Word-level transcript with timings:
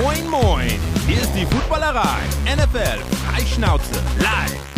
Moin, 0.00 0.30
moin. 0.30 0.70
Hier 1.08 1.16
ist 1.16 1.32
die 1.34 1.44
Footballerei. 1.44 2.20
NFL 2.44 3.00
Freischnauze 3.16 4.00
live. 4.20 4.76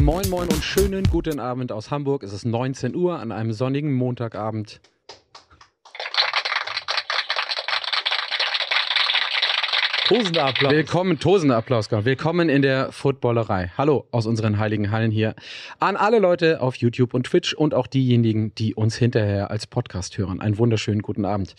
Moin, 0.00 0.30
moin 0.30 0.48
und 0.48 0.62
schönen 0.62 1.02
guten 1.10 1.40
Abend 1.40 1.72
aus 1.72 1.90
Hamburg. 1.90 2.22
Es 2.22 2.32
ist 2.32 2.44
19 2.44 2.94
Uhr 2.94 3.18
an 3.18 3.32
einem 3.32 3.52
sonnigen 3.52 3.92
Montagabend. 3.92 4.80
Tosender 10.06 10.44
Applaus. 10.44 10.72
Willkommen, 10.72 11.18
tosender 11.18 11.56
Applaus. 11.56 11.88
Gott. 11.88 12.04
Willkommen 12.04 12.48
in 12.48 12.62
der 12.62 12.92
Footballerei. 12.92 13.72
Hallo 13.76 14.06
aus 14.12 14.26
unseren 14.26 14.58
heiligen 14.58 14.92
Hallen 14.92 15.10
hier. 15.10 15.34
An 15.80 15.96
alle 15.96 16.20
Leute 16.20 16.60
auf 16.60 16.76
YouTube 16.76 17.14
und 17.14 17.24
Twitch 17.24 17.52
und 17.52 17.74
auch 17.74 17.88
diejenigen, 17.88 18.54
die 18.54 18.76
uns 18.76 18.94
hinterher 18.94 19.50
als 19.50 19.66
Podcast 19.66 20.18
hören. 20.18 20.40
Einen 20.40 20.56
wunderschönen 20.56 21.02
guten 21.02 21.24
Abend. 21.24 21.56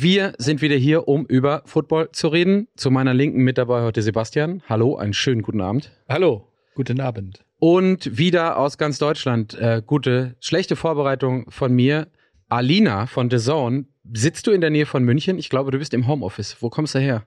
Wir 0.00 0.34
sind 0.38 0.62
wieder 0.62 0.76
hier, 0.76 1.08
um 1.08 1.26
über 1.26 1.62
Football 1.66 2.12
zu 2.12 2.28
reden. 2.28 2.68
Zu 2.76 2.88
meiner 2.92 3.14
Linken 3.14 3.42
mit 3.42 3.58
dabei 3.58 3.82
heute 3.82 4.00
Sebastian. 4.00 4.62
Hallo, 4.68 4.94
einen 4.94 5.12
schönen 5.12 5.42
guten 5.42 5.60
Abend. 5.60 5.90
Hallo, 6.08 6.46
guten 6.76 7.00
Abend. 7.00 7.44
Und 7.58 8.16
wieder 8.16 8.58
aus 8.58 8.78
ganz 8.78 9.00
Deutschland, 9.00 9.54
äh, 9.54 9.82
gute, 9.84 10.36
schlechte 10.38 10.76
Vorbereitung 10.76 11.50
von 11.50 11.72
mir. 11.72 12.06
Alina 12.48 13.06
von 13.06 13.28
The 13.28 13.38
Zone. 13.38 13.86
Sitzt 14.12 14.46
du 14.46 14.52
in 14.52 14.60
der 14.60 14.70
Nähe 14.70 14.86
von 14.86 15.02
München? 15.02 15.36
Ich 15.36 15.50
glaube, 15.50 15.72
du 15.72 15.78
bist 15.78 15.92
im 15.94 16.06
Homeoffice. 16.06 16.56
Wo 16.60 16.70
kommst 16.70 16.94
du 16.94 17.00
her? 17.00 17.26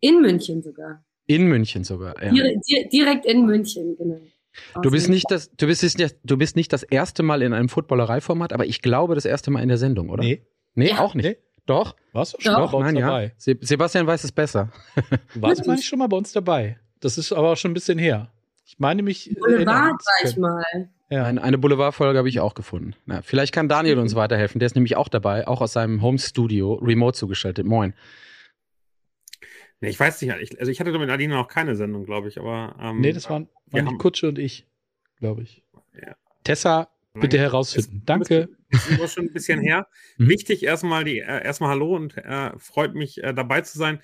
In 0.00 0.22
München 0.22 0.62
sogar. 0.62 1.04
In 1.26 1.46
München 1.46 1.84
sogar, 1.84 2.14
ja. 2.24 2.32
Direkt, 2.32 2.64
direkt 2.90 3.26
in 3.26 3.44
München, 3.44 3.96
genau. 3.98 4.18
Du 4.82 4.90
bist, 4.90 5.10
nicht 5.10 5.30
das, 5.30 5.54
du, 5.56 5.66
bist 5.66 5.82
nicht, 5.82 6.16
du 6.24 6.38
bist 6.38 6.56
nicht 6.56 6.72
das 6.72 6.84
erste 6.84 7.22
Mal 7.22 7.42
in 7.42 7.52
einem 7.52 7.68
Footballerei-Format, 7.68 8.54
aber 8.54 8.64
ich 8.64 8.80
glaube 8.80 9.14
das 9.14 9.26
erste 9.26 9.50
Mal 9.50 9.62
in 9.62 9.68
der 9.68 9.76
Sendung, 9.78 10.08
oder? 10.08 10.24
Nee. 10.24 10.40
Nee, 10.74 10.90
Ja. 10.90 11.00
auch 11.00 11.14
nicht. 11.14 11.26
Nee. 11.26 11.36
Doch? 11.70 11.94
Warst 12.12 12.32
du 12.32 12.36
Doch. 12.38 12.42
schon 12.42 12.52
mal 12.52 12.60
Doch, 12.62 12.72
bei 12.72 12.78
uns 12.78 12.86
nein, 12.86 12.96
ja. 12.96 13.06
dabei? 13.06 13.34
Se 13.36 13.56
Sebastian 13.60 14.06
weiß 14.06 14.24
es 14.24 14.32
besser. 14.32 14.72
Du 15.34 15.42
warst, 15.42 15.64
meine 15.66 15.78
ich, 15.78 15.86
schon 15.86 16.00
mal 16.00 16.08
bei 16.08 16.16
uns 16.16 16.32
dabei. 16.32 16.78
Das 16.98 17.16
ist 17.16 17.32
aber 17.32 17.52
auch 17.52 17.56
schon 17.56 17.70
ein 17.70 17.74
bisschen 17.74 17.96
her. 17.96 18.32
Ich 18.66 18.80
meine 18.80 19.04
mich. 19.04 19.34
Boulevard 19.38 19.92
war 19.92 20.28
ich 20.28 20.36
mal. 20.36 20.64
Ja. 21.10 21.24
Eine, 21.24 21.42
eine 21.42 21.58
Boulevardfolge 21.58 22.18
habe 22.18 22.28
ich 22.28 22.40
auch 22.40 22.54
gefunden. 22.54 22.94
Na, 23.06 23.22
vielleicht 23.22 23.54
kann 23.54 23.68
Daniel 23.68 23.98
uns 23.98 24.16
weiterhelfen. 24.16 24.58
Der 24.58 24.66
ist 24.66 24.74
nämlich 24.74 24.96
auch 24.96 25.08
dabei, 25.08 25.46
auch 25.46 25.60
aus 25.60 25.72
seinem 25.72 26.02
Home-Studio, 26.02 26.74
remote 26.74 27.16
zugeschaltet. 27.16 27.66
Moin. 27.66 27.94
Nee, 29.80 29.90
ich 29.90 29.98
weiß 29.98 30.20
nicht. 30.22 30.34
Ich, 30.40 30.58
also 30.58 30.72
ich 30.72 30.80
hatte 30.80 30.90
mit 30.90 31.08
Nadine 31.08 31.34
noch 31.34 31.46
keine 31.48 31.76
Sendung, 31.76 32.04
glaube 32.04 32.26
ich, 32.28 32.38
aber. 32.38 32.74
Ähm, 32.80 33.00
Nee, 33.00 33.12
das 33.12 33.30
waren, 33.30 33.48
waren 33.70 33.96
Kutsche 33.98 34.28
und 34.28 34.38
ich, 34.40 34.66
glaube 35.18 35.42
ich. 35.42 35.62
Ja. 35.94 36.16
Tessa, 36.42 36.88
bitte 37.14 37.38
herausfinden. 37.38 38.02
Danke. 38.06 38.48
Das 38.70 38.86
ist 38.88 39.12
schon 39.14 39.26
ein 39.26 39.32
bisschen 39.32 39.60
her. 39.62 39.86
Mhm. 40.18 40.28
Wichtig 40.28 40.62
erstmal 40.62 41.04
die 41.04 41.18
äh, 41.20 41.44
erstmal 41.44 41.70
Hallo 41.70 41.94
und 41.96 42.16
äh, 42.16 42.50
freut 42.58 42.94
mich 42.94 43.22
äh, 43.22 43.32
dabei 43.34 43.60
zu 43.62 43.78
sein. 43.78 44.00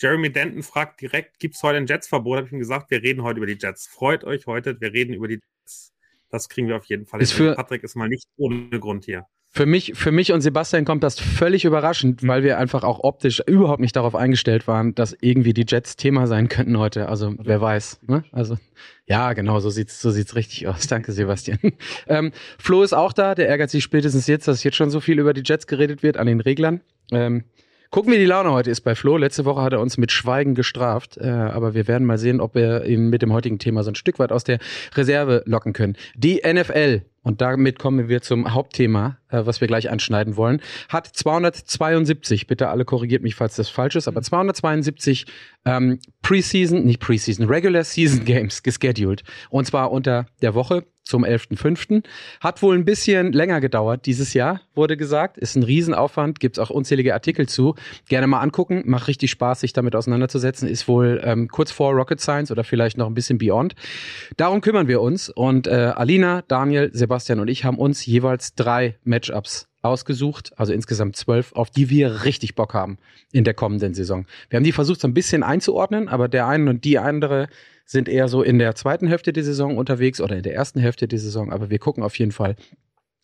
Jeremy 0.00 0.30
Denton 0.30 0.62
fragt 0.62 1.00
direkt, 1.00 1.38
gibt 1.40 1.56
es 1.56 1.62
heute 1.62 1.78
ein 1.78 1.86
Jets-Verbot? 1.86 2.36
Habe 2.36 2.46
ich 2.46 2.52
ihm 2.52 2.58
gesagt, 2.60 2.90
wir 2.90 3.02
reden 3.02 3.22
heute 3.22 3.38
über 3.38 3.46
die 3.46 3.58
Jets. 3.60 3.86
Freut 3.88 4.22
euch 4.24 4.46
heute, 4.46 4.80
wir 4.80 4.92
reden 4.92 5.12
über 5.14 5.26
die 5.28 5.40
Jets. 5.64 5.92
Das 6.30 6.48
kriegen 6.48 6.68
wir 6.68 6.76
auf 6.76 6.84
jeden 6.84 7.06
Fall. 7.06 7.20
Ist 7.20 7.32
für- 7.32 7.54
Patrick 7.54 7.82
ist 7.82 7.96
mal 7.96 8.08
nicht 8.08 8.28
ohne 8.36 8.78
Grund 8.78 9.04
hier. 9.06 9.26
Für 9.50 9.64
mich, 9.66 9.92
für 9.94 10.12
mich 10.12 10.32
und 10.32 10.42
Sebastian 10.42 10.84
kommt 10.84 11.02
das 11.02 11.18
völlig 11.18 11.64
überraschend, 11.64 12.26
weil 12.26 12.42
wir 12.42 12.58
einfach 12.58 12.84
auch 12.84 13.00
optisch 13.02 13.40
überhaupt 13.46 13.80
nicht 13.80 13.96
darauf 13.96 14.14
eingestellt 14.14 14.68
waren, 14.68 14.94
dass 14.94 15.16
irgendwie 15.20 15.54
die 15.54 15.64
Jets 15.66 15.96
Thema 15.96 16.26
sein 16.26 16.48
könnten 16.48 16.78
heute. 16.78 17.08
Also 17.08 17.34
wer 17.38 17.60
weiß. 17.60 18.00
Ne? 18.06 18.24
Also 18.30 18.58
ja, 19.06 19.32
genau, 19.32 19.58
so 19.60 19.70
sieht's, 19.70 20.02
so 20.02 20.10
sieht's 20.10 20.36
richtig 20.36 20.68
aus. 20.68 20.86
Danke, 20.86 21.12
Sebastian. 21.12 21.58
ähm, 22.08 22.32
Flo 22.58 22.82
ist 22.82 22.92
auch 22.92 23.12
da. 23.12 23.34
Der 23.34 23.48
ärgert 23.48 23.70
sich 23.70 23.82
spätestens 23.82 24.26
jetzt, 24.26 24.46
dass 24.46 24.62
jetzt 24.64 24.76
schon 24.76 24.90
so 24.90 25.00
viel 25.00 25.18
über 25.18 25.32
die 25.32 25.42
Jets 25.44 25.66
geredet 25.66 26.02
wird 26.02 26.18
an 26.18 26.26
den 26.26 26.40
Reglern. 26.40 26.82
Ähm, 27.10 27.44
Gucken, 27.90 28.12
wie 28.12 28.18
die 28.18 28.26
Laune 28.26 28.52
heute 28.52 28.70
ist 28.70 28.82
bei 28.82 28.94
Flo. 28.94 29.16
Letzte 29.16 29.46
Woche 29.46 29.62
hat 29.62 29.72
er 29.72 29.80
uns 29.80 29.96
mit 29.96 30.12
Schweigen 30.12 30.54
gestraft, 30.54 31.16
äh, 31.16 31.26
aber 31.26 31.72
wir 31.72 31.88
werden 31.88 32.06
mal 32.06 32.18
sehen, 32.18 32.38
ob 32.42 32.54
wir 32.54 32.84
ihn 32.84 33.08
mit 33.08 33.22
dem 33.22 33.32
heutigen 33.32 33.58
Thema 33.58 33.82
so 33.82 33.90
ein 33.90 33.94
Stück 33.94 34.18
weit 34.18 34.30
aus 34.30 34.44
der 34.44 34.58
Reserve 34.94 35.42
locken 35.46 35.72
können. 35.72 35.96
Die 36.14 36.42
NFL, 36.46 37.00
und 37.22 37.40
damit 37.40 37.78
kommen 37.78 38.08
wir 38.08 38.22
zum 38.22 38.54
Hauptthema, 38.54 39.18
äh, 39.28 39.44
was 39.44 39.60
wir 39.60 39.68
gleich 39.68 39.90
anschneiden 39.90 40.36
wollen, 40.36 40.60
hat 40.88 41.06
272, 41.06 42.46
bitte 42.46 42.68
alle 42.68 42.84
korrigiert 42.84 43.22
mich, 43.22 43.34
falls 43.34 43.56
das 43.56 43.68
falsch 43.68 43.96
ist, 43.96 44.08
aber 44.08 44.22
272 44.22 45.26
ähm, 45.64 45.98
Preseason, 46.22 46.84
nicht 46.84 47.00
Preseason, 47.00 47.46
Regular 47.46 47.84
Season 47.84 48.24
Games 48.24 48.62
gescheduled. 48.62 49.24
Und 49.50 49.66
zwar 49.66 49.90
unter 49.90 50.26
der 50.42 50.54
Woche 50.54 50.84
zum 51.08 51.24
11.05. 51.24 52.04
Hat 52.40 52.62
wohl 52.62 52.76
ein 52.76 52.84
bisschen 52.84 53.32
länger 53.32 53.60
gedauert 53.60 54.06
dieses 54.06 54.34
Jahr, 54.34 54.60
wurde 54.74 54.96
gesagt. 54.96 55.38
Ist 55.38 55.56
ein 55.56 55.62
Riesenaufwand, 55.62 56.38
gibt's 56.38 56.58
auch 56.58 56.70
unzählige 56.70 57.14
Artikel 57.14 57.48
zu. 57.48 57.74
Gerne 58.08 58.26
mal 58.26 58.40
angucken, 58.40 58.82
macht 58.84 59.08
richtig 59.08 59.30
Spaß, 59.30 59.60
sich 59.60 59.72
damit 59.72 59.96
auseinanderzusetzen. 59.96 60.68
Ist 60.68 60.86
wohl 60.86 61.20
ähm, 61.24 61.48
kurz 61.48 61.72
vor 61.72 61.94
Rocket 61.94 62.20
Science 62.20 62.50
oder 62.50 62.62
vielleicht 62.62 62.98
noch 62.98 63.06
ein 63.06 63.14
bisschen 63.14 63.38
beyond. 63.38 63.74
Darum 64.36 64.60
kümmern 64.60 64.86
wir 64.86 65.00
uns. 65.00 65.30
Und 65.30 65.66
äh, 65.66 65.92
Alina, 65.96 66.42
Daniel, 66.46 66.90
Sebastian 66.92 67.07
und 67.08 67.48
ich 67.48 67.64
haben 67.64 67.78
uns 67.78 68.04
jeweils 68.06 68.54
drei 68.54 68.96
Matchups 69.04 69.68
ausgesucht, 69.82 70.52
also 70.56 70.72
insgesamt 70.72 71.16
zwölf, 71.16 71.52
auf 71.52 71.70
die 71.70 71.90
wir 71.90 72.24
richtig 72.24 72.54
Bock 72.54 72.74
haben 72.74 72.98
in 73.32 73.44
der 73.44 73.54
kommenden 73.54 73.94
Saison. 73.94 74.26
Wir 74.50 74.56
haben 74.56 74.64
die 74.64 74.72
versucht, 74.72 75.00
so 75.00 75.08
ein 75.08 75.14
bisschen 75.14 75.42
einzuordnen, 75.42 76.08
aber 76.08 76.28
der 76.28 76.46
eine 76.46 76.70
und 76.70 76.84
die 76.84 76.98
andere 76.98 77.48
sind 77.84 78.08
eher 78.08 78.28
so 78.28 78.42
in 78.42 78.58
der 78.58 78.74
zweiten 78.74 79.06
Hälfte 79.06 79.32
der 79.32 79.44
Saison 79.44 79.78
unterwegs 79.78 80.20
oder 80.20 80.36
in 80.36 80.42
der 80.42 80.54
ersten 80.54 80.80
Hälfte 80.80 81.08
der 81.08 81.18
Saison, 81.18 81.52
aber 81.52 81.70
wir 81.70 81.78
gucken 81.78 82.02
auf 82.02 82.18
jeden 82.18 82.32
Fall 82.32 82.56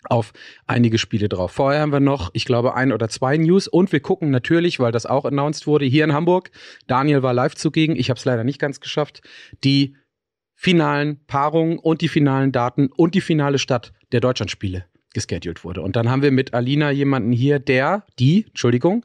auf 0.08 0.32
einige 0.66 0.98
Spiele 0.98 1.28
drauf. 1.28 1.52
Vorher 1.52 1.80
haben 1.80 1.92
wir 1.92 2.00
noch, 2.00 2.30
ich 2.34 2.44
glaube, 2.44 2.74
ein 2.74 2.92
oder 2.92 3.08
zwei 3.08 3.36
News 3.36 3.68
und 3.68 3.92
wir 3.92 4.00
gucken 4.00 4.30
natürlich, 4.30 4.78
weil 4.78 4.92
das 4.92 5.06
auch 5.06 5.24
announced 5.24 5.66
wurde, 5.66 5.86
hier 5.86 6.04
in 6.04 6.12
Hamburg. 6.12 6.50
Daniel 6.86 7.22
war 7.22 7.32
live 7.32 7.54
zugegen, 7.54 7.96
ich 7.96 8.10
habe 8.10 8.18
es 8.18 8.24
leider 8.24 8.44
nicht 8.44 8.58
ganz 8.58 8.80
geschafft. 8.80 9.22
Die 9.64 9.96
finalen 10.64 11.20
Paarungen 11.26 11.78
und 11.78 12.00
die 12.00 12.08
finalen 12.08 12.50
Daten 12.50 12.86
und 12.86 13.14
die 13.14 13.20
finale 13.20 13.58
Stadt 13.58 13.92
der 14.12 14.20
Deutschlandspiele 14.20 14.86
gescheduled 15.12 15.62
wurde. 15.62 15.82
Und 15.82 15.94
dann 15.94 16.08
haben 16.08 16.22
wir 16.22 16.30
mit 16.30 16.54
Alina 16.54 16.90
jemanden 16.90 17.32
hier, 17.32 17.58
der, 17.58 18.06
die, 18.18 18.46
Entschuldigung, 18.46 19.04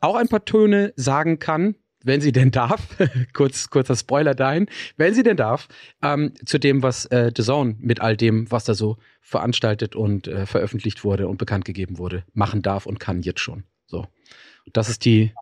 auch 0.00 0.14
ein 0.14 0.28
paar 0.28 0.46
Töne 0.46 0.94
sagen 0.96 1.38
kann, 1.38 1.74
wenn 2.02 2.22
sie 2.22 2.32
denn 2.32 2.50
darf, 2.50 2.96
kurz, 3.34 3.68
kurzer 3.68 3.96
Spoiler 3.96 4.34
dahin, 4.34 4.66
wenn 4.96 5.12
sie 5.12 5.22
denn 5.22 5.36
darf, 5.36 5.68
ähm, 6.00 6.32
zu 6.46 6.58
dem, 6.58 6.82
was 6.82 7.04
äh, 7.06 7.30
The 7.36 7.42
Zone 7.42 7.76
mit 7.80 8.00
all 8.00 8.16
dem, 8.16 8.50
was 8.50 8.64
da 8.64 8.72
so 8.72 8.96
veranstaltet 9.20 9.94
und 9.94 10.26
äh, 10.26 10.46
veröffentlicht 10.46 11.04
wurde 11.04 11.28
und 11.28 11.36
bekannt 11.36 11.66
gegeben 11.66 11.98
wurde, 11.98 12.24
machen 12.32 12.62
darf 12.62 12.86
und 12.86 12.98
kann 12.98 13.20
jetzt 13.20 13.40
schon. 13.40 13.64
So. 13.86 14.06
Das 14.72 14.88
ist 14.88 15.04
die, 15.04 15.34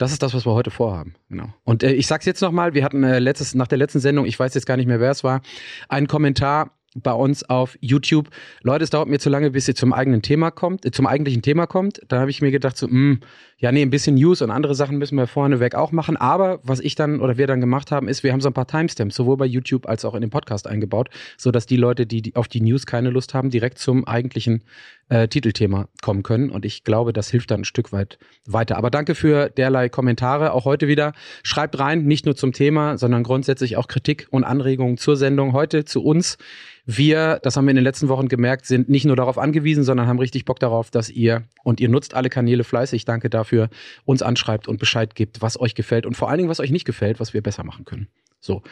das 0.00 0.12
ist 0.12 0.22
das, 0.22 0.32
was 0.32 0.46
wir 0.46 0.54
heute 0.54 0.70
vorhaben. 0.70 1.14
Genau. 1.28 1.52
Und 1.62 1.82
äh, 1.82 1.92
ich 1.92 2.06
sag's 2.06 2.24
jetzt 2.24 2.40
nochmal, 2.40 2.72
wir 2.72 2.84
hatten 2.84 3.04
äh, 3.04 3.18
letztes, 3.18 3.54
nach 3.54 3.68
der 3.68 3.76
letzten 3.76 4.00
Sendung, 4.00 4.24
ich 4.24 4.38
weiß 4.38 4.54
jetzt 4.54 4.64
gar 4.64 4.78
nicht 4.78 4.86
mehr, 4.86 4.98
wer 4.98 5.10
es 5.10 5.22
war, 5.22 5.42
einen 5.90 6.06
Kommentar 6.06 6.70
bei 6.96 7.12
uns 7.12 7.48
auf 7.48 7.76
YouTube. 7.80 8.30
Leute, 8.62 8.82
es 8.82 8.90
dauert 8.90 9.08
mir 9.08 9.18
zu 9.18 9.28
lange, 9.28 9.50
bis 9.50 9.68
ihr 9.68 9.74
zum 9.74 9.92
eigenen 9.92 10.22
Thema 10.22 10.50
kommt, 10.50 10.86
äh, 10.86 10.90
zum 10.90 11.06
eigentlichen 11.06 11.42
Thema 11.42 11.66
kommt. 11.66 12.00
Da 12.08 12.18
habe 12.18 12.30
ich 12.30 12.40
mir 12.40 12.50
gedacht, 12.50 12.78
so, 12.78 12.88
mh, 12.88 13.18
ja, 13.58 13.72
nee, 13.72 13.82
ein 13.82 13.90
bisschen 13.90 14.14
News 14.14 14.40
und 14.40 14.50
andere 14.50 14.74
Sachen 14.74 14.96
müssen 14.96 15.16
wir 15.16 15.26
vorneweg 15.26 15.74
auch 15.74 15.92
machen. 15.92 16.16
Aber 16.16 16.60
was 16.62 16.80
ich 16.80 16.94
dann 16.94 17.20
oder 17.20 17.36
wir 17.36 17.46
dann 17.46 17.60
gemacht 17.60 17.92
haben, 17.92 18.08
ist, 18.08 18.22
wir 18.22 18.32
haben 18.32 18.40
so 18.40 18.48
ein 18.48 18.54
paar 18.54 18.66
Timestamps, 18.66 19.14
sowohl 19.14 19.36
bei 19.36 19.44
YouTube 19.44 19.86
als 19.86 20.06
auch 20.06 20.14
in 20.14 20.22
den 20.22 20.30
Podcast 20.30 20.66
eingebaut, 20.66 21.10
so 21.36 21.50
dass 21.50 21.66
die 21.66 21.76
Leute, 21.76 22.06
die, 22.06 22.22
die 22.22 22.36
auf 22.36 22.48
die 22.48 22.62
News 22.62 22.86
keine 22.86 23.10
Lust 23.10 23.34
haben, 23.34 23.50
direkt 23.50 23.76
zum 23.76 24.06
eigentlichen 24.06 24.64
äh, 25.10 25.28
Titelthema 25.28 25.88
kommen 26.02 26.22
können. 26.22 26.50
Und 26.50 26.64
ich 26.64 26.84
glaube, 26.84 27.12
das 27.12 27.28
hilft 27.28 27.50
dann 27.50 27.62
ein 27.62 27.64
Stück 27.64 27.92
weit 27.92 28.18
weiter. 28.46 28.76
Aber 28.78 28.90
danke 28.90 29.14
für 29.14 29.50
derlei 29.50 29.88
Kommentare. 29.88 30.52
Auch 30.52 30.64
heute 30.64 30.88
wieder. 30.88 31.12
Schreibt 31.42 31.78
rein, 31.78 32.04
nicht 32.04 32.24
nur 32.24 32.36
zum 32.36 32.52
Thema, 32.52 32.96
sondern 32.96 33.24
grundsätzlich 33.24 33.76
auch 33.76 33.88
Kritik 33.88 34.28
und 34.30 34.44
Anregungen 34.44 34.96
zur 34.96 35.16
Sendung. 35.16 35.52
Heute 35.52 35.84
zu 35.84 36.02
uns. 36.02 36.38
Wir, 36.86 37.40
das 37.42 37.56
haben 37.56 37.66
wir 37.66 37.70
in 37.70 37.76
den 37.76 37.84
letzten 37.84 38.08
Wochen 38.08 38.28
gemerkt, 38.28 38.66
sind 38.66 38.88
nicht 38.88 39.04
nur 39.04 39.14
darauf 39.14 39.36
angewiesen, 39.36 39.84
sondern 39.84 40.06
haben 40.06 40.18
richtig 40.18 40.44
Bock 40.44 40.58
darauf, 40.58 40.90
dass 40.90 41.10
ihr, 41.10 41.42
und 41.62 41.78
ihr 41.78 41.88
nutzt 41.88 42.14
alle 42.14 42.30
Kanäle 42.30 42.64
fleißig, 42.64 43.04
danke 43.04 43.30
dafür, 43.30 43.68
uns 44.04 44.22
anschreibt 44.22 44.66
und 44.66 44.78
Bescheid 44.78 45.14
gibt, 45.14 45.42
was 45.42 45.60
euch 45.60 45.74
gefällt 45.74 46.06
und 46.06 46.16
vor 46.16 46.30
allen 46.30 46.38
Dingen, 46.38 46.48
was 46.48 46.58
euch 46.58 46.70
nicht 46.70 46.86
gefällt, 46.86 47.20
was 47.20 47.34
wir 47.34 47.42
besser 47.42 47.64
machen 47.64 47.84
können. 47.84 48.08
So. 48.40 48.62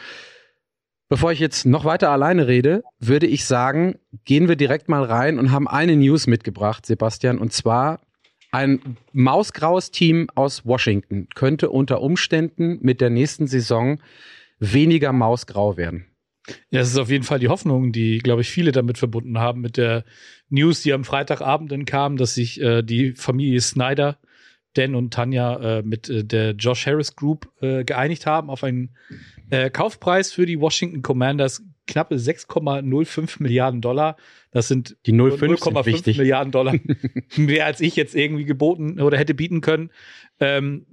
Bevor 1.09 1.31
ich 1.31 1.39
jetzt 1.39 1.65
noch 1.65 1.85
weiter 1.85 2.11
alleine 2.11 2.47
rede, 2.47 2.83
würde 2.99 3.25
ich 3.25 3.45
sagen, 3.45 3.97
gehen 4.25 4.47
wir 4.47 4.55
direkt 4.55 4.89
mal 4.89 5.03
rein 5.03 5.39
und 5.39 5.51
haben 5.51 5.67
eine 5.67 5.95
News 5.95 6.27
mitgebracht, 6.27 6.85
Sebastian, 6.85 7.39
und 7.39 7.51
zwar 7.51 7.99
ein 8.51 8.97
mausgraues 9.11 9.89
Team 9.89 10.27
aus 10.35 10.65
Washington 10.65 11.27
könnte 11.33 11.71
unter 11.71 12.01
Umständen 12.01 12.77
mit 12.81 13.01
der 13.01 13.09
nächsten 13.09 13.47
Saison 13.47 13.99
weniger 14.59 15.11
mausgrau 15.11 15.77
werden. 15.77 16.05
Ja, 16.69 16.81
es 16.81 16.89
ist 16.89 16.97
auf 16.97 17.09
jeden 17.09 17.23
Fall 17.23 17.39
die 17.39 17.49
Hoffnung, 17.49 17.91
die, 17.91 18.19
glaube 18.19 18.41
ich, 18.41 18.49
viele 18.49 18.71
damit 18.71 18.97
verbunden 18.97 19.39
haben, 19.39 19.61
mit 19.61 19.77
der 19.77 20.03
News, 20.49 20.81
die 20.81 20.93
am 20.93 21.03
Freitagabend 21.03 21.71
dann 21.71 21.85
kam, 21.85 22.17
dass 22.17 22.35
sich 22.35 22.61
äh, 22.61 22.81
die 22.81 23.13
Familie 23.13 23.61
Snyder, 23.61 24.17
Dan 24.73 24.95
und 24.95 25.13
Tanja 25.13 25.79
äh, 25.79 25.83
mit 25.83 26.09
äh, 26.09 26.23
der 26.23 26.51
Josh 26.51 26.85
Harris 26.85 27.15
Group 27.15 27.49
äh, 27.61 27.83
geeinigt 27.83 28.25
haben 28.25 28.49
auf 28.49 28.63
einen 28.63 28.95
äh, 29.49 29.69
Kaufpreis 29.69 30.31
für 30.31 30.45
die 30.45 30.59
Washington 30.59 31.01
Commanders 31.01 31.63
knappe 31.87 32.15
6,05 32.15 33.41
Milliarden 33.41 33.81
Dollar. 33.81 34.15
Das 34.51 34.67
sind 34.67 34.97
Die 35.05 35.13
0,5 35.13 35.39
sind 35.39 35.51
0,5 35.51 35.85
wichtig. 35.85 36.17
Milliarden 36.17 36.51
Dollar. 36.51 36.75
Mehr 37.35 37.65
als 37.65 37.81
ich 37.81 37.95
jetzt 37.95 38.15
irgendwie 38.15 38.45
geboten 38.45 39.01
oder 39.01 39.17
hätte 39.17 39.33
bieten 39.33 39.61
können. 39.61 39.91
Ähm, 40.39 40.85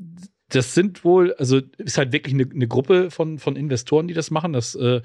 das 0.49 0.75
sind 0.75 1.05
wohl, 1.05 1.35
also 1.35 1.61
ist 1.79 1.99
halt 1.99 2.13
wirklich 2.13 2.35
eine, 2.35 2.49
eine 2.49 2.69
Gruppe 2.69 3.11
von, 3.11 3.39
von 3.39 3.57
Investoren, 3.57 4.09
die 4.09 4.15
das 4.15 4.31
machen. 4.31 4.53
Das, 4.53 4.75
äh, 4.75 5.03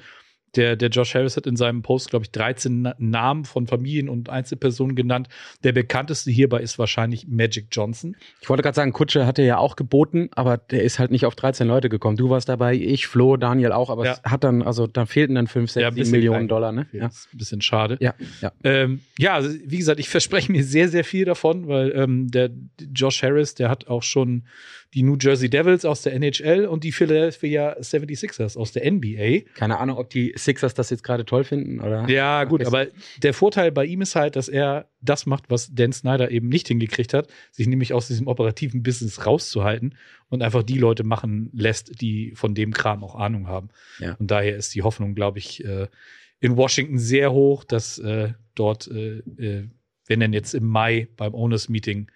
der, 0.56 0.75
der 0.75 0.89
Josh 0.89 1.15
Harris 1.15 1.38
hat 1.38 1.48
in 1.48 1.56
seinem 1.56 1.81
Post, 1.81 2.09
glaube 2.09 2.25
ich, 2.25 2.31
13 2.31 2.81
Na 2.81 2.95
Namen 2.98 3.45
von 3.45 3.68
Familien 3.68 4.09
und 4.09 4.30
Einzelpersonen 4.30 4.95
genannt. 4.95 5.30
Der 5.63 5.71
bekannteste 5.71 6.30
hierbei 6.31 6.59
ist 6.62 6.77
wahrscheinlich 6.77 7.27
Magic 7.27 7.68
Johnson. 7.71 8.15
Ich 8.42 8.50
wollte 8.50 8.63
gerade 8.63 8.75
sagen, 8.75 8.92
Kutsche 8.92 9.25
hatte 9.25 9.44
ja 9.44 9.57
auch 9.57 9.75
geboten, 9.75 10.30
aber 10.36 10.57
der 10.57 10.83
ist 10.83 11.00
halt 11.00 11.12
nicht 11.12 11.25
auf 11.25 11.36
13 11.36 11.68
Leute 11.68 11.88
gekommen. 11.89 12.18
Du 12.18 12.30
warst 12.30 12.50
dabei, 12.50 12.75
ich, 12.75 13.07
Flo, 13.07 13.38
Daniel 13.38 13.71
auch, 13.71 13.89
aber 13.89 14.06
Ja. 14.06 14.12
es 14.13 14.24
hat 14.30 14.44
dann, 14.44 14.62
also 14.62 14.88
da 14.88 15.06
fehlten 15.06 15.36
dann 15.36 15.48
5, 15.48 15.71
6, 15.71 15.81
Ja, 15.81 15.88
ein 15.88 15.94
7 15.94 16.01
bisschen 16.01 16.12
Millionen 16.12 16.38
klein. 16.39 16.48
Dollar, 16.50 16.71
ne? 16.71 16.88
Ja. 16.92 17.07
Ist 17.07 17.30
ein 17.33 17.38
bisschen 17.38 17.62
schade. 17.62 17.98
Ja, 18.01 18.13
ja. 18.42 18.51
Ähm, 18.63 19.01
ja, 19.18 19.33
also, 19.36 19.50
wie 19.65 19.77
gesagt, 19.77 20.00
ich 20.00 20.09
verspreche 20.09 20.51
mir 20.51 20.63
sehr, 20.63 20.89
sehr 20.89 21.03
viel 21.03 21.25
davon, 21.25 21.68
weil 21.68 21.92
ähm, 21.95 22.30
der 22.30 22.50
Josh 22.94 23.24
Harris, 23.24 23.56
der 23.56 23.69
hat 23.69 23.88
auch 23.88 24.03
schon 24.03 24.44
die 24.93 25.03
New 25.03 25.15
Jersey 25.19 25.49
Devils 25.49 25.85
aus 25.85 26.01
der 26.01 26.13
NHL 26.13 26.65
und 26.65 26.83
die 26.83 26.91
Philadelphia 26.91 27.77
76ers 27.79 28.57
aus 28.57 28.73
der 28.73 28.91
NBA. 28.91 29.49
Keine 29.53 29.79
Ahnung, 29.79 29.97
ob 29.97 30.09
die 30.09 30.33
Sixers 30.35 30.73
das 30.73 30.89
jetzt 30.89 31.03
gerade 31.03 31.25
toll 31.25 31.45
finden 31.45 31.79
oder. 31.79 32.09
Ja, 32.09 32.43
gut, 32.43 32.65
aber 32.65 32.88
der 33.23 33.33
Vorteil 33.33 33.71
bei 33.71 33.85
ihm 33.85 34.01
ist 34.01 34.15
halt, 34.15 34.35
dass 34.35 34.49
er 34.49 34.89
das 34.99 35.25
macht, 35.25 35.49
was 35.49 35.73
Dan 35.73 35.93
Snyder 35.93 36.29
eben 36.29 36.49
nicht 36.49 36.67
hingekriegt 36.67 37.13
hat, 37.13 37.27
sich 37.51 37.67
nämlich 37.67 37.93
aus 37.93 38.07
diesem 38.07 38.27
operativen 38.27 38.83
Business 38.83 39.25
rauszuhalten 39.25 39.95
und 40.29 40.41
einfach 40.41 40.63
die 40.63 40.77
Leute 40.77 41.03
machen 41.03 41.49
lässt, 41.53 42.01
die 42.01 42.33
von 42.35 42.53
dem 42.53 42.73
Kram 42.73 43.03
auch 43.03 43.15
Ahnung 43.15 43.47
haben. 43.47 43.69
Ja. 43.99 44.15
Und 44.15 44.29
daher 44.29 44.57
ist 44.57 44.75
die 44.75 44.83
Hoffnung, 44.83 45.15
glaube 45.15 45.39
ich, 45.39 45.63
äh, 45.63 45.88
in 46.41 46.57
Washington 46.57 46.97
sehr 46.97 47.31
hoch, 47.31 47.63
dass 47.63 47.97
äh, 47.99 48.33
dort, 48.55 48.88
äh, 48.88 49.21
wenn 50.07 50.19
denn 50.19 50.33
jetzt 50.33 50.53
im 50.53 50.65
Mai 50.65 51.07
beim 51.15 51.33
Owners 51.33 51.69
Meeting 51.69 52.11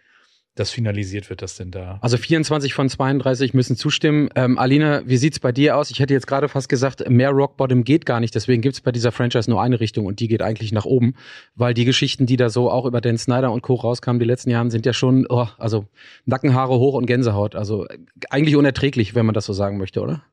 das 0.55 0.71
finalisiert 0.71 1.29
wird, 1.29 1.41
dass 1.41 1.57
denn 1.57 1.69
da. 1.69 1.99
Also 2.01 2.15
24 2.15 2.73
von 2.73 2.87
32 2.87 3.53
müssen 3.53 3.75
zustimmen. 3.75 4.29
Ähm, 4.35 4.57
Alina, 4.57 5.05
wie 5.05 5.17
sieht's 5.17 5.39
bei 5.39 5.51
dir 5.51 5.75
aus? 5.75 5.91
Ich 5.91 5.99
hätte 5.99 6.13
jetzt 6.13 6.27
gerade 6.27 6.47
fast 6.47 6.69
gesagt, 6.69 7.09
mehr 7.09 7.31
Rock 7.31 7.57
Bottom 7.57 7.83
geht 7.83 8.05
gar 8.05 8.21
nicht. 8.21 8.33
Deswegen 8.33 8.61
gibt's 8.61 8.79
bei 8.79 8.93
dieser 8.93 9.11
Franchise 9.11 9.49
nur 9.49 9.61
eine 9.61 9.81
Richtung 9.81 10.05
und 10.05 10.21
die 10.21 10.29
geht 10.29 10.41
eigentlich 10.41 10.71
nach 10.71 10.85
oben. 10.85 11.15
Weil 11.55 11.73
die 11.73 11.83
Geschichten, 11.83 12.25
die 12.25 12.37
da 12.37 12.49
so 12.49 12.71
auch 12.71 12.85
über 12.85 13.01
Dan 13.01 13.17
Snyder 13.17 13.51
und 13.51 13.63
Co. 13.63 13.75
rauskamen 13.75 14.17
die 14.17 14.25
letzten 14.25 14.49
Jahren, 14.49 14.71
sind 14.71 14.85
ja 14.85 14.93
schon, 14.93 15.27
oh, 15.29 15.47
also 15.57 15.87
Nackenhaare 16.23 16.79
hoch 16.79 16.93
und 16.93 17.05
Gänsehaut. 17.05 17.55
Also 17.55 17.85
äh, 17.87 17.97
eigentlich 18.29 18.55
unerträglich, 18.55 19.13
wenn 19.13 19.25
man 19.25 19.35
das 19.35 19.45
so 19.45 19.51
sagen 19.51 19.77
möchte, 19.77 20.01
oder? 20.01 20.23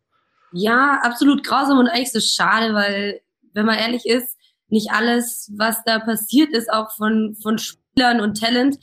Ja, 0.52 1.00
absolut 1.02 1.42
grausam 1.42 1.78
und 1.78 1.88
eigentlich 1.88 2.12
so 2.12 2.20
schade, 2.20 2.74
weil, 2.74 3.20
wenn 3.54 3.66
man 3.66 3.76
ehrlich 3.76 4.06
ist, 4.06 4.36
nicht 4.68 4.92
alles, 4.92 5.50
was 5.56 5.82
da 5.84 5.98
passiert 5.98 6.52
ist, 6.52 6.72
auch 6.72 6.92
von, 6.92 7.36
von 7.42 7.58
Spielern 7.58 8.20
und 8.20 8.40
Talent, 8.40 8.78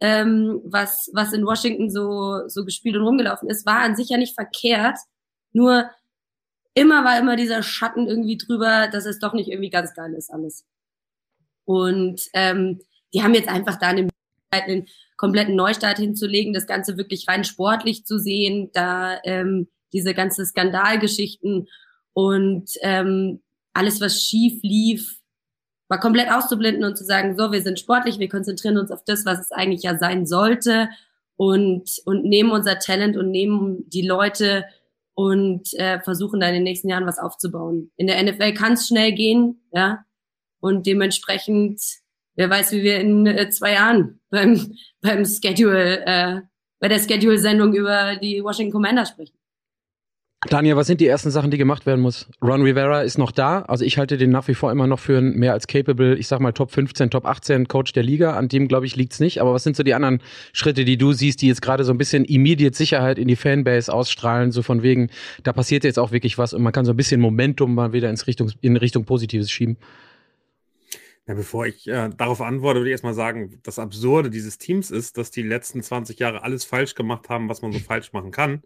ähm, 0.00 0.60
was, 0.64 1.10
was 1.14 1.32
in 1.32 1.46
Washington 1.46 1.90
so, 1.90 2.48
so 2.48 2.64
gespielt 2.64 2.96
und 2.96 3.02
rumgelaufen 3.02 3.48
ist, 3.48 3.66
war 3.66 3.80
an 3.80 3.96
sich 3.96 4.08
ja 4.08 4.18
nicht 4.18 4.34
verkehrt. 4.34 4.98
Nur 5.52 5.90
immer 6.74 7.04
war 7.04 7.18
immer 7.18 7.36
dieser 7.36 7.62
Schatten 7.62 8.08
irgendwie 8.08 8.36
drüber, 8.36 8.88
dass 8.88 9.06
es 9.06 9.18
doch 9.18 9.32
nicht 9.32 9.48
irgendwie 9.48 9.70
ganz 9.70 9.94
geil 9.94 10.12
ist 10.14 10.32
alles. 10.32 10.64
Und 11.64 12.28
ähm, 12.34 12.80
die 13.14 13.22
haben 13.22 13.34
jetzt 13.34 13.48
einfach 13.48 13.78
da 13.78 13.88
eine 13.88 14.02
Möglichkeit, 14.02 14.68
einen 14.68 14.86
kompletten 15.16 15.54
Neustart 15.54 15.98
hinzulegen, 15.98 16.52
das 16.52 16.66
Ganze 16.66 16.96
wirklich 16.96 17.26
rein 17.28 17.44
sportlich 17.44 18.04
zu 18.04 18.18
sehen, 18.18 18.70
da 18.72 19.18
ähm, 19.24 19.68
diese 19.92 20.12
ganze 20.12 20.44
Skandalgeschichten 20.44 21.68
und 22.12 22.70
ähm, 22.82 23.42
alles, 23.72 24.00
was 24.00 24.20
schief 24.20 24.60
lief, 24.62 25.18
mal 25.88 25.98
komplett 25.98 26.30
auszublenden 26.30 26.84
und 26.84 26.96
zu 26.96 27.04
sagen, 27.04 27.36
so, 27.36 27.52
wir 27.52 27.62
sind 27.62 27.78
sportlich, 27.78 28.18
wir 28.18 28.28
konzentrieren 28.28 28.78
uns 28.78 28.90
auf 28.90 29.04
das, 29.04 29.24
was 29.24 29.38
es 29.38 29.52
eigentlich 29.52 29.82
ja 29.82 29.98
sein 29.98 30.26
sollte 30.26 30.88
und, 31.36 31.90
und 32.04 32.24
nehmen 32.24 32.50
unser 32.50 32.78
Talent 32.78 33.16
und 33.16 33.30
nehmen 33.30 33.88
die 33.90 34.06
Leute 34.06 34.64
und 35.14 35.72
äh, 35.74 36.00
versuchen 36.00 36.40
da 36.40 36.48
in 36.48 36.54
den 36.54 36.62
nächsten 36.64 36.88
Jahren 36.88 37.06
was 37.06 37.18
aufzubauen. 37.18 37.90
In 37.96 38.06
der 38.06 38.22
NFL 38.22 38.54
kann 38.54 38.72
es 38.74 38.88
schnell 38.88 39.12
gehen, 39.12 39.60
ja, 39.72 40.04
und 40.60 40.86
dementsprechend, 40.86 41.80
wer 42.36 42.50
weiß, 42.50 42.72
wie 42.72 42.82
wir 42.82 42.98
in 42.98 43.26
äh, 43.26 43.50
zwei 43.50 43.74
Jahren 43.74 44.20
beim, 44.30 44.76
beim 45.02 45.24
Schedule, 45.24 46.04
äh, 46.06 46.40
bei 46.80 46.88
der 46.88 46.98
Schedule-Sendung 46.98 47.74
über 47.74 48.16
die 48.16 48.42
Washington 48.42 48.72
Commanders 48.72 49.10
sprechen. 49.10 49.36
Daniel, 50.50 50.76
was 50.76 50.86
sind 50.86 51.00
die 51.00 51.06
ersten 51.06 51.30
Sachen, 51.30 51.50
die 51.50 51.58
gemacht 51.58 51.86
werden 51.86 52.00
muss? 52.00 52.26
Ron 52.42 52.62
Rivera 52.62 53.02
ist 53.02 53.18
noch 53.18 53.32
da. 53.32 53.62
Also 53.62 53.84
ich 53.84 53.98
halte 53.98 54.18
den 54.18 54.30
nach 54.30 54.46
wie 54.48 54.54
vor 54.54 54.70
immer 54.70 54.86
noch 54.86 54.98
für 54.98 55.18
einen 55.18 55.38
mehr 55.38 55.52
als 55.52 55.66
capable, 55.66 56.16
ich 56.16 56.28
sag 56.28 56.40
mal 56.40 56.52
Top 56.52 56.70
15, 56.70 57.10
Top 57.10 57.24
18 57.24 57.66
Coach 57.68 57.92
der 57.92 58.02
Liga. 58.02 58.36
An 58.36 58.48
dem, 58.48 58.68
glaube 58.68 58.86
ich, 58.86 58.96
liegt's 58.96 59.20
nicht. 59.20 59.40
Aber 59.40 59.54
was 59.54 59.64
sind 59.64 59.76
so 59.76 59.82
die 59.82 59.94
anderen 59.94 60.20
Schritte, 60.52 60.84
die 60.84 60.98
du 60.98 61.12
siehst, 61.12 61.40
die 61.40 61.48
jetzt 61.48 61.62
gerade 61.62 61.84
so 61.84 61.92
ein 61.92 61.98
bisschen 61.98 62.24
immediate 62.24 62.76
Sicherheit 62.76 63.18
in 63.18 63.28
die 63.28 63.36
Fanbase 63.36 63.92
ausstrahlen? 63.92 64.52
So 64.52 64.62
von 64.62 64.82
wegen, 64.82 65.08
da 65.42 65.52
passiert 65.52 65.84
jetzt 65.84 65.98
auch 65.98 66.12
wirklich 66.12 66.36
was 66.36 66.52
und 66.52 66.62
man 66.62 66.72
kann 66.72 66.84
so 66.84 66.92
ein 66.92 66.96
bisschen 66.96 67.20
Momentum 67.20 67.74
mal 67.74 67.92
wieder 67.92 68.10
ins 68.10 68.26
Richtung, 68.26 68.50
in 68.60 68.76
Richtung 68.76 69.04
Positives 69.04 69.50
schieben. 69.50 69.78
Ja, 71.26 71.32
bevor 71.32 71.66
ich 71.66 71.86
äh, 71.88 72.10
darauf 72.14 72.42
antworte, 72.42 72.80
würde 72.80 72.90
ich 72.90 72.92
erstmal 72.92 73.14
sagen, 73.14 73.58
das 73.62 73.78
Absurde 73.78 74.28
dieses 74.28 74.58
Teams 74.58 74.90
ist, 74.90 75.16
dass 75.16 75.30
die 75.30 75.42
letzten 75.42 75.82
20 75.82 76.18
Jahre 76.18 76.42
alles 76.42 76.64
falsch 76.64 76.94
gemacht 76.94 77.30
haben, 77.30 77.48
was 77.48 77.62
man 77.62 77.72
so 77.72 77.78
falsch 77.78 78.12
machen 78.12 78.30
kann. 78.30 78.62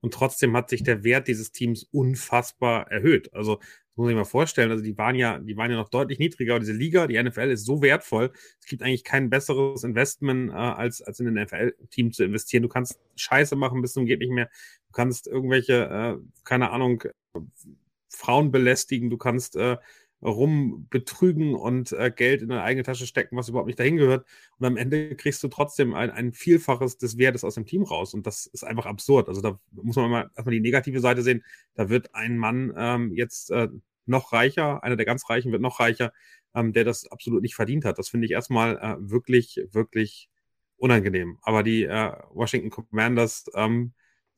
Und 0.00 0.14
trotzdem 0.14 0.56
hat 0.56 0.70
sich 0.70 0.82
der 0.82 1.04
Wert 1.04 1.28
dieses 1.28 1.52
Teams 1.52 1.84
unfassbar 1.92 2.90
erhöht. 2.90 3.32
Also, 3.34 3.56
das 3.56 3.96
muss 3.96 4.06
sich 4.08 4.16
mal 4.16 4.24
vorstellen. 4.24 4.70
Also, 4.70 4.82
die 4.82 4.96
waren 4.96 5.14
ja, 5.14 5.38
die 5.38 5.56
waren 5.56 5.70
ja 5.70 5.76
noch 5.76 5.90
deutlich 5.90 6.18
niedriger. 6.18 6.54
Aber 6.54 6.60
diese 6.60 6.72
Liga, 6.72 7.06
die 7.06 7.22
NFL 7.22 7.50
ist 7.50 7.66
so 7.66 7.82
wertvoll. 7.82 8.32
Es 8.60 8.66
gibt 8.66 8.82
eigentlich 8.82 9.04
kein 9.04 9.30
besseres 9.30 9.84
Investment, 9.84 10.50
äh, 10.50 10.54
als, 10.54 11.02
als 11.02 11.20
in 11.20 11.28
ein 11.28 11.44
NFL-Team 11.44 12.12
zu 12.12 12.24
investieren. 12.24 12.62
Du 12.62 12.68
kannst 12.68 12.98
Scheiße 13.16 13.56
machen 13.56 13.82
bis 13.82 13.92
zum 13.92 14.06
geht 14.06 14.20
nicht 14.20 14.32
mehr. 14.32 14.48
Du 14.88 14.92
kannst 14.92 15.26
irgendwelche, 15.26 15.84
äh, 15.84 16.16
keine 16.44 16.70
Ahnung, 16.70 17.04
Frauen 18.08 18.50
belästigen. 18.50 19.10
Du 19.10 19.18
kannst, 19.18 19.56
äh, 19.56 19.76
rumbetrügen 20.22 21.54
und 21.54 21.92
äh, 21.92 22.10
Geld 22.14 22.42
in 22.42 22.48
deine 22.48 22.62
eigene 22.62 22.82
Tasche 22.82 23.06
stecken, 23.06 23.36
was 23.36 23.48
überhaupt 23.48 23.66
nicht 23.66 23.78
dahin 23.78 23.96
gehört. 23.96 24.26
Und 24.58 24.66
am 24.66 24.76
Ende 24.76 25.16
kriegst 25.16 25.42
du 25.42 25.48
trotzdem 25.48 25.94
ein, 25.94 26.10
ein 26.10 26.32
Vielfaches 26.32 26.98
des 26.98 27.18
Wertes 27.18 27.44
aus 27.44 27.54
dem 27.54 27.66
Team 27.66 27.82
raus. 27.82 28.14
Und 28.14 28.26
das 28.26 28.46
ist 28.46 28.64
einfach 28.64 28.86
absurd. 28.86 29.28
Also 29.28 29.40
da 29.40 29.58
muss 29.72 29.96
man 29.96 30.10
mal 30.10 30.30
erstmal 30.34 30.54
die 30.54 30.60
negative 30.60 31.00
Seite 31.00 31.22
sehen. 31.22 31.44
Da 31.74 31.88
wird 31.88 32.14
ein 32.14 32.38
Mann 32.38 32.72
ähm, 32.76 33.12
jetzt 33.14 33.50
äh, 33.50 33.68
noch 34.06 34.32
reicher, 34.32 34.82
einer 34.82 34.96
der 34.96 35.06
ganz 35.06 35.28
Reichen 35.30 35.52
wird 35.52 35.62
noch 35.62 35.80
reicher, 35.80 36.12
ähm, 36.54 36.72
der 36.72 36.84
das 36.84 37.10
absolut 37.10 37.42
nicht 37.42 37.54
verdient 37.54 37.84
hat. 37.84 37.98
Das 37.98 38.08
finde 38.08 38.26
ich 38.26 38.32
erstmal 38.32 38.76
äh, 38.78 38.96
wirklich, 38.98 39.60
wirklich 39.70 40.28
unangenehm. 40.76 41.38
Aber 41.42 41.62
die 41.62 41.84
äh, 41.84 42.12
Washington 42.32 42.70
Commanders 42.70 43.44
ähm, 43.54 43.92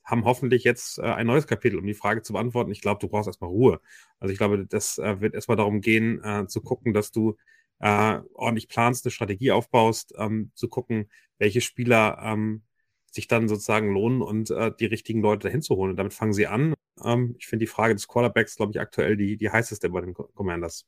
haben 0.05 0.25
hoffentlich 0.25 0.65
jetzt 0.65 0.99
äh, 0.99 1.03
ein 1.03 1.27
neues 1.27 1.47
Kapitel, 1.47 1.79
um 1.79 1.87
die 1.87 1.95
Frage 1.95 2.23
zu 2.23 2.33
beantworten. 2.33 2.71
Ich 2.71 2.81
glaube, 2.81 3.01
du 3.01 3.09
brauchst 3.09 3.29
erstmal 3.29 3.51
Ruhe. 3.51 3.81
Also 4.19 4.33
ich 4.33 4.39
glaube, 4.39 4.67
das 4.67 4.99
äh, 4.99 5.21
wird 5.21 5.35
erstmal 5.35 5.57
darum 5.57 5.81
gehen, 5.81 6.23
äh, 6.23 6.47
zu 6.47 6.61
gucken, 6.61 6.93
dass 6.93 7.13
du 7.13 7.37
äh, 7.79 8.21
ordentlich 8.35 8.69
planst, 8.69 9.05
eine 9.05 9.11
Strategie 9.11 9.53
aufbaust, 9.53 10.15
ähm, 10.17 10.51
zu 10.55 10.69
gucken, 10.69 11.11
welche 11.39 11.61
Spieler 11.61 12.19
ähm, 12.23 12.63
sich 13.11 13.29
dann 13.29 13.49
sozusagen 13.49 13.93
lohnen 13.93 14.23
und 14.23 14.51
äh, 14.51 14.73
die 14.79 14.87
richtigen 14.87 15.21
Leute 15.21 15.49
dahin 15.49 15.63
zu 15.63 15.77
holen. 15.77 15.91
Und 15.91 15.97
damit 15.97 16.15
fangen 16.15 16.33
sie 16.33 16.47
an. 16.47 16.75
Ähm, 17.05 17.35
ich 17.39 17.47
finde 17.47 17.65
die 17.65 17.71
Frage 17.71 17.95
des 17.95 18.09
Quarterbacks, 18.09 18.57
glaube 18.57 18.73
ich, 18.73 18.81
aktuell 18.81 19.17
die, 19.17 19.37
die 19.37 19.51
heißeste 19.51 19.91
bei 19.91 20.01
den 20.01 20.15
Commanders. 20.15 20.87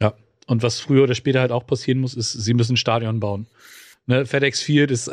Ja, 0.00 0.14
und 0.46 0.62
was 0.62 0.80
früher 0.80 1.04
oder 1.04 1.14
später 1.14 1.40
halt 1.40 1.52
auch 1.52 1.66
passieren 1.66 2.00
muss, 2.00 2.14
ist, 2.14 2.32
sie 2.32 2.54
müssen 2.54 2.74
ein 2.74 2.78
Stadion 2.78 3.20
bauen. 3.20 3.46
Ne, 4.06 4.26
FedEx 4.26 4.62
Field 4.62 4.90
ist 4.90 5.10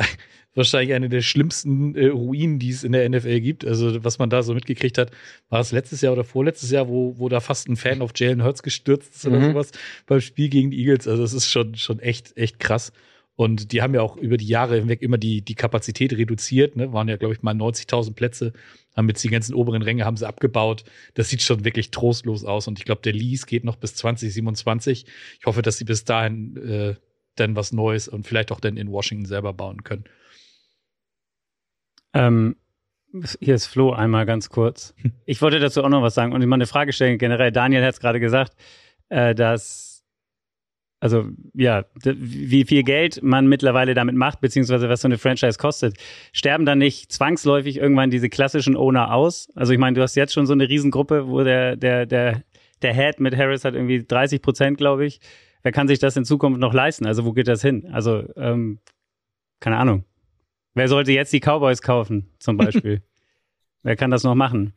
wahrscheinlich 0.58 0.94
eine 0.94 1.08
der 1.10 1.22
schlimmsten 1.22 1.96
äh, 1.96 2.08
Ruinen, 2.08 2.60
die 2.60 2.70
es 2.72 2.84
in 2.84 2.92
der 2.92 3.08
NFL 3.10 3.40
gibt. 3.40 3.66
Also, 3.66 4.04
was 4.04 4.20
man 4.20 4.30
da 4.30 4.44
so 4.44 4.54
mitgekriegt 4.54 4.98
hat, 4.98 5.12
war 5.50 5.62
es 5.62 5.72
letztes 5.72 6.02
Jahr 6.02 6.14
oder 6.14 6.24
vorletztes 6.24 6.72
Jahr, 6.72 6.90
wo, 6.90 7.18
wo 7.18 7.30
da 7.30 7.40
fast 7.40 7.70
ein 7.70 7.78
Fan 7.78 8.02
auf 8.02 8.12
Jalen 8.16 8.44
Hurts 8.44 8.64
gestürzt 8.64 9.16
ist 9.16 9.26
oder 9.28 9.40
Mhm. 9.40 9.52
sowas 9.54 9.72
beim 10.06 10.20
Spiel 10.22 10.50
gegen 10.50 10.72
die 10.72 10.80
Eagles. 10.80 11.08
Also, 11.08 11.22
das 11.22 11.34
ist 11.34 11.50
schon, 11.50 11.76
schon 11.76 12.00
echt, 12.00 12.36
echt 12.36 12.60
krass. 12.60 12.92
Und 13.36 13.72
die 13.72 13.84
haben 13.84 13.94
ja 13.94 14.02
auch 14.02 14.18
über 14.18 14.36
die 14.36 14.48
Jahre 14.48 14.78
hinweg 14.80 15.04
immer 15.04 15.20
die, 15.20 15.44
die 15.44 15.54
Kapazität 15.54 16.12
reduziert, 16.14 16.76
ne? 16.76 16.92
Waren 16.92 17.08
ja, 17.08 17.18
glaube 17.18 17.36
ich, 17.36 17.44
mal 17.44 17.54
90.000 17.54 18.16
Plätze, 18.16 18.52
haben 18.96 19.08
jetzt 19.10 19.24
die 19.24 19.30
ganzen 19.30 19.54
oberen 19.54 19.84
Ränge 19.84 20.06
haben 20.06 20.18
sie 20.18 20.28
abgebaut. 20.28 20.84
Das 21.14 21.30
sieht 21.30 21.44
schon 21.44 21.64
wirklich 21.64 21.92
trostlos 21.92 22.44
aus. 22.44 22.68
Und 22.68 22.80
ich 22.80 22.86
glaube, 22.86 23.02
der 23.04 23.14
Lease 23.14 23.46
geht 23.46 23.64
noch 23.64 23.76
bis 23.76 23.94
2027. 23.94 25.06
Ich 25.40 25.46
hoffe, 25.46 25.62
dass 25.62 25.78
sie 25.78 25.86
bis 25.86 26.04
dahin 26.04 26.58
äh, 26.58 26.96
dann 27.36 27.56
was 27.56 27.72
Neues 27.74 28.08
und 28.08 28.26
vielleicht 28.26 28.52
auch 28.52 28.60
dann 28.60 28.76
in 28.76 28.90
Washington 28.92 29.26
selber 29.28 29.54
bauen 29.54 29.84
können. 29.84 30.06
Ähm, 32.18 32.56
hier 33.40 33.56
ist 33.56 33.68
Flo 33.68 33.94
einmal 33.94 34.26
ganz 34.26 34.50
kurz. 34.50 34.94
Ich 35.26 35.42
wollte 35.42 35.60
dazu 35.60 35.84
auch 35.84 35.90
noch 35.90 36.02
was 36.02 36.16
sagen 36.16 36.32
und 36.34 36.46
mal 36.46 36.56
eine 36.56 36.68
Frage 36.68 36.94
stellen. 36.94 37.18
Generell, 37.18 37.52
Daniel 37.52 37.84
hat 37.84 37.94
es 37.94 38.00
gerade 38.00 38.20
gesagt, 38.20 38.54
äh, 39.10 39.36
dass, 39.36 40.06
also 41.00 41.26
ja, 41.54 41.86
wie 42.04 42.64
viel 42.64 42.84
Geld 42.84 43.22
man 43.22 43.48
mittlerweile 43.48 43.94
damit 43.94 44.16
macht, 44.16 44.40
beziehungsweise 44.40 44.88
was 44.90 45.02
so 45.02 45.08
eine 45.08 45.18
Franchise 45.18 45.58
kostet. 45.58 45.98
Sterben 46.32 46.66
dann 46.66 46.78
nicht 46.78 47.12
zwangsläufig 47.12 47.78
irgendwann 47.78 48.10
diese 48.10 48.30
klassischen 48.30 48.78
Owner 48.78 49.14
aus? 49.14 49.50
Also 49.56 49.74
ich 49.74 49.80
meine, 49.80 49.96
du 49.96 50.02
hast 50.02 50.16
jetzt 50.16 50.34
schon 50.34 50.46
so 50.46 50.54
eine 50.54 50.70
Riesengruppe, 50.70 51.28
wo 51.28 51.44
der, 51.44 51.76
der, 51.76 52.06
der 52.06 52.44
der 52.82 52.94
Head 52.94 53.20
mit 53.20 53.36
Harris 53.36 53.66
hat 53.66 53.74
irgendwie 53.74 54.06
30 54.06 54.42
Prozent, 54.42 54.78
glaube 54.78 55.06
ich. 55.06 55.20
Wer 55.64 55.72
kann 55.72 55.88
sich 55.88 56.00
das 56.00 56.16
in 56.16 56.26
Zukunft 56.26 56.60
noch 56.60 56.74
leisten? 56.74 57.06
Also 57.06 57.26
wo 57.26 57.34
geht 57.34 57.48
das 57.48 57.62
hin? 57.62 57.90
Also, 57.92 58.24
ähm, 58.36 58.80
keine 59.60 59.78
Ahnung. 59.78 60.06
Wer 60.78 60.88
sollte 60.90 61.12
jetzt 61.12 61.34
die 61.34 61.40
Cowboys 61.40 61.82
kaufen, 61.82 62.30
zum 62.38 62.56
Beispiel? 62.56 63.02
Wer 63.84 63.96
kann 63.96 64.12
das 64.12 64.24
noch 64.24 64.36
machen? 64.36 64.74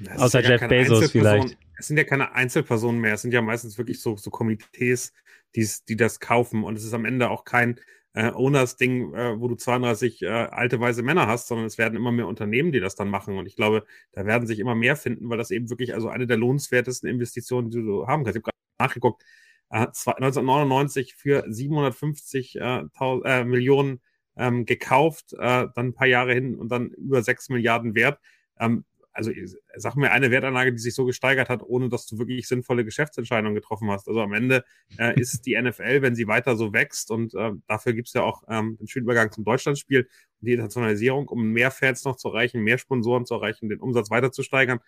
Das 0.00 0.18
Außer 0.18 0.40
ja 0.40 0.50
Jeff 0.50 0.68
Bezos 0.68 1.12
vielleicht. 1.12 1.56
Es 1.78 1.86
sind 1.86 1.96
ja 1.96 2.04
keine 2.04 2.34
Einzelpersonen 2.34 3.00
mehr, 3.00 3.14
es 3.14 3.22
sind 3.22 3.32
ja 3.32 3.40
meistens 3.40 3.78
wirklich 3.78 4.00
so, 4.00 4.16
so 4.16 4.30
Komitees, 4.30 5.12
die's, 5.54 5.84
die 5.84 5.94
das 5.94 6.18
kaufen. 6.18 6.64
Und 6.64 6.76
es 6.76 6.84
ist 6.84 6.94
am 6.94 7.04
Ende 7.04 7.30
auch 7.30 7.44
kein 7.44 7.78
äh, 8.14 8.32
Owners-Ding, 8.32 9.14
äh, 9.14 9.40
wo 9.40 9.46
du 9.46 9.54
32 9.54 10.22
äh, 10.22 10.26
alte 10.26 10.80
weise 10.80 11.04
Männer 11.04 11.28
hast, 11.28 11.46
sondern 11.46 11.66
es 11.66 11.78
werden 11.78 11.94
immer 11.94 12.10
mehr 12.10 12.26
Unternehmen, 12.26 12.72
die 12.72 12.80
das 12.80 12.96
dann 12.96 13.08
machen. 13.08 13.38
Und 13.38 13.46
ich 13.46 13.54
glaube, 13.54 13.86
da 14.10 14.26
werden 14.26 14.48
sich 14.48 14.58
immer 14.58 14.74
mehr 14.74 14.96
finden, 14.96 15.30
weil 15.30 15.38
das 15.38 15.52
eben 15.52 15.70
wirklich 15.70 15.94
also 15.94 16.08
eine 16.08 16.26
der 16.26 16.38
lohnenswertesten 16.38 17.08
Investitionen, 17.08 17.70
die 17.70 17.82
du 17.82 18.08
haben 18.08 18.24
kannst. 18.24 18.36
Ich 18.36 18.42
habe 18.42 18.52
gerade 18.52 18.90
nachgeguckt, 18.90 19.22
äh, 19.70 19.86
zwei- 19.92 20.16
1999 20.16 21.14
für 21.14 21.44
750 21.46 22.56
äh, 22.56 22.82
äh, 23.24 23.44
Millionen 23.44 24.00
ähm, 24.38 24.64
gekauft, 24.64 25.34
äh, 25.34 25.66
dann 25.74 25.88
ein 25.88 25.94
paar 25.94 26.06
Jahre 26.06 26.32
hin 26.32 26.54
und 26.54 26.70
dann 26.70 26.90
über 26.90 27.22
6 27.22 27.50
Milliarden 27.50 27.94
wert. 27.94 28.18
Ähm, 28.58 28.84
also 29.18 29.32
sag 29.74 29.96
mir 29.96 30.12
eine 30.12 30.30
Wertanlage, 30.30 30.72
die 30.72 30.78
sich 30.78 30.94
so 30.94 31.04
gesteigert 31.04 31.48
hat, 31.48 31.62
ohne 31.64 31.88
dass 31.88 32.06
du 32.06 32.18
wirklich 32.18 32.46
sinnvolle 32.46 32.84
Geschäftsentscheidungen 32.84 33.56
getroffen 33.56 33.90
hast. 33.90 34.06
Also 34.06 34.20
am 34.20 34.32
Ende 34.32 34.64
äh, 34.96 35.18
ist 35.18 35.44
die 35.44 35.56
NFL, 35.60 36.02
wenn 36.02 36.14
sie 36.14 36.28
weiter 36.28 36.56
so 36.56 36.72
wächst 36.72 37.10
und 37.10 37.34
äh, 37.34 37.50
dafür 37.66 37.94
gibt's 37.94 38.12
ja 38.12 38.22
auch 38.22 38.44
ähm, 38.48 38.76
den 38.78 38.86
schönen 38.86 39.06
Übergang 39.06 39.32
zum 39.32 39.44
Deutschlandspiel 39.44 40.02
und 40.02 40.46
die 40.46 40.52
Internationalisierung, 40.52 41.26
um 41.26 41.50
mehr 41.50 41.72
Fans 41.72 42.04
noch 42.04 42.14
zu 42.14 42.28
erreichen, 42.28 42.60
mehr 42.60 42.78
Sponsoren 42.78 43.26
zu 43.26 43.34
erreichen, 43.34 43.68
den 43.68 43.80
Umsatz 43.80 44.08
weiter 44.10 44.30
zu 44.30 44.44
steigern. 44.44 44.78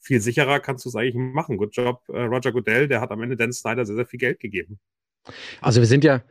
Viel 0.00 0.22
sicherer 0.22 0.60
kannst 0.60 0.86
du 0.86 0.88
es 0.88 0.96
eigentlich 0.96 1.16
machen. 1.16 1.58
Good 1.58 1.76
Job, 1.76 2.02
äh, 2.08 2.22
Roger 2.22 2.52
Goodell, 2.52 2.88
der 2.88 3.02
hat 3.02 3.10
am 3.10 3.22
Ende 3.22 3.36
Dan 3.36 3.52
Snyder 3.52 3.84
sehr, 3.84 3.96
sehr 3.96 4.06
viel 4.06 4.18
Geld 4.18 4.40
gegeben. 4.40 4.80
Also 5.60 5.80
wir 5.80 5.86
sind 5.86 6.04
ja, 6.04 6.22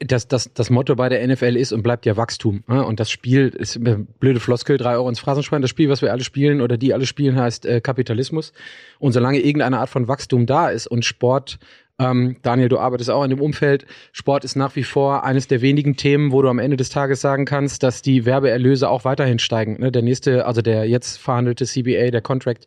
das, 0.00 0.28
das, 0.28 0.52
das 0.54 0.70
Motto 0.70 0.96
bei 0.96 1.08
der 1.08 1.26
NFL 1.26 1.56
ist 1.56 1.72
und 1.72 1.82
bleibt 1.82 2.06
ja 2.06 2.16
Wachstum. 2.16 2.64
ne? 2.68 2.84
Und 2.84 3.00
das 3.00 3.10
Spiel 3.10 3.48
ist 3.48 3.76
eine 3.76 3.98
blöde 3.98 4.40
Floskel, 4.40 4.78
drei 4.78 4.94
Euro 4.94 5.08
ins 5.08 5.20
Phrasenschwein. 5.20 5.60
Das 5.60 5.70
Spiel, 5.70 5.90
was 5.90 6.00
wir 6.00 6.10
alle 6.10 6.24
spielen 6.24 6.60
oder 6.60 6.78
die 6.78 6.94
alle 6.94 7.06
spielen, 7.06 7.36
heißt 7.36 7.66
äh, 7.66 7.80
Kapitalismus. 7.80 8.52
Und 8.98 9.12
solange 9.12 9.40
irgendeine 9.40 9.78
Art 9.78 9.90
von 9.90 10.08
Wachstum 10.08 10.46
da 10.46 10.70
ist 10.70 10.86
und 10.86 11.04
Sport, 11.04 11.58
ähm, 11.98 12.36
Daniel, 12.42 12.68
du 12.68 12.78
arbeitest 12.78 13.10
auch 13.10 13.22
in 13.22 13.30
dem 13.30 13.40
Umfeld, 13.40 13.86
Sport 14.12 14.44
ist 14.44 14.56
nach 14.56 14.74
wie 14.74 14.82
vor 14.82 15.22
eines 15.24 15.46
der 15.46 15.60
wenigen 15.60 15.96
Themen, 15.96 16.32
wo 16.32 16.42
du 16.42 16.48
am 16.48 16.58
Ende 16.58 16.76
des 16.76 16.88
Tages 16.88 17.20
sagen 17.20 17.44
kannst, 17.44 17.82
dass 17.82 18.02
die 18.02 18.24
Werbeerlöse 18.24 18.88
auch 18.88 19.04
weiterhin 19.04 19.38
steigen. 19.38 19.78
Ne? 19.80 19.92
Der 19.92 20.02
nächste, 20.02 20.46
also 20.46 20.60
der 20.60 20.88
jetzt 20.88 21.18
verhandelte 21.18 21.66
CBA, 21.66 22.10
der 22.10 22.22
Contract, 22.22 22.66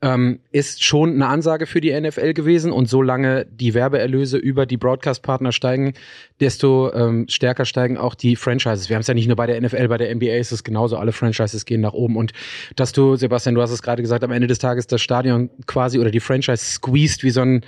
ähm, 0.00 0.40
ist 0.52 0.84
schon 0.84 1.14
eine 1.14 1.26
Ansage 1.26 1.66
für 1.66 1.80
die 1.80 1.98
NFL 1.98 2.32
gewesen 2.32 2.72
und 2.72 2.88
solange 2.88 3.46
die 3.46 3.74
Werbeerlöse 3.74 4.38
über 4.38 4.66
die 4.66 4.76
Broadcast-Partner 4.76 5.52
steigen, 5.52 5.94
desto 6.40 6.92
ähm, 6.92 7.26
stärker 7.28 7.64
steigen 7.64 7.98
auch 7.98 8.14
die 8.14 8.36
Franchises. 8.36 8.88
Wir 8.88 8.96
haben 8.96 9.00
es 9.00 9.08
ja 9.08 9.14
nicht 9.14 9.26
nur 9.26 9.36
bei 9.36 9.46
der 9.46 9.60
NFL, 9.60 9.88
bei 9.88 9.98
der 9.98 10.14
NBA 10.14 10.36
ist 10.36 10.52
es 10.52 10.62
genauso, 10.62 10.96
alle 10.96 11.12
Franchises 11.12 11.64
gehen 11.64 11.80
nach 11.80 11.94
oben 11.94 12.16
und 12.16 12.32
dass 12.76 12.92
du, 12.92 13.16
Sebastian, 13.16 13.54
du 13.54 13.62
hast 13.62 13.72
es 13.72 13.82
gerade 13.82 14.02
gesagt, 14.02 14.22
am 14.22 14.30
Ende 14.30 14.46
des 14.46 14.58
Tages 14.58 14.86
das 14.86 15.00
Stadion 15.00 15.50
quasi 15.66 15.98
oder 15.98 16.10
die 16.10 16.20
Franchise 16.20 16.64
squeezed 16.64 17.24
wie 17.24 17.30
so 17.30 17.40
ein 17.40 17.64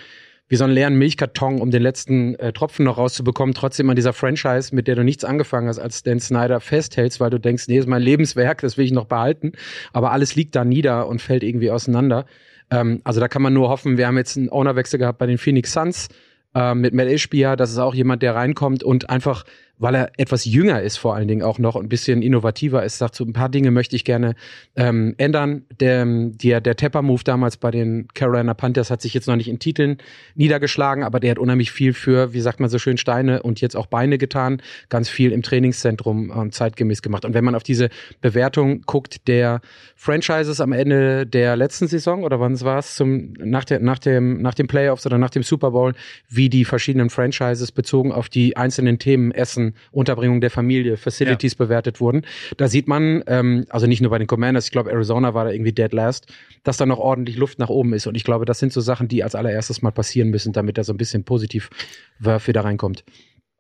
wie 0.51 0.57
so 0.57 0.65
einen 0.65 0.73
leeren 0.73 0.97
Milchkarton, 0.97 1.61
um 1.61 1.71
den 1.71 1.81
letzten 1.81 2.35
äh, 2.35 2.53
Tropfen 2.53 2.85
noch 2.85 2.99
rauszubekommen, 2.99 3.55
trotzdem 3.55 3.89
an 3.89 3.95
dieser 3.95 4.13
Franchise, 4.13 4.75
mit 4.75 4.89
der 4.89 4.97
du 4.97 5.05
nichts 5.05 5.25
angefangen 5.25 5.69
hast, 5.69 5.79
als 5.79 6.03
Dan 6.03 6.19
Snyder 6.19 6.59
festhältst, 6.59 7.21
weil 7.21 7.31
du 7.31 7.39
denkst, 7.39 7.69
nee, 7.69 7.79
ist 7.79 7.89
mein 7.89 8.03
Lebenswerk, 8.03 8.61
das 8.61 8.77
will 8.77 8.85
ich 8.85 8.91
noch 8.91 9.05
behalten. 9.05 9.53
Aber 9.93 10.11
alles 10.11 10.35
liegt 10.35 10.57
da 10.57 10.65
nieder 10.65 11.07
und 11.07 11.23
fällt 11.23 11.45
irgendwie 11.45 11.71
auseinander. 11.71 12.27
Ähm, 12.69 13.01
also 13.05 13.21
da 13.21 13.29
kann 13.29 13.43
man 13.43 13.53
nur 13.55 13.69
hoffen, 13.69 13.97
wir 13.97 14.09
haben 14.09 14.17
jetzt 14.17 14.37
einen 14.37 14.51
Ownerwechsel 14.51 14.99
gehabt 14.99 15.19
bei 15.19 15.27
den 15.27 15.39
Phoenix 15.39 15.73
Suns 15.73 16.09
äh, 16.57 16.75
mit 16.75 16.95
Mel 16.95 17.09
Ishbia, 17.09 17.55
das 17.55 17.71
ist 17.71 17.79
auch 17.79 17.95
jemand, 17.95 18.23
der 18.23 18.35
reinkommt 18.35 18.83
und 18.83 19.09
einfach, 19.09 19.45
weil 19.81 19.95
er 19.95 20.13
etwas 20.19 20.45
jünger 20.45 20.83
ist 20.83 20.99
vor 20.99 21.15
allen 21.17 21.27
Dingen 21.27 21.43
auch 21.43 21.59
noch 21.59 21.75
und 21.75 21.87
ein 21.87 21.89
bisschen 21.89 22.23
innovativer 22.23 22.85
ist, 22.85 22.99
sagt 22.99 23.17
so 23.17 23.25
ein 23.25 23.33
paar 23.33 23.49
Dinge 23.49 23.71
möchte 23.71 23.97
ich 23.97 24.05
gerne 24.05 24.35
ähm, 24.77 25.15
ändern. 25.17 25.65
Der, 25.81 26.05
der, 26.07 26.61
der 26.61 26.77
Tepper-Move 26.77 27.25
damals 27.25 27.57
bei 27.57 27.71
den 27.71 28.07
Carolina 28.15 28.53
Panthers 28.53 28.91
hat 28.91 29.01
sich 29.01 29.15
jetzt 29.15 29.27
noch 29.27 29.37
nicht 29.37 29.49
in 29.49 29.59
Titeln 29.59 29.97
niedergeschlagen, 30.35 31.03
aber 31.03 31.19
der 31.19 31.33
hat 31.33 31.39
unheimlich 31.39 31.73
viel 31.73 31.95
für, 31.95 32.35
wie 32.35 32.41
sagt 32.41 32.61
man 32.61 32.69
so 32.69 32.79
schön, 32.79 32.99
Steine 32.99 33.43
und 33.43 33.63
jetzt 33.63 33.75
auch 33.75 33.87
Beine 33.87 34.19
getan, 34.19 34.61
ganz 34.91 35.09
viel 35.09 35.33
im 35.33 35.43
Trainingszentrum 35.43 36.31
ähm, 36.31 36.53
zeitgemäß 36.53 37.01
gemacht. 37.01 37.25
Und 37.25 37.33
wenn 37.33 37.45
man 37.45 37.55
auf 37.55 37.63
diese 37.63 37.89
Bewertung 38.21 38.83
guckt, 38.83 39.27
der 39.29 39.63
Franchises 39.97 40.61
am 40.61 40.73
Ende 40.73 41.27
der 41.27 41.57
letzten 41.57 41.89
Saison 41.89 42.23
oder 42.23 42.39
wann 42.39 42.53
es 42.53 42.65
war 42.65 42.79
es, 42.79 42.97
zum, 42.97 43.33
nach, 43.39 43.65
der, 43.65 43.81
nach, 43.81 43.99
dem, 43.99 44.43
nach 44.43 44.55
dem 44.55 44.67
Playoffs 44.67 45.07
oder 45.07 45.17
nach 45.17 45.31
dem 45.31 45.43
Super 45.43 45.71
Bowl, 45.71 45.95
wie 46.29 46.51
die 46.51 46.67
verschiedenen 46.67 47.09
Franchises 47.09 47.73
bezogen 47.73 48.13
auf 48.13 48.29
die 48.29 48.59
einzelnen 48.59 48.99
Themen 48.99 49.33
Essen, 49.33 49.70
Unterbringung 49.91 50.41
der 50.41 50.51
Familie, 50.51 50.97
Facilities 50.97 51.55
bewertet 51.55 52.01
wurden. 52.01 52.27
Da 52.57 52.69
sieht 52.69 52.89
man, 52.89 53.23
ähm, 53.27 53.67
also 53.71 53.87
nicht 53.87 54.01
nur 54.01 54.11
bei 54.11 54.19
den 54.19 54.27
Commanders, 54.27 54.67
ich 54.67 54.71
glaube 54.73 54.91
Arizona 54.91 55.35
war 55.35 55.45
da 55.45 55.51
irgendwie 55.51 55.73
dead 55.73 55.93
last, 55.93 56.27
dass 56.65 56.77
da 56.77 56.87
noch 56.87 56.99
ordentlich 56.99 57.37
Luft 57.37 57.59
nach 57.59 57.69
oben 57.69 57.93
ist. 57.93 58.07
Und 58.07 58.15
ich 58.15 58.25
glaube, 58.25 58.45
das 58.45 58.59
sind 58.59 58.73
so 58.73 58.81
Sachen, 58.81 59.09
die 59.09 59.23
als 59.25 59.35
allererstes 59.35 59.83
mal 59.83 59.91
passieren 59.93 60.31
müssen, 60.31 60.53
damit 60.53 60.79
da 60.79 60.85
so 60.85 60.93
ein 60.93 60.97
bisschen 60.97 61.25
positiv 61.25 61.71
Werf 62.19 62.47
wieder 62.49 62.65
reinkommt. 62.65 63.05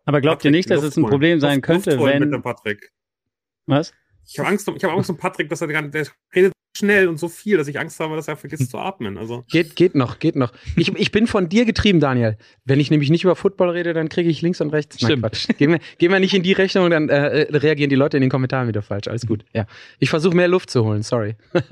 Aber 0.05 0.21
glaubt 0.21 0.45
ihr 0.45 0.51
nicht, 0.51 0.71
dass 0.71 0.83
es 0.83 0.97
ein 0.97 1.05
Problem 1.05 1.41
sein 1.41 1.57
Luft- 1.57 1.85
könnte, 1.85 1.99
holen 1.99 2.15
mit 2.15 2.23
wenn. 2.23 2.33
dem 2.33 2.43
Patrick. 2.43 2.91
Was? 3.67 3.93
Ich 4.27 4.39
habe 4.39 4.49
Angst, 4.49 4.69
um- 4.69 4.77
ich 4.77 4.85
habe 4.85 4.95
Angst 4.95 5.11
um 5.11 5.17
Patrick, 5.17 5.49
dass 5.49 5.61
er 5.61 5.67
der 5.69 6.07
redet 6.35 6.53
schnell 6.77 7.09
und 7.09 7.19
so 7.19 7.29
viel, 7.29 7.57
dass 7.57 7.69
ich 7.69 7.79
Angst 7.79 7.99
habe, 8.01 8.17
dass 8.17 8.29
er 8.29 8.37
vergisst 8.37 8.71
zu 8.71 8.79
atmen. 8.79 9.19
Also 9.19 9.45
Geht, 9.51 9.77
geht 9.77 9.95
noch, 9.95 10.19
geht 10.19 10.37
noch. 10.37 10.53
Ich, 10.77 10.95
ich 10.97 11.13
bin 11.13 11.27
von 11.27 11.49
dir 11.49 11.65
getrieben, 11.65 12.01
Daniel. 12.01 12.37
Wenn 12.65 12.81
ich 12.81 12.91
nämlich 12.91 13.11
nicht 13.11 13.25
über 13.25 13.37
Football 13.37 13.71
rede, 13.71 13.93
dann 13.93 14.09
kriege 14.09 14.31
ich 14.31 14.43
links 14.43 14.61
und 14.61 14.71
rechts. 14.71 14.97
Stimmt. 14.97 15.23
Quatsch. 15.23 15.49
Gehen 15.59 15.73
wir, 15.73 15.81
gehen 15.99 16.13
wir 16.13 16.21
nicht 16.21 16.35
in 16.35 16.43
die 16.43 16.53
Richtung, 16.53 16.91
dann 16.91 17.09
äh, 17.09 17.43
äh, 17.43 17.57
reagieren 17.57 17.91
die 17.91 17.97
Leute 17.97 18.17
in 18.17 18.21
den 18.21 18.31
Kommentaren 18.31 18.69
wieder 18.69 18.83
falsch. 18.83 19.09
Alles 19.09 19.27
gut. 19.27 19.45
Ja. 19.53 19.67
Ich 19.99 20.11
versuche 20.11 20.37
mehr 20.37 20.49
Luft 20.49 20.71
zu 20.71 20.85
holen, 20.85 21.03
sorry. 21.03 21.37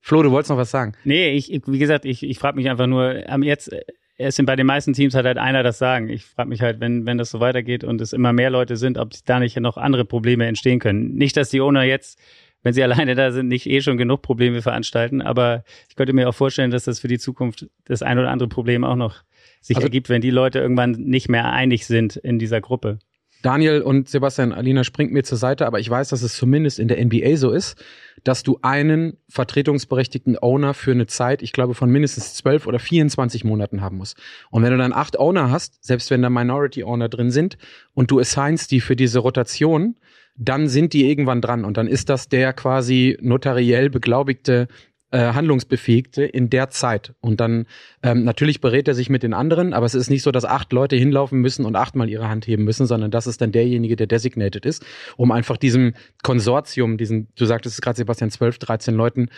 Flo, 0.00 0.22
du 0.22 0.30
wolltest 0.30 0.50
noch 0.50 0.56
was 0.56 0.70
sagen. 0.70 0.92
Nee, 1.02 1.30
ich, 1.30 1.62
wie 1.66 1.78
gesagt, 1.78 2.04
ich, 2.04 2.22
ich 2.22 2.38
frage 2.38 2.56
mich 2.56 2.70
einfach 2.70 2.86
nur, 2.86 3.24
am 3.26 3.42
jetzt, 3.42 3.74
es 4.18 4.36
sind 4.36 4.46
bei 4.46 4.56
den 4.56 4.66
meisten 4.66 4.92
Teams 4.92 5.14
hat 5.14 5.26
halt 5.26 5.36
einer 5.36 5.62
das 5.62 5.78
Sagen. 5.78 6.08
Ich 6.08 6.24
frage 6.24 6.48
mich 6.48 6.62
halt, 6.62 6.80
wenn, 6.80 7.06
wenn 7.06 7.18
das 7.18 7.30
so 7.30 7.40
weitergeht 7.40 7.82
und 7.82 8.00
es 8.00 8.12
immer 8.12 8.32
mehr 8.32 8.50
Leute 8.50 8.76
sind, 8.76 8.98
ob 8.98 9.12
da 9.24 9.40
nicht 9.40 9.58
noch 9.58 9.76
andere 9.76 10.04
Probleme 10.04 10.46
entstehen 10.46 10.78
können. 10.78 11.14
Nicht, 11.14 11.36
dass 11.36 11.50
die 11.50 11.60
Owner 11.60 11.82
jetzt, 11.82 12.20
wenn 12.66 12.74
sie 12.74 12.82
alleine 12.88 13.14
da 13.14 13.30
sind, 13.30 13.46
nicht 13.46 13.66
eh 13.66 13.80
schon 13.80 13.96
genug 13.96 14.22
Probleme 14.22 14.60
veranstalten, 14.60 15.22
aber 15.22 15.62
ich 15.88 15.94
könnte 15.94 16.12
mir 16.12 16.28
auch 16.28 16.34
vorstellen, 16.34 16.72
dass 16.72 16.82
das 16.84 16.98
für 16.98 17.06
die 17.08 17.18
Zukunft 17.18 17.68
das 17.84 18.02
ein 18.02 18.18
oder 18.18 18.30
andere 18.30 18.48
Problem 18.48 18.82
auch 18.82 18.96
noch 18.96 19.22
sich 19.60 19.76
Also- 19.76 19.86
ergibt, 19.86 20.08
wenn 20.08 20.20
die 20.20 20.30
Leute 20.30 20.58
irgendwann 20.58 20.90
nicht 20.90 21.28
mehr 21.28 21.52
einig 21.52 21.86
sind 21.86 22.16
in 22.16 22.40
dieser 22.40 22.60
Gruppe. 22.60 22.98
Daniel 23.42 23.82
und 23.82 24.08
Sebastian, 24.08 24.52
Alina 24.52 24.82
springt 24.82 25.12
mir 25.12 25.22
zur 25.22 25.38
Seite, 25.38 25.66
aber 25.66 25.78
ich 25.78 25.88
weiß, 25.88 26.08
dass 26.08 26.22
es 26.22 26.34
zumindest 26.34 26.80
in 26.80 26.88
der 26.88 26.98
NBA 26.98 27.36
so 27.36 27.52
ist, 27.52 27.76
dass 28.24 28.42
du 28.42 28.58
einen 28.62 29.18
vertretungsberechtigten 29.28 30.36
Owner 30.40 30.74
für 30.74 30.90
eine 30.90 31.06
Zeit, 31.06 31.42
ich 31.42 31.52
glaube, 31.52 31.74
von 31.74 31.88
mindestens 31.90 32.34
12 32.34 32.66
oder 32.66 32.78
24 32.80 33.44
Monaten 33.44 33.82
haben 33.82 33.98
musst. 33.98 34.16
Und 34.50 34.64
wenn 34.64 34.72
du 34.72 34.78
dann 34.78 34.92
acht 34.92 35.18
Owner 35.18 35.50
hast, 35.50 35.84
selbst 35.84 36.10
wenn 36.10 36.22
da 36.22 36.30
Minority 36.30 36.82
Owner 36.82 37.08
drin 37.08 37.30
sind 37.30 37.56
und 37.94 38.10
du 38.10 38.18
assignst 38.18 38.70
die 38.72 38.80
für 38.80 38.96
diese 38.96 39.20
Rotation, 39.20 39.94
dann 40.36 40.68
sind 40.68 40.92
die 40.92 41.08
irgendwann 41.08 41.40
dran 41.40 41.64
und 41.64 41.76
dann 41.76 41.86
ist 41.86 42.08
das 42.08 42.28
der 42.28 42.52
quasi 42.52 43.16
notariell 43.20 43.90
beglaubigte 43.90 44.68
äh, 45.12 45.32
Handlungsbefähigte 45.32 46.24
in 46.24 46.50
der 46.50 46.68
Zeit. 46.70 47.14
Und 47.20 47.40
dann 47.40 47.66
ähm, 48.02 48.24
natürlich 48.24 48.60
berät 48.60 48.88
er 48.88 48.94
sich 48.94 49.08
mit 49.08 49.22
den 49.22 49.34
anderen, 49.34 49.72
aber 49.72 49.86
es 49.86 49.94
ist 49.94 50.10
nicht 50.10 50.22
so, 50.22 50.32
dass 50.32 50.44
acht 50.44 50.72
Leute 50.72 50.96
hinlaufen 50.96 51.40
müssen 51.40 51.64
und 51.64 51.76
achtmal 51.76 52.10
ihre 52.10 52.28
Hand 52.28 52.46
heben 52.46 52.64
müssen, 52.64 52.86
sondern 52.86 53.12
das 53.12 53.28
ist 53.28 53.40
dann 53.40 53.52
derjenige, 53.52 53.94
der 53.94 54.08
designated 54.08 54.66
ist, 54.66 54.84
um 55.16 55.30
einfach 55.30 55.56
diesem 55.56 55.94
Konsortium, 56.22 56.96
diesen, 56.98 57.28
du 57.36 57.46
sagtest 57.46 57.76
es 57.76 57.80
gerade, 57.80 57.96
Sebastian, 57.96 58.30
12, 58.30 58.58
13 58.58 58.94
Leuten, 58.94 59.28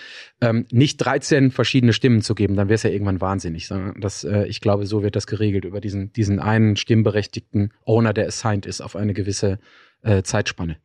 ähm, 0.41 0.65
nicht 0.73 0.97
13 0.97 1.51
verschiedene 1.51 1.93
Stimmen 1.93 2.23
zu 2.23 2.35
geben, 2.35 2.57
dann 2.57 2.69
wäre 2.69 2.77
es 2.77 2.83
ja 2.83 2.91
irgendwann 2.91 3.21
wahnsinnig. 3.21 3.69
sondern 3.69 4.01
Das, 4.01 4.25
äh, 4.25 4.47
ich 4.47 4.63
glaube, 4.63 4.87
so 4.87 5.03
wird 5.03 5.17
das 5.17 5.27
geregelt 5.27 5.67
über 5.67 5.83
diesen, 5.83 6.13
diesen 6.15 6.41
einen 6.41 6.77
stimmberechtigten 6.77 7.75
Owner, 7.85 8.15
der 8.15 8.27
assigned 8.27 8.65
ist 8.65 8.81
auf 8.81 8.97
eine 8.97 9.13
gewisse 9.13 9.59
äh, 10.03 10.23
Zeitspanne. 10.23 10.79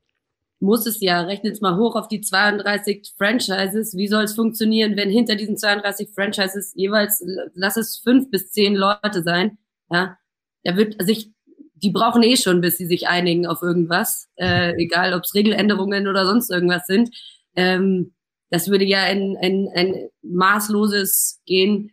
Muss 0.63 0.86
es 0.86 1.01
ja, 1.01 1.22
rechnet 1.22 1.62
mal 1.62 1.77
hoch 1.77 1.96
auf 1.96 2.08
die 2.08 2.22
32 2.22 3.13
Franchises. 3.17 3.96
Wie 3.98 4.08
soll 4.08 4.24
es 4.24 4.34
funktionieren, 4.34 4.96
wenn 4.96 5.10
hinter 5.10 5.36
diesen 5.36 5.58
32 5.58 6.10
Franchises 6.15 6.74
jeweils, 6.75 7.24
lass 7.53 7.75
es 7.75 7.98
fünf 7.98 8.32
bis 8.32 8.50
zehn 8.51 8.74
Leute 8.74 9.24
sein, 9.24 9.58
ja, 9.91 10.17
da 10.63 10.77
wird 10.77 10.96
sich, 11.03 11.32
die 11.75 11.91
brauchen 11.91 12.24
eh 12.24 12.38
schon, 12.38 12.62
bis 12.62 12.77
sie 12.77 12.86
sich 12.86 13.10
einigen 13.10 13.46
auf 13.46 13.62
irgendwas, 13.62 14.29
äh, 14.38 14.74
egal 14.82 15.13
ob 15.13 15.24
es 15.24 15.36
Regeländerungen 15.36 16.08
oder 16.08 16.25
sonst 16.25 16.50
irgendwas 16.50 16.88
sind. 16.88 17.10
Ähm, 17.55 18.13
das 18.50 18.70
würde 18.70 18.86
ja 18.86 19.03
ein, 19.03 19.36
ein, 19.41 19.67
ein 19.75 20.10
maßloses 20.22 21.41
Gehen, 21.46 21.91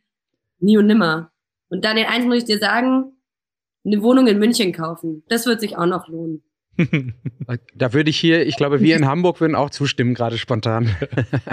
nie 0.60 0.78
und 0.78 0.86
nimmer. 0.86 1.32
Und 1.70 1.84
dann 1.84 1.98
eins 1.98 2.24
muss 2.24 2.38
ich 2.38 2.44
dir 2.44 2.58
sagen, 2.58 3.16
eine 3.84 4.00
Wohnung 4.02 4.28
in 4.28 4.38
München 4.38 4.72
kaufen. 4.72 5.24
Das 5.28 5.46
wird 5.46 5.60
sich 5.60 5.76
auch 5.76 5.86
noch 5.86 6.06
lohnen. 6.06 6.44
Da 7.74 7.92
würde 7.92 8.10
ich 8.10 8.18
hier, 8.18 8.46
ich 8.46 8.56
glaube, 8.56 8.80
wir 8.80 8.96
in 8.96 9.06
Hamburg 9.06 9.40
würden 9.40 9.54
auch 9.54 9.70
zustimmen, 9.70 10.14
gerade 10.14 10.38
spontan. 10.38 10.90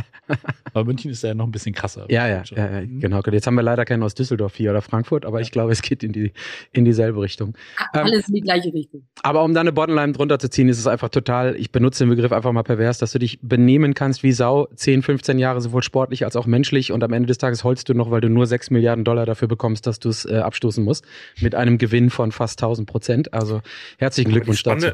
aber 0.73 0.85
München 0.85 1.11
ist 1.11 1.23
ja 1.23 1.33
noch 1.33 1.45
ein 1.45 1.51
bisschen 1.51 1.73
krasser. 1.73 2.05
Ja, 2.09 2.27
ja, 2.27 2.43
ja, 2.45 2.79
ja, 2.79 2.85
genau. 2.85 3.21
Jetzt 3.21 3.47
haben 3.47 3.55
wir 3.55 3.63
leider 3.63 3.85
keinen 3.85 4.03
aus 4.03 4.15
Düsseldorf 4.15 4.55
hier 4.55 4.71
oder 4.71 4.81
Frankfurt, 4.81 5.25
aber 5.25 5.41
ich 5.41 5.51
glaube, 5.51 5.71
es 5.71 5.81
geht 5.81 6.03
in 6.03 6.13
die 6.13 6.31
in 6.71 6.85
dieselbe 6.85 7.21
Richtung. 7.21 7.55
Alles 7.91 8.13
ähm, 8.13 8.23
in 8.27 8.33
die 8.35 8.41
gleiche 8.41 8.73
Richtung. 8.73 9.03
Aber 9.23 9.43
um 9.43 9.53
da 9.53 9.61
eine 9.61 9.71
Bottomline 9.71 10.13
drunter 10.13 10.39
zu 10.39 10.49
ziehen, 10.49 10.69
ist 10.69 10.79
es 10.79 10.87
einfach 10.87 11.09
total, 11.09 11.55
ich 11.55 11.71
benutze 11.71 12.03
den 12.03 12.09
Begriff 12.09 12.31
einfach 12.31 12.51
mal 12.51 12.63
pervers, 12.63 12.97
dass 12.97 13.11
du 13.11 13.19
dich 13.19 13.39
benehmen 13.41 13.93
kannst 13.93 14.23
wie 14.23 14.31
Sau, 14.31 14.67
10, 14.75 15.01
15 15.01 15.39
Jahre 15.39 15.61
sowohl 15.61 15.83
sportlich 15.83 16.25
als 16.25 16.35
auch 16.35 16.45
menschlich 16.45 16.91
und 16.91 17.03
am 17.03 17.13
Ende 17.13 17.27
des 17.27 17.37
Tages 17.37 17.63
holst 17.63 17.89
du 17.89 17.93
noch, 17.93 18.11
weil 18.11 18.21
du 18.21 18.29
nur 18.29 18.45
6 18.45 18.71
Milliarden 18.71 19.03
Dollar 19.03 19.25
dafür 19.25 19.47
bekommst, 19.47 19.87
dass 19.87 19.99
du 19.99 20.09
es 20.09 20.25
äh, 20.25 20.37
abstoßen 20.37 20.83
musst, 20.83 21.05
mit 21.41 21.55
einem 21.55 21.77
Gewinn 21.77 22.09
von 22.09 22.31
fast 22.31 22.61
1000 22.61 22.87
Prozent. 22.87 23.33
Also 23.33 23.61
herzlichen 23.97 24.31
Glückwunsch 24.31 24.63
dazu. 24.63 24.87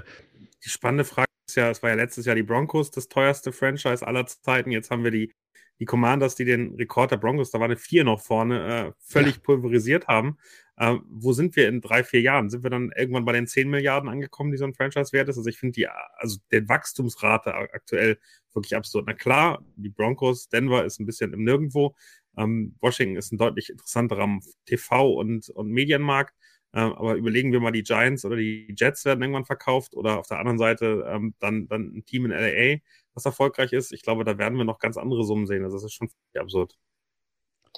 Die 0.63 0.69
spannende 0.69 1.03
Frage 1.03 1.27
ist 1.47 1.55
ja, 1.55 1.69
es 1.69 1.83
war 1.83 1.89
ja 1.89 1.95
letztes 1.95 2.25
Jahr 2.25 2.35
die 2.35 2.43
Broncos, 2.43 2.91
das 2.91 3.07
teuerste 3.07 3.51
Franchise 3.51 4.05
aller 4.05 4.25
Zeiten. 4.25 4.71
Jetzt 4.71 4.91
haben 4.91 5.03
wir 5.03 5.11
die, 5.11 5.33
die 5.79 5.85
Commanders, 5.85 6.35
die 6.35 6.45
den 6.45 6.75
Rekord 6.75 7.11
der 7.11 7.17
Broncos, 7.17 7.51
da 7.51 7.59
war 7.59 7.65
eine 7.65 7.77
vier 7.77 8.03
noch 8.03 8.21
vorne, 8.21 8.87
äh, 8.87 8.91
völlig 8.99 9.35
ja. 9.35 9.41
pulverisiert 9.41 10.07
haben. 10.07 10.37
Äh, 10.77 10.95
wo 11.07 11.33
sind 11.33 11.55
wir 11.55 11.67
in 11.67 11.81
drei, 11.81 12.03
vier 12.03 12.21
Jahren? 12.21 12.49
Sind 12.49 12.63
wir 12.63 12.69
dann 12.69 12.91
irgendwann 12.95 13.25
bei 13.25 13.33
den 13.33 13.45
10 13.45 13.69
Milliarden 13.69 14.09
angekommen, 14.09 14.51
die 14.51 14.57
so 14.57 14.65
ein 14.65 14.73
Franchise 14.73 15.11
wert 15.11 15.29
ist? 15.29 15.37
Also 15.37 15.49
ich 15.49 15.57
finde 15.57 15.73
die, 15.73 15.87
also 15.87 16.37
der 16.51 16.67
Wachstumsrate 16.67 17.53
aktuell 17.53 18.17
wirklich 18.53 18.75
absurd. 18.75 19.05
Na 19.07 19.13
klar, 19.13 19.63
die 19.75 19.89
Broncos, 19.89 20.49
Denver 20.49 20.85
ist 20.85 20.99
ein 20.99 21.05
bisschen 21.05 21.33
im 21.33 21.43
Nirgendwo. 21.43 21.95
Ähm, 22.37 22.75
Washington 22.81 23.17
ist 23.17 23.31
ein 23.31 23.37
deutlich 23.37 23.69
interessanterer 23.69 24.39
TV- 24.67 25.13
und, 25.13 25.49
und 25.49 25.69
Medienmarkt. 25.69 26.33
Ähm, 26.75 26.93
aber 26.93 27.15
überlegen 27.15 27.51
wir 27.51 27.59
mal, 27.59 27.71
die 27.71 27.83
Giants 27.83 28.25
oder 28.25 28.35
die 28.35 28.73
Jets 28.75 29.05
werden 29.05 29.21
irgendwann 29.21 29.45
verkauft 29.45 29.95
oder 29.95 30.19
auf 30.19 30.27
der 30.27 30.39
anderen 30.39 30.57
Seite 30.57 31.05
ähm, 31.07 31.35
dann, 31.39 31.67
dann 31.67 31.97
ein 31.97 32.05
Team 32.05 32.25
in 32.25 32.31
LA, 32.31 32.79
was 33.13 33.25
erfolgreich 33.25 33.73
ist. 33.73 33.91
Ich 33.91 34.01
glaube, 34.01 34.23
da 34.23 34.37
werden 34.37 34.57
wir 34.57 34.65
noch 34.65 34.79
ganz 34.79 34.97
andere 34.97 35.23
Summen 35.23 35.45
sehen. 35.45 35.63
Also 35.63 35.77
das 35.77 35.85
ist 35.85 35.93
schon 35.93 36.09
absurd. 36.35 36.75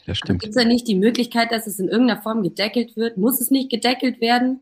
Das 0.05 0.17
stimmt. 0.17 0.41
Gibt 0.41 0.55
es 0.55 0.61
ja 0.61 0.67
nicht 0.67 0.87
die 0.87 0.95
Möglichkeit, 0.95 1.51
dass 1.51 1.67
es 1.67 1.79
in 1.79 1.89
irgendeiner 1.89 2.21
Form 2.21 2.41
gedeckelt 2.41 2.95
wird? 2.95 3.17
Muss 3.17 3.41
es 3.41 3.51
nicht 3.51 3.69
gedeckelt 3.69 4.21
werden? 4.21 4.61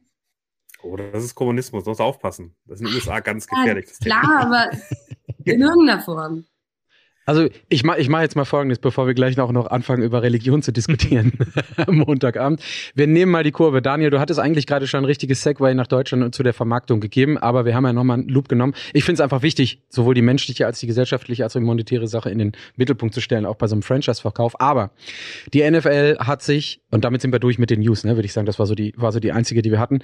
Oh, 0.81 0.95
das 0.95 1.23
ist 1.23 1.35
Kommunismus, 1.35 1.85
muss 1.85 1.99
aufpassen. 1.99 2.55
Das 2.65 2.79
ist 2.79 2.81
in 2.81 2.87
den 2.87 2.95
USA 2.95 3.19
ganz 3.19 3.47
gefährlich. 3.47 3.87
Ja, 4.01 4.19
klar, 4.19 4.39
aber 4.41 4.71
in 5.45 5.61
irgendeiner 5.61 6.01
Form. 6.01 6.45
Also 7.25 7.47
ich 7.69 7.83
mache 7.83 7.99
ich 7.99 8.09
mach 8.09 8.21
jetzt 8.21 8.35
mal 8.35 8.45
Folgendes, 8.45 8.79
bevor 8.79 9.07
wir 9.07 9.13
gleich 9.13 9.39
auch 9.39 9.51
noch 9.51 9.67
anfangen, 9.67 10.03
über 10.03 10.21
Religion 10.23 10.61
zu 10.61 10.71
diskutieren 10.73 11.33
am 11.77 11.97
Montagabend. 11.97 12.61
Wir 12.95 13.07
nehmen 13.07 13.31
mal 13.31 13.43
die 13.43 13.51
Kurve. 13.51 13.81
Daniel, 13.81 14.09
du 14.09 14.19
hattest 14.19 14.39
eigentlich 14.39 14.67
gerade 14.67 14.87
schon 14.87 15.01
ein 15.01 15.05
richtiges 15.05 15.41
Segway 15.41 15.73
nach 15.73 15.87
Deutschland 15.87 16.23
und 16.23 16.35
zu 16.35 16.43
der 16.43 16.53
Vermarktung 16.53 16.99
gegeben, 16.99 17.37
aber 17.37 17.65
wir 17.65 17.75
haben 17.75 17.85
ja 17.85 17.93
nochmal 17.93 18.19
einen 18.19 18.29
Loop 18.29 18.49
genommen. 18.49 18.73
Ich 18.93 19.03
finde 19.05 19.15
es 19.15 19.21
einfach 19.21 19.41
wichtig, 19.41 19.81
sowohl 19.89 20.15
die 20.15 20.21
menschliche 20.21 20.65
als 20.65 20.79
die 20.79 20.87
gesellschaftliche 20.87 21.43
als 21.43 21.55
auch 21.55 21.59
die 21.59 21.65
monetäre 21.65 22.07
Sache 22.07 22.29
in 22.29 22.39
den 22.39 22.51
Mittelpunkt 22.75 23.13
zu 23.13 23.21
stellen, 23.21 23.45
auch 23.45 23.55
bei 23.55 23.67
so 23.67 23.75
einem 23.75 23.83
Franchise-Verkauf. 23.83 24.59
Aber 24.59 24.91
die 25.53 25.69
NFL 25.69 26.17
hat 26.19 26.41
sich, 26.41 26.81
und 26.91 27.05
damit 27.05 27.21
sind 27.21 27.31
wir 27.31 27.39
durch 27.39 27.57
mit 27.57 27.69
den 27.69 27.79
News, 27.79 28.03
ne, 28.03 28.15
würde 28.15 28.25
ich 28.25 28.33
sagen, 28.33 28.45
das 28.45 28.59
war 28.59 28.65
so 28.65 28.75
die, 28.75 28.93
war 28.97 29.11
so 29.11 29.19
die 29.19 29.31
einzige, 29.31 29.61
die 29.61 29.71
wir 29.71 29.79
hatten. 29.79 29.99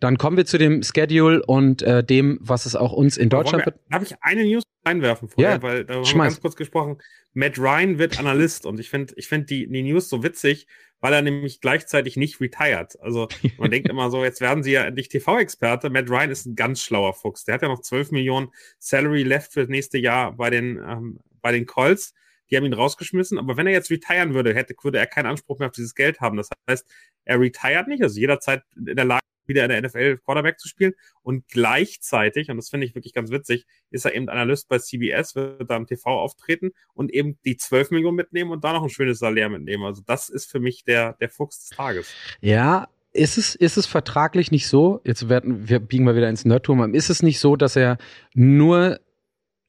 Dann 0.00 0.18
kommen 0.18 0.36
wir 0.36 0.44
zu 0.44 0.58
dem 0.58 0.82
Schedule 0.82 1.42
und 1.44 1.82
äh, 1.82 2.02
dem, 2.02 2.38
was 2.40 2.66
es 2.66 2.74
auch 2.74 2.92
uns 2.92 3.16
in 3.16 3.28
Deutschland... 3.28 3.64
Darf 3.90 4.02
ich 4.02 4.14
eine 4.20 4.44
News 4.44 4.64
einwerfen 4.84 5.28
vorher, 5.28 5.54
ja, 5.54 5.62
weil 5.62 5.84
da 5.84 5.94
haben 5.94 6.04
wir 6.04 6.22
ganz 6.24 6.40
kurz 6.40 6.56
gesprochen. 6.56 6.98
Matt 7.32 7.58
Ryan 7.58 7.98
wird 7.98 8.18
Analyst 8.18 8.66
und 8.66 8.78
ich 8.78 8.90
finde 8.90 9.14
ich 9.16 9.28
finde 9.28 9.46
die, 9.46 9.66
die 9.66 9.82
News 9.82 10.08
so 10.08 10.22
witzig, 10.22 10.66
weil 11.00 11.12
er 11.12 11.22
nämlich 11.22 11.60
gleichzeitig 11.60 12.16
nicht 12.16 12.40
retired. 12.40 12.98
Also 13.00 13.28
man 13.58 13.70
denkt 13.70 13.88
immer 13.88 14.10
so, 14.10 14.24
jetzt 14.24 14.40
werden 14.40 14.62
sie 14.62 14.72
ja 14.72 14.84
endlich 14.84 15.08
TV-Experte. 15.08 15.90
Matt 15.90 16.08
Ryan 16.08 16.30
ist 16.30 16.46
ein 16.46 16.56
ganz 16.56 16.82
schlauer 16.82 17.14
Fuchs. 17.14 17.44
Der 17.44 17.54
hat 17.54 17.62
ja 17.62 17.68
noch 17.68 17.80
12 17.80 18.10
Millionen 18.12 18.48
Salary 18.78 19.22
left 19.22 19.52
für 19.52 19.60
das 19.60 19.68
nächste 19.68 19.98
Jahr 19.98 20.32
bei 20.32 20.50
den, 20.50 20.78
ähm, 20.78 21.20
bei 21.42 21.52
den 21.52 21.66
Colts. 21.66 22.14
Die 22.50 22.56
haben 22.56 22.64
ihn 22.64 22.74
rausgeschmissen, 22.74 23.38
aber 23.38 23.56
wenn 23.56 23.66
er 23.66 23.72
jetzt 23.72 23.90
retiren 23.90 24.34
würde, 24.34 24.54
hätte, 24.54 24.74
würde 24.82 24.98
er 24.98 25.06
keinen 25.06 25.26
Anspruch 25.26 25.58
mehr 25.58 25.68
auf 25.68 25.74
dieses 25.74 25.94
Geld 25.94 26.20
haben. 26.20 26.36
Das 26.36 26.50
heißt, 26.70 26.86
er 27.24 27.40
retired 27.40 27.88
nicht, 27.88 28.02
also 28.02 28.20
jederzeit 28.20 28.62
in 28.76 28.96
der 28.96 29.04
Lage, 29.04 29.23
wieder 29.46 29.64
in 29.64 29.70
der 29.70 29.82
NFL 29.82 30.18
Quarterback 30.18 30.58
zu 30.58 30.68
spielen. 30.68 30.92
Und 31.22 31.48
gleichzeitig, 31.48 32.50
und 32.50 32.56
das 32.56 32.70
finde 32.70 32.86
ich 32.86 32.94
wirklich 32.94 33.14
ganz 33.14 33.30
witzig, 33.30 33.66
ist 33.90 34.04
er 34.04 34.14
eben 34.14 34.28
Analyst 34.28 34.68
bei 34.68 34.78
CBS, 34.78 35.34
wird 35.34 35.70
da 35.70 35.76
im 35.76 35.86
TV 35.86 36.10
auftreten 36.10 36.72
und 36.94 37.12
eben 37.12 37.38
die 37.44 37.56
12 37.56 37.90
Millionen 37.90 38.16
mitnehmen 38.16 38.50
und 38.50 38.64
da 38.64 38.72
noch 38.72 38.82
ein 38.82 38.90
schönes 38.90 39.18
Salär 39.18 39.48
mitnehmen. 39.48 39.84
Also 39.84 40.02
das 40.04 40.28
ist 40.28 40.50
für 40.50 40.60
mich 40.60 40.84
der, 40.84 41.14
der 41.14 41.28
Fuchs 41.28 41.60
des 41.60 41.76
Tages. 41.76 42.12
Ja, 42.40 42.88
ist 43.12 43.38
es, 43.38 43.54
ist 43.54 43.76
es 43.76 43.86
vertraglich 43.86 44.50
nicht 44.50 44.66
so, 44.66 45.00
jetzt 45.04 45.28
werden 45.28 45.68
wir 45.68 45.78
biegen 45.78 46.04
wir 46.04 46.16
wieder 46.16 46.28
ins 46.28 46.44
Nerdtum, 46.44 46.94
ist 46.94 47.10
es 47.10 47.22
nicht 47.22 47.38
so, 47.38 47.54
dass 47.54 47.76
er 47.76 47.96
nur 48.34 48.98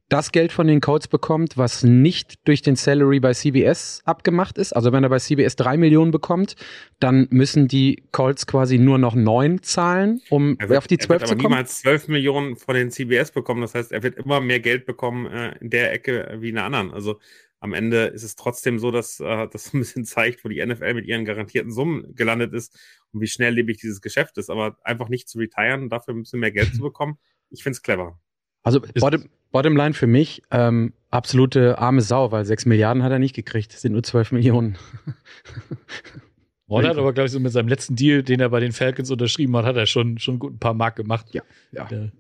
das 0.10 0.32
Geld 0.32 0.52
von 0.52 0.68
den 0.68 0.82
Codes 0.82 1.08
bekommt, 1.08 1.58
was 1.58 1.84
nicht 1.84 2.48
durch 2.48 2.62
den 2.62 2.76
Salary 2.76 3.20
bei 3.20 3.34
CBS 3.34 4.02
abgemacht 4.06 4.58
ist. 4.58 4.74
Also 4.74 4.91
wenn 4.91 5.04
er 5.04 5.10
bei 5.10 5.18
CBS 5.18 5.56
drei 5.56 5.78
Millionen 5.78 6.12
bekommt, 6.12 6.56
dann 7.00 7.28
müssen 7.32 7.68
die 7.68 8.04
Colts 8.12 8.46
quasi 8.46 8.78
nur 8.78 9.00
noch 9.00 9.15
neun 9.15 9.63
zahlen, 9.63 10.22
um 10.30 10.58
wird, 10.60 10.78
auf 10.78 10.88
die 10.88 11.00
zwölf 11.00 11.24
zu 11.24 11.30
kommen. 11.30 11.39
Er 11.39 11.44
wird 11.44 11.52
niemals 11.52 11.82
zwölf 11.82 12.08
Millionen 12.08 12.56
von 12.56 12.76
den 12.76 12.91
CBS 12.91 13.32
bekommen. 13.32 13.62
Das 13.62 13.74
heißt, 13.74 13.91
er 13.91 14.04
wird 14.04 14.15
immer 14.15 14.41
mehr 14.41 14.60
Geld 14.60 14.86
bekommen 14.86 15.26
äh, 15.26 15.58
in 15.60 15.72
der 15.72 15.91
Ecke 15.91 16.38
wie 16.39 16.50
in 16.50 16.56
der 16.56 16.65
anderen. 16.65 16.91
Also 16.91 17.20
am 17.60 17.74
Ende 17.74 18.06
ist 18.06 18.22
es 18.22 18.36
trotzdem 18.36 18.78
so, 18.78 18.91
dass 18.91 19.20
äh, 19.20 19.48
das 19.52 19.74
ein 19.74 19.80
bisschen 19.80 20.06
zeigt, 20.06 20.46
wo 20.46 20.50
die 20.50 20.63
NFL 20.63 20.94
mit 20.94 21.08
ihren 21.08 21.26
garantierten 21.26 21.72
Summen 21.72 22.13
gelandet 22.15 22.54
ist 22.54 22.78
und 23.12 23.22
wie 23.22 23.28
schnelllebig 23.28 23.78
dieses 23.78 24.02
Geschäft 24.02 24.38
ist. 24.38 24.52
Aber 24.52 24.78
einfach 24.84 25.10
nicht 25.10 25.28
zu 25.28 25.39
retiren, 25.39 25.89
dafür 25.89 26.13
ein 26.13 26.22
bisschen 26.22 26.41
mehr 26.41 26.52
Geld 26.52 26.76
zu 26.76 26.82
bekommen, 26.82 27.18
ich 27.50 27.63
finde 27.63 27.78
es 27.78 27.82
clever. 27.82 28.20
Also 28.65 28.82
bottom, 28.99 29.30
Bottomline 29.51 29.93
für 29.93 30.08
mich, 30.08 30.41
ähm, 30.51 30.91
absolute 31.12 31.78
arme 31.78 32.01
Sau, 32.01 32.32
weil 32.32 32.43
6 32.43 32.65
Milliarden 32.65 33.04
hat 33.04 33.12
er 33.12 33.19
nicht 33.19 33.36
gekriegt. 33.36 33.73
Das 33.73 33.82
sind 33.82 33.93
nur 33.93 34.04
12 34.04 34.34
Millionen. 34.34 34.78
Ron 36.69 36.86
hat 36.86 36.97
aber, 36.97 37.13
glaube 37.13 37.28
ich, 37.28 37.32
so 37.32 37.39
mit 37.39 37.51
seinem 37.51 37.67
letzten 37.67 37.95
Deal, 37.95 38.23
den 38.23 38.39
er 38.39 38.49
bei 38.49 38.60
den 38.60 38.71
Falcons 38.71 39.12
unterschrieben 39.12 39.56
hat, 39.56 39.65
hat 39.65 39.75
er 39.75 39.86
schon, 39.86 40.17
schon 40.17 40.39
gut 40.39 40.56
ein 40.56 40.60
paar 40.60 40.73
Mark 40.73 40.95
gemacht. 40.95 41.28
Ja, 41.32 41.43
ja. 41.71 41.86
Der, 41.86 42.12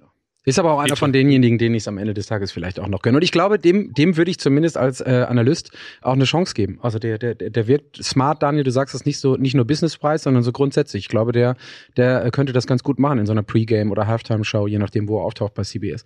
ist 0.45 0.59
aber 0.59 0.73
auch 0.73 0.79
einer 0.79 0.95
von 0.95 1.11
denjenigen, 1.11 1.57
denen 1.57 1.75
ich 1.75 1.83
es 1.83 1.87
am 1.87 1.97
Ende 1.97 2.13
des 2.13 2.27
Tages 2.27 2.51
vielleicht 2.51 2.79
auch 2.79 2.87
noch 2.87 3.01
gönne. 3.01 3.17
Und 3.17 3.23
ich 3.23 3.31
glaube, 3.31 3.59
dem, 3.59 3.93
dem 3.93 4.15
würde 4.15 4.31
ich 4.31 4.39
zumindest 4.39 4.77
als 4.77 5.01
äh, 5.01 5.25
Analyst 5.27 5.71
auch 6.01 6.13
eine 6.13 6.25
Chance 6.25 6.53
geben. 6.53 6.79
Also 6.81 6.99
der, 6.99 7.17
der, 7.17 7.35
der 7.35 7.67
wird 7.67 7.97
smart, 7.97 8.43
Daniel, 8.43 8.63
du 8.63 8.71
sagst 8.71 8.93
das 8.93 9.05
nicht 9.05 9.19
so, 9.19 9.35
nicht 9.35 9.55
nur 9.55 9.65
Businesspreis, 9.65 10.23
sondern 10.23 10.43
so 10.43 10.51
grundsätzlich. 10.51 11.03
Ich 11.03 11.09
glaube, 11.09 11.31
der, 11.31 11.57
der 11.97 12.29
könnte 12.31 12.53
das 12.53 12.67
ganz 12.67 12.83
gut 12.83 12.99
machen 12.99 13.19
in 13.19 13.25
so 13.25 13.31
einer 13.31 13.43
Pre-Game 13.43 13.91
oder 13.91 14.07
Halftime-Show, 14.07 14.67
je 14.67 14.77
nachdem, 14.77 15.07
wo 15.07 15.19
er 15.19 15.25
auftaucht 15.25 15.53
bei 15.55 15.63
CBS. 15.63 16.05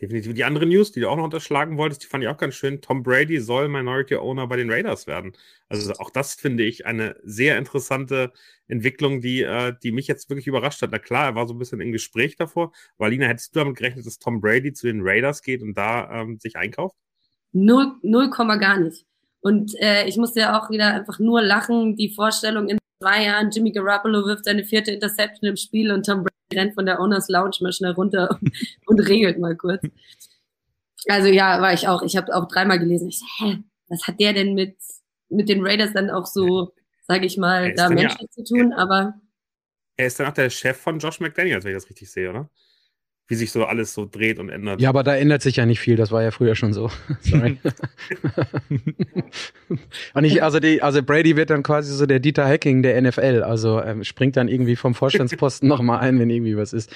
Definitiv. 0.00 0.34
Die 0.34 0.44
andere 0.44 0.66
News, 0.66 0.92
die 0.92 1.00
du 1.00 1.08
auch 1.08 1.16
noch 1.16 1.24
unterschlagen 1.24 1.78
wolltest, 1.78 2.02
die 2.02 2.06
fand 2.06 2.22
ich 2.22 2.28
auch 2.28 2.36
ganz 2.36 2.54
schön. 2.54 2.82
Tom 2.82 3.02
Brady 3.02 3.40
soll 3.40 3.68
Minority 3.68 4.16
Owner 4.16 4.46
bei 4.46 4.56
den 4.56 4.70
Raiders 4.70 5.06
werden. 5.06 5.32
Also 5.70 5.90
auch 5.94 6.10
das 6.10 6.34
finde 6.34 6.64
ich 6.64 6.84
eine 6.84 7.16
sehr 7.22 7.56
interessante 7.56 8.30
Entwicklung, 8.68 9.22
die, 9.22 9.42
äh, 9.42 9.72
die 9.82 9.92
mich 9.92 10.06
jetzt 10.06 10.28
wirklich 10.28 10.46
überrascht 10.46 10.82
hat. 10.82 10.90
Na 10.92 10.98
klar, 10.98 11.28
er 11.28 11.34
war 11.34 11.48
so 11.48 11.54
ein 11.54 11.58
bisschen 11.58 11.80
im 11.80 11.92
Gespräch 11.92 12.36
davor. 12.36 12.72
Walina, 12.98 13.26
hättest 13.26 13.56
du 13.56 13.60
damit 13.60 13.76
gerechnet, 13.76 14.04
dass 14.04 14.18
Tom 14.18 14.42
Brady 14.42 14.74
zu 14.74 14.86
den 14.86 15.00
Raiders 15.02 15.40
geht 15.40 15.62
und 15.62 15.78
da 15.78 16.10
ähm, 16.20 16.38
sich 16.40 16.56
einkauft? 16.56 16.96
Null, 17.52 17.94
null 18.02 18.28
Komma 18.28 18.56
gar 18.56 18.78
nicht. 18.78 19.06
Und 19.40 19.74
äh, 19.80 20.06
ich 20.06 20.18
musste 20.18 20.40
ja 20.40 20.60
auch 20.60 20.68
wieder 20.68 20.92
einfach 20.92 21.18
nur 21.18 21.40
lachen, 21.40 21.96
die 21.96 22.12
Vorstellung 22.12 22.68
in 22.68 22.76
zwei 23.00 23.24
Jahren, 23.24 23.50
Jimmy 23.50 23.72
Garoppolo 23.72 24.26
wirft 24.26 24.44
seine 24.44 24.64
vierte 24.64 24.90
Interception 24.90 25.48
im 25.48 25.56
Spiel 25.56 25.90
und 25.90 26.04
Tom 26.04 26.18
Brady 26.18 26.35
rennt 26.52 26.74
von 26.74 26.86
der 26.86 27.00
Owners 27.00 27.28
Lounge 27.28 27.56
mal 27.60 27.72
schnell 27.72 27.92
runter 27.92 28.38
und 28.86 29.00
regelt 29.00 29.38
mal 29.38 29.56
kurz. 29.56 29.82
Also 31.08 31.28
ja, 31.28 31.60
war 31.60 31.72
ich 31.72 31.88
auch. 31.88 32.02
Ich 32.02 32.16
habe 32.16 32.34
auch 32.34 32.48
dreimal 32.48 32.78
gelesen. 32.78 33.08
Ich 33.08 33.18
so, 33.18 33.26
hä, 33.38 33.58
was 33.88 34.06
hat 34.06 34.20
der 34.20 34.32
denn 34.32 34.54
mit, 34.54 34.76
mit 35.28 35.48
den 35.48 35.64
Raiders 35.64 35.92
dann 35.92 36.10
auch 36.10 36.26
so, 36.26 36.72
sage 37.02 37.26
ich 37.26 37.36
mal, 37.36 37.74
da 37.74 37.88
menschlich 37.88 38.28
ja, 38.36 38.44
zu 38.44 38.44
tun? 38.44 38.72
Aber 38.72 39.14
er 39.96 40.06
ist 40.06 40.20
dann 40.20 40.26
auch 40.26 40.34
der 40.34 40.50
Chef 40.50 40.76
von 40.76 40.98
Josh 40.98 41.20
McDaniels, 41.20 41.64
wenn 41.64 41.72
ich 41.72 41.82
das 41.82 41.88
richtig 41.88 42.10
sehe, 42.10 42.30
oder? 42.30 42.50
Wie 43.28 43.34
sich 43.34 43.50
so 43.50 43.64
alles 43.64 43.92
so 43.92 44.08
dreht 44.10 44.38
und 44.38 44.48
ändert. 44.50 44.80
Ja, 44.80 44.88
aber 44.88 45.02
da 45.02 45.16
ändert 45.16 45.42
sich 45.42 45.56
ja 45.56 45.66
nicht 45.66 45.80
viel, 45.80 45.96
das 45.96 46.12
war 46.12 46.22
ja 46.22 46.30
früher 46.30 46.54
schon 46.54 46.72
so. 46.72 46.92
Sorry. 47.20 47.58
und 50.14 50.24
ich, 50.24 50.40
also 50.42 50.58
die, 50.60 50.80
also 50.80 51.02
Brady 51.02 51.36
wird 51.36 51.50
dann 51.50 51.64
quasi 51.64 51.92
so 51.92 52.06
der 52.06 52.20
Dieter 52.20 52.46
Hacking 52.46 52.82
der 52.82 53.02
NFL, 53.02 53.42
also 53.44 53.82
ähm, 53.82 54.04
springt 54.04 54.36
dann 54.36 54.46
irgendwie 54.48 54.76
vom 54.76 54.94
Vorstandsposten 54.94 55.68
nochmal 55.76 55.98
ein, 56.00 56.20
wenn 56.20 56.30
irgendwie 56.30 56.56
was 56.56 56.72
ist. 56.72 56.94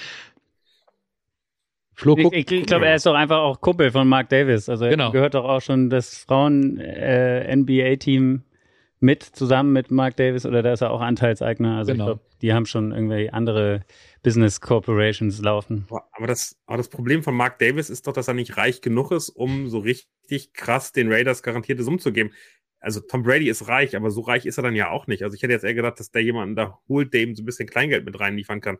Flo, 1.93 2.15
guck, 2.15 2.33
ich, 2.33 2.49
ich, 2.49 2.61
ich 2.61 2.65
glaube, 2.65 2.87
er 2.87 2.95
ist 2.95 3.05
doch 3.05 3.13
einfach 3.13 3.39
auch 3.39 3.59
Kumpel 3.61 3.91
von 3.91 4.07
Mark 4.07 4.29
Davis. 4.29 4.69
Also 4.69 4.87
genau. 4.87 5.09
er 5.09 5.11
gehört 5.11 5.33
doch 5.35 5.43
auch 5.43 5.61
schon 5.61 5.89
das 5.89 6.17
Frauen-NBA-Team 6.17 8.35
äh, 8.35 8.39
mit, 9.01 9.23
zusammen 9.23 9.73
mit 9.73 9.91
Mark 9.91 10.15
Davis, 10.15 10.45
oder 10.45 10.63
da 10.63 10.71
ist 10.73 10.81
er 10.81 10.91
auch 10.91 11.01
Anteilseigner. 11.01 11.77
Also 11.77 11.91
genau. 11.91 12.03
ich 12.03 12.07
glaube, 12.07 12.21
die 12.41 12.53
haben 12.53 12.65
schon 12.65 12.91
irgendwie 12.91 13.29
andere 13.29 13.81
Business 14.23 14.61
Corporations 14.61 15.39
laufen. 15.41 15.87
Aber 16.11 16.27
das, 16.27 16.55
aber 16.65 16.77
das 16.77 16.89
Problem 16.89 17.23
von 17.23 17.35
Mark 17.35 17.59
Davis 17.59 17.89
ist 17.89 18.05
doch, 18.07 18.13
dass 18.13 18.27
er 18.27 18.33
nicht 18.33 18.57
reich 18.57 18.81
genug 18.81 19.11
ist, 19.11 19.29
um 19.29 19.67
so 19.69 19.79
richtig 19.79 20.53
krass 20.53 20.91
den 20.91 21.11
Raiders 21.11 21.41
garantierte 21.43 21.83
Summen 21.83 21.99
zu 21.99 22.11
geben. 22.11 22.31
Also 22.79 22.99
Tom 22.99 23.23
Brady 23.23 23.49
ist 23.49 23.67
reich, 23.67 23.95
aber 23.95 24.09
so 24.11 24.21
reich 24.21 24.45
ist 24.45 24.57
er 24.57 24.63
dann 24.63 24.75
ja 24.75 24.89
auch 24.89 25.07
nicht. 25.07 25.23
Also 25.23 25.35
ich 25.35 25.43
hätte 25.43 25.53
jetzt 25.53 25.63
eher 25.63 25.73
gedacht, 25.75 25.99
dass 25.99 26.11
der 26.11 26.23
jemanden 26.23 26.55
da 26.55 26.79
holt, 26.87 27.13
der 27.13 27.21
ihm 27.21 27.35
so 27.35 27.43
ein 27.43 27.45
bisschen 27.45 27.67
Kleingeld 27.67 28.05
mit 28.05 28.19
reinliefern 28.19 28.61
kann. 28.61 28.77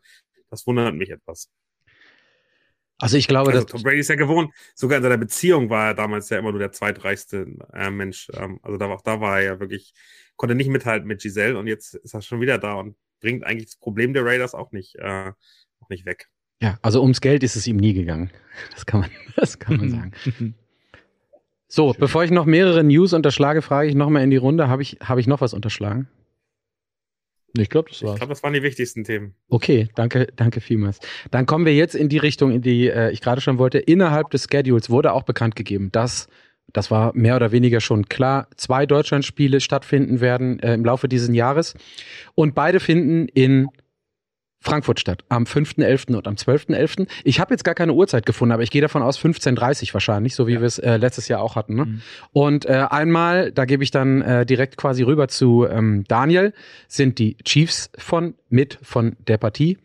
Das 0.49 0.65
wundert 0.67 0.95
mich 0.95 1.09
etwas. 1.11 1.49
Also 2.97 3.17
ich 3.17 3.27
glaube, 3.27 3.51
Also 3.51 3.63
dass 3.63 3.71
Tom 3.71 3.81
Brady 3.83 3.99
ist 3.99 4.09
ja 4.09 4.15
gewohnt, 4.15 4.53
sogar 4.75 4.97
in 4.97 5.03
seiner 5.03 5.17
Beziehung 5.17 5.69
war 5.69 5.87
er 5.87 5.93
damals 5.95 6.29
ja 6.29 6.37
immer 6.37 6.51
nur 6.51 6.59
der 6.59 6.71
zweitreichste 6.71 7.47
äh, 7.73 7.89
Mensch. 7.89 8.27
Ähm, 8.33 8.59
also 8.61 8.77
da, 8.77 8.89
war- 8.89 9.01
da 9.03 9.19
war 9.19 9.39
er 9.39 9.45
ja 9.45 9.59
wirklich, 9.59 9.93
konnte 10.35 10.53
nicht 10.55 10.69
mithalten 10.69 11.07
mit 11.07 11.21
Giselle 11.21 11.57
und 11.57 11.65
jetzt 11.67 11.95
ist 11.95 12.13
er 12.13 12.21
schon 12.21 12.41
wieder 12.41 12.57
da 12.59 12.75
und 12.75 12.95
bringt 13.21 13.45
eigentlich 13.45 13.67
das 13.67 13.77
Problem 13.77 14.13
der 14.13 14.25
Raiders 14.25 14.53
auch 14.53 14.71
nicht, 14.73 14.95
äh, 14.95 15.31
auch 15.79 15.89
nicht 15.89 16.05
weg. 16.05 16.27
ja, 16.61 16.77
also 16.81 17.01
ums 17.01 17.21
Geld 17.21 17.43
ist 17.43 17.55
es 17.55 17.65
ihm 17.67 17.77
nie 17.77 17.93
gegangen. 17.93 18.29
Das 18.73 18.85
kann 18.85 18.99
man, 19.01 19.09
das 19.37 19.57
kann 19.59 19.77
man 19.77 19.89
sagen. 20.29 20.55
So, 21.73 21.95
bevor 21.97 22.25
ich 22.25 22.31
noch 22.31 22.45
mehrere 22.45 22.83
News 22.83 23.13
unterschlage, 23.13 23.61
frage 23.61 23.87
ich 23.87 23.95
noch 23.95 24.09
mal 24.09 24.21
in 24.21 24.29
die 24.29 24.35
Runde, 24.35 24.67
habe 24.67 24.81
ich, 24.81 24.97
habe 25.01 25.21
ich 25.21 25.27
noch 25.27 25.39
was 25.39 25.53
unterschlagen? 25.53 26.09
ich 27.57 27.69
glaube, 27.69 27.87
das 27.89 28.01
Ich 28.01 28.07
war's. 28.07 28.17
glaube, 28.17 28.31
das 28.33 28.43
waren 28.43 28.51
die 28.53 28.61
wichtigsten 28.61 29.05
Themen. 29.05 29.35
Okay, 29.47 29.87
danke, 29.95 30.27
danke 30.35 30.59
vielmals. 30.59 30.99
Dann 31.31 31.45
kommen 31.45 31.65
wir 31.65 31.73
jetzt 31.73 31.95
in 31.95 32.09
die 32.09 32.17
Richtung, 32.17 32.51
in 32.51 32.61
die 32.61 32.89
äh, 32.89 33.11
ich 33.11 33.21
gerade 33.21 33.39
schon 33.39 33.57
wollte. 33.57 33.77
Innerhalb 33.79 34.29
des 34.31 34.47
Schedules 34.51 34.89
wurde 34.89 35.13
auch 35.13 35.23
bekannt 35.23 35.55
gegeben, 35.55 35.93
dass, 35.93 36.27
das 36.73 36.91
war 36.91 37.11
mehr 37.15 37.35
oder 37.35 37.51
weniger 37.51 37.81
schon 37.81 38.07
klar, 38.07 38.47
zwei 38.55 38.85
Deutschlandspiele 38.85 39.59
stattfinden 39.59 40.21
werden 40.21 40.59
äh, 40.59 40.73
im 40.73 40.85
Laufe 40.85 41.07
dieses 41.07 41.33
Jahres. 41.33 41.75
Und 42.35 42.55
beide 42.55 42.79
finden 42.79 43.27
in 43.27 43.69
Frankfurt 44.63 44.99
statt, 44.99 45.23
am 45.27 45.45
5.11. 45.45 46.15
und 46.15 46.27
am 46.27 46.35
12.11. 46.35 47.07
Ich 47.23 47.39
habe 47.39 47.51
jetzt 47.51 47.63
gar 47.63 47.73
keine 47.73 47.93
Uhrzeit 47.93 48.27
gefunden, 48.27 48.51
aber 48.53 48.61
ich 48.61 48.69
gehe 48.69 48.81
davon 48.81 49.01
aus 49.01 49.19
15.30 49.19 49.91
wahrscheinlich, 49.93 50.35
so 50.35 50.47
wie 50.47 50.59
wir 50.59 50.67
es 50.67 50.77
äh, 50.77 50.97
letztes 50.97 51.27
Jahr 51.27 51.41
auch 51.41 51.55
hatten. 51.55 51.73
Ne? 51.75 51.85
Mhm. 51.85 52.01
Und 52.31 52.65
äh, 52.65 52.85
einmal, 52.89 53.51
da 53.51 53.65
gebe 53.65 53.83
ich 53.83 53.89
dann 53.89 54.21
äh, 54.21 54.45
direkt 54.45 54.77
quasi 54.77 55.01
rüber 55.01 55.27
zu 55.27 55.65
ähm, 55.67 56.03
Daniel, 56.07 56.53
sind 56.87 57.17
die 57.17 57.37
Chiefs 57.43 57.89
von 57.97 58.35
mit 58.49 58.77
von 58.83 59.15
der 59.27 59.39
Partie. 59.39 59.79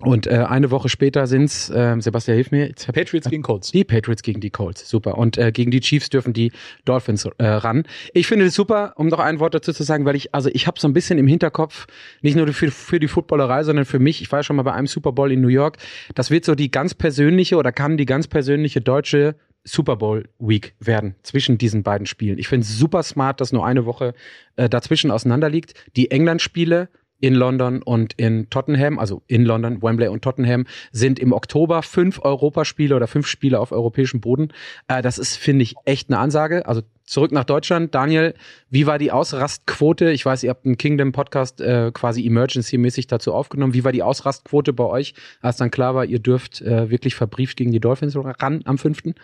Und 0.00 0.26
äh, 0.26 0.44
eine 0.46 0.70
Woche 0.70 0.90
später 0.90 1.26
sind's, 1.26 1.70
äh, 1.70 1.98
Sebastian, 2.00 2.34
hilf 2.34 2.50
mir. 2.50 2.66
Jetzt 2.66 2.86
Patriots 2.92 3.30
gegen 3.30 3.42
Colts. 3.42 3.72
die 3.72 3.82
Patriots 3.82 4.22
gegen 4.22 4.40
die 4.40 4.50
Colts, 4.50 4.86
super. 4.88 5.16
Und 5.16 5.38
äh, 5.38 5.52
gegen 5.52 5.70
die 5.70 5.80
Chiefs 5.80 6.10
dürfen 6.10 6.34
die 6.34 6.52
Dolphins 6.84 7.26
äh, 7.38 7.46
ran. 7.46 7.84
Ich 8.12 8.26
finde 8.26 8.44
es 8.44 8.54
super, 8.54 8.92
um 8.96 9.08
noch 9.08 9.20
ein 9.20 9.40
Wort 9.40 9.54
dazu 9.54 9.72
zu 9.72 9.84
sagen, 9.84 10.04
weil 10.04 10.14
ich, 10.14 10.34
also 10.34 10.50
ich 10.52 10.66
habe 10.66 10.78
so 10.78 10.86
ein 10.86 10.92
bisschen 10.92 11.16
im 11.18 11.26
Hinterkopf, 11.26 11.86
nicht 12.20 12.36
nur 12.36 12.46
für, 12.48 12.70
für 12.70 13.00
die 13.00 13.08
Footballerei, 13.08 13.64
sondern 13.64 13.86
für 13.86 13.98
mich, 13.98 14.20
ich 14.20 14.30
war 14.30 14.40
ja 14.40 14.42
schon 14.42 14.56
mal 14.56 14.64
bei 14.64 14.74
einem 14.74 14.86
Super 14.86 15.12
Bowl 15.12 15.32
in 15.32 15.40
New 15.40 15.48
York, 15.48 15.78
das 16.14 16.30
wird 16.30 16.44
so 16.44 16.54
die 16.54 16.70
ganz 16.70 16.92
persönliche 16.92 17.56
oder 17.56 17.72
kann 17.72 17.96
die 17.96 18.06
ganz 18.06 18.26
persönliche 18.26 18.82
deutsche 18.82 19.36
Super 19.64 19.96
Bowl 19.96 20.28
Week 20.38 20.74
werden 20.78 21.16
zwischen 21.22 21.56
diesen 21.56 21.82
beiden 21.82 22.06
Spielen. 22.06 22.38
Ich 22.38 22.48
finde 22.48 22.64
es 22.64 22.78
super 22.78 23.02
smart, 23.02 23.40
dass 23.40 23.50
nur 23.50 23.66
eine 23.66 23.86
Woche 23.86 24.14
äh, 24.56 24.68
dazwischen 24.68 25.10
auseinander 25.10 25.48
liegt. 25.48 25.74
Die 25.96 26.10
England-Spiele 26.10 26.88
in 27.20 27.34
London 27.34 27.82
und 27.82 28.12
in 28.14 28.50
Tottenham, 28.50 28.98
also 28.98 29.22
in 29.26 29.44
London, 29.44 29.82
Wembley 29.82 30.08
und 30.08 30.22
Tottenham, 30.22 30.66
sind 30.92 31.18
im 31.18 31.32
Oktober 31.32 31.82
fünf 31.82 32.20
Europaspiele 32.20 32.94
oder 32.94 33.06
fünf 33.06 33.26
Spiele 33.26 33.58
auf 33.60 33.72
europäischem 33.72 34.20
Boden. 34.20 34.52
Äh, 34.88 35.02
das 35.02 35.18
ist, 35.18 35.36
finde 35.36 35.62
ich, 35.62 35.74
echt 35.84 36.10
eine 36.10 36.18
Ansage. 36.18 36.66
Also 36.66 36.82
zurück 37.04 37.32
nach 37.32 37.44
Deutschland. 37.44 37.94
Daniel, 37.94 38.34
wie 38.68 38.86
war 38.86 38.98
die 38.98 39.12
Ausrastquote? 39.12 40.10
Ich 40.10 40.26
weiß, 40.26 40.42
ihr 40.42 40.50
habt 40.50 40.66
einen 40.66 40.76
Kingdom-Podcast 40.76 41.60
äh, 41.60 41.90
quasi 41.92 42.26
emergency-mäßig 42.26 43.06
dazu 43.06 43.32
aufgenommen. 43.32 43.74
Wie 43.74 43.84
war 43.84 43.92
die 43.92 44.02
Ausrastquote 44.02 44.72
bei 44.72 44.84
euch, 44.84 45.14
als 45.40 45.56
dann 45.56 45.70
klar 45.70 45.94
war, 45.94 46.04
ihr 46.04 46.18
dürft 46.18 46.60
äh, 46.60 46.90
wirklich 46.90 47.14
verbrieft 47.14 47.56
gegen 47.56 47.72
die 47.72 47.80
Dolphins 47.80 48.16
ran 48.16 48.62
am 48.64 48.78
fünften? 48.78 49.14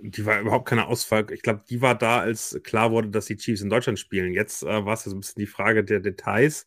Die 0.00 0.26
war 0.26 0.40
überhaupt 0.40 0.68
keine 0.68 0.86
Ausfall. 0.86 1.26
Ich 1.32 1.42
glaube, 1.42 1.62
die 1.68 1.80
war 1.80 1.96
da, 1.96 2.20
als 2.20 2.58
klar 2.64 2.90
wurde, 2.90 3.08
dass 3.10 3.26
die 3.26 3.36
Chiefs 3.36 3.60
in 3.62 3.70
Deutschland 3.70 3.98
spielen. 3.98 4.32
Jetzt 4.32 4.62
äh, 4.62 4.84
war 4.84 4.94
es 4.94 5.04
ja 5.04 5.10
so 5.10 5.16
ein 5.16 5.20
bisschen 5.20 5.40
die 5.40 5.46
Frage 5.46 5.84
der 5.84 6.00
Details. 6.00 6.66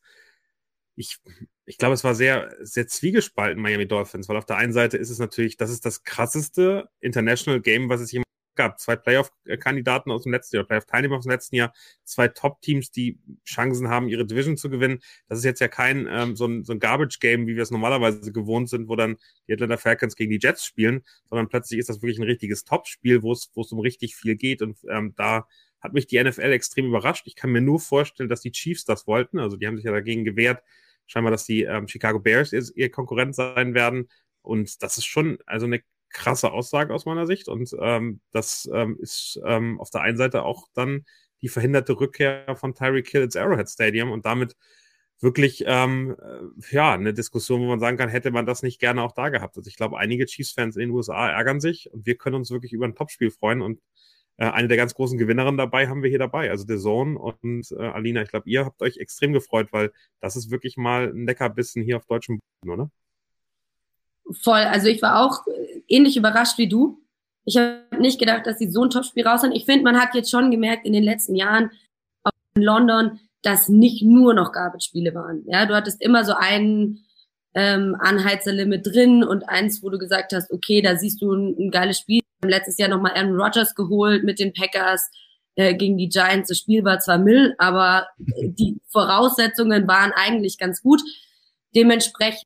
Ich, 0.95 1.19
ich 1.65 1.77
glaube, 1.77 1.93
es 1.93 2.03
war 2.03 2.15
sehr, 2.15 2.55
sehr 2.61 2.87
zwiegespalten, 2.87 3.61
Miami 3.61 3.87
Dolphins, 3.87 4.29
weil 4.29 4.37
auf 4.37 4.45
der 4.45 4.57
einen 4.57 4.73
Seite 4.73 4.97
ist 4.97 5.09
es 5.09 5.19
natürlich, 5.19 5.57
das 5.57 5.71
ist 5.71 5.85
das 5.85 6.03
krasseste 6.03 6.89
International 6.99 7.61
Game, 7.61 7.89
was 7.89 8.01
es 8.01 8.11
jemals 8.11 8.30
gab. 8.55 8.79
Zwei 8.79 8.95
Playoff-Kandidaten 8.95 10.11
aus 10.11 10.23
dem 10.23 10.31
letzten 10.31 10.57
Jahr, 10.57 10.65
Playoff-Teilnehmer 10.65 11.17
aus 11.17 11.25
dem 11.25 11.31
letzten 11.31 11.55
Jahr, 11.55 11.73
zwei 12.03 12.27
Top-Teams, 12.27 12.91
die 12.91 13.19
Chancen 13.45 13.89
haben, 13.89 14.07
ihre 14.07 14.25
Division 14.25 14.57
zu 14.57 14.69
gewinnen. 14.69 14.99
Das 15.27 15.39
ist 15.39 15.45
jetzt 15.45 15.61
ja 15.61 15.67
kein 15.67 16.07
ähm, 16.09 16.35
so 16.35 16.45
ein, 16.45 16.63
so 16.63 16.73
ein 16.73 16.79
Garbage-Game, 16.79 17.47
wie 17.47 17.55
wir 17.55 17.63
es 17.63 17.71
normalerweise 17.71 18.31
gewohnt 18.31 18.69
sind, 18.69 18.87
wo 18.87 18.95
dann 18.95 19.17
die 19.47 19.53
Atlanta 19.53 19.77
Falcons 19.77 20.15
gegen 20.15 20.31
die 20.31 20.39
Jets 20.41 20.65
spielen, 20.65 21.03
sondern 21.29 21.47
plötzlich 21.49 21.79
ist 21.79 21.89
das 21.89 22.01
wirklich 22.01 22.19
ein 22.19 22.23
richtiges 22.23 22.63
Top-Spiel, 22.63 23.23
wo 23.23 23.31
es 23.31 23.51
wo 23.53 23.61
es 23.61 23.71
um 23.71 23.79
richtig 23.79 24.15
viel 24.15 24.35
geht. 24.35 24.61
Und 24.61 24.77
ähm, 24.89 25.13
da 25.15 25.47
hat 25.81 25.93
mich 25.93 26.07
die 26.07 26.23
NFL 26.23 26.51
extrem 26.51 26.85
überrascht. 26.85 27.27
Ich 27.27 27.35
kann 27.35 27.51
mir 27.51 27.61
nur 27.61 27.79
vorstellen, 27.79 28.29
dass 28.29 28.41
die 28.41 28.51
Chiefs 28.51 28.85
das 28.85 29.07
wollten. 29.07 29.39
Also 29.39 29.57
die 29.57 29.67
haben 29.67 29.77
sich 29.77 29.85
ja 29.85 29.91
dagegen 29.91 30.23
gewehrt, 30.23 30.63
scheinbar, 31.07 31.31
dass 31.31 31.45
die 31.45 31.63
ähm, 31.63 31.87
Chicago 31.87 32.19
Bears 32.19 32.53
ihr, 32.53 32.63
ihr 32.75 32.91
Konkurrent 32.91 33.35
sein 33.35 33.73
werden. 33.73 34.07
Und 34.43 34.81
das 34.81 34.97
ist 34.97 35.05
schon 35.05 35.39
also 35.45 35.65
eine 35.65 35.81
krasse 36.11 36.51
Aussage 36.51 36.93
aus 36.93 37.05
meiner 37.05 37.25
Sicht. 37.25 37.47
Und 37.47 37.75
ähm, 37.79 38.21
das 38.31 38.69
ähm, 38.73 38.97
ist 38.99 39.39
ähm, 39.45 39.79
auf 39.79 39.89
der 39.89 40.01
einen 40.01 40.17
Seite 40.17 40.43
auch 40.43 40.67
dann 40.73 41.05
die 41.41 41.49
verhinderte 41.49 41.99
Rückkehr 41.99 42.55
von 42.55 42.75
Tyreek 42.75 43.09
Hill 43.09 43.23
ins 43.23 43.35
Arrowhead 43.35 43.69
Stadium 43.69 44.11
und 44.11 44.25
damit 44.25 44.55
wirklich 45.19 45.63
ähm, 45.67 46.15
äh, 46.19 46.73
ja 46.75 46.93
eine 46.93 47.13
Diskussion, 47.13 47.61
wo 47.61 47.65
man 47.65 47.79
sagen 47.79 47.97
kann, 47.97 48.09
hätte 48.09 48.31
man 48.31 48.45
das 48.45 48.63
nicht 48.63 48.79
gerne 48.79 49.03
auch 49.03 49.11
da 49.11 49.29
gehabt. 49.29 49.57
Also 49.57 49.67
ich 49.67 49.75
glaube, 49.75 49.97
einige 49.97 50.25
Chiefs-Fans 50.25 50.75
in 50.75 50.81
den 50.81 50.91
USA 50.91 51.29
ärgern 51.29 51.61
sich 51.61 51.91
und 51.93 52.05
wir 52.05 52.15
können 52.15 52.35
uns 52.35 52.51
wirklich 52.51 52.73
über 52.73 52.85
ein 52.85 52.95
Topspiel 52.95 53.31
freuen 53.31 53.61
und 53.61 53.79
äh, 54.37 54.45
eine 54.49 54.67
der 54.67 54.77
ganz 54.77 54.95
großen 54.95 55.17
Gewinnerinnen 55.17 55.57
dabei 55.57 55.87
haben 55.87 56.01
wir 56.01 56.09
hier 56.09 56.19
dabei, 56.19 56.49
also 56.49 56.65
The 56.67 56.77
Zone 56.77 57.19
und 57.19 57.71
äh, 57.71 57.83
Alina. 57.83 58.23
Ich 58.23 58.29
glaube, 58.29 58.49
ihr 58.49 58.65
habt 58.65 58.81
euch 58.81 58.97
extrem 58.97 59.33
gefreut, 59.33 59.67
weil 59.71 59.91
das 60.19 60.35
ist 60.35 60.49
wirklich 60.49 60.77
mal 60.77 61.09
ein 61.09 61.27
Leckerbissen 61.27 61.83
hier 61.83 61.97
auf 61.97 62.05
deutschem 62.07 62.39
Boden, 62.61 62.73
oder? 62.73 62.91
Voll. 64.43 64.61
Also 64.61 64.87
ich 64.87 65.01
war 65.01 65.25
auch 65.25 65.45
ähnlich 65.91 66.17
überrascht 66.17 66.57
wie 66.57 66.67
du. 66.69 66.99
Ich 67.45 67.57
habe 67.57 67.81
nicht 67.99 68.19
gedacht, 68.19 68.45
dass 68.45 68.59
sie 68.59 68.69
so 68.69 68.83
ein 68.83 68.89
Topspiel 68.89 69.27
raus 69.27 69.41
sind. 69.41 69.53
Ich 69.53 69.65
finde, 69.65 69.83
man 69.83 69.99
hat 69.99 70.13
jetzt 70.13 70.29
schon 70.29 70.51
gemerkt 70.51 70.85
in 70.85 70.93
den 70.93 71.03
letzten 71.03 71.35
Jahren 71.35 71.71
auch 72.23 72.31
in 72.55 72.63
London, 72.63 73.19
dass 73.41 73.69
nicht 73.69 74.03
nur 74.03 74.33
noch 74.33 74.51
Garbage-Spiele 74.51 75.13
waren. 75.15 75.43
Ja, 75.47 75.65
du 75.65 75.75
hattest 75.75 76.01
immer 76.01 76.23
so 76.23 76.33
einen 76.33 77.03
ähm, 77.55 77.95
Anheizerlimit 77.99 78.85
drin 78.85 79.23
und 79.23 79.49
eins, 79.49 79.81
wo 79.83 79.89
du 79.89 79.97
gesagt 79.97 80.33
hast, 80.33 80.51
okay, 80.51 80.81
da 80.81 80.97
siehst 80.97 81.21
du 81.21 81.33
ein, 81.33 81.55
ein 81.57 81.71
geiles 81.71 81.99
Spiel. 81.99 82.21
Haben 82.41 82.49
letztes 82.49 82.77
Jahr 82.77 82.89
nochmal 82.89 83.13
Aaron 83.15 83.39
Rodgers 83.39 83.75
geholt 83.75 84.23
mit 84.23 84.39
den 84.39 84.53
Packers 84.53 85.09
äh, 85.55 85.75
gegen 85.75 85.97
die 85.97 86.09
Giants. 86.09 86.49
Das 86.49 86.59
Spiel 86.59 86.83
war 86.83 86.99
zwar 86.99 87.17
Müll, 87.17 87.55
aber 87.57 88.07
äh, 88.19 88.49
die 88.49 88.79
Voraussetzungen 88.87 89.87
waren 89.87 90.11
eigentlich 90.15 90.57
ganz 90.57 90.81
gut. 90.81 91.01
Dementsprechend 91.75 92.45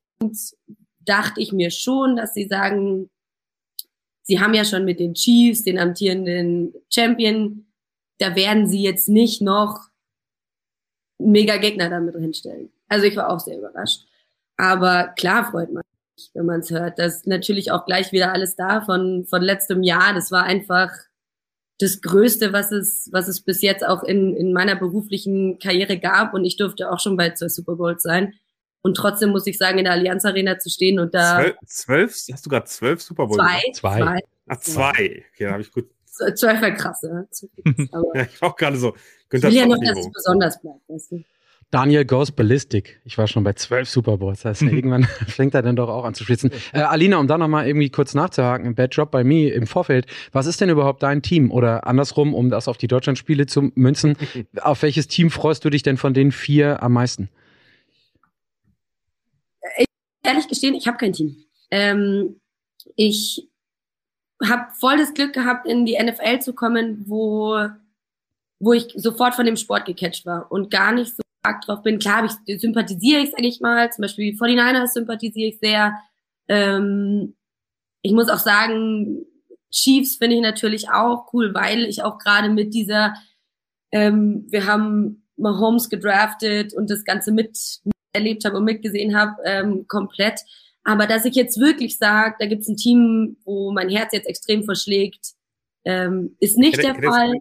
dachte 1.04 1.40
ich 1.40 1.52
mir 1.52 1.70
schon, 1.70 2.16
dass 2.16 2.34
sie 2.34 2.48
sagen, 2.48 3.08
sie 4.26 4.40
haben 4.40 4.54
ja 4.54 4.64
schon 4.64 4.84
mit 4.84 5.00
den 5.00 5.14
Chiefs, 5.14 5.64
den 5.64 5.78
amtierenden 5.78 6.74
Champion, 6.92 7.66
da 8.18 8.34
werden 8.34 8.66
sie 8.66 8.82
jetzt 8.82 9.08
nicht 9.08 9.40
noch 9.40 9.88
mega 11.18 11.56
Gegner 11.56 11.88
damit 11.90 12.16
hinstellen. 12.16 12.70
Also 12.88 13.06
ich 13.06 13.16
war 13.16 13.30
auch 13.30 13.40
sehr 13.40 13.58
überrascht. 13.58 14.06
Aber 14.56 15.08
klar 15.16 15.50
freut 15.50 15.72
man 15.72 15.82
sich, 16.16 16.30
wenn 16.34 16.46
man 16.46 16.60
es 16.60 16.70
hört. 16.70 16.98
Das 16.98 17.16
ist 17.16 17.26
natürlich 17.26 17.70
auch 17.70 17.84
gleich 17.84 18.12
wieder 18.12 18.32
alles 18.32 18.56
da 18.56 18.80
von, 18.80 19.26
von 19.26 19.42
letztem 19.42 19.82
Jahr. 19.82 20.14
Das 20.14 20.30
war 20.30 20.44
einfach 20.44 20.90
das 21.78 22.00
Größte, 22.00 22.52
was 22.52 22.72
es, 22.72 23.10
was 23.12 23.28
es 23.28 23.42
bis 23.42 23.60
jetzt 23.60 23.86
auch 23.86 24.02
in, 24.02 24.34
in 24.34 24.52
meiner 24.52 24.76
beruflichen 24.76 25.58
Karriere 25.58 25.98
gab. 25.98 26.32
Und 26.32 26.44
ich 26.44 26.56
durfte 26.56 26.90
auch 26.90 27.00
schon 27.00 27.16
bei 27.16 27.30
zwei 27.30 27.48
Super 27.48 27.76
Bowls 27.76 28.02
sein. 28.02 28.34
Und 28.82 28.96
trotzdem 28.96 29.30
muss 29.30 29.46
ich 29.46 29.58
sagen, 29.58 29.78
in 29.78 29.84
der 29.84 29.94
Allianz 29.94 30.24
Arena 30.24 30.58
zu 30.58 30.70
stehen 30.70 30.98
und 31.00 31.12
da 31.14 31.40
Zwölf, 31.40 31.56
zwölf 31.66 32.12
hast 32.32 32.46
du 32.46 32.50
gerade 32.50 32.66
zwölf 32.66 33.02
Super 33.02 33.26
Bowl? 33.26 33.36
zwei, 33.36 33.60
Zwei. 33.72 33.98
zwei, 34.00 34.20
Ach, 34.48 34.56
zwei. 34.58 34.90
Okay, 34.90 35.44
da 35.44 35.50
habe 35.52 35.62
ich 35.62 35.72
gut. 35.72 35.88
zwölf 36.08 36.60
war 36.60 36.70
krass, 36.72 37.02
ja. 37.02 37.24
Aber 37.92 38.06
Ja, 38.14 38.22
ich 38.22 38.40
war 38.40 38.50
auch 38.50 38.56
gerade 38.56 38.76
so. 38.76 38.94
ich 38.94 39.28
Günther 39.28 39.48
will 39.48 39.56
ja 39.56 39.66
noch, 39.66 39.78
dass 39.80 39.98
es 39.98 40.12
besonders 40.12 40.60
bleibt, 40.60 40.80
weißt 40.88 41.12
du. 41.12 41.24
Daniel 41.72 42.04
goes 42.04 42.30
ballistic. 42.30 43.00
Ich 43.04 43.18
war 43.18 43.26
schon 43.26 43.42
bei 43.42 43.52
zwölf 43.54 43.88
Super 43.88 44.18
Bowls. 44.18 44.42
Das 44.42 44.62
heißt, 44.62 44.72
irgendwann 44.72 45.02
fängt 45.26 45.52
er 45.54 45.62
dann 45.62 45.74
doch 45.74 45.88
auch 45.88 46.04
an 46.04 46.14
zu 46.14 46.22
schwitzen. 46.22 46.52
Äh, 46.72 46.78
Alina, 46.82 47.16
um 47.18 47.26
da 47.26 47.38
nochmal 47.38 47.66
irgendwie 47.66 47.90
kurz 47.90 48.14
nachzuhaken, 48.14 48.76
Bad 48.76 48.94
Job 48.94 49.10
bei 49.10 49.24
mir 49.24 49.52
im 49.52 49.66
Vorfeld. 49.66 50.06
Was 50.30 50.46
ist 50.46 50.60
denn 50.60 50.70
überhaupt 50.70 51.02
dein 51.02 51.22
Team? 51.22 51.50
Oder 51.50 51.84
andersrum, 51.88 52.34
um 52.34 52.50
das 52.50 52.68
auf 52.68 52.76
die 52.76 52.86
Deutschlandspiele 52.86 53.46
zu 53.46 53.72
münzen, 53.74 54.16
auf 54.60 54.82
welches 54.82 55.08
Team 55.08 55.28
freust 55.30 55.64
du 55.64 55.70
dich 55.70 55.82
denn 55.82 55.96
von 55.96 56.14
den 56.14 56.30
vier 56.30 56.84
am 56.84 56.92
meisten? 56.92 57.30
Ehrlich 60.22 60.48
gestehen, 60.48 60.74
ich 60.74 60.86
habe 60.86 60.98
kein 60.98 61.12
Team. 61.12 61.44
Ähm, 61.70 62.40
ich 62.96 63.48
habe 64.44 64.72
voll 64.78 64.98
das 64.98 65.14
Glück 65.14 65.32
gehabt, 65.32 65.66
in 65.66 65.86
die 65.86 65.98
NFL 65.98 66.40
zu 66.40 66.54
kommen, 66.54 67.04
wo, 67.06 67.58
wo 68.58 68.72
ich 68.72 68.92
sofort 68.96 69.34
von 69.34 69.46
dem 69.46 69.56
Sport 69.56 69.86
gecatcht 69.86 70.26
war 70.26 70.50
und 70.50 70.70
gar 70.70 70.92
nicht 70.92 71.16
so 71.16 71.22
arg 71.42 71.62
drauf 71.62 71.82
bin. 71.82 71.98
Klar 71.98 72.24
ich, 72.24 72.60
sympathisiere 72.60 73.22
ich, 73.22 73.30
sage 73.30 73.46
ich 73.46 73.60
mal, 73.60 73.90
zum 73.92 74.02
Beispiel 74.02 74.32
die 74.32 74.38
49ers 74.38 74.88
sympathisiere 74.88 75.48
ich 75.48 75.58
sehr. 75.58 75.94
Ähm, 76.48 77.34
ich 78.02 78.12
muss 78.12 78.28
auch 78.28 78.38
sagen, 78.38 79.24
Chiefs 79.70 80.16
finde 80.16 80.36
ich 80.36 80.42
natürlich 80.42 80.90
auch 80.90 81.32
cool, 81.32 81.54
weil 81.54 81.84
ich 81.84 82.02
auch 82.02 82.18
gerade 82.18 82.48
mit 82.50 82.74
dieser, 82.74 83.14
ähm, 83.92 84.46
wir 84.48 84.66
haben 84.66 85.26
Mahomes 85.36 85.88
gedraftet 85.88 86.74
und 86.74 86.90
das 86.90 87.04
Ganze 87.04 87.32
mit 87.32 87.80
erlebt 88.16 88.44
habe 88.44 88.56
und 88.56 88.64
mitgesehen 88.64 89.16
habe, 89.16 89.34
ähm, 89.44 89.86
komplett. 89.88 90.40
Aber 90.84 91.06
dass 91.06 91.24
ich 91.24 91.34
jetzt 91.34 91.58
wirklich 91.60 91.98
sage, 91.98 92.36
da 92.38 92.46
gibt 92.46 92.62
es 92.62 92.68
ein 92.68 92.76
Team, 92.76 93.36
wo 93.44 93.72
mein 93.72 93.88
Herz 93.88 94.12
jetzt 94.12 94.28
extrem 94.28 94.64
verschlägt, 94.64 95.32
ähm, 95.84 96.36
ist 96.40 96.56
nicht 96.58 96.78
Hätte- 96.78 97.00
der 97.00 97.10
Fall. 97.10 97.34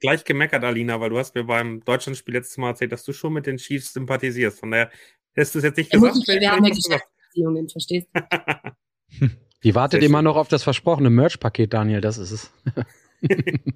Gleich 0.00 0.24
gemeckert, 0.24 0.62
Alina, 0.62 1.00
weil 1.00 1.08
du 1.08 1.18
hast 1.18 1.34
mir 1.34 1.44
beim 1.44 1.82
Deutschlandspiel 1.84 2.34
letztes 2.34 2.58
Mal 2.58 2.68
erzählt, 2.70 2.92
dass 2.92 3.02
du 3.04 3.14
schon 3.14 3.32
mit 3.32 3.46
den 3.46 3.56
Chiefs 3.56 3.94
sympathisierst. 3.94 4.60
Von 4.60 4.70
daher 4.70 4.90
hättest 5.32 5.54
du 5.54 5.58
es 5.60 5.64
jetzt 5.64 5.78
nicht 5.78 5.90
Ja, 5.92 5.98
gesagt. 5.98 6.16
ich, 6.20 6.28
hätte 6.28 6.40
wir 6.40 6.50
haben 6.52 6.64
ja. 6.64 6.70
Geschäftsbeziehungen, 6.74 7.68
verstehst 7.70 8.08
du? 8.12 9.30
Die 9.64 9.74
wartet 9.74 10.00
Sehr 10.02 10.08
immer 10.08 10.20
noch 10.20 10.36
auf 10.36 10.48
das 10.48 10.62
versprochene 10.62 11.08
Merch-Paket, 11.08 11.72
Daniel, 11.72 12.02
das 12.02 12.18
ist 12.18 12.30
es. 12.30 12.50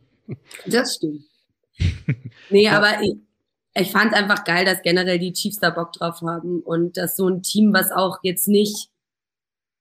Das 0.67 0.95
stimmt. 0.97 1.23
Nee, 2.51 2.69
aber 2.69 3.01
ich, 3.75 3.93
fand 3.93 4.15
einfach 4.15 4.45
geil, 4.45 4.65
dass 4.65 4.83
generell 4.83 5.19
die 5.19 5.33
Chiefs 5.33 5.59
da 5.59 5.71
Bock 5.71 5.93
drauf 5.93 6.21
haben 6.23 6.61
und 6.61 6.97
dass 6.97 7.17
so 7.17 7.29
ein 7.29 7.43
Team, 7.43 7.73
was 7.73 7.93
auch 7.93 8.19
jetzt 8.23 8.49
nicht, 8.49 8.91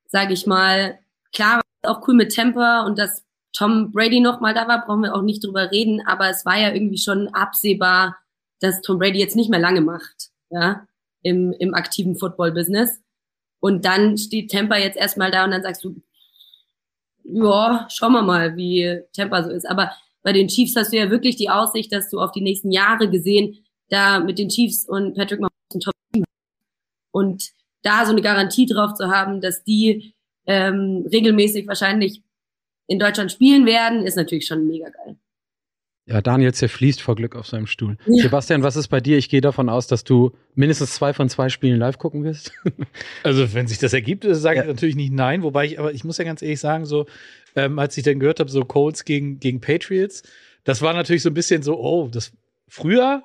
sage 0.06 0.34
ich 0.34 0.45
mal, 0.45 0.99
klar, 1.34 1.62
auch 1.84 2.08
cool 2.08 2.15
mit 2.15 2.34
Temper 2.34 2.86
und 2.86 2.97
dass 2.99 3.23
Tom 3.54 3.91
Brady 3.91 4.19
noch 4.19 4.41
mal 4.41 4.54
da 4.54 4.67
war, 4.67 4.86
brauchen 4.86 5.02
wir 5.02 5.15
auch 5.15 5.21
nicht 5.21 5.43
drüber 5.43 5.71
reden, 5.71 6.06
aber 6.06 6.30
es 6.30 6.45
war 6.45 6.58
ja 6.58 6.71
irgendwie 6.73 6.97
schon 6.97 7.30
absehbar, 7.30 8.17
dass 8.60 8.82
Tom 8.82 8.99
Brady 8.99 9.19
jetzt 9.19 9.36
nicht 9.36 9.49
mehr 9.49 9.60
lange 9.60 9.82
macht, 9.82 10.30
ja, 10.49 10.86
im, 11.21 11.54
im 11.54 11.73
aktiven 11.73 12.15
Football-Business. 12.15 13.02
Und 13.60 13.86
dann 13.86 14.17
steht 14.17 14.52
Temper 14.52 14.78
jetzt 14.78 14.97
erstmal 14.97 15.32
da 15.32 15.45
und 15.45 15.52
dann 15.52 15.63
sagst 15.63 15.84
du, 15.84 16.02
ja, 17.23 17.88
schauen 17.91 18.13
wir 18.13 18.21
mal, 18.21 18.56
wie 18.56 19.02
Temper 19.13 19.43
so 19.43 19.49
ist. 19.49 19.69
Aber 19.69 19.91
bei 20.23 20.34
den 20.34 20.47
Chiefs 20.47 20.75
hast 20.75 20.93
du 20.93 20.97
ja 20.97 21.10
wirklich 21.10 21.36
die 21.36 21.49
Aussicht, 21.49 21.91
dass 21.91 22.10
du 22.10 22.19
auf 22.19 22.32
die 22.32 22.41
nächsten 22.41 22.71
Jahre 22.71 23.10
gesehen 23.10 23.58
da 23.89 24.19
mit 24.19 24.39
den 24.39 24.49
Chiefs 24.49 24.88
und 24.88 25.15
Patrick 25.15 25.39
Mahomes 25.39 25.73
ein 25.73 25.80
Top-Team. 25.80 26.23
Und 27.12 27.49
da 27.82 28.06
so 28.06 28.12
eine 28.12 28.21
Garantie 28.21 28.65
drauf 28.65 28.93
zu 28.93 29.10
haben, 29.10 29.41
dass 29.41 29.63
die 29.63 30.13
ähm, 30.45 31.06
regelmäßig 31.12 31.67
wahrscheinlich 31.67 32.21
in 32.88 32.99
Deutschland 32.99 33.32
spielen 33.32 33.65
werden, 33.65 34.04
ist 34.06 34.15
natürlich 34.15 34.47
schon 34.47 34.67
mega 34.67 34.89
geil. 34.89 35.15
Ja, 36.06 36.21
Daniel 36.21 36.52
zerfließt 36.56 37.02
vor 37.04 37.15
Glück 37.15 37.36
auf 37.36 37.45
seinem 37.45 37.67
Stuhl. 37.67 37.95
Ja. 38.08 38.23
Sebastian, 38.23 38.63
was 38.63 38.75
ist 38.75 38.88
bei 38.88 38.99
dir? 38.99 39.19
Ich 39.19 39.30
gehe 39.30 39.41
davon 39.41 39.69
aus, 39.69 39.86
dass 39.86 40.04
du 40.04 40.32
mindestens 40.56 40.93
zwei 40.95 41.13
von 41.13 41.30
zwei 41.30 41.49
Spielen 41.49 41.78
live 41.78 41.99
gucken 41.99 42.23
wirst. 42.23 42.52
Also, 43.23 43.54
wenn 43.54 43.67
sich 43.67 43.78
das 43.78 43.93
ergibt, 43.93 44.25
sage 44.28 44.60
ich 44.62 44.65
Ja. 44.65 44.71
natürlich 44.73 44.95
nicht 44.95 45.13
nein. 45.13 45.43
Wobei 45.43 45.65
ich, 45.65 45.78
aber 45.80 45.93
ich 45.93 46.04
muss 46.04 46.17
ja 46.17 46.23
ganz 46.23 46.41
ehrlich 46.41 46.60
sagen, 46.60 46.86
so, 46.86 47.06
ähm, 47.56 47.78
als 47.78 47.95
ich 47.95 48.04
dann 48.04 48.19
gehört 48.19 48.39
habe, 48.39 48.49
so 48.49 48.65
Colts 48.65 49.06
gegen, 49.06 49.39
gegen 49.39 49.62
Patriots, 49.62 50.23
das 50.63 50.82
war 50.82 50.93
natürlich 50.93 51.21
so 51.21 51.30
ein 51.30 51.36
bisschen 51.36 51.62
so, 51.62 51.80
oh, 51.80 52.08
das 52.12 52.32
früher 52.67 53.23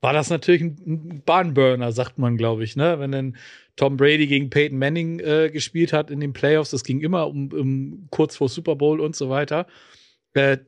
war 0.00 0.12
das 0.12 0.30
natürlich 0.30 0.62
ein, 0.62 1.22
Bahnburner, 1.24 1.92
sagt 1.92 2.18
man, 2.18 2.36
glaube 2.36 2.64
ich, 2.64 2.76
ne? 2.76 2.98
Wenn 2.98 3.12
dann 3.12 3.36
Tom 3.76 3.96
Brady 3.96 4.26
gegen 4.26 4.50
Peyton 4.50 4.78
Manning 4.78 5.20
äh, 5.20 5.50
gespielt 5.50 5.92
hat 5.92 6.10
in 6.10 6.20
den 6.20 6.32
Playoffs, 6.32 6.70
das 6.70 6.84
ging 6.84 7.00
immer 7.00 7.26
um, 7.26 7.52
um 7.52 8.06
kurz 8.10 8.36
vor 8.36 8.48
Super 8.48 8.76
Bowl 8.76 9.00
und 9.00 9.16
so 9.16 9.28
weiter. 9.28 9.66
Äh, 10.34 10.58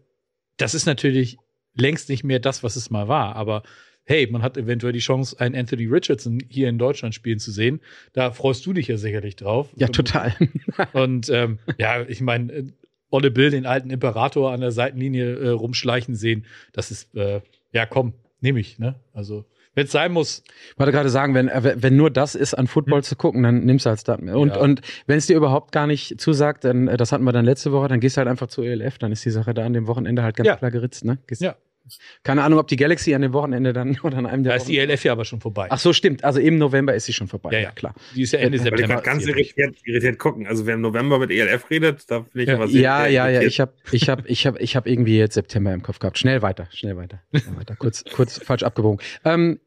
das 0.57 0.75
ist 0.75 0.87
natürlich 0.87 1.39
längst 1.75 2.09
nicht 2.09 2.25
mehr 2.25 2.41
das, 2.41 2.63
was 2.63 2.77
es 2.77 2.91
mal 2.91 3.09
war, 3.09 3.37
aber 3.37 3.63
hey, 4.09 4.27
man 4.27 4.43
hat 4.43 4.57
eventuell 4.57 4.95
die 4.95 4.99
Chance, 5.01 5.39
einen 5.39 5.55
Anthony 5.55 5.85
Richardson 5.85 6.41
hier 6.49 6.71
in 6.71 6.79
Deutschland 6.79 7.15
spielen 7.15 7.39
zu 7.39 7.53
sehen. 7.53 7.81
Da 8.15 8.33
freust 8.33 8.65
du 8.65 8.73
dich 8.73 8.89
ja 8.89 8.97
sicherlich 8.97 9.37
drauf. 9.37 9.69
Ja, 9.77 9.89
total. 9.89 10.35
Und 10.95 11.29
ähm, 11.29 11.59
ja, 11.77 12.03
ich 12.09 12.23
meine, 12.23 12.53
äh, 12.53 12.65
Olle 13.11 13.31
Bill, 13.31 13.51
den 13.51 13.67
alten 13.67 13.91
Imperator 13.91 14.53
an 14.53 14.61
der 14.61 14.71
Seitenlinie 14.71 15.37
äh, 15.37 15.49
rumschleichen 15.49 16.15
sehen, 16.15 16.45
das 16.73 16.91
ist, 16.91 17.15
äh, 17.15 17.41
ja, 17.73 17.87
komm, 17.87 18.15
nehme 18.41 18.61
ich, 18.61 18.79
ne? 18.79 18.95
Also, 19.13 19.45
wenn 19.75 19.85
es 19.87 19.93
sein 19.93 20.13
muss, 20.13 20.43
Ich 20.73 20.79
wollte 20.79 20.91
gerade 20.93 21.09
sagen, 21.09 21.35
wenn, 21.35 21.49
äh, 21.49 21.75
wenn 21.77 21.97
nur 21.97 22.11
das 22.11 22.35
ist, 22.35 22.55
an 22.55 22.67
Football 22.67 23.05
zu 23.05 23.15
gucken, 23.15 23.43
dann 23.45 23.65
nimmst 23.65 23.87
du 23.87 23.91
halt 23.91 24.01
Start. 24.01 24.21
Und, 24.23 24.49
Ja. 24.55 24.59
und 24.61 24.81
wenn 25.07 25.19
es 25.19 25.27
dir 25.27 25.37
überhaupt 25.37 25.71
gar 25.73 25.87
nicht 25.87 26.21
zusagt, 26.21 26.65
dann, 26.65 26.89
äh, 26.89 26.97
das 26.97 27.13
hatten 27.13 27.23
wir 27.25 27.33
dann 27.33 27.45
letzte 27.45 27.71
Woche, 27.73 27.87
dann 27.89 28.01
gehst 28.01 28.17
du 28.17 28.19
halt 28.19 28.29
einfach 28.29 28.49
zu 28.49 28.63
ELF, 28.63 28.99
dann 28.99 29.13
ist 29.13 29.25
die 29.25 29.31
Sache 29.31 29.55
da 29.55 29.65
an 29.65 29.73
dem 29.75 29.87
Wochenende 29.87 30.23
halt 30.23 30.37
ganz 30.37 30.49
Ja. 30.49 30.57
klar 30.57 30.71
geritzt, 30.73 31.05
ne? 31.05 31.19
Gehst, 31.27 31.43
Ja. 31.43 31.55
Keine 32.23 32.43
Ahnung, 32.43 32.59
ob 32.59 32.69
die 32.69 32.77
Galaxy 32.77 33.15
an 33.15 33.23
dem 33.23 33.33
Wochenende 33.33 33.73
dann 33.73 33.99
oder 34.03 34.17
an 34.19 34.27
einem 34.27 34.43
der 34.45 34.53
da 34.53 34.57
ist 34.57 34.69
die 34.69 34.79
ELF 34.79 35.05
ja 35.05 35.13
aber 35.13 35.25
schon 35.25 35.41
vorbei. 35.41 35.67
Ach 35.71 35.79
so, 35.79 35.93
stimmt. 35.93 36.25
Also 36.25 36.41
im 36.41 36.59
November 36.59 36.95
ist 36.95 37.07
sie 37.07 37.13
schon 37.13 37.29
vorbei. 37.29 37.51
Ja, 37.53 37.59
Ja, 37.61 37.71
klar. 37.71 37.95
die 38.15 38.23
ist 38.23 38.33
ja 38.33 38.39
Ende 38.41 38.59
Weil 38.59 38.67
ich 38.67 38.71
September. 38.71 38.95
gerade 38.95 39.05
ganz 39.05 39.27
irritiert, 39.27 39.77
irritiert 39.85 40.19
gucken. 40.19 40.47
Also 40.47 40.67
wer 40.67 40.75
im 40.75 40.81
November 40.81 41.19
mit 41.19 41.31
ELF 41.31 41.71
redet, 41.71 42.11
da 42.11 42.23
finde 42.23 42.43
ich 42.43 42.49
Ja. 42.49 42.55
immer 42.55 42.69
sehr, 42.69 42.81
Ja, 42.81 43.07
ja, 43.07 43.29
ja. 43.29 43.43
Ich 43.43 43.61
habe 43.61 43.73
ich 43.93 44.09
hab, 44.09 44.29
ich 44.29 44.47
hab, 44.47 44.61
ich 44.61 44.77
hab 44.77 44.87
irgendwie 44.87 45.19
jetzt 45.19 45.35
September 45.35 45.73
im 45.73 45.83
Kopf 45.83 45.99
gehabt. 45.99 46.19
Schnell 46.19 46.43
weiter, 46.43 46.69
schnell 46.73 46.97
weiter. 46.97 47.21
Schnell 47.35 47.57
weiter. 47.59 47.77
Kurz, 47.77 48.05
kurz 48.05 48.39
falsch 48.43 48.63
abgebogen. 48.63 49.01
Ähm, 49.25 49.61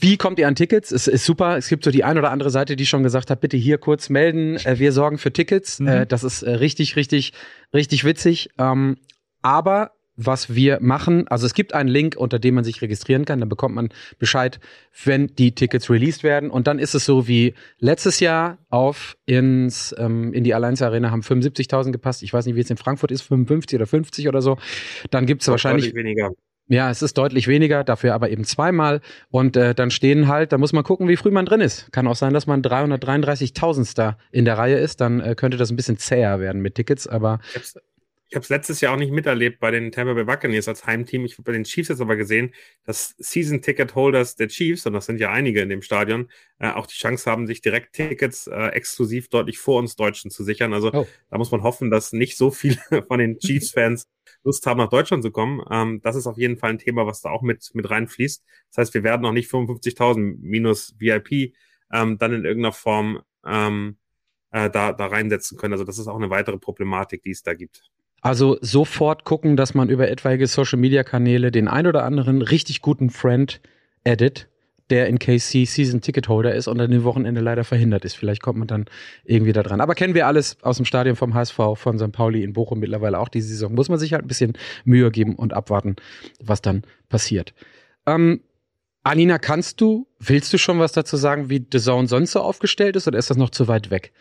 wie 0.00 0.18
kommt 0.18 0.38
ihr 0.38 0.46
an 0.46 0.54
Tickets? 0.54 0.90
Es 0.92 1.06
ist 1.06 1.24
super. 1.24 1.56
Es 1.56 1.68
gibt 1.68 1.82
so 1.82 1.90
die 1.90 2.04
ein 2.04 2.18
oder 2.18 2.30
andere 2.30 2.50
Seite, 2.50 2.76
die 2.76 2.84
schon 2.84 3.02
gesagt 3.02 3.30
hat, 3.30 3.40
bitte 3.40 3.56
hier 3.56 3.78
kurz 3.78 4.10
melden. 4.10 4.56
Äh, 4.58 4.78
wir 4.78 4.92
sorgen 4.92 5.16
für 5.16 5.32
Tickets. 5.32 5.80
Mhm. 5.80 5.88
Äh, 5.88 6.06
das 6.06 6.24
ist 6.24 6.42
äh, 6.42 6.50
richtig, 6.50 6.96
richtig, 6.96 7.32
richtig 7.72 8.04
witzig. 8.04 8.50
Ähm, 8.58 8.98
aber 9.40 9.92
was 10.18 10.54
wir 10.54 10.78
machen, 10.80 11.28
also 11.28 11.46
es 11.46 11.54
gibt 11.54 11.72
einen 11.74 11.88
Link, 11.88 12.16
unter 12.18 12.40
dem 12.40 12.56
man 12.56 12.64
sich 12.64 12.82
registrieren 12.82 13.24
kann. 13.24 13.38
Dann 13.38 13.48
bekommt 13.48 13.76
man 13.76 13.90
Bescheid, 14.18 14.58
wenn 15.04 15.28
die 15.28 15.54
Tickets 15.54 15.88
released 15.88 16.24
werden. 16.24 16.50
Und 16.50 16.66
dann 16.66 16.80
ist 16.80 16.94
es 16.94 17.04
so 17.04 17.28
wie 17.28 17.54
letztes 17.78 18.18
Jahr 18.18 18.58
auf 18.68 19.16
ins 19.26 19.94
ähm, 19.96 20.32
in 20.32 20.42
die 20.42 20.54
Allianz 20.54 20.82
Arena 20.82 21.12
haben 21.12 21.22
75.000 21.22 21.92
gepasst. 21.92 22.24
Ich 22.24 22.32
weiß 22.32 22.46
nicht, 22.46 22.56
wie 22.56 22.60
es 22.60 22.68
in 22.68 22.76
Frankfurt 22.76 23.12
ist, 23.12 23.22
55 23.22 23.76
oder 23.76 23.86
50 23.86 24.28
oder 24.28 24.42
so. 24.42 24.58
Dann 25.10 25.24
gibt's 25.24 25.46
wahrscheinlich 25.46 25.86
Deutlich 25.86 26.04
weniger. 26.04 26.32
ja, 26.66 26.90
es 26.90 27.00
ist 27.00 27.16
deutlich 27.16 27.46
weniger, 27.46 27.84
dafür 27.84 28.14
aber 28.14 28.30
eben 28.30 28.42
zweimal. 28.42 29.00
Und 29.30 29.56
äh, 29.56 29.72
dann 29.72 29.92
stehen 29.92 30.26
halt, 30.26 30.52
da 30.52 30.58
muss 30.58 30.72
man 30.72 30.82
gucken, 30.82 31.06
wie 31.06 31.16
früh 31.16 31.30
man 31.30 31.46
drin 31.46 31.60
ist. 31.60 31.92
Kann 31.92 32.08
auch 32.08 32.16
sein, 32.16 32.34
dass 32.34 32.48
man 32.48 32.60
333.000. 32.60 34.16
in 34.32 34.44
der 34.44 34.58
Reihe 34.58 34.78
ist. 34.78 35.00
Dann 35.00 35.20
äh, 35.20 35.36
könnte 35.36 35.58
das 35.58 35.70
ein 35.70 35.76
bisschen 35.76 35.96
zäher 35.96 36.40
werden 36.40 36.60
mit 36.60 36.74
Tickets. 36.74 37.06
Aber 37.06 37.38
Ich 38.28 38.32
ich 38.32 38.36
hab's 38.36 38.50
letztes 38.50 38.82
Jahr 38.82 38.92
auch 38.92 38.98
nicht 38.98 39.10
miterlebt 39.10 39.58
bei 39.58 39.70
den 39.70 39.90
Tampa 39.90 40.12
Bay 40.12 40.24
Buccaneers 40.24 40.68
als 40.68 40.86
Heimteam. 40.86 41.24
Ich 41.24 41.32
habe 41.34 41.44
bei 41.44 41.52
den 41.52 41.64
Chiefs 41.64 41.88
jetzt 41.88 42.00
aber 42.02 42.16
gesehen, 42.16 42.52
dass 42.84 43.14
Season-Ticket-Holders 43.18 44.36
der 44.36 44.48
Chiefs, 44.48 44.84
und 44.84 44.92
das 44.92 45.06
sind 45.06 45.18
ja 45.18 45.30
einige 45.32 45.62
in 45.62 45.70
dem 45.70 45.80
Stadion, 45.80 46.30
äh, 46.58 46.70
auch 46.70 46.86
die 46.86 46.94
Chance 46.94 47.30
haben, 47.30 47.46
sich 47.46 47.62
direkt 47.62 47.94
Tickets 47.94 48.46
äh, 48.46 48.68
exklusiv 48.68 49.28
deutlich 49.30 49.58
vor 49.58 49.78
uns 49.78 49.96
Deutschen 49.96 50.30
zu 50.30 50.44
sichern. 50.44 50.74
Also 50.74 50.92
Oh. 50.92 51.06
da 51.30 51.38
muss 51.38 51.50
man 51.50 51.62
hoffen, 51.62 51.90
dass 51.90 52.12
nicht 52.12 52.36
so 52.36 52.50
viele 52.50 52.76
von 53.08 53.18
den 53.18 53.38
Chiefs-Fans 53.38 54.06
Lust 54.44 54.66
haben, 54.66 54.78
nach 54.78 54.90
Deutschland 54.90 55.22
zu 55.22 55.30
kommen. 55.30 55.62
Ähm, 55.70 56.00
das 56.02 56.14
ist 56.16 56.26
auf 56.26 56.36
jeden 56.36 56.58
Fall 56.58 56.70
ein 56.70 56.78
Thema, 56.78 57.06
was 57.06 57.22
da 57.22 57.30
auch 57.30 57.42
mit, 57.42 57.70
mit 57.74 57.88
reinfließt. 57.88 58.44
Das 58.70 58.76
heißt, 58.78 58.94
wir 58.94 59.04
werden 59.04 59.22
noch 59.22 59.32
nicht 59.32 59.50
55.000 59.50 60.36
minus 60.40 60.94
VIP 60.98 61.54
ähm, 61.92 62.18
dann 62.18 62.34
in 62.34 62.44
irgendeiner 62.44 62.72
Form 62.74 63.22
ähm, 63.46 63.96
äh, 64.50 64.68
da, 64.70 64.92
da 64.92 65.06
reinsetzen 65.06 65.56
können. 65.58 65.72
Also 65.72 65.84
das 65.84 65.98
ist 65.98 66.08
auch 66.08 66.16
eine 66.16 66.30
weitere 66.30 66.58
Problematik, 66.58 67.22
die 67.22 67.30
es 67.30 67.42
da 67.42 67.54
gibt. 67.54 67.90
Also 68.20 68.58
sofort 68.60 69.24
gucken, 69.24 69.56
dass 69.56 69.74
man 69.74 69.88
über 69.88 70.08
etwaige 70.08 70.46
Social 70.46 70.78
Media 70.78 71.04
Kanäle 71.04 71.50
den 71.50 71.68
ein 71.68 71.86
oder 71.86 72.04
anderen 72.04 72.42
richtig 72.42 72.82
guten 72.82 73.10
Friend 73.10 73.60
edit, 74.04 74.48
der 74.90 75.06
in 75.06 75.18
KC 75.18 75.66
Season 75.66 76.00
Ticket 76.00 76.28
Holder 76.28 76.54
ist 76.54 76.66
und 76.66 76.80
an 76.80 76.90
dem 76.90 77.04
Wochenende 77.04 77.40
leider 77.40 77.64
verhindert 77.64 78.04
ist. 78.04 78.14
Vielleicht 78.16 78.42
kommt 78.42 78.58
man 78.58 78.68
dann 78.68 78.86
irgendwie 79.24 79.52
da 79.52 79.62
dran. 79.62 79.80
Aber 79.80 79.94
kennen 79.94 80.14
wir 80.14 80.26
alles 80.26 80.56
aus 80.62 80.76
dem 80.76 80.86
Stadion 80.86 81.14
vom 81.14 81.34
HSV, 81.34 81.58
von 81.74 81.98
St. 81.98 82.12
Pauli 82.12 82.42
in 82.42 82.54
Bochum 82.54 82.78
mittlerweile 82.80 83.18
auch 83.18 83.28
diese 83.28 83.48
Saison. 83.48 83.74
Muss 83.74 83.88
man 83.88 83.98
sich 83.98 84.14
halt 84.14 84.24
ein 84.24 84.28
bisschen 84.28 84.54
Mühe 84.84 85.10
geben 85.10 85.36
und 85.36 85.52
abwarten, 85.52 85.96
was 86.42 86.62
dann 86.62 86.82
passiert. 87.08 87.52
Ähm, 88.06 88.40
Alina, 89.04 89.38
kannst 89.38 89.80
du, 89.80 90.06
willst 90.18 90.52
du 90.52 90.58
schon 90.58 90.78
was 90.78 90.92
dazu 90.92 91.16
sagen, 91.16 91.50
wie 91.50 91.64
The 91.70 91.78
Zone 91.78 92.08
sonst 92.08 92.32
so 92.32 92.40
aufgestellt 92.40 92.96
ist 92.96 93.06
oder 93.06 93.18
ist 93.18 93.30
das 93.30 93.36
noch 93.36 93.50
zu 93.50 93.68
weit 93.68 93.90
weg? 93.90 94.12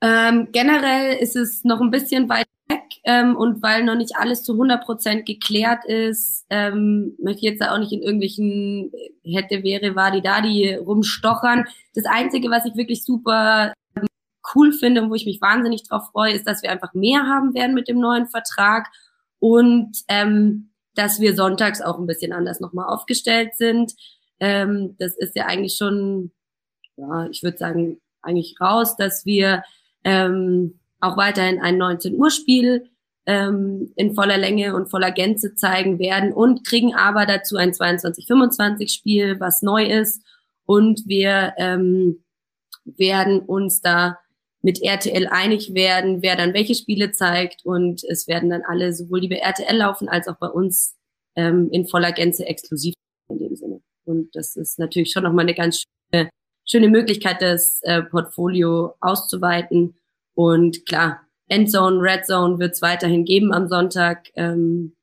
Ähm, 0.00 0.48
generell 0.52 1.16
ist 1.16 1.36
es 1.36 1.64
noch 1.64 1.80
ein 1.80 1.90
bisschen 1.90 2.28
weit 2.28 2.46
weg 2.68 2.82
ähm, 3.04 3.36
und 3.36 3.62
weil 3.62 3.84
noch 3.84 3.96
nicht 3.96 4.16
alles 4.16 4.44
zu 4.44 4.52
100 4.52 4.84
Prozent 4.84 5.26
geklärt 5.26 5.84
ist, 5.86 6.46
ähm, 6.50 7.16
möchte 7.20 7.38
ich 7.38 7.52
jetzt 7.52 7.62
auch 7.62 7.78
nicht 7.78 7.92
in 7.92 8.02
irgendwelchen 8.02 8.92
äh, 8.92 9.32
hätte, 9.32 9.62
wäre, 9.62 9.96
war 9.96 10.10
die 10.10 10.22
da, 10.22 10.40
die 10.40 10.74
rumstochern. 10.74 11.64
Das 11.94 12.04
Einzige, 12.04 12.50
was 12.50 12.64
ich 12.64 12.76
wirklich 12.76 13.04
super 13.04 13.72
ähm, 13.96 14.06
cool 14.54 14.72
finde 14.72 15.02
und 15.02 15.10
wo 15.10 15.14
ich 15.14 15.26
mich 15.26 15.40
wahnsinnig 15.40 15.82
drauf 15.88 16.10
freue, 16.12 16.32
ist, 16.32 16.46
dass 16.46 16.62
wir 16.62 16.70
einfach 16.70 16.94
mehr 16.94 17.22
haben 17.22 17.54
werden 17.54 17.74
mit 17.74 17.88
dem 17.88 17.98
neuen 17.98 18.28
Vertrag 18.28 18.88
und 19.40 19.98
ähm, 20.08 20.70
dass 20.94 21.20
wir 21.20 21.34
sonntags 21.34 21.80
auch 21.80 21.98
ein 21.98 22.06
bisschen 22.06 22.32
anders 22.32 22.60
nochmal 22.60 22.86
aufgestellt 22.86 23.56
sind. 23.56 23.94
Ähm, 24.40 24.96
das 24.98 25.16
ist 25.16 25.34
ja 25.34 25.46
eigentlich 25.46 25.76
schon, 25.76 26.32
ja, 26.96 27.26
ich 27.30 27.42
würde 27.42 27.58
sagen, 27.58 28.00
eigentlich 28.22 28.56
raus, 28.60 28.96
dass 28.96 29.24
wir 29.24 29.62
ähm, 30.04 30.80
auch 31.00 31.16
weiterhin 31.16 31.60
ein 31.60 31.78
19 31.78 32.14
Uhr 32.14 32.30
Spiel 32.30 32.90
ähm, 33.26 33.92
in 33.96 34.14
voller 34.14 34.38
Länge 34.38 34.74
und 34.74 34.90
voller 34.90 35.12
Gänze 35.12 35.54
zeigen 35.54 35.98
werden 35.98 36.32
und 36.32 36.66
kriegen 36.66 36.94
aber 36.94 37.26
dazu 37.26 37.56
ein 37.56 37.72
22-25 37.72 38.92
Spiel, 38.92 39.38
was 39.38 39.62
neu 39.62 39.84
ist 39.84 40.22
und 40.64 41.02
wir 41.06 41.54
ähm, 41.58 42.24
werden 42.84 43.40
uns 43.40 43.80
da 43.80 44.18
mit 44.62 44.82
RTL 44.82 45.28
einig 45.28 45.74
werden, 45.74 46.22
wer 46.22 46.36
dann 46.36 46.54
welche 46.54 46.74
Spiele 46.74 47.12
zeigt 47.12 47.64
und 47.64 48.02
es 48.04 48.26
werden 48.26 48.50
dann 48.50 48.62
alle 48.66 48.92
sowohl 48.92 49.20
die 49.20 49.28
bei 49.28 49.36
RTL 49.36 49.76
laufen 49.76 50.08
als 50.08 50.26
auch 50.26 50.36
bei 50.36 50.48
uns 50.48 50.96
ähm, 51.36 51.68
in 51.70 51.86
voller 51.86 52.12
Gänze 52.12 52.46
exklusiv 52.46 52.94
in 53.28 53.38
dem 53.38 53.54
Sinne. 53.54 53.80
Und 54.04 54.34
das 54.34 54.56
ist 54.56 54.78
natürlich 54.78 55.12
schon 55.12 55.22
nochmal 55.22 55.44
eine 55.44 55.54
ganz 55.54 55.84
schöne, 56.12 56.30
schöne 56.70 56.88
Möglichkeit, 56.88 57.42
das 57.42 57.80
äh, 57.82 58.02
Portfolio 58.02 58.94
auszuweiten. 59.00 59.94
Und 60.34 60.86
klar, 60.86 61.22
Endzone, 61.48 62.00
Red 62.00 62.26
Zone 62.26 62.58
wird 62.58 62.74
es 62.74 62.82
weiterhin 62.82 63.24
geben 63.24 63.52
am 63.52 63.68
Sonntag. 63.68 64.28
Ähm, 64.34 64.94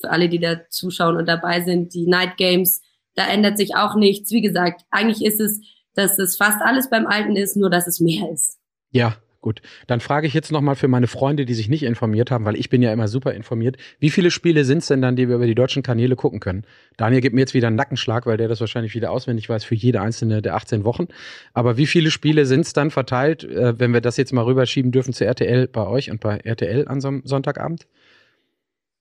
für 0.00 0.10
alle, 0.10 0.28
die 0.28 0.40
da 0.40 0.68
zuschauen 0.68 1.16
und 1.16 1.26
dabei 1.26 1.62
sind, 1.62 1.94
die 1.94 2.06
Night 2.06 2.36
Games, 2.36 2.82
da 3.14 3.26
ändert 3.28 3.56
sich 3.58 3.76
auch 3.76 3.94
nichts. 3.94 4.32
Wie 4.32 4.42
gesagt, 4.42 4.84
eigentlich 4.90 5.24
ist 5.24 5.40
es, 5.40 5.60
dass 5.94 6.18
es 6.18 6.36
fast 6.36 6.60
alles 6.62 6.90
beim 6.90 7.06
Alten 7.06 7.36
ist, 7.36 7.56
nur 7.56 7.70
dass 7.70 7.86
es 7.86 8.00
mehr 8.00 8.30
ist. 8.30 8.58
Ja, 8.90 9.16
Gut, 9.44 9.60
dann 9.86 10.00
frage 10.00 10.26
ich 10.26 10.32
jetzt 10.32 10.52
nochmal 10.52 10.74
für 10.74 10.88
meine 10.88 11.06
Freunde, 11.06 11.44
die 11.44 11.52
sich 11.52 11.68
nicht 11.68 11.82
informiert 11.82 12.30
haben, 12.30 12.46
weil 12.46 12.56
ich 12.56 12.70
bin 12.70 12.80
ja 12.80 12.90
immer 12.94 13.08
super 13.08 13.34
informiert. 13.34 13.76
Wie 13.98 14.08
viele 14.08 14.30
Spiele 14.30 14.64
sind 14.64 14.78
es 14.78 14.86
denn 14.86 15.02
dann, 15.02 15.16
die 15.16 15.28
wir 15.28 15.34
über 15.34 15.46
die 15.46 15.54
deutschen 15.54 15.82
Kanäle 15.82 16.16
gucken 16.16 16.40
können? 16.40 16.64
Daniel 16.96 17.20
gibt 17.20 17.34
mir 17.34 17.42
jetzt 17.42 17.52
wieder 17.52 17.66
einen 17.66 17.76
Nackenschlag, 17.76 18.24
weil 18.24 18.38
der 18.38 18.48
das 18.48 18.60
wahrscheinlich 18.60 18.94
wieder 18.94 19.10
auswendig 19.10 19.50
weiß 19.50 19.62
für 19.62 19.74
jede 19.74 20.00
einzelne 20.00 20.40
der 20.40 20.54
18 20.54 20.84
Wochen. 20.84 21.08
Aber 21.52 21.76
wie 21.76 21.84
viele 21.84 22.10
Spiele 22.10 22.46
sind 22.46 22.62
es 22.62 22.72
dann 22.72 22.90
verteilt, 22.90 23.44
äh, 23.44 23.78
wenn 23.78 23.92
wir 23.92 24.00
das 24.00 24.16
jetzt 24.16 24.32
mal 24.32 24.46
rüberschieben 24.46 24.92
dürfen 24.92 25.12
zu 25.12 25.26
RTL 25.26 25.68
bei 25.68 25.86
euch 25.86 26.10
und 26.10 26.20
bei 26.20 26.38
RTL 26.38 26.88
an 26.88 27.02
so 27.02 27.08
einem 27.08 27.20
Sonntagabend? 27.26 27.86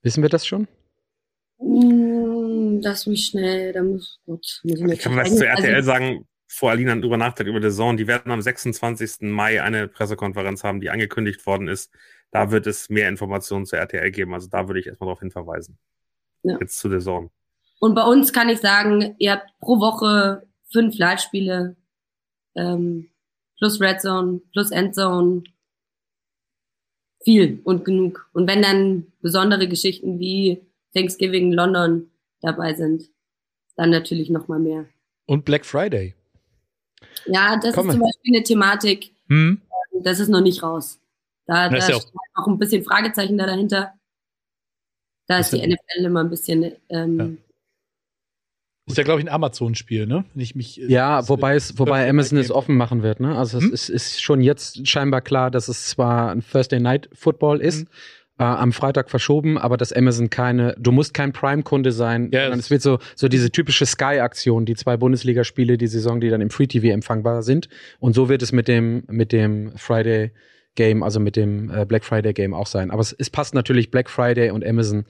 Wissen 0.02 0.24
wir 0.24 0.30
das 0.30 0.46
schon? 0.46 0.68
Mm, 1.58 2.82
Lass 2.82 3.08
mich 3.08 3.28
schnell, 3.28 3.72
da 3.72 3.82
muss, 3.82 4.20
gut, 4.26 4.60
muss 4.66 4.82
ich, 4.82 4.92
ich 4.92 5.00
kann 5.00 5.16
was 5.16 5.34
zu 5.34 5.48
RTL 5.48 5.76
also, 5.76 5.86
sagen, 5.86 6.26
vor 6.54 6.72
Alina 6.72 6.96
drüber 6.96 7.18
nachdenkt 7.18 7.50
über 7.50 7.60
der 7.60 7.72
Zone. 7.72 7.98
Die 7.98 8.08
werden 8.08 8.32
am 8.32 8.42
26. 8.42 9.22
Mai 9.22 9.62
eine 9.64 9.88
Pressekonferenz 9.88 10.64
haben, 10.64 10.80
die 10.80 10.90
angekündigt 10.90 11.46
worden 11.46 11.68
ist. 11.68 11.92
Da 12.32 12.52
wird 12.52 12.68
es 12.68 12.90
mehr 12.90 13.10
Informationen 13.10 13.66
zu 13.66 13.76
RTL 13.76 14.12
geben. 14.12 14.34
Also 14.34 14.50
da 14.50 14.68
würde 14.68 14.80
ich 14.80 14.88
erstmal 14.88 15.08
darauf 15.08 15.20
hinverweisen. 15.20 15.78
Ja. 16.44 16.58
Jetzt 16.60 16.78
zu 16.78 16.90
der 16.90 17.00
Zone. 17.00 17.32
Und 17.80 17.96
bei 17.96 18.04
uns 18.04 18.32
kann 18.34 18.50
ich 18.50 18.60
sagen, 18.60 19.16
ihr 19.18 19.32
habt 19.32 19.50
pro 19.60 19.80
Woche 19.80 20.48
fünf 20.72 20.98
Live-Spiele, 20.98 21.76
ähm, 22.56 23.10
plus 23.58 23.82
Red 23.82 24.02
Zone, 24.02 24.42
plus 24.52 24.72
Endzone. 24.72 25.44
Viel 27.24 27.62
und 27.64 27.84
genug. 27.86 28.30
Und 28.34 28.48
wenn 28.48 28.62
dann 28.62 29.08
besondere 29.22 29.68
Geschichten 29.68 30.20
wie 30.20 30.62
Thanksgiving 30.94 31.52
London 31.52 32.12
dabei 32.42 32.74
sind, 32.74 33.10
dann 33.76 33.90
natürlich 33.90 34.30
noch 34.30 34.48
mal 34.48 34.60
mehr. 34.60 34.86
Und 35.26 35.46
Black 35.46 35.66
Friday. 35.66 36.14
Ja, 37.26 37.58
das 37.58 37.76
Komm 37.76 37.90
ist 37.90 37.94
zum 37.94 38.02
Beispiel 38.02 38.36
eine 38.36 38.44
Thematik, 38.44 39.16
hm? 39.28 39.62
das 40.04 40.20
ist 40.20 40.30
noch 40.30 40.42
nicht 40.42 40.64
raus. 40.64 41.00
Da, 41.46 41.70
da 41.70 41.82
steht 41.82 42.04
auch 42.36 42.48
ein 42.48 42.58
bisschen 42.58 42.84
Fragezeichen 42.84 43.38
da 43.38 43.46
dahinter. 43.46 43.94
Da 45.28 45.40
ist 45.40 45.52
die 45.52 45.66
NFL 45.66 46.06
immer 46.06 46.22
ein 46.22 46.30
bisschen. 46.30 46.74
Ähm, 46.90 47.20
ja. 47.20 47.28
Ist 48.86 48.98
ja, 48.98 49.04
glaube 49.04 49.22
ich, 49.22 49.28
ein 49.28 49.34
Amazon-Spiel, 49.34 50.08
ne? 50.08 50.26
Wenn 50.34 50.44
ich 50.44 50.56
mich, 50.56 50.82
äh, 50.82 50.88
ja, 50.88 51.28
wobei 51.30 51.56
es, 51.56 51.80
wobei 51.80 52.10
Amazon 52.10 52.38
es 52.38 52.52
offen 52.52 52.76
machen 52.76 53.02
wird, 53.02 53.22
ne? 53.22 53.38
Also 53.38 53.60
hm? 53.60 53.68
es 53.74 53.90
ist, 53.90 53.90
ist, 53.90 54.22
schon 54.22 54.42
jetzt 54.42 54.86
scheinbar 54.88 55.22
klar, 55.22 55.52
dass 55.52 55.70
es 55.70 55.88
zwar 55.88 56.32
ein 56.32 56.44
Thursday 56.46 56.80
Night 56.80 57.10
Football 57.14 57.62
ist, 57.62 57.82
hm 57.82 57.88
äh, 58.40 58.44
am 58.44 58.72
Freitag 58.72 59.10
verschoben, 59.10 59.58
aber 59.58 59.78
dass 59.78 59.94
Amazon 59.94 60.30
keine, 60.30 60.76
du 60.80 60.92
musst 60.92 61.14
kein 61.14 61.34
Prime-Kunde 61.34 61.92
sein, 61.92 62.30
yes. 62.32 62.44
sondern 62.44 62.60
es 62.60 62.70
wird 62.72 62.82
so, 62.82 63.00
so 63.16 63.28
diese 63.28 63.52
typische 63.52 63.86
Sky-Aktion, 63.86 64.66
die 64.66 64.76
zwei 64.76 64.98
Bundesligaspiele 64.98 65.78
die 65.78 65.88
Saison, 65.88 66.20
die 66.20 66.30
dann 66.30 66.42
im 66.42 66.50
Free 66.50 66.68
TV 66.68 66.88
empfangbar 66.88 67.44
sind. 67.44 67.70
Und 68.00 68.14
so 68.14 68.30
wird 68.30 68.42
es 68.42 68.52
mit 68.52 68.68
dem, 68.68 69.04
mit 69.08 69.32
dem 69.32 69.74
Friday 69.78 70.32
Game, 70.76 71.04
also 71.04 71.20
mit 71.20 71.36
dem 71.36 71.70
äh, 71.70 71.86
Black 71.86 72.04
Friday 72.04 72.34
Game 72.34 72.54
auch 72.54 72.68
sein. 72.68 72.90
Aber 72.90 73.02
es, 73.02 73.14
es 73.14 73.30
passt 73.30 73.54
natürlich 73.54 73.92
Black 73.92 74.10
Friday 74.10 74.50
und 74.50 74.66
Amazon 74.66 75.06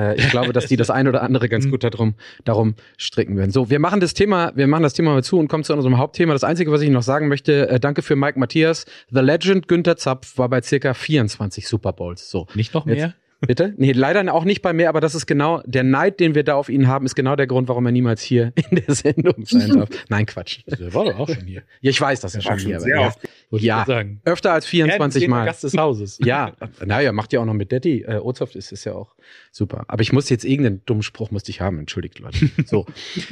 äh, 0.00 0.16
ich 0.16 0.30
glaube, 0.30 0.52
dass 0.52 0.66
die 0.66 0.76
das 0.76 0.90
ein 0.90 1.08
oder 1.08 1.22
andere 1.22 1.48
ganz 1.48 1.64
mhm. 1.66 1.70
gut 1.70 1.84
darum, 1.84 2.14
darum 2.44 2.74
stricken 2.96 3.36
werden. 3.36 3.50
So, 3.50 3.70
wir 3.70 3.78
machen 3.78 4.00
das 4.00 4.14
Thema, 4.14 4.52
wir 4.54 4.66
machen 4.66 4.82
das 4.82 4.94
Thema 4.94 5.12
mal 5.12 5.24
zu 5.24 5.38
und 5.38 5.48
kommen 5.48 5.64
zu 5.64 5.74
unserem 5.74 5.98
Hauptthema. 5.98 6.32
Das 6.32 6.44
Einzige, 6.44 6.72
was 6.72 6.80
ich 6.80 6.90
noch 6.90 7.02
sagen 7.02 7.28
möchte, 7.28 7.68
äh, 7.68 7.80
danke 7.80 8.02
für 8.02 8.16
Mike 8.16 8.38
Matthias. 8.38 8.86
The 9.10 9.20
Legend 9.20 9.68
Günther 9.68 9.96
Zapf 9.96 10.38
war 10.38 10.48
bei 10.48 10.62
circa 10.62 10.94
24 10.94 11.68
Super 11.68 11.92
Bowls. 11.92 12.30
So. 12.30 12.46
Nicht 12.54 12.74
noch 12.74 12.86
mehr? 12.86 12.96
Jetzt, 12.96 13.14
Bitte? 13.40 13.72
Nee, 13.78 13.92
leider 13.92 14.32
auch 14.34 14.44
nicht 14.44 14.60
bei 14.60 14.74
mir, 14.74 14.90
aber 14.90 15.00
das 15.00 15.14
ist 15.14 15.26
genau, 15.26 15.62
der 15.64 15.82
Neid, 15.82 16.20
den 16.20 16.34
wir 16.34 16.44
da 16.44 16.56
auf 16.56 16.68
ihn 16.68 16.88
haben, 16.88 17.06
ist 17.06 17.14
genau 17.14 17.36
der 17.36 17.46
Grund, 17.46 17.68
warum 17.68 17.86
er 17.86 17.92
niemals 17.92 18.20
hier 18.20 18.52
in 18.70 18.76
der 18.76 18.94
Sendung 18.94 19.46
sein 19.46 19.70
darf. 19.70 19.88
Nein, 20.10 20.26
Quatsch. 20.26 20.60
Der 20.66 20.92
war 20.92 21.06
doch 21.06 21.18
auch 21.18 21.28
schon 21.28 21.46
hier. 21.46 21.62
Ja, 21.80 21.90
ich 21.90 22.00
weiß, 22.00 22.20
dass 22.20 22.34
er 22.34 22.42
schon 22.42 22.58
hier 22.58 22.80
war. 22.80 22.88
Ja, 22.88 23.06
oft. 23.06 23.18
ja 23.62 23.84
sagen. 23.86 24.20
öfter 24.26 24.52
als 24.52 24.66
24 24.66 25.26
Mal. 25.28 25.46
Gast 25.46 25.64
des 25.64 25.74
Hauses. 25.74 26.18
Ja, 26.22 26.52
naja, 26.84 27.12
macht 27.12 27.32
ja 27.32 27.40
auch 27.40 27.46
noch 27.46 27.54
mit 27.54 27.72
Daddy. 27.72 28.02
Äh, 28.02 28.18
Ozhoff 28.18 28.54
ist, 28.54 28.72
ist 28.72 28.84
ja 28.84 28.92
auch 28.92 29.14
super. 29.50 29.84
Aber 29.88 30.02
ich 30.02 30.12
muss 30.12 30.28
jetzt 30.28 30.44
irgendeinen 30.44 30.82
dummen 30.84 31.02
Spruch 31.02 31.30
musste 31.30 31.50
ich 31.50 31.62
haben, 31.62 31.78
entschuldigt 31.78 32.18
Leute. 32.18 32.50
So, 32.66 32.84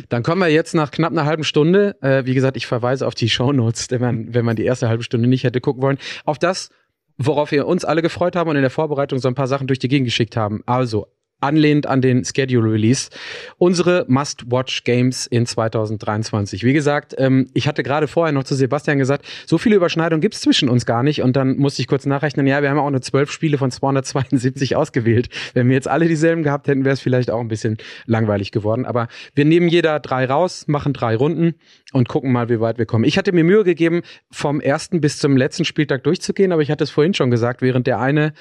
dann 0.08 0.22
kommen 0.22 0.40
wir 0.40 0.48
jetzt 0.48 0.74
nach 0.74 0.90
knapp 0.90 1.12
einer 1.12 1.26
halben 1.26 1.44
Stunde. 1.44 1.96
Äh, 2.00 2.24
wie 2.24 2.34
gesagt, 2.34 2.56
ich 2.56 2.66
verweise 2.66 3.06
auf 3.06 3.14
die 3.14 3.28
Show 3.28 3.52
Notes, 3.52 3.90
wenn 3.90 4.00
man, 4.00 4.34
wenn 4.34 4.44
man 4.44 4.56
die 4.56 4.64
erste 4.64 4.88
halbe 4.88 5.02
Stunde 5.02 5.28
nicht 5.28 5.44
hätte 5.44 5.60
gucken 5.60 5.82
wollen. 5.82 5.98
Auf 6.24 6.38
das, 6.38 6.70
worauf 7.18 7.50
wir 7.50 7.66
uns 7.66 7.84
alle 7.84 8.00
gefreut 8.00 8.36
haben 8.36 8.48
und 8.48 8.56
in 8.56 8.62
der 8.62 8.70
Vorbereitung 8.70 9.18
so 9.18 9.28
ein 9.28 9.34
paar 9.34 9.48
Sachen 9.48 9.66
durch 9.66 9.80
die 9.80 9.88
Gegend 9.88 10.06
geschickt 10.06 10.36
haben. 10.36 10.62
Also 10.64 11.08
anlehnt 11.40 11.86
an 11.86 12.00
den 12.00 12.24
Schedule 12.24 12.72
Release. 12.72 13.10
Unsere 13.58 14.04
Must-Watch-Games 14.08 15.26
in 15.26 15.46
2023. 15.46 16.64
Wie 16.64 16.72
gesagt, 16.72 17.14
ähm, 17.18 17.48
ich 17.54 17.68
hatte 17.68 17.82
gerade 17.82 18.08
vorher 18.08 18.32
noch 18.32 18.44
zu 18.44 18.54
Sebastian 18.54 18.98
gesagt, 18.98 19.26
so 19.46 19.58
viele 19.58 19.76
Überschneidungen 19.76 20.20
gibt's 20.20 20.40
zwischen 20.40 20.68
uns 20.68 20.86
gar 20.86 21.02
nicht. 21.02 21.22
Und 21.22 21.36
dann 21.36 21.56
musste 21.58 21.82
ich 21.82 21.88
kurz 21.88 22.06
nachrechnen, 22.06 22.46
ja, 22.46 22.62
wir 22.62 22.70
haben 22.70 22.78
auch 22.78 22.90
nur 22.90 23.02
zwölf 23.02 23.30
Spiele 23.30 23.58
von 23.58 23.70
272 23.70 24.76
ausgewählt. 24.76 25.28
Wenn 25.54 25.68
wir 25.68 25.74
jetzt 25.74 25.88
alle 25.88 26.08
dieselben 26.08 26.42
gehabt 26.42 26.68
hätten, 26.68 26.84
wäre 26.84 26.94
es 26.94 27.00
vielleicht 27.00 27.30
auch 27.30 27.40
ein 27.40 27.48
bisschen 27.48 27.78
langweilig 28.06 28.50
geworden. 28.50 28.86
Aber 28.86 29.08
wir 29.34 29.44
nehmen 29.44 29.68
jeder 29.68 30.00
drei 30.00 30.24
raus, 30.24 30.66
machen 30.66 30.92
drei 30.92 31.16
Runden 31.16 31.54
und 31.92 32.08
gucken 32.08 32.32
mal, 32.32 32.48
wie 32.48 32.60
weit 32.60 32.78
wir 32.78 32.86
kommen. 32.86 33.04
Ich 33.04 33.16
hatte 33.16 33.32
mir 33.32 33.44
Mühe 33.44 33.64
gegeben, 33.64 34.02
vom 34.30 34.60
ersten 34.60 35.00
bis 35.00 35.18
zum 35.18 35.36
letzten 35.36 35.64
Spieltag 35.64 36.04
durchzugehen, 36.04 36.52
aber 36.52 36.62
ich 36.62 36.70
hatte 36.70 36.84
es 36.84 36.90
vorhin 36.90 37.14
schon 37.14 37.30
gesagt, 37.30 37.62
während 37.62 37.86
der 37.86 37.98
eine 38.00 38.32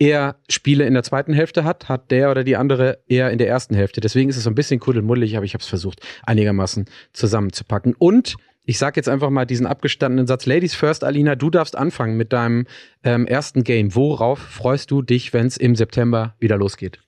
eher 0.00 0.36
Spiele 0.48 0.86
in 0.86 0.94
der 0.94 1.02
zweiten 1.04 1.32
Hälfte 1.32 1.62
hat, 1.62 1.88
hat 1.88 2.10
der 2.10 2.30
oder 2.30 2.42
die 2.42 2.56
andere 2.56 2.98
eher 3.06 3.30
in 3.30 3.38
der 3.38 3.48
ersten 3.48 3.74
Hälfte. 3.74 4.00
Deswegen 4.00 4.30
ist 4.30 4.36
es 4.36 4.44
so 4.44 4.50
ein 4.50 4.54
bisschen 4.54 4.80
kuddelmuddelig, 4.80 5.36
aber 5.36 5.44
ich 5.44 5.54
habe 5.54 5.62
es 5.62 5.68
versucht, 5.68 6.00
einigermaßen 6.24 6.86
zusammenzupacken. 7.12 7.94
Und 7.98 8.36
ich 8.64 8.78
sage 8.78 8.96
jetzt 8.96 9.08
einfach 9.08 9.30
mal 9.30 9.44
diesen 9.44 9.66
abgestandenen 9.66 10.26
Satz. 10.26 10.46
Ladies 10.46 10.74
first, 10.74 11.04
Alina, 11.04 11.34
du 11.34 11.50
darfst 11.50 11.76
anfangen 11.76 12.16
mit 12.16 12.32
deinem 12.32 12.66
ähm, 13.04 13.26
ersten 13.26 13.62
Game. 13.62 13.94
Worauf 13.94 14.38
freust 14.38 14.90
du 14.90 15.02
dich, 15.02 15.32
wenn 15.32 15.46
es 15.46 15.58
im 15.58 15.76
September 15.76 16.34
wieder 16.38 16.56
losgeht? 16.56 16.98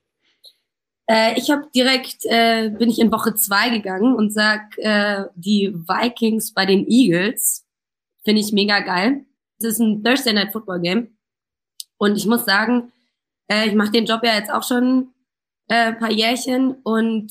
Äh, 1.06 1.38
ich 1.38 1.50
habe 1.50 1.62
direkt, 1.74 2.24
äh, 2.24 2.70
bin 2.70 2.90
ich 2.90 3.00
in 3.00 3.10
Woche 3.10 3.34
zwei 3.34 3.70
gegangen 3.70 4.14
und 4.14 4.32
sag, 4.32 4.76
äh, 4.78 5.24
die 5.34 5.74
Vikings 5.74 6.52
bei 6.52 6.66
den 6.66 6.86
Eagles 6.86 7.64
finde 8.24 8.40
ich 8.40 8.52
mega 8.52 8.80
geil. 8.80 9.24
Das 9.58 9.74
ist 9.74 9.80
ein 9.80 10.02
Thursday 10.04 10.34
Night 10.34 10.52
Football 10.52 10.80
Game. 10.80 11.16
Und 12.02 12.16
ich 12.16 12.26
muss 12.26 12.44
sagen, 12.44 12.90
äh, 13.48 13.68
ich 13.68 13.74
mache 13.76 13.92
den 13.92 14.06
Job 14.06 14.24
ja 14.24 14.34
jetzt 14.34 14.50
auch 14.50 14.64
schon 14.64 15.14
äh, 15.68 15.92
paar 15.92 16.10
Jährchen 16.10 16.72
und 16.82 17.30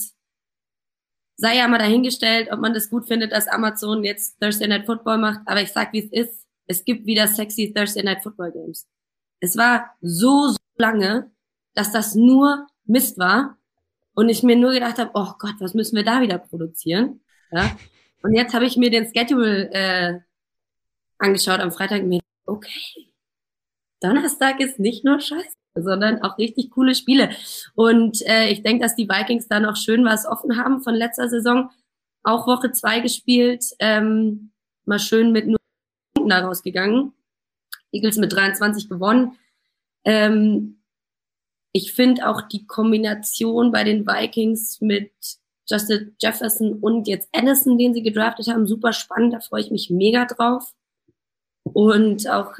sei 1.36 1.58
ja 1.58 1.68
mal 1.68 1.78
dahingestellt, 1.78 2.50
ob 2.54 2.62
man 2.62 2.74
das 2.74 2.90
gut 2.90 3.06
findet, 3.06 3.34
dass 3.34 3.50
Amazon 3.50 4.06
jetzt 4.06 4.40
Thursday 4.40 4.70
Night 4.70 4.86
Football 4.86 5.18
macht. 5.18 5.42
Aber 5.46 5.62
ich 5.62 5.74
sag, 5.74 5.92
wie 5.92 6.00
es 6.00 6.12
ist. 6.14 6.48
Es 6.68 6.86
gibt 6.86 7.06
wieder 7.06 7.28
sexy 7.28 7.74
Thursday 7.76 8.02
Night 8.02 8.24
Football 8.24 8.54
Games. 8.54 8.88
Es 9.42 9.58
war 9.58 9.94
so, 10.00 10.52
so 10.52 10.58
lange, 10.78 11.30
dass 11.74 11.92
das 11.92 12.16
nur 12.16 12.66
Mist 12.86 13.18
war. 13.18 13.58
Und 14.14 14.30
ich 14.30 14.42
mir 14.42 14.56
nur 14.56 14.72
gedacht 14.72 15.00
habe, 15.00 15.12
oh 15.16 15.34
Gott, 15.38 15.56
was 15.60 15.74
müssen 15.74 15.98
wir 15.98 16.06
da 16.06 16.22
wieder 16.22 16.38
produzieren? 16.38 17.20
Ja? 17.52 17.76
Und 18.24 18.36
jetzt 18.36 18.54
habe 18.54 18.64
ich 18.66 18.78
mir 18.78 18.90
den 18.90 19.12
Schedule 19.14 19.70
äh, 19.74 20.20
angeschaut 21.18 21.60
am 21.60 21.74
Freitag 21.74 22.04
und 22.04 22.08
mir, 22.08 22.22
okay, 22.46 23.11
Donnerstag 24.02 24.60
ist 24.60 24.80
nicht 24.80 25.06
nur 25.06 25.20
scheiße, 25.20 25.56
sondern 25.76 26.22
auch 26.22 26.38
richtig 26.38 26.72
coole 26.72 26.96
Spiele. 26.96 27.30
Und 27.76 28.22
äh, 28.28 28.50
ich 28.50 28.64
denke, 28.64 28.84
dass 28.84 28.96
die 28.96 29.08
Vikings 29.08 29.48
da 29.48 29.60
noch 29.60 29.78
schön 29.78 30.04
was 30.04 30.26
offen 30.26 30.58
haben 30.58 30.82
von 30.82 30.96
letzter 30.96 31.30
Saison. 31.30 31.70
Auch 32.24 32.48
Woche 32.48 32.72
zwei 32.72 33.00
gespielt, 33.00 33.64
ähm, 33.80 34.52
mal 34.86 35.00
schön 35.00 35.32
mit 35.32 35.48
nur 35.48 35.58
Punkten 36.14 36.30
da 36.30 36.46
rausgegangen. 36.46 37.14
Eagles 37.92 38.18
mit 38.18 38.34
23 38.34 38.90
gewonnen. 38.90 39.38
Ähm, 40.04 40.82
ich 41.74 41.94
finde 41.94 42.28
auch 42.28 42.42
die 42.42 42.66
Kombination 42.66 43.72
bei 43.72 43.84
den 43.84 44.06
Vikings 44.06 44.82
mit 44.82 45.12
Justin 45.70 46.16
Jefferson 46.20 46.80
und 46.80 47.08
jetzt 47.08 47.30
Anderson, 47.34 47.78
den 47.78 47.94
sie 47.94 48.04
gedraftet 48.04 48.48
haben, 48.48 48.68
super 48.68 48.94
spannend. 48.94 49.34
Da 49.34 49.40
freue 49.40 49.62
ich 49.62 49.72
mich 49.72 49.90
mega 49.90 50.26
drauf. 50.26 50.74
Und 51.64 52.30
auch 52.30 52.56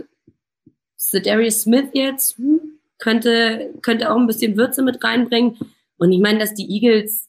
Darius 1.20 1.62
Smith 1.62 1.90
jetzt 1.94 2.38
hm, 2.38 2.80
könnte, 2.98 3.74
könnte 3.82 4.12
auch 4.12 4.18
ein 4.18 4.28
bisschen 4.28 4.58
Würze 4.58 4.84
mit 4.84 5.04
reinbringen. 5.04 5.58
Und 5.98 6.12
ich 6.12 6.20
meine, 6.20 6.40
dass 6.40 6.54
die 6.54 6.70
Eagles 6.70 7.28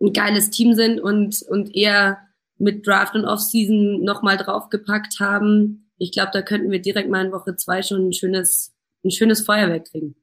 ein 0.00 0.12
geiles 0.12 0.50
Team 0.50 0.74
sind 0.74 1.00
und, 1.00 1.42
und 1.48 1.74
eher 1.74 2.18
mit 2.58 2.86
Draft 2.86 3.14
und 3.14 3.24
Offseason 3.24 4.02
nochmal 4.02 4.36
draufgepackt 4.36 5.20
haben. 5.20 5.90
Ich 5.98 6.12
glaube, 6.12 6.30
da 6.32 6.42
könnten 6.42 6.70
wir 6.70 6.80
direkt 6.80 7.10
mal 7.10 7.24
in 7.24 7.32
Woche 7.32 7.56
zwei 7.56 7.82
schon 7.82 8.08
ein 8.08 8.12
schönes, 8.12 8.74
ein 9.04 9.10
schönes 9.10 9.40
Feuerwerk 9.42 9.90
kriegen. 9.90 10.14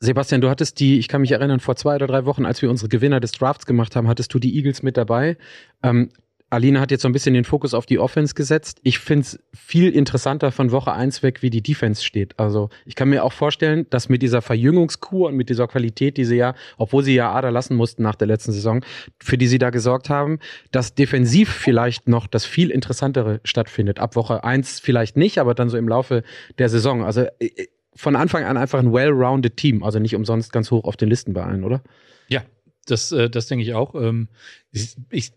Sebastian, 0.00 0.40
du 0.40 0.48
hattest 0.48 0.78
die, 0.78 0.98
ich 0.98 1.08
kann 1.08 1.22
mich 1.22 1.32
erinnern, 1.32 1.58
vor 1.58 1.74
zwei 1.74 1.96
oder 1.96 2.06
drei 2.06 2.24
Wochen, 2.24 2.46
als 2.46 2.62
wir 2.62 2.70
unsere 2.70 2.88
Gewinner 2.88 3.18
des 3.18 3.32
Drafts 3.32 3.66
gemacht 3.66 3.96
haben, 3.96 4.06
hattest 4.06 4.32
du 4.32 4.38
die 4.38 4.54
Eagles 4.54 4.82
mit 4.82 4.96
dabei. 4.96 5.36
Ähm, 5.82 6.10
Alina 6.50 6.80
hat 6.80 6.90
jetzt 6.90 7.02
so 7.02 7.08
ein 7.08 7.12
bisschen 7.12 7.34
den 7.34 7.44
Fokus 7.44 7.74
auf 7.74 7.84
die 7.84 7.98
Offense 7.98 8.34
gesetzt. 8.34 8.80
Ich 8.82 8.98
finde 8.98 9.22
es 9.22 9.38
viel 9.54 9.90
interessanter 9.90 10.50
von 10.50 10.72
Woche 10.72 10.92
eins 10.92 11.22
weg, 11.22 11.42
wie 11.42 11.50
die 11.50 11.62
Defense 11.62 12.02
steht. 12.02 12.38
Also 12.38 12.70
ich 12.86 12.94
kann 12.94 13.10
mir 13.10 13.22
auch 13.22 13.32
vorstellen, 13.32 13.86
dass 13.90 14.08
mit 14.08 14.22
dieser 14.22 14.40
Verjüngungskur 14.40 15.28
und 15.28 15.36
mit 15.36 15.50
dieser 15.50 15.68
Qualität, 15.68 16.16
die 16.16 16.24
sie 16.24 16.36
ja, 16.36 16.54
obwohl 16.78 17.04
sie 17.04 17.14
ja 17.14 17.32
Ader 17.32 17.50
lassen 17.50 17.76
mussten 17.76 18.02
nach 18.02 18.14
der 18.14 18.28
letzten 18.28 18.52
Saison, 18.52 18.82
für 19.20 19.36
die 19.36 19.46
sie 19.46 19.58
da 19.58 19.68
gesorgt 19.68 20.08
haben, 20.08 20.38
dass 20.70 20.94
defensiv 20.94 21.50
vielleicht 21.50 22.08
noch 22.08 22.26
das 22.26 22.46
viel 22.46 22.70
interessantere 22.70 23.40
stattfindet. 23.44 23.98
Ab 23.98 24.16
Woche 24.16 24.42
eins 24.42 24.80
vielleicht 24.80 25.18
nicht, 25.18 25.38
aber 25.38 25.54
dann 25.54 25.68
so 25.68 25.76
im 25.76 25.88
Laufe 25.88 26.22
der 26.56 26.70
Saison. 26.70 27.04
Also 27.04 27.26
äh, 27.40 27.66
von 27.94 28.16
Anfang 28.16 28.44
an 28.44 28.56
einfach 28.56 28.78
ein 28.78 28.92
well-rounded 28.92 29.56
Team, 29.56 29.82
also 29.82 29.98
nicht 29.98 30.14
umsonst 30.14 30.52
ganz 30.52 30.70
hoch 30.70 30.84
auf 30.84 30.96
den 30.96 31.10
Listen 31.10 31.34
bei 31.34 31.42
allen, 31.42 31.64
oder? 31.64 31.82
Ja, 32.28 32.42
das, 32.86 33.12
äh, 33.12 33.28
das 33.28 33.48
denke 33.48 33.64
ich 33.64 33.74
auch. 33.74 33.94
Ähm, 33.94 34.28
ich, 34.70 34.96
ich 35.10 35.32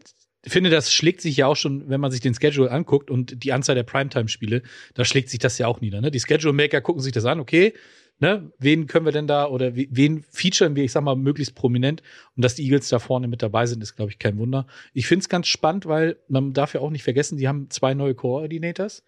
finde, 0.46 0.70
das 0.70 0.92
schlägt 0.92 1.22
sich 1.22 1.38
ja 1.38 1.48
auch 1.48 1.56
schon, 1.56 1.90
wenn 1.90 2.02
man 2.02 2.12
sich 2.12 2.22
den 2.22 2.34
Schedule 2.34 2.72
anguckt 2.72 3.12
und 3.12 3.44
die 3.44 3.54
Anzahl 3.54 3.76
der 3.76 3.84
Primetime-Spiele, 3.84 4.64
da 4.96 5.06
schlägt 5.06 5.30
sich 5.30 5.40
das 5.40 5.58
ja 5.58 5.68
auch 5.68 5.82
nieder. 5.82 6.02
Ne? 6.02 6.10
Die 6.10 6.20
Schedule-Maker 6.20 6.82
gucken 6.82 7.02
sich 7.02 7.12
das 7.12 7.26
an, 7.26 7.40
okay, 7.40 7.74
ne, 8.22 8.52
wen 8.60 8.88
können 8.88 9.06
wir 9.06 9.12
denn 9.12 9.28
da 9.28 9.48
oder 9.48 9.76
wen 9.76 10.24
featuren 10.24 10.76
wir, 10.76 10.84
ich 10.84 10.92
sag 10.92 11.04
mal, 11.04 11.16
möglichst 11.16 11.56
prominent 11.56 12.02
und 12.36 12.44
dass 12.44 12.56
die 12.56 12.64
Eagles 12.64 12.90
da 12.90 13.00
vorne 13.00 13.28
mit 13.28 13.42
dabei 13.42 13.66
sind, 13.66 13.84
ist, 13.84 13.96
glaube 13.96 14.12
ich, 14.12 14.20
kein 14.20 14.38
Wunder. 14.38 14.68
Ich 14.94 15.08
finde 15.08 15.24
es 15.24 15.30
ganz 15.30 15.48
spannend, 15.48 15.86
weil 15.86 16.18
man 16.28 16.54
darf 16.54 16.74
ja 16.74 16.82
auch 16.82 16.92
nicht 16.92 17.04
vergessen, 17.04 17.38
die 17.38 17.48
haben 17.48 17.70
zwei 17.70 17.94
neue 17.94 18.16
Coordinators. 18.16 19.04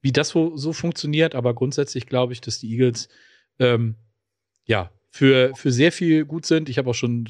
Wie 0.00 0.12
das 0.12 0.28
so, 0.28 0.56
so 0.56 0.72
funktioniert, 0.72 1.34
aber 1.34 1.54
grundsätzlich 1.54 2.06
glaube 2.06 2.32
ich, 2.32 2.40
dass 2.40 2.58
die 2.58 2.70
Eagles 2.70 3.08
ähm, 3.58 3.96
ja 4.66 4.90
für, 5.10 5.54
für 5.54 5.72
sehr 5.72 5.92
viel 5.92 6.24
gut 6.24 6.46
sind. 6.46 6.68
Ich 6.68 6.78
habe 6.78 6.90
auch 6.90 6.94
schon 6.94 7.24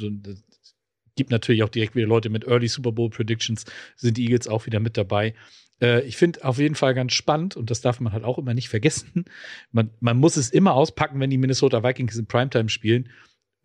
gibt 1.16 1.30
natürlich 1.30 1.62
auch 1.62 1.68
direkt 1.68 1.94
wieder 1.94 2.06
Leute 2.06 2.30
mit 2.30 2.46
Early 2.46 2.68
Super 2.68 2.92
Bowl 2.92 3.10
Predictions, 3.10 3.64
sind 3.96 4.16
die 4.16 4.24
Eagles 4.24 4.48
auch 4.48 4.66
wieder 4.66 4.80
mit 4.80 4.96
dabei. 4.96 5.34
Äh, 5.80 6.02
ich 6.02 6.16
finde 6.16 6.44
auf 6.44 6.58
jeden 6.58 6.74
Fall 6.74 6.94
ganz 6.94 7.12
spannend 7.12 7.56
und 7.56 7.70
das 7.70 7.80
darf 7.80 8.00
man 8.00 8.12
halt 8.12 8.24
auch 8.24 8.38
immer 8.38 8.54
nicht 8.54 8.68
vergessen. 8.68 9.24
Man, 9.72 9.90
man 10.00 10.18
muss 10.18 10.36
es 10.36 10.50
immer 10.50 10.74
auspacken, 10.74 11.20
wenn 11.20 11.30
die 11.30 11.38
Minnesota 11.38 11.82
Vikings 11.82 12.16
in 12.16 12.26
Primetime 12.26 12.68
spielen, 12.68 13.10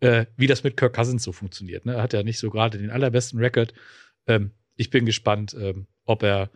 äh, 0.00 0.26
wie 0.36 0.46
das 0.46 0.64
mit 0.64 0.76
Kirk 0.76 0.94
Cousins 0.94 1.22
so 1.22 1.32
funktioniert. 1.32 1.86
Ne? 1.86 1.94
Er 1.94 2.02
hat 2.02 2.12
ja 2.12 2.22
nicht 2.22 2.38
so 2.38 2.50
gerade 2.50 2.78
den 2.78 2.90
allerbesten 2.90 3.38
Rekord. 3.38 3.74
Ähm, 4.26 4.52
ich 4.76 4.90
bin 4.90 5.04
gespannt, 5.04 5.54
ähm, 5.58 5.86
ob 6.04 6.22
er 6.22 6.50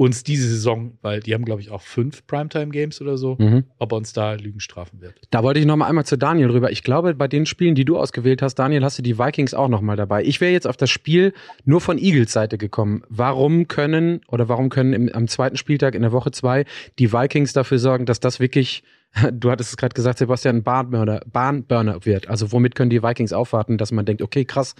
uns 0.00 0.24
diese 0.24 0.48
Saison, 0.48 0.96
weil 1.02 1.20
die 1.20 1.34
haben, 1.34 1.44
glaube 1.44 1.60
ich, 1.60 1.70
auch 1.70 1.82
fünf 1.82 2.26
Primetime-Games 2.26 3.02
oder 3.02 3.18
so, 3.18 3.36
mhm. 3.38 3.64
ob 3.78 3.92
er 3.92 3.98
uns 3.98 4.14
da 4.14 4.32
Lügen 4.32 4.58
strafen 4.58 5.02
wird. 5.02 5.14
Da 5.30 5.42
wollte 5.42 5.60
ich 5.60 5.66
noch 5.66 5.76
mal 5.76 5.88
einmal 5.88 6.06
zu 6.06 6.16
Daniel 6.16 6.48
rüber. 6.48 6.72
Ich 6.72 6.82
glaube, 6.82 7.14
bei 7.14 7.28
den 7.28 7.44
Spielen, 7.44 7.74
die 7.74 7.84
du 7.84 7.98
ausgewählt 7.98 8.40
hast, 8.40 8.54
Daniel, 8.54 8.82
hast 8.82 8.96
du 8.96 9.02
die 9.02 9.18
Vikings 9.18 9.52
auch 9.52 9.68
noch 9.68 9.82
mal 9.82 9.96
dabei. 9.96 10.24
Ich 10.24 10.40
wäre 10.40 10.52
jetzt 10.52 10.66
auf 10.66 10.78
das 10.78 10.88
Spiel 10.88 11.34
nur 11.66 11.82
von 11.82 11.98
Eagles 11.98 12.32
Seite 12.32 12.56
gekommen. 12.56 13.02
Warum 13.10 13.68
können 13.68 14.22
oder 14.26 14.48
warum 14.48 14.70
können 14.70 14.94
im, 14.94 15.10
am 15.12 15.28
zweiten 15.28 15.58
Spieltag 15.58 15.94
in 15.94 16.00
der 16.00 16.12
Woche 16.12 16.30
zwei 16.30 16.64
die 16.98 17.12
Vikings 17.12 17.52
dafür 17.52 17.78
sorgen, 17.78 18.06
dass 18.06 18.20
das 18.20 18.40
wirklich 18.40 18.82
Du 19.32 19.50
hattest 19.50 19.68
es 19.68 19.76
gerade 19.76 19.92
gesagt, 19.92 20.18
Sebastian, 20.18 20.56
ein 20.56 20.62
Bahnburner, 20.62 21.20
Bahnburner 21.30 22.06
wird. 22.06 22.28
Also 22.28 22.52
womit 22.52 22.74
können 22.74 22.88
die 22.88 23.02
Vikings 23.02 23.34
aufwarten, 23.34 23.76
dass 23.76 23.92
man 23.92 24.06
denkt, 24.06 24.22
okay, 24.22 24.46
krass, 24.46 24.74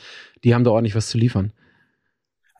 die 0.44 0.54
haben 0.54 0.64
da 0.64 0.70
ordentlich 0.70 0.94
was 0.94 1.08
zu 1.08 1.18
liefern. 1.18 1.52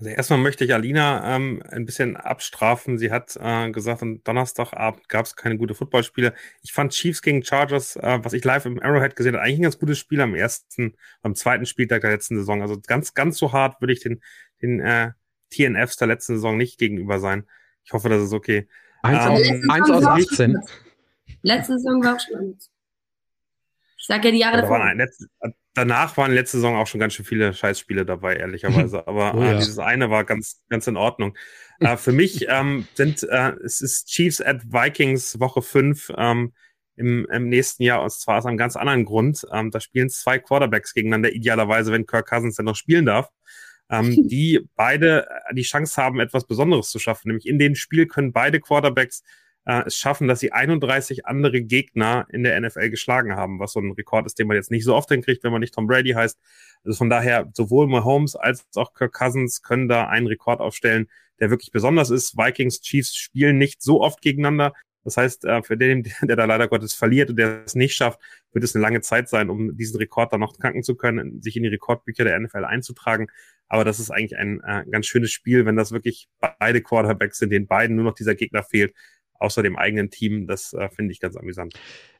Also 0.01 0.13
erstmal 0.13 0.39
möchte 0.39 0.65
ich 0.65 0.73
Alina 0.73 1.37
ähm, 1.37 1.63
ein 1.69 1.85
bisschen 1.85 2.17
abstrafen. 2.17 2.97
Sie 2.97 3.13
hat 3.13 3.37
äh, 3.39 3.71
gesagt, 3.71 4.01
am 4.01 4.25
Donnerstagabend 4.25 5.11
gab 5.11 5.27
es 5.27 5.37
keine 5.37 5.59
gute 5.59 5.75
Footballspiele. 5.75 6.33
Ich 6.63 6.73
fand 6.73 6.93
Chiefs 6.93 7.21
gegen 7.21 7.45
Chargers, 7.45 7.97
äh, 7.97 8.19
was 8.23 8.33
ich 8.33 8.43
live 8.43 8.65
im 8.65 8.81
Arrowhead 8.81 9.15
gesehen 9.15 9.35
habe, 9.35 9.45
eigentlich 9.45 9.59
ein 9.59 9.65
ganz 9.65 9.79
gutes 9.79 9.99
Spiel 9.99 10.23
am 10.23 10.35
ersten, 10.35 10.95
am 11.21 11.35
zweiten 11.35 11.67
Spieltag 11.67 12.01
der 12.01 12.13
letzten 12.13 12.37
Saison. 12.37 12.63
Also 12.63 12.81
ganz, 12.81 13.13
ganz 13.13 13.37
so 13.37 13.53
hart 13.53 13.79
würde 13.83 13.93
ich 13.93 14.01
den, 14.01 14.23
den 14.63 14.81
äh, 14.81 15.11
TNFs 15.51 15.99
der 15.99 16.09
letzten 16.09 16.37
Saison 16.37 16.57
nicht 16.57 16.79
gegenüber 16.79 17.21
sein. 17.21 17.47
Ich 17.85 17.93
hoffe, 17.93 18.09
das 18.09 18.23
ist 18.23 18.33
okay. 18.33 18.69
Eins, 19.03 19.51
ähm, 19.51 19.71
eins 19.71 19.91
aus 19.91 20.07
18. 20.07 20.57
Letzte 21.43 21.75
Saison 21.75 22.03
war 22.03 22.17
auch 22.17 22.21
schon. 22.21 22.57
Ich 24.01 24.07
sage 24.07 24.29
ja 24.29 24.33
die 24.33 24.39
Jahre 24.39 24.63
davor 24.63 24.81
danach 25.75 26.17
waren 26.17 26.33
letzte 26.33 26.57
Saison 26.57 26.77
auch 26.77 26.87
schon 26.87 27.01
ganz 27.01 27.15
schön 27.15 27.25
viele 27.25 27.53
Scheißspiele 27.53 28.05
dabei, 28.05 28.37
ehrlicherweise. 28.37 29.07
Aber 29.07 29.35
oh, 29.35 29.43
ja. 29.43 29.53
äh, 29.53 29.57
dieses 29.59 29.79
eine 29.79 30.11
war 30.11 30.25
ganz, 30.25 30.63
ganz 30.69 30.87
in 30.87 30.97
Ordnung. 30.97 31.37
äh, 31.81 31.97
für 31.97 32.13
mich 32.13 32.47
ähm, 32.49 32.87
sind 32.95 33.23
äh, 33.23 33.53
es 33.65 33.81
ist 33.81 34.09
Chiefs 34.09 34.41
at 34.41 34.65
Vikings 34.73 35.39
Woche 35.39 35.63
5 35.63 36.13
ähm, 36.17 36.53
im, 36.97 37.27
im 37.31 37.49
nächsten 37.49 37.83
Jahr, 37.83 38.03
und 38.03 38.11
zwar 38.11 38.39
aus 38.39 38.47
einem 38.47 38.57
ganz 38.57 38.77
anderen 38.77 39.05
Grund. 39.05 39.47
Ähm, 39.53 39.71
da 39.71 39.81
spielen 39.81 40.11
zwei 40.11 40.39
Quarterbacks 40.39 40.93
gegeneinander, 40.93 41.33
idealerweise, 41.33 41.93
wenn 41.93 42.07
Kirk 42.07 42.29
Cousins 42.29 42.57
dann 42.57 42.67
noch 42.67 42.77
spielen 42.77 43.07
darf. 43.07 43.29
Ähm, 43.91 44.11
die 44.29 44.69
beide 44.77 45.29
die 45.53 45.63
Chance 45.63 46.03
haben, 46.03 46.21
etwas 46.21 46.47
Besonderes 46.47 46.91
zu 46.91 46.99
schaffen. 46.99 47.29
Nämlich 47.29 47.47
in 47.47 47.59
dem 47.59 47.75
Spiel 47.75 48.07
können 48.07 48.33
beide 48.33 48.61
Quarterbacks 48.61 49.23
äh, 49.71 49.85
es 49.87 49.97
schaffen, 49.97 50.27
dass 50.27 50.41
sie 50.41 50.53
31 50.53 51.27
andere 51.27 51.63
Gegner 51.63 52.27
in 52.31 52.43
der 52.43 52.61
NFL 52.61 52.91
geschlagen 52.91 53.37
haben, 53.37 53.61
was 53.61 53.73
so 53.73 53.81
ein 53.81 53.93
Rekord 53.93 54.27
ist, 54.27 54.39
den 54.39 54.49
man 54.49 54.57
jetzt 54.57 54.71
nicht 54.73 54.85
so 54.85 54.97
oft 54.97 55.09
hinkriegt, 55.09 55.45
wenn 55.45 55.53
man 55.53 55.61
nicht 55.61 55.75
Tom 55.75 55.87
Brady 55.87 56.11
heißt. 56.11 56.39
Also 56.85 56.99
von 56.99 57.09
daher, 57.09 57.49
sowohl 57.55 57.87
Mahomes 57.87 58.35
als 58.35 58.67
auch 58.75 58.95
Kirk 58.95 59.13
Cousins 59.13 59.63
können 59.63 59.89
da 59.89 60.09
einen 60.09 60.27
Rekord 60.27 60.61
aufstellen, 60.61 61.09
der 61.39 61.51
wirklich 61.51 61.71
besonders 61.71 62.11
ist. 62.11 62.37
Vikings, 62.37 62.81
Chiefs 62.81 63.15
spielen 63.15 63.59
nicht 63.59 63.81
so 63.81 64.01
oft 64.01 64.21
gegeneinander. 64.23 64.73
Das 65.05 65.17
heißt, 65.17 65.45
äh, 65.45 65.63
für 65.63 65.77
den, 65.77 66.03
der 66.23 66.35
da 66.35 66.47
leider 66.47 66.67
Gottes 66.67 66.95
verliert 66.95 67.31
und 67.31 67.37
der 67.37 67.63
es 67.65 67.77
nicht 67.77 67.95
schafft, 67.95 68.19
wird 68.53 68.65
es 68.65 68.75
eine 68.75 68.83
lange 68.83 69.03
Zeit 69.03 69.29
sein, 69.29 69.51
um 69.51 69.77
diesen 69.77 69.99
Rekord 69.99 70.33
dann 70.33 70.41
noch 70.41 70.57
knacken 70.57 70.83
zu 70.83 70.97
können, 70.97 71.41
sich 71.43 71.57
in 71.57 71.63
die 71.63 71.69
Rekordbücher 71.69 72.25
der 72.25 72.41
NFL 72.41 72.65
einzutragen. 72.65 73.29
Aber 73.69 73.85
das 73.85 74.01
ist 74.01 74.11
eigentlich 74.11 74.37
ein 74.37 74.61
äh, 74.67 74.85
ganz 74.91 75.07
schönes 75.07 75.31
Spiel, 75.31 75.65
wenn 75.65 75.77
das 75.77 75.93
wirklich 75.93 76.29
beide 76.59 76.83
Quarterbacks 76.83 77.39
sind, 77.39 77.51
denen 77.51 77.69
beiden 77.69 77.95
nur 77.95 78.05
noch 78.05 78.15
dieser 78.15 78.35
Gegner 78.35 78.65
fehlt 78.65 78.95
außer 79.41 79.63
dem 79.63 79.77
eigenen 79.77 80.11
Team. 80.11 80.47
Das 80.47 80.73
äh, 80.73 80.89
finde 80.91 81.13
ich 81.13 81.21
ganz 81.21 81.37
amüsant. 81.37 81.75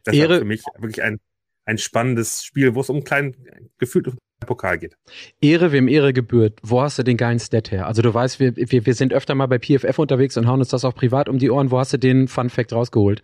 Das 0.05 0.17
ist 0.17 0.27
für 0.27 0.45
mich 0.45 0.63
wirklich 0.79 1.03
ein, 1.03 1.21
ein 1.65 1.79
spannendes 1.79 2.45
Spiel, 2.45 2.75
wo 2.75 2.81
es 2.81 2.91
um 2.91 2.97
einen 2.97 3.05
kleinen, 3.05 3.71
gefühlt 3.79 4.09
Pokal 4.47 4.79
geht. 4.79 4.97
Ehre, 5.41 5.73
wem 5.73 5.87
Ehre 5.87 6.13
gebührt. 6.13 6.59
Wo 6.63 6.81
hast 6.81 6.99
du 6.99 7.03
den 7.03 7.17
geilen 7.17 7.39
Stat 7.39 7.71
her? 7.71 7.87
Also 7.87 8.03
du 8.03 8.13
weißt, 8.13 8.41
wir, 8.41 8.57
wir, 8.57 8.87
wir 8.87 8.95
sind 8.95 9.13
öfter 9.13 9.35
mal 9.35 9.47
bei 9.47 9.59
PFF 9.59 9.99
unterwegs 9.99 10.37
und 10.37 10.47
hauen 10.47 10.61
uns 10.61 10.69
das 10.69 10.85
auch 10.85 10.95
privat 10.95 11.29
um 11.29 11.39
die 11.39 11.51
Ohren. 11.51 11.71
Wo 11.71 11.79
hast 11.79 11.93
du 11.93 11.99
den 11.99 12.27
Fun 12.27 12.51
Fact 12.51 12.73
rausgeholt? 12.73 13.23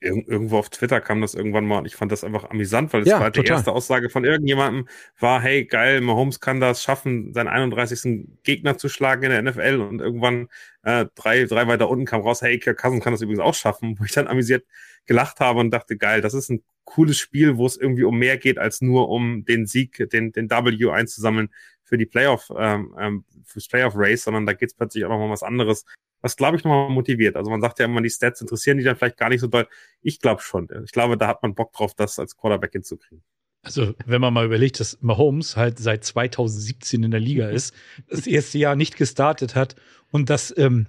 Ir 0.00 0.28
irgendwo 0.28 0.58
auf 0.58 0.68
Twitter 0.68 1.00
kam 1.00 1.22
das 1.22 1.34
irgendwann 1.34 1.64
mal 1.64 1.78
und 1.78 1.86
ich 1.86 1.96
fand 1.96 2.12
das 2.12 2.22
einfach 2.22 2.50
amüsant, 2.50 2.92
weil 2.92 3.02
es 3.02 3.08
ja, 3.08 3.18
war 3.18 3.30
die 3.30 3.44
erste 3.44 3.72
Aussage 3.72 4.10
von 4.10 4.24
irgendjemandem 4.24 4.88
war, 5.18 5.40
hey, 5.40 5.64
geil, 5.64 6.02
Mahomes 6.02 6.40
kann 6.40 6.60
das 6.60 6.82
schaffen, 6.82 7.32
seinen 7.32 7.48
31. 7.48 8.26
Gegner 8.42 8.76
zu 8.76 8.90
schlagen 8.90 9.22
in 9.22 9.30
der 9.30 9.42
NFL 9.42 9.80
und 9.80 10.00
irgendwann 10.00 10.48
äh, 10.82 11.06
drei, 11.14 11.44
drei 11.44 11.66
weiter 11.66 11.88
unten 11.88 12.04
kam 12.04 12.20
raus, 12.20 12.42
hey, 12.42 12.58
Kirk 12.58 12.78
Cousins 12.78 13.02
kann 13.02 13.14
das 13.14 13.22
übrigens 13.22 13.40
auch 13.40 13.54
schaffen, 13.54 13.98
wo 13.98 14.04
ich 14.04 14.12
dann 14.12 14.28
amüsiert 14.28 14.64
gelacht 15.06 15.40
habe 15.40 15.60
und 15.60 15.70
dachte, 15.70 15.96
geil, 15.96 16.20
das 16.20 16.34
ist 16.34 16.50
ein 16.50 16.62
cooles 16.84 17.18
Spiel, 17.18 17.56
wo 17.56 17.66
es 17.66 17.76
irgendwie 17.76 18.04
um 18.04 18.18
mehr 18.18 18.38
geht 18.38 18.58
als 18.58 18.80
nur 18.80 19.08
um 19.08 19.44
den 19.44 19.66
Sieg, 19.66 20.08
den, 20.12 20.32
den 20.32 20.50
W 20.50 20.90
einzusammeln 20.90 21.50
für 21.82 21.98
die 21.98 22.06
Playoff, 22.06 22.52
ähm, 22.56 22.94
ähm, 22.98 23.24
fürs 23.44 23.68
Playoff 23.68 23.94
Race, 23.96 24.24
sondern 24.24 24.46
da 24.46 24.52
geht 24.52 24.70
es 24.70 24.74
plötzlich 24.74 25.04
auch 25.04 25.10
noch 25.10 25.18
mal 25.18 25.30
was 25.30 25.42
anderes 25.42 25.84
was 26.20 26.36
glaube 26.36 26.56
ich 26.56 26.64
nochmal 26.64 26.90
motiviert. 26.90 27.36
Also 27.36 27.50
man 27.50 27.60
sagt 27.60 27.78
ja 27.78 27.84
immer, 27.84 28.02
die 28.02 28.10
Stats 28.10 28.40
interessieren 28.40 28.78
die 28.78 28.84
dann 28.84 28.96
vielleicht 28.96 29.16
gar 29.16 29.28
nicht 29.28 29.40
so 29.40 29.46
doll. 29.46 29.68
Ich 30.02 30.20
glaube 30.20 30.42
schon. 30.42 30.68
Ich 30.84 30.92
glaube, 30.92 31.16
da 31.16 31.28
hat 31.28 31.42
man 31.42 31.54
Bock 31.54 31.72
drauf, 31.72 31.94
das 31.94 32.18
als 32.18 32.36
Quarterback 32.36 32.72
hinzukriegen. 32.72 33.22
Also, 33.62 33.94
wenn 34.06 34.20
man 34.20 34.32
mal 34.32 34.44
überlegt, 34.44 34.78
dass 34.78 34.98
Mahomes 35.02 35.56
halt 35.56 35.78
seit 35.78 36.04
2017 36.04 37.02
in 37.02 37.10
der 37.10 37.20
Liga 37.20 37.48
ist, 37.50 37.74
das 38.08 38.26
erste 38.26 38.58
Jahr 38.58 38.76
nicht 38.76 38.96
gestartet 38.96 39.54
hat 39.54 39.76
und 40.10 40.30
das 40.30 40.56
ähm, 40.56 40.86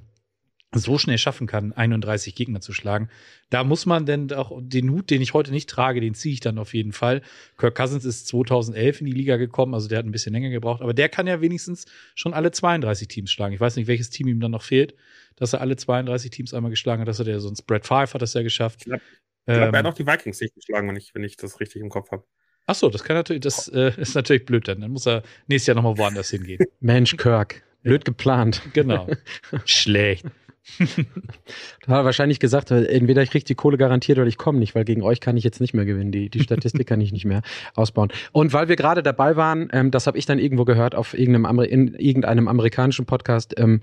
so 0.73 0.97
schnell 0.97 1.17
schaffen 1.17 1.47
kann, 1.47 1.71
31 1.71 2.35
Gegner 2.35 2.59
zu 2.59 2.73
schlagen. 2.73 3.09
Da 3.49 3.63
muss 3.63 3.85
man 3.85 4.05
denn 4.05 4.31
auch 4.33 4.51
den 4.61 4.91
Hut, 4.91 5.09
den 5.09 5.21
ich 5.21 5.33
heute 5.33 5.51
nicht 5.51 5.69
trage, 5.69 6.01
den 6.01 6.13
ziehe 6.13 6.33
ich 6.33 6.39
dann 6.41 6.57
auf 6.57 6.73
jeden 6.73 6.91
Fall. 6.91 7.21
Kirk 7.57 7.75
Cousins 7.75 8.03
ist 8.03 8.27
2011 8.27 9.01
in 9.01 9.07
die 9.07 9.13
Liga 9.13 9.37
gekommen, 9.37 9.73
also 9.73 9.87
der 9.87 9.99
hat 9.99 10.05
ein 10.05 10.11
bisschen 10.11 10.33
länger 10.33 10.49
gebraucht, 10.49 10.81
aber 10.81 10.93
der 10.93 11.07
kann 11.07 11.25
ja 11.25 11.39
wenigstens 11.39 11.85
schon 12.15 12.33
alle 12.33 12.51
32 12.51 13.07
Teams 13.07 13.31
schlagen. 13.31 13.53
Ich 13.53 13.61
weiß 13.61 13.77
nicht, 13.77 13.87
welches 13.87 14.09
Team 14.09 14.27
ihm 14.27 14.41
dann 14.41 14.51
noch 14.51 14.63
fehlt, 14.63 14.93
dass 15.37 15.53
er 15.53 15.61
alle 15.61 15.77
32 15.77 16.31
Teams 16.31 16.53
einmal 16.53 16.71
geschlagen 16.71 17.01
hat. 17.01 17.07
Das 17.07 17.19
hat 17.19 17.27
er 17.27 17.39
sonst 17.39 17.61
Brad 17.63 17.85
Five 17.85 18.13
hat 18.13 18.21
das 18.21 18.33
ja 18.33 18.41
geschafft. 18.43 18.79
Ich 18.81 18.85
glaube, 18.85 19.01
glaub, 19.45 19.67
ähm, 19.67 19.73
er 19.73 19.79
hat 19.79 19.85
auch 19.85 19.93
die 19.93 20.05
Vikings 20.05 20.41
nicht 20.41 20.53
geschlagen, 20.53 20.89
wenn 20.89 20.97
ich, 20.97 21.15
wenn 21.15 21.23
ich 21.23 21.37
das 21.37 21.61
richtig 21.61 21.81
im 21.81 21.89
Kopf 21.89 22.11
habe. 22.11 22.25
Ach 22.65 22.75
so, 22.75 22.89
das 22.89 23.05
kann 23.05 23.15
natürlich, 23.15 23.41
das 23.41 23.69
äh, 23.69 23.93
ist 23.95 24.15
natürlich 24.15 24.43
blöd 24.43 24.67
dann. 24.67 24.81
Dann 24.81 24.91
muss 24.91 25.07
er 25.07 25.23
nächstes 25.47 25.67
Jahr 25.67 25.75
nochmal 25.75 25.97
woanders 25.97 26.29
hingehen. 26.31 26.59
Mensch, 26.81 27.15
Kirk. 27.15 27.63
Blöd 27.81 28.03
geplant. 28.03 28.61
Genau. 28.73 29.07
Schlecht. 29.65 30.25
du 30.79 31.87
hast 31.87 32.05
wahrscheinlich 32.05 32.39
gesagt, 32.39 32.71
entweder 32.71 33.23
ich 33.23 33.31
kriege 33.31 33.45
die 33.45 33.55
Kohle 33.55 33.77
garantiert 33.77 34.17
oder 34.17 34.27
ich 34.27 34.37
komme 34.37 34.59
nicht, 34.59 34.75
weil 34.75 34.85
gegen 34.85 35.01
euch 35.01 35.19
kann 35.19 35.37
ich 35.37 35.43
jetzt 35.43 35.61
nicht 35.61 35.73
mehr 35.73 35.85
gewinnen. 35.85 36.11
Die, 36.11 36.29
die 36.29 36.41
Statistik 36.41 36.87
kann 36.87 37.01
ich 37.01 37.11
nicht 37.11 37.25
mehr 37.25 37.41
ausbauen. 37.75 38.09
Und 38.31 38.53
weil 38.53 38.67
wir 38.67 38.75
gerade 38.75 39.03
dabei 39.03 39.35
waren, 39.35 39.69
ähm, 39.71 39.91
das 39.91 40.07
habe 40.07 40.17
ich 40.17 40.25
dann 40.25 40.39
irgendwo 40.39 40.65
gehört 40.65 40.95
auf 40.95 41.17
irgendeinem, 41.17 41.59
in 41.61 41.93
irgendeinem 41.95 42.47
amerikanischen 42.47 43.05
Podcast. 43.05 43.55
Ähm, 43.57 43.81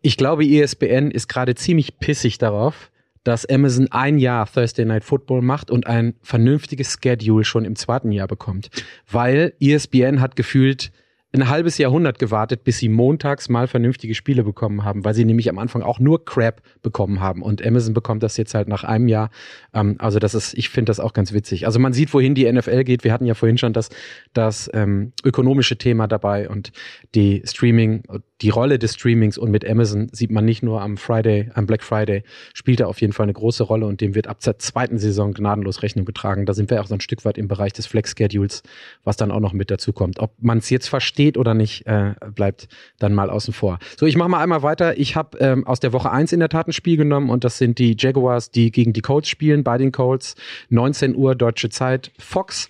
ich 0.00 0.16
glaube, 0.16 0.44
ESPN 0.44 1.10
ist 1.10 1.28
gerade 1.28 1.54
ziemlich 1.54 1.98
pissig 1.98 2.38
darauf, 2.38 2.90
dass 3.24 3.46
Amazon 3.46 3.88
ein 3.90 4.18
Jahr 4.18 4.50
Thursday 4.50 4.84
Night 4.84 5.04
Football 5.04 5.42
macht 5.42 5.70
und 5.70 5.86
ein 5.86 6.14
vernünftiges 6.22 6.98
Schedule 7.00 7.44
schon 7.44 7.64
im 7.64 7.76
zweiten 7.76 8.10
Jahr 8.10 8.26
bekommt. 8.26 8.70
Weil 9.10 9.52
ESPN 9.60 10.20
hat 10.20 10.34
gefühlt 10.34 10.90
ein 11.32 11.48
halbes 11.48 11.78
Jahrhundert 11.78 12.18
gewartet, 12.18 12.62
bis 12.64 12.78
sie 12.78 12.88
montags 12.88 13.48
mal 13.48 13.66
vernünftige 13.66 14.14
Spiele 14.14 14.44
bekommen 14.44 14.84
haben, 14.84 15.04
weil 15.04 15.14
sie 15.14 15.24
nämlich 15.24 15.48
am 15.48 15.58
Anfang 15.58 15.82
auch 15.82 15.98
nur 15.98 16.24
Crap 16.24 16.60
bekommen 16.82 17.20
haben. 17.20 17.42
Und 17.42 17.64
Amazon 17.64 17.94
bekommt 17.94 18.22
das 18.22 18.36
jetzt 18.36 18.54
halt 18.54 18.68
nach 18.68 18.84
einem 18.84 19.08
Jahr. 19.08 19.30
Ähm, 19.72 19.96
also 19.98 20.18
das 20.18 20.34
ist, 20.34 20.54
ich 20.54 20.68
finde 20.68 20.90
das 20.90 21.00
auch 21.00 21.14
ganz 21.14 21.32
witzig. 21.32 21.66
Also 21.66 21.78
man 21.78 21.92
sieht, 21.94 22.12
wohin 22.12 22.34
die 22.34 22.50
NFL 22.50 22.84
geht. 22.84 23.04
Wir 23.04 23.12
hatten 23.12 23.24
ja 23.24 23.34
vorhin 23.34 23.56
schon 23.56 23.72
das, 23.72 23.88
das 24.34 24.70
ähm, 24.74 25.12
ökonomische 25.24 25.78
Thema 25.78 26.06
dabei 26.06 26.48
und 26.48 26.72
die 27.14 27.42
Streaming, 27.46 28.02
die 28.42 28.50
Rolle 28.50 28.78
des 28.78 28.94
Streamings 28.94 29.38
und 29.38 29.50
mit 29.50 29.68
Amazon 29.68 30.08
sieht 30.12 30.30
man 30.30 30.44
nicht 30.44 30.62
nur 30.62 30.82
am 30.82 30.96
Friday, 30.96 31.50
am 31.54 31.66
Black 31.66 31.82
Friday, 31.82 32.24
spielt 32.54 32.80
er 32.80 32.88
auf 32.88 33.00
jeden 33.00 33.12
Fall 33.12 33.24
eine 33.24 33.32
große 33.32 33.62
Rolle 33.62 33.86
und 33.86 34.00
dem 34.00 34.14
wird 34.14 34.26
ab 34.26 34.40
der 34.40 34.58
zweiten 34.58 34.98
Saison 34.98 35.32
gnadenlos 35.32 35.82
Rechnung 35.82 36.04
getragen. 36.04 36.44
Da 36.44 36.52
sind 36.52 36.68
wir 36.68 36.80
auch 36.80 36.86
so 36.86 36.94
ein 36.94 37.00
Stück 37.00 37.24
weit 37.24 37.38
im 37.38 37.46
Bereich 37.46 37.72
des 37.72 37.86
Flex-Schedules, 37.86 38.62
was 39.04 39.16
dann 39.16 39.30
auch 39.30 39.40
noch 39.40 39.52
mit 39.52 39.70
dazu 39.70 39.92
kommt. 39.92 40.18
Ob 40.18 40.32
man 40.40 40.58
es 40.58 40.70
jetzt 40.70 40.88
versteht 40.88 41.38
oder 41.38 41.54
nicht, 41.54 41.86
äh, 41.86 42.14
bleibt 42.34 42.68
dann 42.98 43.14
mal 43.14 43.30
außen 43.30 43.54
vor. 43.54 43.78
So, 43.96 44.06
ich 44.06 44.16
mache 44.16 44.28
mal 44.28 44.42
einmal 44.42 44.62
weiter. 44.62 44.98
Ich 44.98 45.14
habe 45.14 45.38
ähm, 45.38 45.66
aus 45.66 45.78
der 45.78 45.92
Woche 45.92 46.10
eins 46.10 46.32
in 46.32 46.40
der 46.40 46.48
Tat 46.48 46.66
ein 46.66 46.72
Spiel 46.72 46.96
genommen 46.96 47.30
und 47.30 47.44
das 47.44 47.58
sind 47.58 47.78
die 47.78 47.94
Jaguars, 47.96 48.50
die 48.50 48.72
gegen 48.72 48.92
die 48.92 49.02
Colts 49.02 49.28
spielen, 49.28 49.62
bei 49.62 49.78
den 49.78 49.92
Colts. 49.92 50.34
19 50.70 51.14
Uhr 51.14 51.36
deutsche 51.36 51.70
Zeit, 51.70 52.10
Fox. 52.18 52.68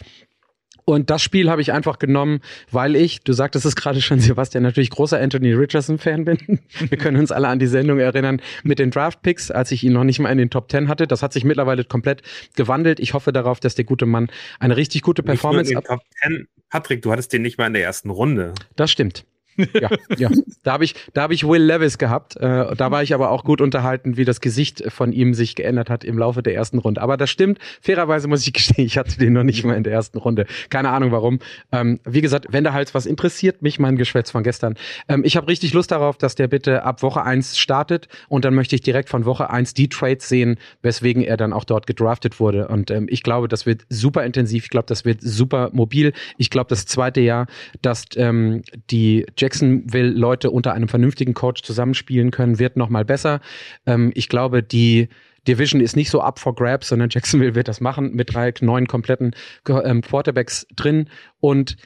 Und 0.84 1.10
das 1.10 1.22
Spiel 1.22 1.50
habe 1.50 1.60
ich 1.60 1.72
einfach 1.72 1.98
genommen, 1.98 2.40
weil 2.70 2.96
ich, 2.96 3.22
du 3.22 3.32
sagtest 3.32 3.64
es 3.64 3.76
gerade 3.76 4.00
schon, 4.00 4.20
Sebastian, 4.20 4.62
natürlich 4.62 4.90
großer 4.90 5.20
Anthony 5.20 5.52
Richardson-Fan 5.52 6.24
bin. 6.24 6.38
Wir 6.78 6.98
können 6.98 7.18
uns 7.18 7.32
alle 7.32 7.48
an 7.48 7.58
die 7.58 7.66
Sendung 7.66 7.98
erinnern 7.98 8.40
mit 8.62 8.78
den 8.78 8.90
Draft-Picks, 8.90 9.50
als 9.50 9.70
ich 9.72 9.84
ihn 9.84 9.92
noch 9.92 10.04
nicht 10.04 10.18
mal 10.18 10.30
in 10.30 10.38
den 10.38 10.50
Top 10.50 10.68
Ten 10.68 10.88
hatte. 10.88 11.06
Das 11.06 11.22
hat 11.22 11.32
sich 11.32 11.44
mittlerweile 11.44 11.84
komplett 11.84 12.22
gewandelt. 12.56 13.00
Ich 13.00 13.14
hoffe 13.14 13.32
darauf, 13.32 13.60
dass 13.60 13.74
der 13.74 13.84
gute 13.84 14.06
Mann 14.06 14.28
eine 14.58 14.76
richtig 14.76 15.02
gute 15.02 15.22
Performance 15.22 15.74
hat. 15.74 15.86
Top 15.86 16.00
10. 16.22 16.48
Patrick, 16.68 17.02
du 17.02 17.12
hattest 17.12 17.32
den 17.32 17.42
nicht 17.42 17.58
mal 17.58 17.66
in 17.66 17.74
der 17.74 17.82
ersten 17.82 18.10
Runde. 18.10 18.54
Das 18.76 18.90
stimmt 18.90 19.24
ja, 19.56 19.90
ja. 20.16 20.30
Da 20.62 20.72
habe 20.72 20.84
ich, 20.84 20.94
da 21.12 21.22
habe 21.22 21.34
ich 21.34 21.46
Will 21.46 21.62
Levis 21.62 21.98
gehabt. 21.98 22.36
Äh, 22.36 22.74
da 22.76 22.90
war 22.90 23.02
ich 23.02 23.14
aber 23.14 23.30
auch 23.30 23.44
gut 23.44 23.60
unterhalten, 23.60 24.16
wie 24.16 24.24
das 24.24 24.40
Gesicht 24.40 24.84
von 24.88 25.12
ihm 25.12 25.34
sich 25.34 25.54
geändert 25.54 25.90
hat 25.90 26.04
im 26.04 26.18
Laufe 26.18 26.42
der 26.42 26.54
ersten 26.54 26.78
Runde. 26.78 27.00
Aber 27.02 27.16
das 27.16 27.30
stimmt. 27.30 27.58
Fairerweise 27.80 28.28
muss 28.28 28.46
ich 28.46 28.52
gestehen, 28.52 28.86
ich 28.86 28.98
hatte 28.98 29.18
den 29.18 29.32
noch 29.32 29.42
nicht 29.42 29.64
mal 29.64 29.74
in 29.74 29.84
der 29.84 29.92
ersten 29.92 30.18
Runde. 30.18 30.46
Keine 30.70 30.90
Ahnung 30.90 31.12
warum. 31.12 31.38
Ähm, 31.70 32.00
wie 32.04 32.20
gesagt, 32.20 32.46
wenn 32.50 32.64
da 32.64 32.72
halt 32.72 32.94
was 32.94 33.06
interessiert, 33.06 33.62
mich 33.62 33.78
mein 33.78 33.96
Geschwätz 33.96 34.30
von 34.30 34.42
gestern. 34.42 34.74
Ähm, 35.08 35.22
ich 35.24 35.36
habe 35.36 35.48
richtig 35.48 35.72
Lust 35.72 35.90
darauf, 35.90 36.16
dass 36.18 36.34
der 36.34 36.48
bitte 36.48 36.84
ab 36.84 37.02
Woche 37.02 37.22
eins 37.22 37.58
startet 37.58 38.08
und 38.28 38.44
dann 38.44 38.54
möchte 38.54 38.74
ich 38.74 38.82
direkt 38.82 39.08
von 39.08 39.24
Woche 39.24 39.50
eins 39.50 39.74
die 39.74 39.88
Trades 39.88 40.28
sehen, 40.28 40.58
weswegen 40.82 41.22
er 41.22 41.36
dann 41.36 41.52
auch 41.52 41.64
dort 41.64 41.86
gedraftet 41.86 42.40
wurde. 42.40 42.68
Und 42.68 42.90
ähm, 42.90 43.06
ich 43.08 43.22
glaube, 43.22 43.48
das 43.48 43.66
wird 43.66 43.82
super 43.88 44.24
intensiv. 44.24 44.64
Ich 44.64 44.70
glaube, 44.70 44.86
das 44.86 45.04
wird 45.04 45.20
super 45.20 45.70
mobil. 45.72 46.12
Ich 46.38 46.50
glaube, 46.50 46.68
das 46.68 46.86
zweite 46.86 47.20
Jahr, 47.20 47.46
dass 47.80 48.04
ähm, 48.16 48.62
die 48.90 49.26
Jacksonville 49.42 50.10
Leute 50.10 50.50
unter 50.50 50.72
einem 50.72 50.88
vernünftigen 50.88 51.34
Coach 51.34 51.62
zusammenspielen 51.62 52.30
können, 52.30 52.58
wird 52.60 52.76
noch 52.76 52.88
mal 52.88 53.04
besser. 53.04 53.40
Ähm, 53.84 54.12
ich 54.14 54.28
glaube, 54.28 54.62
die 54.62 55.08
Division 55.48 55.80
ist 55.80 55.96
nicht 55.96 56.10
so 56.10 56.20
up 56.20 56.38
for 56.38 56.54
grabs, 56.54 56.88
sondern 56.88 57.10
Jacksonville 57.10 57.56
wird 57.56 57.66
das 57.66 57.80
machen 57.80 58.14
mit 58.14 58.32
drei 58.32 58.54
neuen 58.60 58.86
kompletten 58.86 59.34
ähm, 59.68 60.00
Quarterbacks 60.00 60.66
drin 60.76 61.08
und 61.40 61.76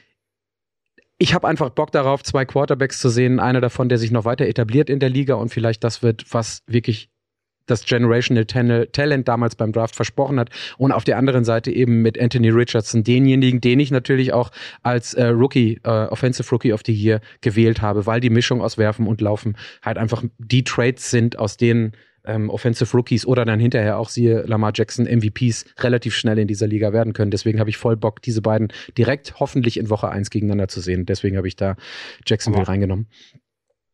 ich 1.19 1.33
habe 1.33 1.47
einfach 1.47 1.71
Bock 1.71 1.91
darauf, 1.91 2.21
zwei 2.21 2.45
Quarterbacks 2.45 2.99
zu 2.99 3.09
sehen. 3.09 3.39
Einer 3.39 3.59
davon, 3.59 3.89
der 3.89 3.97
sich 3.97 4.11
noch 4.11 4.23
weiter 4.23 4.45
etabliert 4.45 4.87
in 4.87 4.99
der 4.99 5.09
Liga 5.09 5.33
und 5.33 5.49
vielleicht 5.49 5.83
das 5.83 6.03
wird, 6.03 6.25
was 6.31 6.61
wirklich 6.67 7.09
das 7.67 7.85
Generational 7.85 8.45
Talent 8.45 9.27
damals 9.27 9.55
beim 9.55 9.71
Draft 9.71 9.95
versprochen 9.95 10.39
hat. 10.39 10.49
Und 10.77 10.91
auf 10.91 11.03
der 11.03 11.17
anderen 11.17 11.45
Seite 11.45 11.71
eben 11.71 12.01
mit 12.01 12.19
Anthony 12.19 12.49
Richardson, 12.49 13.03
denjenigen, 13.03 13.61
den 13.61 13.79
ich 13.79 13.91
natürlich 13.91 14.33
auch 14.33 14.51
als 14.83 15.13
äh, 15.13 15.27
Rookie, 15.27 15.79
äh, 15.83 15.89
Offensive 15.89 16.49
Rookie 16.51 16.73
of 16.73 16.81
the 16.85 16.93
Year 16.93 17.21
gewählt 17.41 17.81
habe, 17.81 18.05
weil 18.05 18.19
die 18.19 18.29
Mischung 18.29 18.61
aus 18.61 18.77
Werfen 18.77 19.07
und 19.07 19.21
Laufen 19.21 19.57
halt 19.81 19.97
einfach 19.97 20.23
die 20.39 20.63
Trades 20.63 21.11
sind, 21.11 21.37
aus 21.37 21.57
denen 21.57 21.93
ähm, 22.27 22.49
Offensive 22.49 22.95
Rookies 22.95 23.25
oder 23.25 23.45
dann 23.45 23.59
hinterher 23.59 23.97
auch 23.97 24.09
siehe 24.09 24.41
Lamar 24.41 24.71
Jackson 24.75 25.05
MVPs 25.05 25.65
relativ 25.79 26.15
schnell 26.15 26.37
in 26.37 26.47
dieser 26.47 26.67
Liga 26.67 26.93
werden 26.93 27.13
können. 27.13 27.31
Deswegen 27.31 27.59
habe 27.59 27.69
ich 27.69 27.77
voll 27.77 27.95
Bock, 27.95 28.21
diese 28.21 28.41
beiden 28.41 28.67
direkt 28.97 29.39
hoffentlich 29.39 29.77
in 29.77 29.89
Woche 29.89 30.09
eins 30.09 30.29
gegeneinander 30.29 30.67
zu 30.67 30.81
sehen. 30.81 31.05
Deswegen 31.05 31.37
habe 31.37 31.47
ich 31.47 31.55
da 31.55 31.75
Jacksonville 32.25 32.63
aber, 32.63 32.71
reingenommen. 32.71 33.07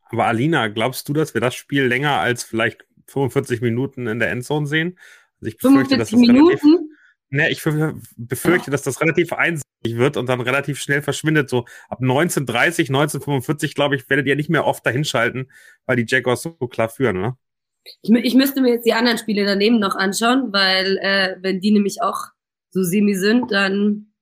Aber 0.10 0.26
Alina, 0.26 0.68
glaubst 0.68 1.08
du, 1.08 1.14
dass 1.14 1.34
wir 1.34 1.42
das 1.42 1.56
Spiel 1.56 1.86
länger 1.86 2.20
als 2.20 2.44
vielleicht 2.44 2.86
45 3.08 3.62
Minuten 3.62 4.08
in 4.08 4.20
der 4.20 4.32
Endzone 4.32 4.68
sehen. 4.68 4.98
Also 5.40 5.50
ich 5.50 5.58
befürchte, 5.58 5.98
dass 5.98 6.12
das 6.12 6.20
Minuten? 6.20 6.48
relativ, 6.50 6.82
ne, 7.30 7.50
ich 7.50 7.62
befürchte, 8.18 8.72
dass 8.72 8.84
das 8.84 9.02
relativ 9.02 9.34
einseitig 9.34 9.64
wird 9.84 10.18
und 10.18 10.28
dann 10.28 10.42
relativ 10.42 10.80
schnell 10.80 11.02
verschwindet. 11.02 11.50
So 11.50 11.66
ab 11.90 12.00
1930, 12.02 12.90
1945, 12.90 13.76
glaube 13.76 13.96
ich, 13.96 14.10
werdet 14.10 14.28
ihr 14.28 14.36
nicht 14.36 14.50
mehr 14.50 14.66
oft 14.66 14.86
dahinschalten, 14.86 15.52
weil 15.86 15.98
die 15.98 16.06
Jaguars 16.08 16.44
so 16.44 16.52
klar 16.52 16.90
führen, 16.90 17.20
ne? 17.20 17.38
Ich, 18.02 18.10
ich 18.10 18.36
müsste 18.36 18.62
mir 18.62 18.74
jetzt 18.74 18.86
die 18.86 18.94
anderen 18.94 19.18
Spiele 19.18 19.46
daneben 19.46 19.80
noch 19.80 19.96
anschauen, 19.96 20.54
weil 20.54 20.98
äh, 21.02 21.36
wenn 21.42 21.60
die 21.60 21.72
nämlich 21.72 22.02
auch 22.02 22.28
so 22.70 22.82
semi 22.82 23.14
sind, 23.14 23.52
dann 23.52 24.14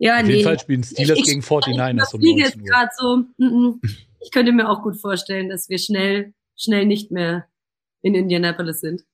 ja, 0.00 0.16
Auf 0.16 0.22
nee. 0.22 0.32
jeden 0.32 0.44
Fall 0.44 0.58
spielen 0.58 0.82
Steelers 0.82 1.18
ich, 1.18 1.24
gegen 1.24 1.42
49ers 1.42 2.14
um 2.14 2.22
19 2.22 2.62
Uhr. 2.62 2.88
So, 2.96 3.16
mm, 3.36 3.44
mm. 3.44 3.80
ich 4.20 4.30
könnte 4.30 4.50
mir 4.52 4.70
auch 4.70 4.82
gut 4.82 4.98
vorstellen, 4.98 5.50
dass 5.50 5.68
wir 5.68 5.78
schnell, 5.78 6.32
schnell 6.56 6.86
nicht 6.86 7.10
mehr 7.10 7.46
in 8.02 8.14
Indianapolis 8.14 8.80
sind. 8.80 9.04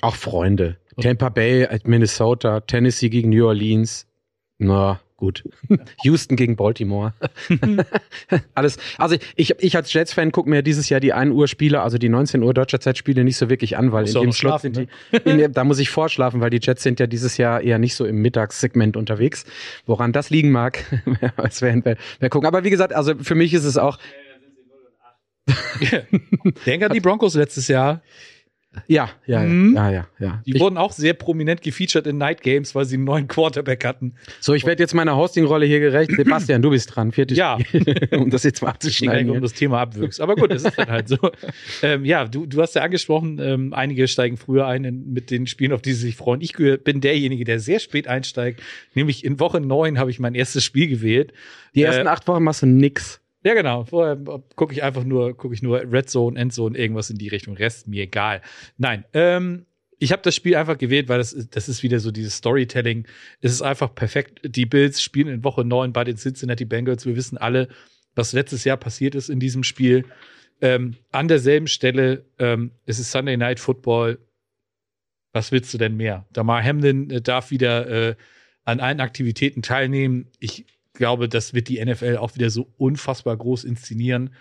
Auch 0.00 0.16
Freunde. 0.16 0.78
Tampa 1.00 1.28
Bay, 1.28 1.68
Minnesota, 1.84 2.60
Tennessee 2.60 3.08
gegen 3.08 3.30
New 3.30 3.46
Orleans. 3.46 4.06
Na, 4.58 5.00
gut. 5.16 5.44
Houston 6.04 6.36
gegen 6.36 6.56
Baltimore. 6.56 7.14
Alles. 8.54 8.78
Also 8.98 9.16
ich, 9.36 9.54
ich 9.58 9.76
als 9.76 9.92
Jets-Fan 9.92 10.32
gucke 10.32 10.50
mir 10.50 10.62
dieses 10.62 10.88
Jahr 10.88 11.00
die 11.00 11.12
1 11.12 11.32
Uhr 11.32 11.48
Spiele, 11.48 11.80
also 11.80 11.98
die 11.98 12.08
19 12.08 12.42
Uhr 12.42 12.52
deutscher 12.52 12.80
Zeitspiele 12.80 13.24
nicht 13.24 13.36
so 13.36 13.48
wirklich 13.48 13.76
an, 13.76 13.92
weil 13.92 14.06
in 14.06 14.14
dem 14.14 14.32
Slot 14.32 14.62
sind 14.62 14.76
die, 14.76 14.88
ne? 15.12 15.44
in, 15.44 15.52
da 15.52 15.64
muss 15.64 15.78
ich 15.78 15.90
vorschlafen, 15.90 16.40
weil 16.40 16.50
die 16.50 16.60
Jets 16.60 16.82
sind 16.82 17.00
ja 17.00 17.06
dieses 17.06 17.36
Jahr 17.36 17.60
eher 17.60 17.78
nicht 17.78 17.94
so 17.94 18.04
im 18.04 18.16
Mittagssegment 18.16 18.96
unterwegs. 18.96 19.44
Woran 19.86 20.12
das 20.12 20.30
liegen 20.30 20.50
mag, 20.50 20.84
das 21.36 21.62
werden 21.62 21.84
wir, 21.84 21.96
wir 22.18 22.28
gucken. 22.28 22.46
Aber 22.46 22.64
wie 22.64 22.70
gesagt, 22.70 22.92
also 22.92 23.14
für 23.16 23.34
mich 23.34 23.54
ist 23.54 23.64
es 23.64 23.78
auch, 23.78 23.98
Denk 26.66 26.82
an 26.82 26.92
die 26.92 27.00
Broncos 27.00 27.34
letztes 27.34 27.68
Jahr. 27.68 28.02
Ja, 28.86 29.10
ja, 29.26 29.40
mhm. 29.40 29.74
ja, 29.74 29.90
ja, 29.90 30.06
ja. 30.18 30.42
Die 30.46 30.54
ich, 30.54 30.60
wurden 30.60 30.78
auch 30.78 30.92
sehr 30.92 31.12
prominent 31.12 31.60
gefeatured 31.60 32.06
in 32.06 32.16
Night 32.16 32.40
Games, 32.40 32.74
weil 32.74 32.86
sie 32.86 32.96
einen 32.96 33.04
neuen 33.04 33.28
Quarterback 33.28 33.84
hatten. 33.84 34.14
So, 34.40 34.54
ich 34.54 34.64
werde 34.64 34.82
jetzt 34.82 34.94
meiner 34.94 35.14
Hosting-Rolle 35.16 35.66
hier 35.66 35.80
gerecht. 35.80 36.10
Sebastian, 36.16 36.62
du 36.62 36.70
bist 36.70 36.94
dran. 36.94 37.12
Viertes 37.12 37.36
ja. 37.36 37.58
um 38.12 38.30
das 38.30 38.44
jetzt 38.44 38.62
mal 38.62 38.70
abzuschneiden. 38.70 39.30
um 39.30 39.42
das 39.42 39.52
Thema 39.52 39.80
abwüchst. 39.80 40.20
Aber 40.20 40.36
gut, 40.36 40.50
das 40.50 40.64
ist 40.64 40.78
dann 40.78 40.88
halt 40.88 41.08
so. 41.08 41.18
ähm, 41.82 42.04
ja, 42.04 42.24
du, 42.26 42.46
du 42.46 42.62
hast 42.62 42.74
ja 42.74 42.82
angesprochen, 42.82 43.38
ähm, 43.42 43.74
einige 43.74 44.08
steigen 44.08 44.38
früher 44.38 44.66
ein 44.66 44.84
in, 44.84 45.12
mit 45.12 45.30
den 45.30 45.46
Spielen, 45.46 45.72
auf 45.72 45.82
die 45.82 45.92
sie 45.92 46.06
sich 46.06 46.16
freuen. 46.16 46.40
Ich 46.40 46.54
bin 46.54 47.00
derjenige, 47.02 47.44
der 47.44 47.60
sehr 47.60 47.78
spät 47.78 48.08
einsteigt. 48.08 48.62
Nämlich 48.94 49.24
in 49.24 49.38
Woche 49.38 49.60
neun 49.60 49.98
habe 49.98 50.10
ich 50.10 50.18
mein 50.18 50.34
erstes 50.34 50.64
Spiel 50.64 50.88
gewählt. 50.88 51.34
Die 51.74 51.82
ersten 51.82 52.06
äh, 52.06 52.10
acht 52.10 52.26
Wochen 52.26 52.42
machst 52.42 52.62
du 52.62 52.66
nix. 52.66 53.21
Ja, 53.44 53.54
genau. 53.54 53.84
Vorher 53.84 54.16
gucke 54.54 54.72
ich 54.72 54.82
einfach 54.82 55.04
nur, 55.04 55.36
gucke 55.36 55.54
ich 55.54 55.62
nur 55.62 55.80
Red 55.90 56.08
Zone, 56.08 56.38
Endzone, 56.38 56.78
irgendwas 56.78 57.10
in 57.10 57.18
die 57.18 57.28
Richtung. 57.28 57.56
Rest 57.56 57.88
mir 57.88 58.04
egal. 58.04 58.40
Nein, 58.78 59.04
ähm, 59.12 59.66
ich 59.98 60.10
habe 60.10 60.22
das 60.22 60.34
Spiel 60.34 60.56
einfach 60.56 60.78
gewählt, 60.78 61.08
weil 61.08 61.18
das, 61.18 61.48
das 61.50 61.68
ist 61.68 61.82
wieder 61.82 62.00
so 62.00 62.10
dieses 62.10 62.36
Storytelling. 62.36 63.06
Es 63.40 63.52
ist 63.52 63.62
einfach 63.62 63.94
perfekt. 63.94 64.40
Die 64.44 64.66
Bills 64.66 65.00
spielen 65.00 65.28
in 65.28 65.44
Woche 65.44 65.64
9 65.64 65.92
bei 65.92 66.04
den 66.04 66.16
Cincinnati 66.16 66.64
Bengals. 66.64 67.06
Wir 67.06 67.14
wissen 67.14 67.38
alle, 67.38 67.68
was 68.14 68.32
letztes 68.32 68.64
Jahr 68.64 68.76
passiert 68.76 69.14
ist 69.14 69.28
in 69.28 69.38
diesem 69.38 69.62
Spiel. 69.62 70.04
Ähm, 70.60 70.96
an 71.10 71.28
derselben 71.28 71.66
Stelle, 71.66 72.24
ähm, 72.38 72.72
es 72.84 72.98
ist 72.98 73.10
Sunday 73.10 73.36
Night 73.36 73.60
Football. 73.60 74.18
Was 75.32 75.52
willst 75.52 75.72
du 75.72 75.78
denn 75.78 75.96
mehr? 75.96 76.26
Damar 76.32 76.62
Hamlin 76.62 77.10
äh, 77.10 77.20
darf 77.20 77.50
wieder 77.50 77.88
äh, 77.88 78.14
an 78.64 78.80
allen 78.80 79.00
Aktivitäten 79.00 79.62
teilnehmen. 79.62 80.28
Ich 80.38 80.66
glaube, 80.92 81.28
das 81.28 81.54
wird 81.54 81.68
die 81.68 81.84
NFL 81.84 82.16
auch 82.16 82.34
wieder 82.34 82.50
so 82.50 82.72
unfassbar 82.76 83.36
groß 83.36 83.64
inszenieren, 83.64 84.34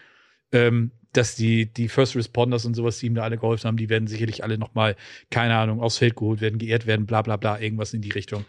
ähm, 0.52 0.92
dass 1.14 1.36
die, 1.36 1.72
die 1.72 1.90
First 1.90 2.16
Responders 2.16 2.66
und 2.66 2.74
sowas, 2.74 3.00
die 3.00 3.08
ihm 3.08 3.16
da 3.16 3.24
alle 3.24 3.38
geholfen 3.38 3.68
haben, 3.68 3.78
die 3.78 3.90
werden 3.90 4.08
sicherlich 4.08 4.44
alle 4.44 4.58
nochmal, 4.58 4.96
keine 5.30 5.56
Ahnung, 5.56 5.82
aufs 5.82 5.98
Feld 5.98 6.16
geholt 6.16 6.42
werden, 6.42 6.60
geehrt 6.60 6.86
werden, 6.86 7.06
bla 7.06 7.22
bla 7.22 7.38
bla, 7.38 7.60
irgendwas 7.60 7.94
in 7.94 8.02
die 8.02 8.12
Richtung. 8.12 8.46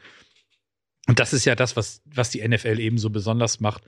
Und 1.08 1.18
das 1.18 1.32
ist 1.32 1.44
ja 1.44 1.54
das, 1.54 1.76
was, 1.76 2.02
was 2.04 2.30
die 2.30 2.46
NFL 2.46 2.78
eben 2.78 2.98
so 2.98 3.10
besonders 3.10 3.60
macht, 3.60 3.82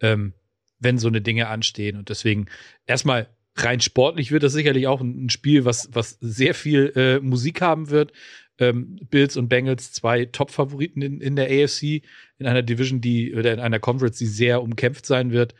ähm, 0.00 0.32
wenn 0.80 0.98
so 0.98 1.08
eine 1.08 1.20
Dinge 1.20 1.48
anstehen. 1.48 1.96
Und 1.96 2.08
deswegen 2.08 2.46
erstmal 2.86 3.28
rein 3.54 3.80
sportlich 3.80 4.32
wird 4.32 4.42
das 4.42 4.52
sicherlich 4.52 4.86
auch 4.86 5.00
ein, 5.00 5.30
Spiel, 5.30 5.64
was, 5.64 5.88
was 5.92 6.18
sehr 6.20 6.54
viel 6.54 6.92
äh, 6.96 7.20
Musik 7.20 7.60
haben 7.60 7.90
wird 7.90 8.12
ähm, 8.58 8.98
Bills 9.10 9.36
und 9.36 9.48
Bengals 9.48 9.92
zwei 9.92 10.24
Top-Favoriten 10.26 11.02
in, 11.02 11.20
in 11.20 11.36
der 11.36 11.46
AFC, 11.46 12.02
in 12.38 12.46
einer 12.46 12.62
Division, 12.62 13.00
die, 13.00 13.34
oder 13.34 13.52
in 13.52 13.60
einer 13.60 13.78
Conference, 13.78 14.18
die 14.18 14.26
sehr 14.26 14.62
umkämpft 14.62 15.06
sein 15.06 15.32
wird. 15.32 15.54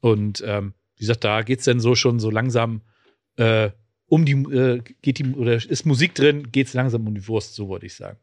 Und 0.00 0.42
ähm, 0.46 0.74
wie 0.96 1.00
gesagt, 1.00 1.24
da 1.24 1.42
geht's 1.42 1.64
dann 1.64 1.80
so 1.80 1.94
schon 1.94 2.20
so 2.20 2.30
langsam 2.30 2.82
äh, 3.36 3.70
um 4.06 4.24
die, 4.24 4.32
äh, 4.32 4.82
geht 5.02 5.18
die, 5.18 5.34
oder 5.34 5.54
ist 5.54 5.84
Musik 5.84 6.14
drin, 6.14 6.52
geht's 6.52 6.74
langsam 6.74 7.06
um 7.06 7.14
die 7.14 7.26
Wurst, 7.26 7.54
so 7.54 7.68
würde 7.68 7.86
ich 7.86 7.94
sagen. 7.94 8.18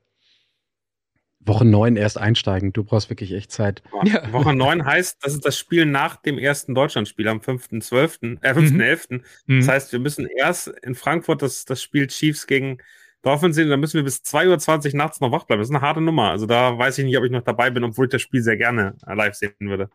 Woche 1.45 1.65
9 1.65 1.97
erst 1.97 2.17
einsteigen. 2.17 2.71
Du 2.71 2.85
brauchst 2.85 3.09
wirklich 3.09 3.33
echt 3.33 3.51
Zeit. 3.51 3.83
Ja. 4.05 4.31
Woche 4.31 4.55
9 4.55 4.85
heißt, 4.85 5.17
das 5.21 5.33
ist 5.33 5.45
das 5.45 5.57
Spiel 5.57 5.85
nach 5.85 6.15
dem 6.15 6.37
ersten 6.37 6.73
Deutschlandspiel 6.73 7.27
am 7.27 7.39
5.12., 7.39 8.37
äh, 8.41 8.53
5.11. 8.53 9.21
Mhm. 9.47 9.59
Das 9.59 9.67
heißt, 9.67 9.91
wir 9.91 9.99
müssen 9.99 10.25
erst 10.25 10.67
in 10.67 10.95
Frankfurt 10.95 11.41
das, 11.41 11.65
das 11.65 11.81
Spiel 11.83 12.07
Chiefs 12.07 12.47
gegen 12.47 12.77
Dolphins 13.23 13.55
sehen, 13.55 13.69
dann 13.69 13.79
müssen 13.79 13.95
wir 13.95 14.03
bis 14.03 14.17
2.20 14.17 14.91
Uhr 14.91 14.97
nachts 14.97 15.19
noch 15.21 15.31
wach 15.31 15.45
bleiben. 15.45 15.61
Das 15.61 15.69
ist 15.69 15.75
eine 15.75 15.81
harte 15.81 16.01
Nummer. 16.01 16.29
Also 16.29 16.45
da 16.45 16.77
weiß 16.77 16.97
ich 16.99 17.05
nicht, 17.05 17.17
ob 17.17 17.23
ich 17.23 17.31
noch 17.31 17.41
dabei 17.41 17.69
bin, 17.71 17.83
obwohl 17.83 18.05
ich 18.05 18.11
das 18.11 18.21
Spiel 18.21 18.41
sehr 18.41 18.57
gerne 18.57 18.95
live 19.05 19.33
sehen 19.33 19.53
würde. 19.59 19.89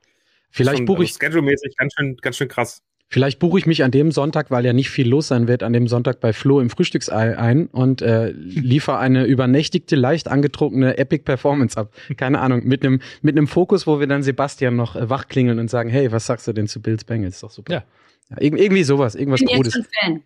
Vielleicht 0.50 0.86
buche 0.86 1.04
ich. 1.04 1.10
Also 1.10 1.20
Schedule-mäßig 1.20 1.76
ganz 1.76 1.92
schön, 1.94 2.16
ganz 2.16 2.36
schön 2.36 2.48
krass. 2.48 2.82
Vielleicht 3.10 3.38
buche 3.38 3.58
ich 3.58 3.66
mich 3.66 3.84
an 3.84 3.90
dem 3.90 4.12
Sonntag, 4.12 4.50
weil 4.50 4.66
ja 4.66 4.74
nicht 4.74 4.90
viel 4.90 5.08
los 5.08 5.28
sein 5.28 5.48
wird, 5.48 5.62
an 5.62 5.72
dem 5.72 5.88
Sonntag 5.88 6.20
bei 6.20 6.34
Flo 6.34 6.60
im 6.60 6.68
Frühstücksei 6.68 7.38
ein 7.38 7.66
und 7.66 8.02
äh, 8.02 8.32
liefere 8.32 8.98
eine 8.98 9.24
übernächtigte, 9.24 9.96
leicht 9.96 10.28
angetrunkene 10.28 10.98
Epic 10.98 11.24
Performance 11.24 11.78
ab. 11.78 11.94
Keine 12.18 12.38
Ahnung, 12.40 12.64
mit 12.64 12.84
einem 12.84 13.00
mit 13.22 13.36
einem 13.38 13.46
Fokus, 13.46 13.86
wo 13.86 13.98
wir 13.98 14.06
dann 14.06 14.22
Sebastian 14.22 14.76
noch 14.76 14.94
äh, 14.94 15.08
wachklingeln 15.08 15.58
und 15.58 15.70
sagen, 15.70 15.88
hey, 15.88 16.12
was 16.12 16.26
sagst 16.26 16.46
du 16.48 16.52
denn 16.52 16.66
zu 16.66 16.82
Bills 16.82 17.04
Bengals? 17.04 17.36
Ist 17.36 17.42
doch 17.42 17.50
super. 17.50 17.72
Ja. 17.72 17.84
ja 18.28 18.36
irgendwie 18.40 18.84
sowas, 18.84 19.14
irgendwas 19.14 19.40
Ich 19.40 19.46
bin 19.46 19.56
Gutes. 19.56 19.74
jetzt 19.74 19.86
schon 20.02 20.12
Fan. 20.12 20.22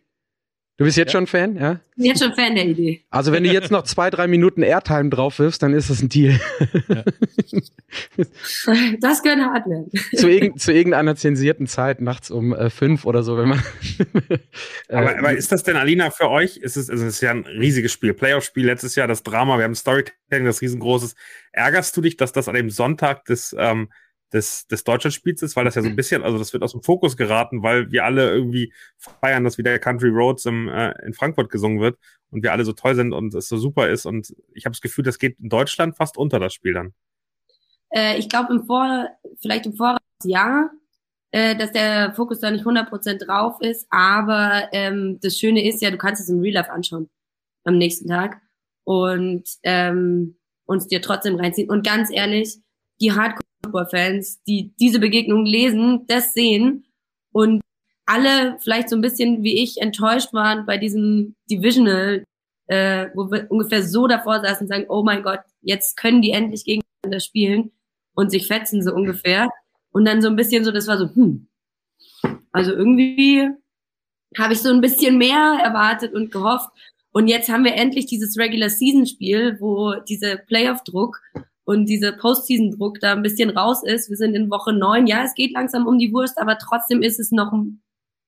Du 0.83 0.87
bist 0.87 0.97
jetzt 0.97 1.12
Ja. 1.12 1.20
schon 1.20 1.28
Fan, 1.28 1.55
ja? 1.55 1.78
Ich 1.91 1.97
bin 1.97 2.07
jetzt 2.07 2.24
schon 2.24 2.35
Fan 2.35 2.57
der 2.57 2.66
Idee. 2.66 3.03
Also 3.11 3.30
wenn 3.30 3.45
du 3.45 3.53
jetzt 3.53 3.70
noch 3.70 3.85
zwei, 3.85 4.11
drei 4.11 4.26
Minuten 4.26 4.62
Airtime 4.64 5.11
drauf 5.11 5.39
wirfst, 5.39 5.62
dann 5.62 5.74
ist 5.74 5.91
es 5.91 6.03
ein 6.03 6.09
Deal. 6.09 6.41
Das 9.01 9.22
könnte 9.22 9.45
hart 9.45 9.66
werden. 9.68 9.91
zu, 10.16 10.28
irgend, 10.28 10.61
zu 10.61 10.72
irgendeiner 10.72 11.14
zensierten 11.14 11.68
Zeit, 11.68 12.01
nachts 12.01 12.33
um 12.33 12.53
äh, 12.53 12.68
fünf 12.68 13.05
oder 13.05 13.22
so, 13.22 13.37
wenn 13.37 13.51
man. 13.51 13.62
äh, 14.89 14.97
Aber, 14.97 15.18
aber 15.18 15.33
ist 15.37 15.53
das 15.53 15.62
denn, 15.62 15.76
Alina, 15.76 16.11
für 16.11 16.28
euch? 16.30 16.57
Ist 16.57 16.76
es, 16.76 16.91
also 16.91 17.05
es 17.07 17.14
ist 17.14 17.20
ja 17.20 17.30
ein 17.30 17.45
riesiges 17.47 17.93
Spiel. 17.93 18.12
Playoff-Spiel 18.12 18.66
letztes 18.66 18.97
Jahr, 18.97 19.07
das 19.07 19.22
Drama, 19.22 19.59
wir 19.59 19.64
haben 19.64 19.76
Storytelling, 19.76 20.45
das 20.45 20.62
riesengroßes. 20.62 21.14
Ärgerst 21.53 21.97
du 21.97 22.01
dich, 22.01 22.16
dass 22.16 22.33
das 22.33 22.49
an 22.49 22.55
dem 22.55 22.70
Sonntag 22.70 23.24
des, 23.26 23.55
ähm, 23.57 23.89
des, 24.33 24.66
des 24.66 24.85
Deutschlandspiels 24.85 25.43
ist? 25.43 25.57
Weil 25.57 25.64
das 25.64 25.74
ja 25.74 25.83
so 25.83 25.89
ein 25.89 25.97
bisschen, 25.97 26.22
also 26.22 26.39
das 26.39 26.53
wird 26.53 26.62
aus 26.62 26.72
dem 26.72 26.83
Fokus 26.83 27.16
geraten, 27.16 27.62
weil 27.62 27.91
wir 27.91 28.05
alle 28.05 28.30
irgendwie 28.30 28.72
feiern, 28.99 29.45
dass 29.45 29.59
wieder 29.59 29.78
Country 29.78 30.09
Roads 30.09 30.47
im, 30.47 30.68
äh, 30.68 30.93
in 31.05 31.14
Frankfurt 31.14 31.51
gesungen 31.51 31.80
wird 31.80 31.99
und 32.30 32.43
wir 32.43 32.53
alle 32.53 32.64
so 32.64 32.72
toll 32.72 32.95
sind 32.95 33.12
und 33.12 33.35
es 33.35 33.49
so 33.49 33.57
super 33.57 33.89
ist. 33.89 34.07
Und 34.07 34.35
ich 34.53 34.64
habe 34.64 34.72
das 34.72 34.80
Gefühl, 34.80 35.05
das 35.05 35.18
geht 35.18 35.39
in 35.39 35.49
Deutschland 35.49 35.97
fast 35.97 36.16
unter 36.16 36.41
das 36.41 36.55
Spiel 36.55 36.74
dann. 36.74 36.95
Äh, 37.91 38.18
ich 38.18 38.28
glaube 38.28 38.53
im 38.53 38.64
Vor, 38.64 39.09
vielleicht 39.41 39.66
im 39.66 39.74
Voraus 39.74 39.99
ja, 40.24 40.70
äh, 41.33 41.57
dass 41.57 41.72
der 41.72 42.14
Fokus 42.14 42.41
da 42.41 42.51
nicht 42.51 42.64
100% 42.64 43.24
drauf 43.24 43.57
ist, 43.61 43.87
aber 43.91 44.68
ähm, 44.72 45.18
das 45.22 45.39
Schöne 45.39 45.66
ist 45.66 45.83
ja, 45.83 45.91
du 45.91 45.97
kannst 45.99 46.22
es 46.22 46.28
im 46.28 46.41
Real 46.41 46.55
Life 46.55 46.70
anschauen 46.70 47.11
am 47.64 47.78
nächsten 47.78 48.09
Tag 48.09 48.41
und 48.85 49.45
ähm, 49.62 50.37
uns 50.66 50.87
dir 50.87 51.01
trotzdem 51.03 51.37
reinziehen. 51.37 51.70
Und 51.70 51.87
ganz 51.87 52.11
ehrlich, 52.11 52.59
die 53.01 53.12
Hardcore-Fans, 53.65 54.43
die 54.45 54.73
diese 54.79 54.99
Begegnung 54.99 55.45
lesen, 55.45 56.07
das 56.07 56.33
sehen 56.33 56.85
und 57.33 57.63
alle 58.07 58.59
vielleicht 58.61 58.89
so 58.89 58.97
ein 58.97 59.03
bisschen 59.03 59.43
wie 59.43 59.63
ich 59.63 59.81
enttäuscht 59.81 60.33
waren 60.33 60.67
bei 60.67 60.77
diesem 60.77 61.35
Divisional, 61.51 62.25
äh, 62.67 63.09
wo 63.15 63.31
wir 63.31 63.47
ungefähr 63.51 63.83
so 63.83 64.07
davor 64.07 64.41
saßen 64.41 64.65
und 64.65 64.69
sagen, 64.69 64.87
oh 64.89 65.03
mein 65.03 65.23
Gott, 65.23 65.41
jetzt 65.61 65.97
können 65.97 66.23
die 66.23 66.33
endlich 66.33 66.65
gegeneinander 66.65 67.21
spielen 67.21 67.71
und 68.15 68.31
sich 68.31 68.47
fetzen 68.47 68.83
so 68.83 68.93
ungefähr. 68.93 69.49
Und 69.93 70.05
dann 70.05 70.23
so 70.23 70.29
ein 70.29 70.37
bisschen 70.37 70.65
so, 70.65 70.73
das 70.73 70.89
war 70.89 70.99
so, 70.99 71.15
hm. 71.15 71.49
Also 72.51 72.73
irgendwie 72.73 73.49
habe 74.39 74.53
ich 74.55 74.61
so 74.61 74.71
ein 74.71 74.81
bisschen 74.81 75.19
mehr 75.19 75.59
erwartet 75.63 76.15
und 76.15 76.33
gehofft. 76.33 76.71
Und 77.13 77.29
jetzt 77.29 77.51
haben 77.51 77.65
wir 77.65 77.75
endlich 77.75 78.07
dieses 78.07 78.39
Regular 78.39 78.71
Season 78.71 79.07
Spiel, 79.07 79.59
wo 79.61 79.95
dieser 80.09 80.37
Playoff-Druck 80.37 81.21
und 81.65 81.87
dieser 81.87 82.13
Postseason-Druck 82.13 83.01
da 83.01 83.13
ein 83.13 83.23
bisschen 83.23 83.51
raus 83.51 83.83
ist. 83.85 84.11
Wir 84.11 84.17
sind 84.17 84.35
in 84.35 84.51
Woche 84.51 84.73
neun. 84.73 85.07
Ja, 85.07 85.25
es 85.25 85.35
geht 85.35 85.53
langsam 85.53 85.87
um 85.87 85.99
die 85.99 86.13
Wurst, 86.13 86.39
aber 86.39 86.59
trotzdem 86.59 87.03
ist 87.03 87.21
es 87.21 87.31
noch 87.31 87.53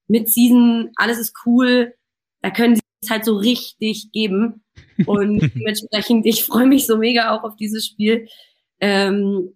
mit 0.06 0.28
Season, 0.28 0.90
alles 0.96 1.18
ist 1.18 1.34
cool. 1.46 1.94
Da 2.42 2.50
können 2.50 2.76
sie 2.76 2.82
es 3.02 3.10
halt 3.10 3.24
so 3.24 3.36
richtig 3.36 4.12
geben. 4.12 4.64
Und 5.06 5.40
dementsprechend, 5.54 6.26
ich 6.26 6.44
freue 6.44 6.66
mich 6.66 6.86
so 6.86 6.96
mega 6.96 7.34
auch 7.36 7.42
auf 7.42 7.56
dieses 7.56 7.86
Spiel. 7.86 8.28
Ähm, 8.80 9.54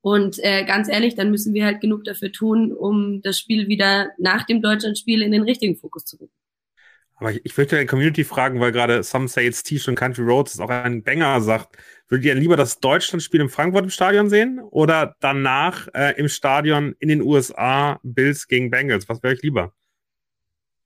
und 0.00 0.38
äh, 0.40 0.64
ganz 0.64 0.88
ehrlich, 0.88 1.14
dann 1.14 1.30
müssen 1.30 1.54
wir 1.54 1.64
halt 1.64 1.80
genug 1.80 2.02
dafür 2.04 2.32
tun, 2.32 2.72
um 2.72 3.22
das 3.22 3.38
Spiel 3.38 3.68
wieder 3.68 4.10
nach 4.18 4.44
dem 4.44 4.60
Deutschlandspiel 4.60 5.22
in 5.22 5.30
den 5.30 5.42
richtigen 5.42 5.76
Fokus 5.76 6.04
zu 6.04 6.16
rücken. 6.16 6.34
Aber 7.16 7.30
ich, 7.30 7.40
ich 7.44 7.56
möchte 7.56 7.78
die 7.78 7.86
Community 7.86 8.24
fragen, 8.24 8.58
weil 8.58 8.72
gerade 8.72 9.04
Some 9.04 9.28
Say 9.28 9.46
It's 9.46 9.62
T 9.62 9.78
schon 9.78 9.94
Country 9.94 10.24
Roads 10.24 10.54
ist 10.54 10.60
auch 10.60 10.70
ein 10.70 11.04
Banger 11.04 11.40
sagt. 11.40 11.76
Würdet 12.12 12.26
ihr 12.26 12.34
lieber 12.34 12.58
das 12.58 12.78
Deutschlandspiel 12.78 13.40
in 13.40 13.48
Frankfurt 13.48 13.84
im 13.84 13.90
Stadion 13.90 14.28
sehen 14.28 14.60
oder 14.70 15.16
danach 15.20 15.88
äh, 15.94 16.12
im 16.18 16.28
Stadion 16.28 16.94
in 16.98 17.08
den 17.08 17.22
USA 17.22 18.00
Bills 18.02 18.48
gegen 18.48 18.70
Bengals? 18.70 19.08
Was 19.08 19.22
wäre 19.22 19.32
euch 19.32 19.40
lieber? 19.40 19.72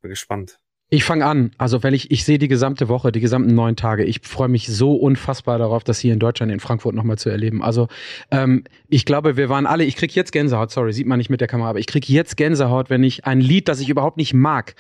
Bin 0.03 0.11
gespannt. 0.11 0.61
Ich 0.89 1.03
fange 1.03 1.27
an. 1.27 1.51
Also, 1.59 1.83
wenn 1.83 1.95
ich, 1.95 2.13
ich 2.13 2.25
sehe 2.25 2.39
die 2.39 2.47
gesamte 2.47 2.89
Woche, 2.89 3.11
die 3.11 3.19
gesamten 3.19 3.57
neun 3.57 3.75
Tage. 3.75 4.05
Ich 4.05 4.21
freue 4.23 4.47
mich 4.47 4.69
so 4.69 4.95
unfassbar 4.95 5.59
darauf, 5.59 5.83
das 5.83 5.99
hier 5.99 6.13
in 6.13 6.21
Deutschland, 6.21 6.53
in 6.53 6.61
Frankfurt 6.61 6.95
nochmal 6.95 7.19
zu 7.19 7.29
erleben. 7.29 7.61
Also, 7.61 7.89
ähm, 8.31 8.63
ich 8.89 9.05
glaube, 9.05 9.37
wir 9.37 9.49
waren 9.49 9.67
alle, 9.67 9.83
ich 9.83 9.97
krieg 9.97 10.15
jetzt 10.15 10.31
Gänsehaut, 10.31 10.71
sorry, 10.71 10.93
sieht 10.93 11.09
man 11.09 11.19
nicht 11.19 11.29
mit 11.29 11.41
der 11.41 11.49
Kamera, 11.49 11.71
aber 11.71 11.81
ich 11.81 11.89
krieg 11.89 12.09
jetzt 12.09 12.37
Gänsehaut, 12.37 12.89
wenn 12.89 13.03
ich 13.03 13.25
ein 13.25 13.41
Lied, 13.41 13.67
das 13.67 13.81
ich 13.81 13.89
überhaupt 13.89 14.17
nicht 14.17 14.33
mag, 14.33 14.77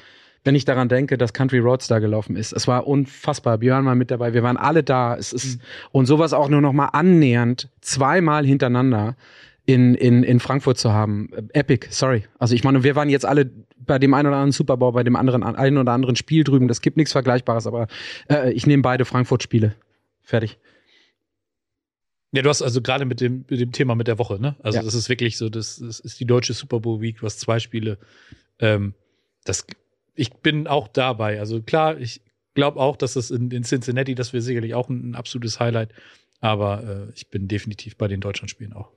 wenn 0.46 0.54
ich 0.54 0.64
daran 0.64 0.88
denke, 0.88 1.18
dass 1.18 1.32
Country 1.32 1.58
Roads 1.58 1.88
da 1.88 1.98
gelaufen 1.98 2.36
ist. 2.36 2.52
Es 2.52 2.68
war 2.68 2.86
unfassbar. 2.86 3.58
Björn 3.58 3.84
war 3.84 3.96
mit 3.96 4.12
dabei. 4.12 4.32
Wir 4.32 4.44
waren 4.44 4.56
alle 4.56 4.84
da. 4.84 5.16
Es 5.16 5.32
ist, 5.32 5.60
und 5.90 6.06
sowas 6.06 6.32
auch 6.32 6.48
nur 6.48 6.60
noch 6.60 6.72
mal 6.72 6.86
annähernd 6.86 7.68
zweimal 7.80 8.46
hintereinander 8.46 9.16
in, 9.64 9.96
in, 9.96 10.22
in 10.22 10.38
Frankfurt 10.38 10.78
zu 10.78 10.92
haben. 10.92 11.28
Epic, 11.52 11.88
sorry. 11.90 12.24
Also 12.38 12.54
ich 12.54 12.62
meine, 12.62 12.84
wir 12.84 12.94
waren 12.94 13.08
jetzt 13.08 13.26
alle 13.26 13.50
bei 13.76 13.98
dem 13.98 14.14
einen 14.14 14.28
oder 14.28 14.36
anderen 14.36 14.52
Super 14.52 14.76
Bowl, 14.76 14.92
bei 14.92 15.02
dem 15.02 15.16
anderen, 15.16 15.42
einen 15.42 15.78
oder 15.78 15.92
anderen 15.92 16.14
Spiel 16.14 16.44
drüben. 16.44 16.68
Das 16.68 16.80
gibt 16.80 16.96
nichts 16.96 17.10
Vergleichbares, 17.10 17.66
aber 17.66 17.88
äh, 18.30 18.52
ich 18.52 18.68
nehme 18.68 18.82
beide 18.82 19.04
Frankfurt-Spiele. 19.04 19.74
Fertig. 20.22 20.58
Ja, 22.30 22.42
du 22.42 22.48
hast 22.48 22.62
also 22.62 22.80
gerade 22.82 23.04
mit 23.04 23.20
dem, 23.20 23.44
mit 23.48 23.58
dem 23.60 23.72
Thema 23.72 23.96
mit 23.96 24.06
der 24.06 24.18
Woche, 24.20 24.40
ne? 24.40 24.54
Also 24.62 24.78
Ja. 24.78 24.84
das 24.84 24.94
ist 24.94 25.08
wirklich 25.08 25.38
so, 25.38 25.48
das, 25.48 25.76
das 25.78 25.98
ist 25.98 26.20
die 26.20 26.26
deutsche 26.26 26.52
Super 26.52 26.78
Bowl 26.78 27.00
Week, 27.00 27.18
du 27.18 27.26
hast 27.26 27.40
zwei 27.40 27.58
Spiele. 27.58 27.98
Ähm, 28.60 28.94
das, 29.44 29.66
ich 30.16 30.34
bin 30.34 30.66
auch 30.66 30.88
dabei. 30.88 31.38
Also 31.38 31.62
klar, 31.62 31.98
ich 31.98 32.22
glaube 32.54 32.80
auch, 32.80 32.96
dass 32.96 33.14
das 33.14 33.30
in, 33.30 33.50
in 33.50 33.62
Cincinnati, 33.62 34.14
das 34.14 34.32
wäre 34.32 34.42
sicherlich 34.42 34.74
auch 34.74 34.88
ein, 34.88 35.10
ein 35.10 35.14
absolutes 35.14 35.60
Highlight. 35.60 35.92
Aber 36.40 36.82
äh, 36.82 37.12
ich 37.14 37.30
bin 37.30 37.48
definitiv 37.48 37.96
bei 37.96 38.08
den 38.08 38.20
Deutschlandspielen 38.20 38.72
auch. 38.72 38.92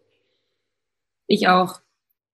Ich 1.27 1.47
auch. 1.47 1.81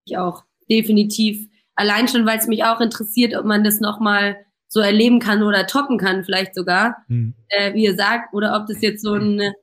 Ich 0.06 0.18
auch. 0.18 0.44
Definitiv. 0.70 1.48
Allein 1.76 2.08
schon, 2.08 2.26
weil 2.26 2.40
es 2.40 2.48
mich 2.48 2.64
auch 2.64 2.80
interessiert, 2.80 3.36
ob 3.36 3.46
man 3.46 3.64
das 3.64 3.80
nochmal 3.80 4.38
so 4.68 4.80
erleben 4.80 5.20
kann 5.20 5.44
oder 5.44 5.68
toppen 5.68 5.98
kann, 5.98 6.24
vielleicht 6.24 6.56
sogar, 6.56 7.06
Hm. 7.08 7.36
äh, 7.50 7.74
wie 7.74 7.84
ihr 7.84 7.96
sagt, 7.96 8.34
oder 8.34 8.56
ob 8.56 8.68
das 8.68 8.82
jetzt 8.82 9.04
so 9.04 9.14
ein, 9.14 9.54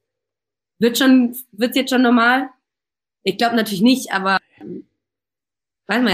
wird 0.79 0.99
schon, 0.99 1.35
wird's 1.53 1.77
jetzt 1.77 1.91
schon 1.91 2.03
normal? 2.03 2.51
Ich 3.25 3.37
glaube 3.37 3.57
natürlich 3.57 3.83
nicht, 3.83 4.13
aber 4.13 4.39
ähm, 4.61 4.87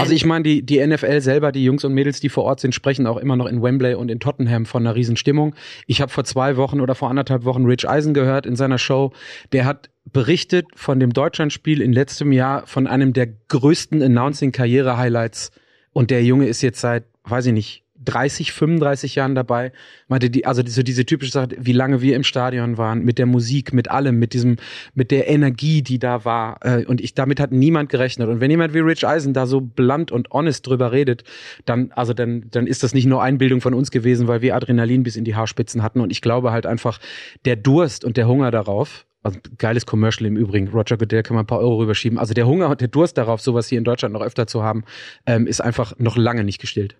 Also 0.01 0.13
ich 0.13 0.25
meine, 0.25 0.43
die, 0.43 0.65
die 0.65 0.85
NFL 0.85 1.21
selber, 1.21 1.51
die 1.51 1.63
Jungs 1.63 1.83
und 1.83 1.93
Mädels, 1.93 2.19
die 2.19 2.29
vor 2.29 2.43
Ort 2.43 2.59
sind, 2.59 2.73
sprechen 2.75 3.07
auch 3.07 3.17
immer 3.17 3.35
noch 3.35 3.45
in 3.45 3.61
Wembley 3.61 3.95
und 3.95 4.09
in 4.09 4.19
Tottenham 4.19 4.65
von 4.65 4.85
einer 4.85 4.95
Riesenstimmung. 4.95 5.55
Ich 5.87 6.01
habe 6.01 6.11
vor 6.11 6.23
zwei 6.23 6.57
Wochen 6.57 6.81
oder 6.81 6.95
vor 6.95 7.09
anderthalb 7.09 7.45
Wochen 7.45 7.65
Rich 7.65 7.87
Eisen 7.87 8.13
gehört 8.13 8.45
in 8.45 8.55
seiner 8.55 8.77
Show. 8.77 9.11
Der 9.51 9.65
hat 9.65 9.89
berichtet 10.05 10.67
von 10.75 10.99
dem 10.99 11.13
Deutschlandspiel 11.13 11.81
in 11.81 11.93
letztem 11.93 12.31
Jahr 12.31 12.65
von 12.67 12.87
einem 12.87 13.13
der 13.13 13.27
größten 13.27 14.01
Announcing-Karriere-Highlights. 14.01 15.51
Und 15.91 16.11
der 16.11 16.23
Junge 16.23 16.47
ist 16.47 16.61
jetzt 16.61 16.81
seit, 16.81 17.05
weiß 17.23 17.47
ich 17.47 17.53
nicht, 17.53 17.83
30, 18.05 18.51
35 18.51 19.15
Jahren 19.15 19.35
dabei. 19.35 19.71
Meinte 20.07 20.29
die, 20.29 20.45
also 20.45 20.61
so 20.65 20.83
diese 20.83 21.05
typische 21.05 21.31
Sache, 21.31 21.49
wie 21.57 21.73
lange 21.73 22.01
wir 22.01 22.15
im 22.15 22.23
Stadion 22.23 22.77
waren, 22.77 23.03
mit 23.03 23.17
der 23.17 23.25
Musik, 23.25 23.73
mit 23.73 23.91
allem, 23.91 24.19
mit 24.19 24.33
diesem, 24.33 24.57
mit 24.93 25.11
der 25.11 25.27
Energie, 25.27 25.81
die 25.81 25.99
da 25.99 26.25
war. 26.25 26.59
Äh, 26.65 26.85
Und 26.85 27.01
ich, 27.01 27.13
damit 27.13 27.39
hat 27.39 27.51
niemand 27.51 27.89
gerechnet. 27.89 28.29
Und 28.29 28.39
wenn 28.39 28.51
jemand 28.51 28.73
wie 28.73 28.79
Rich 28.79 29.05
Eisen 29.05 29.33
da 29.33 29.45
so 29.45 29.61
blunt 29.61 30.11
und 30.11 30.29
honest 30.31 30.65
drüber 30.67 30.91
redet, 30.91 31.23
dann, 31.65 31.91
also 31.91 32.13
dann, 32.13 32.45
dann 32.51 32.67
ist 32.67 32.83
das 32.83 32.93
nicht 32.93 33.05
nur 33.05 33.21
Einbildung 33.21 33.61
von 33.61 33.73
uns 33.73 33.91
gewesen, 33.91 34.27
weil 34.27 34.41
wir 34.41 34.55
Adrenalin 34.55 35.03
bis 35.03 35.15
in 35.15 35.25
die 35.25 35.35
Haarspitzen 35.35 35.83
hatten. 35.83 36.01
Und 36.01 36.11
ich 36.11 36.21
glaube 36.21 36.51
halt 36.51 36.65
einfach, 36.65 36.99
der 37.45 37.55
Durst 37.55 38.05
und 38.05 38.17
der 38.17 38.27
Hunger 38.27 38.51
darauf, 38.51 39.05
also 39.21 39.37
geiles 39.57 39.85
Commercial 39.85 40.25
im 40.27 40.37
Übrigen. 40.37 40.69
Roger 40.69 40.97
Goodell 40.97 41.23
kann 41.23 41.35
man 41.35 41.43
ein 41.43 41.47
paar 41.47 41.59
Euro 41.59 41.77
rüberschieben. 41.77 42.17
Also 42.17 42.33
der 42.33 42.47
Hunger 42.47 42.69
und 42.69 42.81
der 42.81 42.87
Durst 42.87 43.17
darauf, 43.17 43.41
sowas 43.41 43.67
hier 43.67 43.77
in 43.77 43.83
Deutschland 43.83 44.13
noch 44.13 44.21
öfter 44.21 44.47
zu 44.47 44.63
haben, 44.63 44.83
ähm, 45.25 45.45
ist 45.45 45.61
einfach 45.61 45.93
noch 45.97 46.15
lange 46.15 46.43
nicht 46.43 46.59
gestillt. 46.59 46.95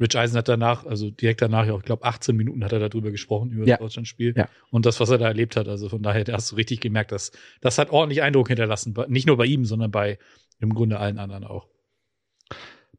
Rich 0.00 0.16
Eisen 0.16 0.36
hat 0.36 0.48
danach, 0.48 0.86
also 0.86 1.10
direkt 1.10 1.42
danach, 1.42 1.66
ja, 1.66 1.76
ich 1.76 1.82
glaube, 1.82 2.04
18 2.04 2.34
Minuten 2.34 2.64
hat 2.64 2.72
er 2.72 2.78
darüber 2.88 3.10
gesprochen, 3.10 3.50
über 3.50 3.66
Ja. 3.66 3.76
das 3.76 3.80
Deutschlandspiel. 3.80 4.34
Ja. 4.36 4.48
Und 4.70 4.86
das, 4.86 4.98
was 5.00 5.10
er 5.10 5.18
da 5.18 5.26
erlebt 5.26 5.56
hat. 5.56 5.68
Also 5.68 5.88
von 5.88 6.02
daher, 6.02 6.24
da 6.24 6.32
hast 6.34 6.50
du 6.52 6.56
richtig 6.56 6.80
gemerkt, 6.80 7.12
dass 7.12 7.32
das 7.60 7.76
hat 7.78 7.90
ordentlich 7.90 8.22
Eindruck 8.22 8.48
hinterlassen. 8.48 8.94
Nicht 9.08 9.26
nur 9.26 9.36
bei 9.36 9.44
ihm, 9.46 9.64
sondern 9.64 9.90
bei 9.90 10.18
im 10.58 10.74
Grunde 10.74 10.98
allen 10.98 11.18
anderen 11.18 11.44
auch. 11.44 11.68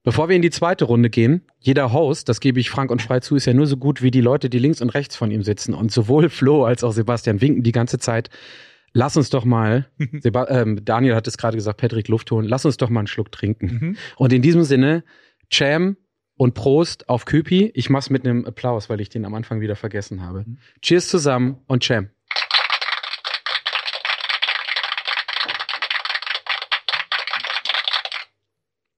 Bevor 0.03 0.29
wir 0.29 0.35
in 0.35 0.41
die 0.41 0.49
zweite 0.49 0.85
Runde 0.85 1.11
gehen, 1.11 1.43
jeder 1.59 1.93
Host, 1.93 2.27
das 2.27 2.39
gebe 2.39 2.59
ich 2.59 2.71
frank 2.71 2.89
und 2.89 3.03
frei 3.03 3.19
zu, 3.19 3.35
ist 3.35 3.45
ja 3.45 3.53
nur 3.53 3.67
so 3.67 3.77
gut 3.77 4.01
wie 4.01 4.09
die 4.09 4.21
Leute, 4.21 4.49
die 4.49 4.57
links 4.57 4.81
und 4.81 4.89
rechts 4.89 5.15
von 5.15 5.29
ihm 5.29 5.43
sitzen. 5.43 5.75
Und 5.75 5.91
sowohl 5.91 6.29
Flo 6.29 6.65
als 6.65 6.83
auch 6.83 6.91
Sebastian 6.91 7.39
winken 7.39 7.61
die 7.63 7.71
ganze 7.71 7.99
Zeit. 7.99 8.29
lass 8.93 9.15
uns 9.15 9.29
doch 9.29 9.45
mal, 9.45 9.87
Seba 10.21 10.47
ähm, 10.49 10.83
Daniel 10.83 11.15
hat 11.15 11.27
es 11.27 11.37
gerade 11.37 11.55
gesagt, 11.55 11.79
Patrick 11.79 12.07
Luft 12.07 12.29
holen, 12.31 12.47
lass 12.47 12.65
uns 12.65 12.77
doch 12.77 12.89
mal 12.89 13.01
einen 13.01 13.07
Schluck 13.07 13.31
trinken. 13.31 13.65
Mhm. 13.67 13.97
Und 14.17 14.33
in 14.33 14.41
diesem 14.41 14.63
Sinne, 14.63 15.03
Cham 15.49 15.97
und 16.41 16.55
Prost 16.55 17.07
auf 17.07 17.25
Köpi. 17.25 17.71
Ich 17.75 17.91
mach's 17.91 18.09
mit 18.09 18.25
einem 18.25 18.47
Applaus, 18.47 18.89
weil 18.89 18.99
ich 18.99 19.09
den 19.09 19.25
am 19.25 19.35
Anfang 19.35 19.61
wieder 19.61 19.75
vergessen 19.75 20.23
habe. 20.23 20.39
Mhm. 20.39 20.57
Cheers 20.81 21.07
zusammen 21.07 21.61
und 21.67 21.83
Cham. 21.83 22.09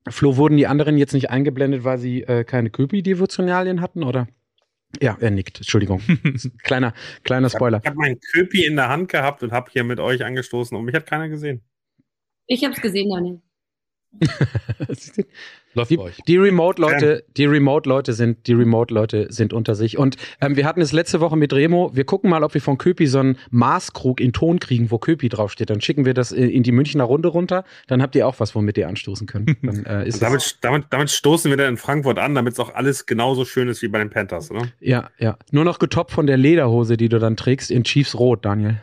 Flo, 0.07 0.37
wurden 0.37 0.55
die 0.55 0.67
anderen 0.67 0.97
jetzt 0.97 1.11
nicht 1.11 1.31
eingeblendet, 1.31 1.83
weil 1.83 1.97
sie 1.97 2.21
äh, 2.21 2.45
keine 2.45 2.69
Köpi-Devotionalien 2.69 3.81
hatten, 3.81 4.03
oder? 4.03 4.29
Ja, 5.01 5.17
er 5.19 5.31
nickt, 5.31 5.57
Entschuldigung. 5.57 6.01
kleiner, 6.63 6.93
kleiner 7.25 7.49
Spoiler. 7.49 7.81
Ich 7.83 7.89
habe 7.89 7.97
meinen 7.97 8.21
Köpi 8.21 8.63
in 8.63 8.77
der 8.77 8.87
Hand 8.87 9.11
gehabt 9.11 9.43
und 9.43 9.51
habe 9.51 9.69
hier 9.69 9.83
mit 9.83 9.99
euch 9.99 10.23
angestoßen 10.23 10.77
und 10.77 10.85
mich 10.85 10.95
hat 10.95 11.07
keiner 11.07 11.27
gesehen. 11.27 11.61
Ich 12.47 12.63
habe 12.63 12.73
es 12.73 12.81
gesehen, 12.81 13.09
Daniel. 13.09 13.41
Läuft 15.75 15.89
Die, 15.89 15.97
bei 15.97 16.03
euch. 16.03 16.17
die 16.27 16.37
Remote-Leute, 16.37 17.23
die 17.35 17.45
Remote-Leute 17.45 18.13
sind, 18.13 18.45
die 18.45 18.53
Remote-Leute 18.53 19.27
sind 19.29 19.53
unter 19.53 19.73
sich. 19.73 19.97
Und 19.97 20.17
ähm, 20.39 20.55
wir 20.55 20.65
hatten 20.65 20.81
es 20.81 20.91
letzte 20.91 21.19
Woche 21.19 21.35
mit 21.35 21.51
Remo. 21.51 21.89
Wir 21.95 22.03
gucken 22.03 22.29
mal, 22.29 22.43
ob 22.43 22.53
wir 22.53 22.61
von 22.61 22.77
Köpi 22.77 23.07
so 23.07 23.19
einen 23.19 23.37
Maßkrug 23.49 24.21
in 24.21 24.33
Ton 24.33 24.59
kriegen, 24.59 24.91
wo 24.91 24.99
Köpi 24.99 25.29
draufsteht. 25.29 25.71
Dann 25.71 25.81
schicken 25.81 26.05
wir 26.05 26.13
das 26.13 26.31
äh, 26.31 26.45
in 26.45 26.61
die 26.61 26.71
Münchner 26.71 27.05
Runde 27.05 27.29
runter. 27.29 27.63
Dann 27.87 28.03
habt 28.03 28.13
ihr 28.15 28.27
auch 28.27 28.39
was, 28.39 28.53
womit 28.53 28.77
ihr 28.77 28.87
anstoßen 28.87 29.25
könnt. 29.25 29.57
Dann, 29.63 29.85
äh, 29.85 30.09
damit, 30.19 30.57
damit, 30.61 30.85
damit 30.91 31.09
stoßen 31.09 31.49
wir 31.49 31.57
dann 31.57 31.69
in 31.69 31.77
Frankfurt 31.77 32.19
an, 32.19 32.35
damit 32.35 32.53
es 32.53 32.59
auch 32.59 32.73
alles 32.75 33.05
genauso 33.05 33.45
schön 33.45 33.67
ist 33.67 33.81
wie 33.81 33.87
bei 33.87 33.97
den 33.97 34.09
Panthers, 34.09 34.51
oder? 34.51 34.67
ja, 34.79 35.09
ja. 35.17 35.37
Nur 35.51 35.63
noch 35.63 35.79
getoppt 35.79 36.11
von 36.11 36.27
der 36.27 36.37
Lederhose, 36.37 36.97
die 36.97 37.09
du 37.09 37.17
dann 37.17 37.35
trägst 37.35 37.71
in 37.71 37.83
Chiefs 37.83 38.15
Rot, 38.15 38.45
Daniel. 38.45 38.81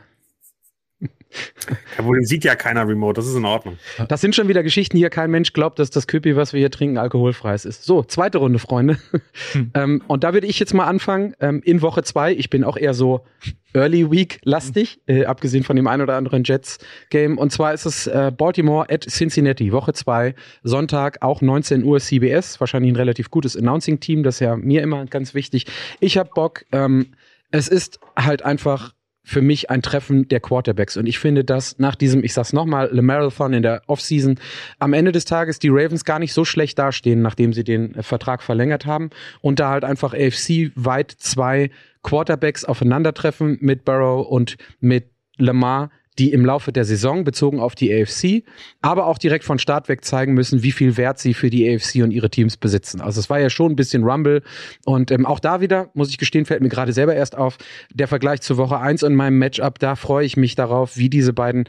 Kein 1.96 2.04
Problem, 2.04 2.24
sieht 2.24 2.44
ja 2.44 2.54
keiner 2.54 2.86
remote, 2.86 3.14
das 3.14 3.26
ist 3.26 3.36
in 3.36 3.44
Ordnung. 3.44 3.78
Das 4.08 4.20
sind 4.20 4.34
schon 4.34 4.48
wieder 4.48 4.62
Geschichten, 4.62 4.96
hier 4.96 5.10
kein 5.10 5.30
Mensch 5.30 5.52
glaubt, 5.52 5.78
dass 5.78 5.90
das 5.90 6.06
Köpi, 6.06 6.34
was 6.36 6.52
wir 6.52 6.60
hier 6.60 6.70
trinken, 6.70 6.98
alkoholfreies 6.98 7.64
ist. 7.64 7.84
So, 7.84 8.02
zweite 8.02 8.38
Runde, 8.38 8.58
Freunde. 8.58 8.98
ähm, 9.74 10.02
und 10.06 10.24
da 10.24 10.32
würde 10.32 10.46
ich 10.46 10.58
jetzt 10.58 10.74
mal 10.74 10.86
anfangen, 10.86 11.34
ähm, 11.40 11.62
in 11.64 11.82
Woche 11.82 12.02
zwei. 12.02 12.32
Ich 12.32 12.50
bin 12.50 12.64
auch 12.64 12.76
eher 12.76 12.94
so 12.94 13.24
Early 13.72 14.10
Week 14.10 14.40
lastig, 14.42 15.00
äh, 15.06 15.24
abgesehen 15.24 15.62
von 15.62 15.76
dem 15.76 15.86
ein 15.86 16.00
oder 16.00 16.16
anderen 16.16 16.42
Jets-Game. 16.42 17.38
Und 17.38 17.52
zwar 17.52 17.72
ist 17.72 17.86
es 17.86 18.06
äh, 18.08 18.32
Baltimore 18.36 18.86
at 18.90 19.04
Cincinnati, 19.08 19.72
Woche 19.72 19.92
zwei, 19.92 20.34
Sonntag, 20.64 21.18
auch 21.20 21.40
19 21.40 21.84
Uhr 21.84 22.00
CBS. 22.00 22.58
Wahrscheinlich 22.58 22.92
ein 22.92 22.96
relativ 22.96 23.30
gutes 23.30 23.56
Announcing-Team, 23.56 24.24
das 24.24 24.36
ist 24.36 24.40
ja 24.40 24.56
mir 24.56 24.82
immer 24.82 25.06
ganz 25.06 25.34
wichtig. 25.34 25.66
Ich 26.00 26.18
habe 26.18 26.30
Bock. 26.34 26.64
Ähm, 26.72 27.12
es 27.52 27.68
ist 27.68 27.98
halt 28.16 28.44
einfach 28.44 28.92
für 29.22 29.42
mich 29.42 29.70
ein 29.70 29.82
Treffen 29.82 30.28
der 30.28 30.40
Quarterbacks. 30.40 30.96
Und 30.96 31.06
ich 31.06 31.18
finde, 31.18 31.44
dass 31.44 31.78
nach 31.78 31.94
diesem, 31.94 32.24
ich 32.24 32.32
sag's 32.32 32.52
nochmal, 32.52 32.88
Le 32.92 33.02
Marathon 33.02 33.52
in 33.52 33.62
der 33.62 33.82
Offseason 33.86 34.38
am 34.78 34.92
Ende 34.92 35.12
des 35.12 35.24
Tages 35.24 35.58
die 35.58 35.68
Ravens 35.68 36.04
gar 36.04 36.18
nicht 36.18 36.32
so 36.32 36.44
schlecht 36.44 36.78
dastehen, 36.78 37.22
nachdem 37.22 37.52
sie 37.52 37.64
den 37.64 37.94
äh, 37.94 38.02
Vertrag 38.02 38.42
verlängert 38.42 38.86
haben. 38.86 39.10
Und 39.40 39.60
da 39.60 39.70
halt 39.70 39.84
einfach 39.84 40.14
AFC 40.14 40.72
weit 40.74 41.10
zwei 41.10 41.70
Quarterbacks 42.02 42.64
aufeinandertreffen 42.64 43.58
mit 43.60 43.84
Burrow 43.84 44.26
und 44.26 44.56
mit 44.80 45.10
Lamar, 45.36 45.90
die 46.20 46.32
im 46.32 46.44
Laufe 46.44 46.70
der 46.70 46.84
Saison 46.84 47.24
bezogen 47.24 47.60
auf 47.60 47.74
die 47.74 47.90
AFC, 47.94 48.44
aber 48.82 49.06
auch 49.06 49.16
direkt 49.16 49.42
von 49.42 49.58
Start 49.58 49.88
weg 49.88 50.04
zeigen 50.04 50.34
müssen, 50.34 50.62
wie 50.62 50.70
viel 50.70 50.98
Wert 50.98 51.18
sie 51.18 51.32
für 51.32 51.48
die 51.48 51.66
AFC 51.66 52.02
und 52.02 52.10
ihre 52.10 52.28
Teams 52.28 52.58
besitzen. 52.58 53.00
Also 53.00 53.20
es 53.20 53.30
war 53.30 53.40
ja 53.40 53.48
schon 53.48 53.72
ein 53.72 53.76
bisschen 53.76 54.04
Rumble 54.04 54.42
und 54.84 55.10
ähm, 55.10 55.24
auch 55.24 55.40
da 55.40 55.62
wieder, 55.62 55.88
muss 55.94 56.10
ich 56.10 56.18
gestehen, 56.18 56.44
fällt 56.44 56.60
mir 56.60 56.68
gerade 56.68 56.92
selber 56.92 57.14
erst 57.14 57.38
auf, 57.38 57.56
der 57.94 58.06
Vergleich 58.06 58.42
zur 58.42 58.58
Woche 58.58 58.78
eins 58.78 59.02
in 59.02 59.14
meinem 59.14 59.38
Matchup, 59.38 59.78
da 59.78 59.96
freue 59.96 60.26
ich 60.26 60.36
mich 60.36 60.54
darauf, 60.54 60.98
wie 60.98 61.08
diese 61.08 61.32
beiden 61.32 61.64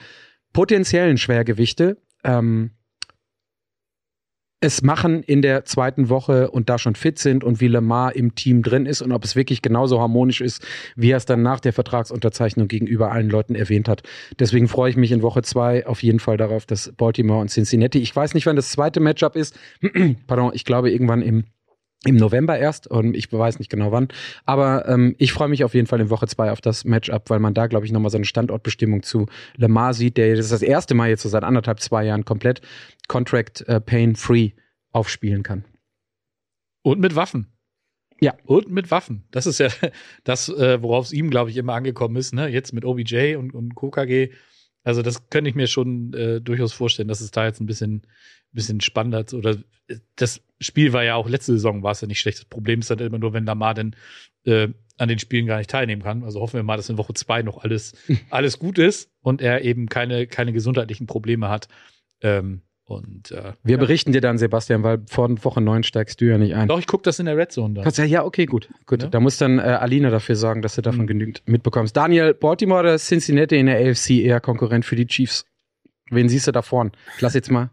potenziellen 0.52 1.18
Schwergewichte 1.18 1.96
ähm, 2.26 2.72
es 4.64 4.84
machen 4.84 5.24
in 5.24 5.42
der 5.42 5.66
zweiten 5.66 6.10
Woche 6.10 6.52
und 6.52 6.70
da 6.70 6.78
schon 6.78 6.94
fit 6.94 7.18
sind 7.18 7.44
und 7.44 7.60
wie 7.60 7.68
Lamar 7.68 8.16
im 8.16 8.36
Team 8.36 8.62
drin 8.62 8.86
ist 8.86 9.02
und 9.02 9.12
ob 9.12 9.24
es 9.24 9.36
wirklich 9.36 9.64
genauso 9.64 10.00
harmonisch 10.00 10.40
ist, 10.40 10.64
wie 10.96 11.10
er 11.10 11.18
es 11.18 11.26
dann 11.26 11.42
nach 11.42 11.60
der 11.60 11.74
Vertragsunterzeichnung 11.74 12.68
gegenüber 12.68 13.12
allen 13.12 13.30
Leuten 13.30 13.56
erwähnt 13.56 13.90
hat. 13.90 14.04
Deswegen 14.40 14.68
freue 14.68 14.92
ich 14.92 14.98
mich 14.98 15.12
in 15.12 15.24
Woche 15.24 15.42
zwei 15.42 15.88
auf 15.88 16.04
jeden 16.04 16.20
Fall 16.20 16.38
darauf, 16.38 16.68
dass 16.68 16.94
Baltimore 16.96 17.42
und 17.42 17.50
Cincinnati, 17.50 18.00
ich 18.00 18.16
weiß 18.16 18.36
nicht, 18.36 18.46
wann 18.46 18.56
das 18.56 18.70
zweite 18.70 19.00
Matchup 19.00 19.36
ist, 19.36 19.58
pardon, 20.28 20.52
ich 20.54 20.64
glaube 20.64 20.92
irgendwann 20.92 21.24
im 21.24 21.46
im 22.06 22.16
November 22.16 22.58
erst 22.58 22.88
und 22.88 23.16
ich 23.16 23.32
weiß 23.32 23.60
nicht 23.60 23.70
genau 23.70 23.92
wann. 23.92 24.08
Aber 24.46 24.88
ähm, 24.88 25.16
ich 25.20 25.34
freue 25.34 25.50
mich 25.50 25.64
auf 25.64 25.76
jeden 25.76 25.88
Fall 25.88 26.02
in 26.02 26.10
Woche 26.10 26.28
zwei 26.28 26.52
auf 26.52 26.62
das 26.62 26.84
Matchup, 26.84 27.30
weil 27.30 27.40
man 27.40 27.54
da, 27.54 27.68
glaube 27.68 27.86
ich, 27.86 27.92
nochmal 27.92 28.10
so 28.10 28.18
eine 28.18 28.26
Standortbestimmung 28.26 29.04
zu 29.04 29.28
Lamar 29.56 29.94
sieht, 29.94 30.18
der 30.18 30.36
das, 30.36 30.46
ist 30.46 30.52
das 30.52 30.62
erste 30.64 30.96
Mal 30.96 31.10
jetzt 31.10 31.22
so 31.22 31.30
seit 31.30 31.44
anderthalb, 31.44 31.80
zwei 31.80 32.04
Jahren 32.06 32.26
komplett 32.26 32.62
Contract 33.08 33.62
äh, 33.68 33.80
Pain 33.80 34.16
Free 34.16 34.52
aufspielen 34.92 35.44
kann. 35.44 35.66
Und 36.84 37.00
mit 37.00 37.16
Waffen. 37.16 37.48
Ja. 38.20 38.36
Und 38.46 38.70
mit 38.70 38.90
Waffen. 38.92 39.24
Das 39.32 39.46
ist 39.46 39.60
ja 39.60 39.68
das, 40.24 40.50
äh, 40.50 40.82
worauf 40.82 41.06
es 41.06 41.14
ihm, 41.14 41.30
glaube 41.30 41.52
ich, 41.52 41.58
immer 41.58 41.74
angekommen 41.74 42.16
ist. 42.16 42.34
Ne? 42.34 42.48
Jetzt 42.48 42.74
mit 42.74 42.86
OBJ 42.86 43.36
und, 43.36 43.54
und 43.54 43.76
KKG. 43.76 44.32
Also 44.84 45.04
das 45.04 45.30
könnte 45.30 45.50
ich 45.50 45.56
mir 45.56 45.68
schon 45.68 46.14
äh, 46.14 46.42
durchaus 46.42 46.74
vorstellen, 46.74 47.08
dass 47.08 47.22
es 47.22 47.30
da 47.30 47.46
jetzt 47.46 47.60
ein 47.62 47.68
bisschen, 47.68 48.02
bisschen 48.54 48.82
spannender 48.82 49.26
oder 49.34 49.58
äh, 49.88 49.96
das 50.16 50.42
Spiel 50.60 50.94
war 50.94 51.04
ja 51.04 51.16
auch 51.16 51.28
letzte 51.28 51.54
Saison 51.54 51.82
war 51.84 51.92
es 51.92 52.02
ja 52.02 52.08
nicht 52.08 52.20
schlecht. 52.20 52.38
Das 52.40 52.46
Problem 52.46 52.80
ist 52.82 52.92
dann 52.92 53.00
immer 53.00 53.18
nur, 53.20 53.34
wenn 53.34 53.46
Lamar 53.46 53.74
dann 53.74 53.96
äh, 54.46 54.68
an 54.98 55.08
den 55.10 55.18
Spielen 55.20 55.48
gar 55.48 55.58
nicht 55.58 55.70
teilnehmen 55.72 56.04
kann. 56.04 56.24
Also 56.24 56.40
hoffen 56.42 56.58
wir 56.58 56.64
mal, 56.64 56.78
dass 56.78 56.90
in 56.90 56.98
Woche 57.00 57.14
zwei 57.16 57.42
noch 57.42 57.64
alles, 57.64 57.94
alles 58.30 58.60
gut 58.60 58.78
ist 58.78 59.10
und 59.22 59.42
er 59.42 59.64
eben 59.64 59.90
keine, 59.90 60.28
keine 60.28 60.54
gesundheitlichen 60.54 61.08
Probleme 61.08 61.50
hat. 61.50 61.68
Ähm, 62.22 62.62
und 62.84 63.32
äh, 63.32 63.54
Wir 63.64 63.76
ja. 63.76 63.78
berichten 63.78 64.12
dir 64.12 64.20
dann, 64.22 64.38
Sebastian, 64.38 64.84
weil 64.84 65.00
vor 65.08 65.30
Woche 65.46 65.62
neun 65.62 65.82
steigst 65.84 66.20
du 66.20 66.26
ja 66.26 66.38
nicht 66.38 66.54
ein. 66.56 66.68
Doch, 66.68 66.78
ich 66.78 66.88
gucke 66.88 67.04
das 67.04 67.20
in 67.20 67.26
der 67.26 67.38
Red 67.38 67.52
Zone 67.54 67.74
dann. 67.76 67.84
Kannst 67.84 67.98
ja, 68.00 68.04
ja, 68.04 68.26
okay, 68.26 68.46
gut. 68.46 68.70
Gut, 68.86 69.02
Ja. 69.04 69.10
da 69.10 69.20
muss 69.22 69.38
dann 69.38 69.60
äh, 69.60 69.62
Alina 69.62 70.10
dafür 70.10 70.36
sorgen, 70.36 70.62
dass 70.62 70.76
du 70.76 70.82
davon 70.82 71.04
Mhm. 71.04 71.08
genügend 71.08 71.42
mitbekommst. 71.46 71.96
Daniel, 71.96 72.34
Baltimore 72.34 72.82
oder 72.82 72.98
Cincinnati 72.98 73.58
in 73.58 73.68
der 73.68 73.78
AFC 73.80 74.10
eher 74.22 74.42
Konkurrent 74.42 74.84
für 74.86 74.96
die 74.98 75.08
Chiefs? 75.08 75.46
Wen 76.12 76.28
siehst 76.28 76.46
du 76.46 76.52
da 76.52 76.62
vorn? 76.62 76.92
Ich 77.16 77.22
lass 77.22 77.34
jetzt 77.34 77.50
mal 77.50 77.70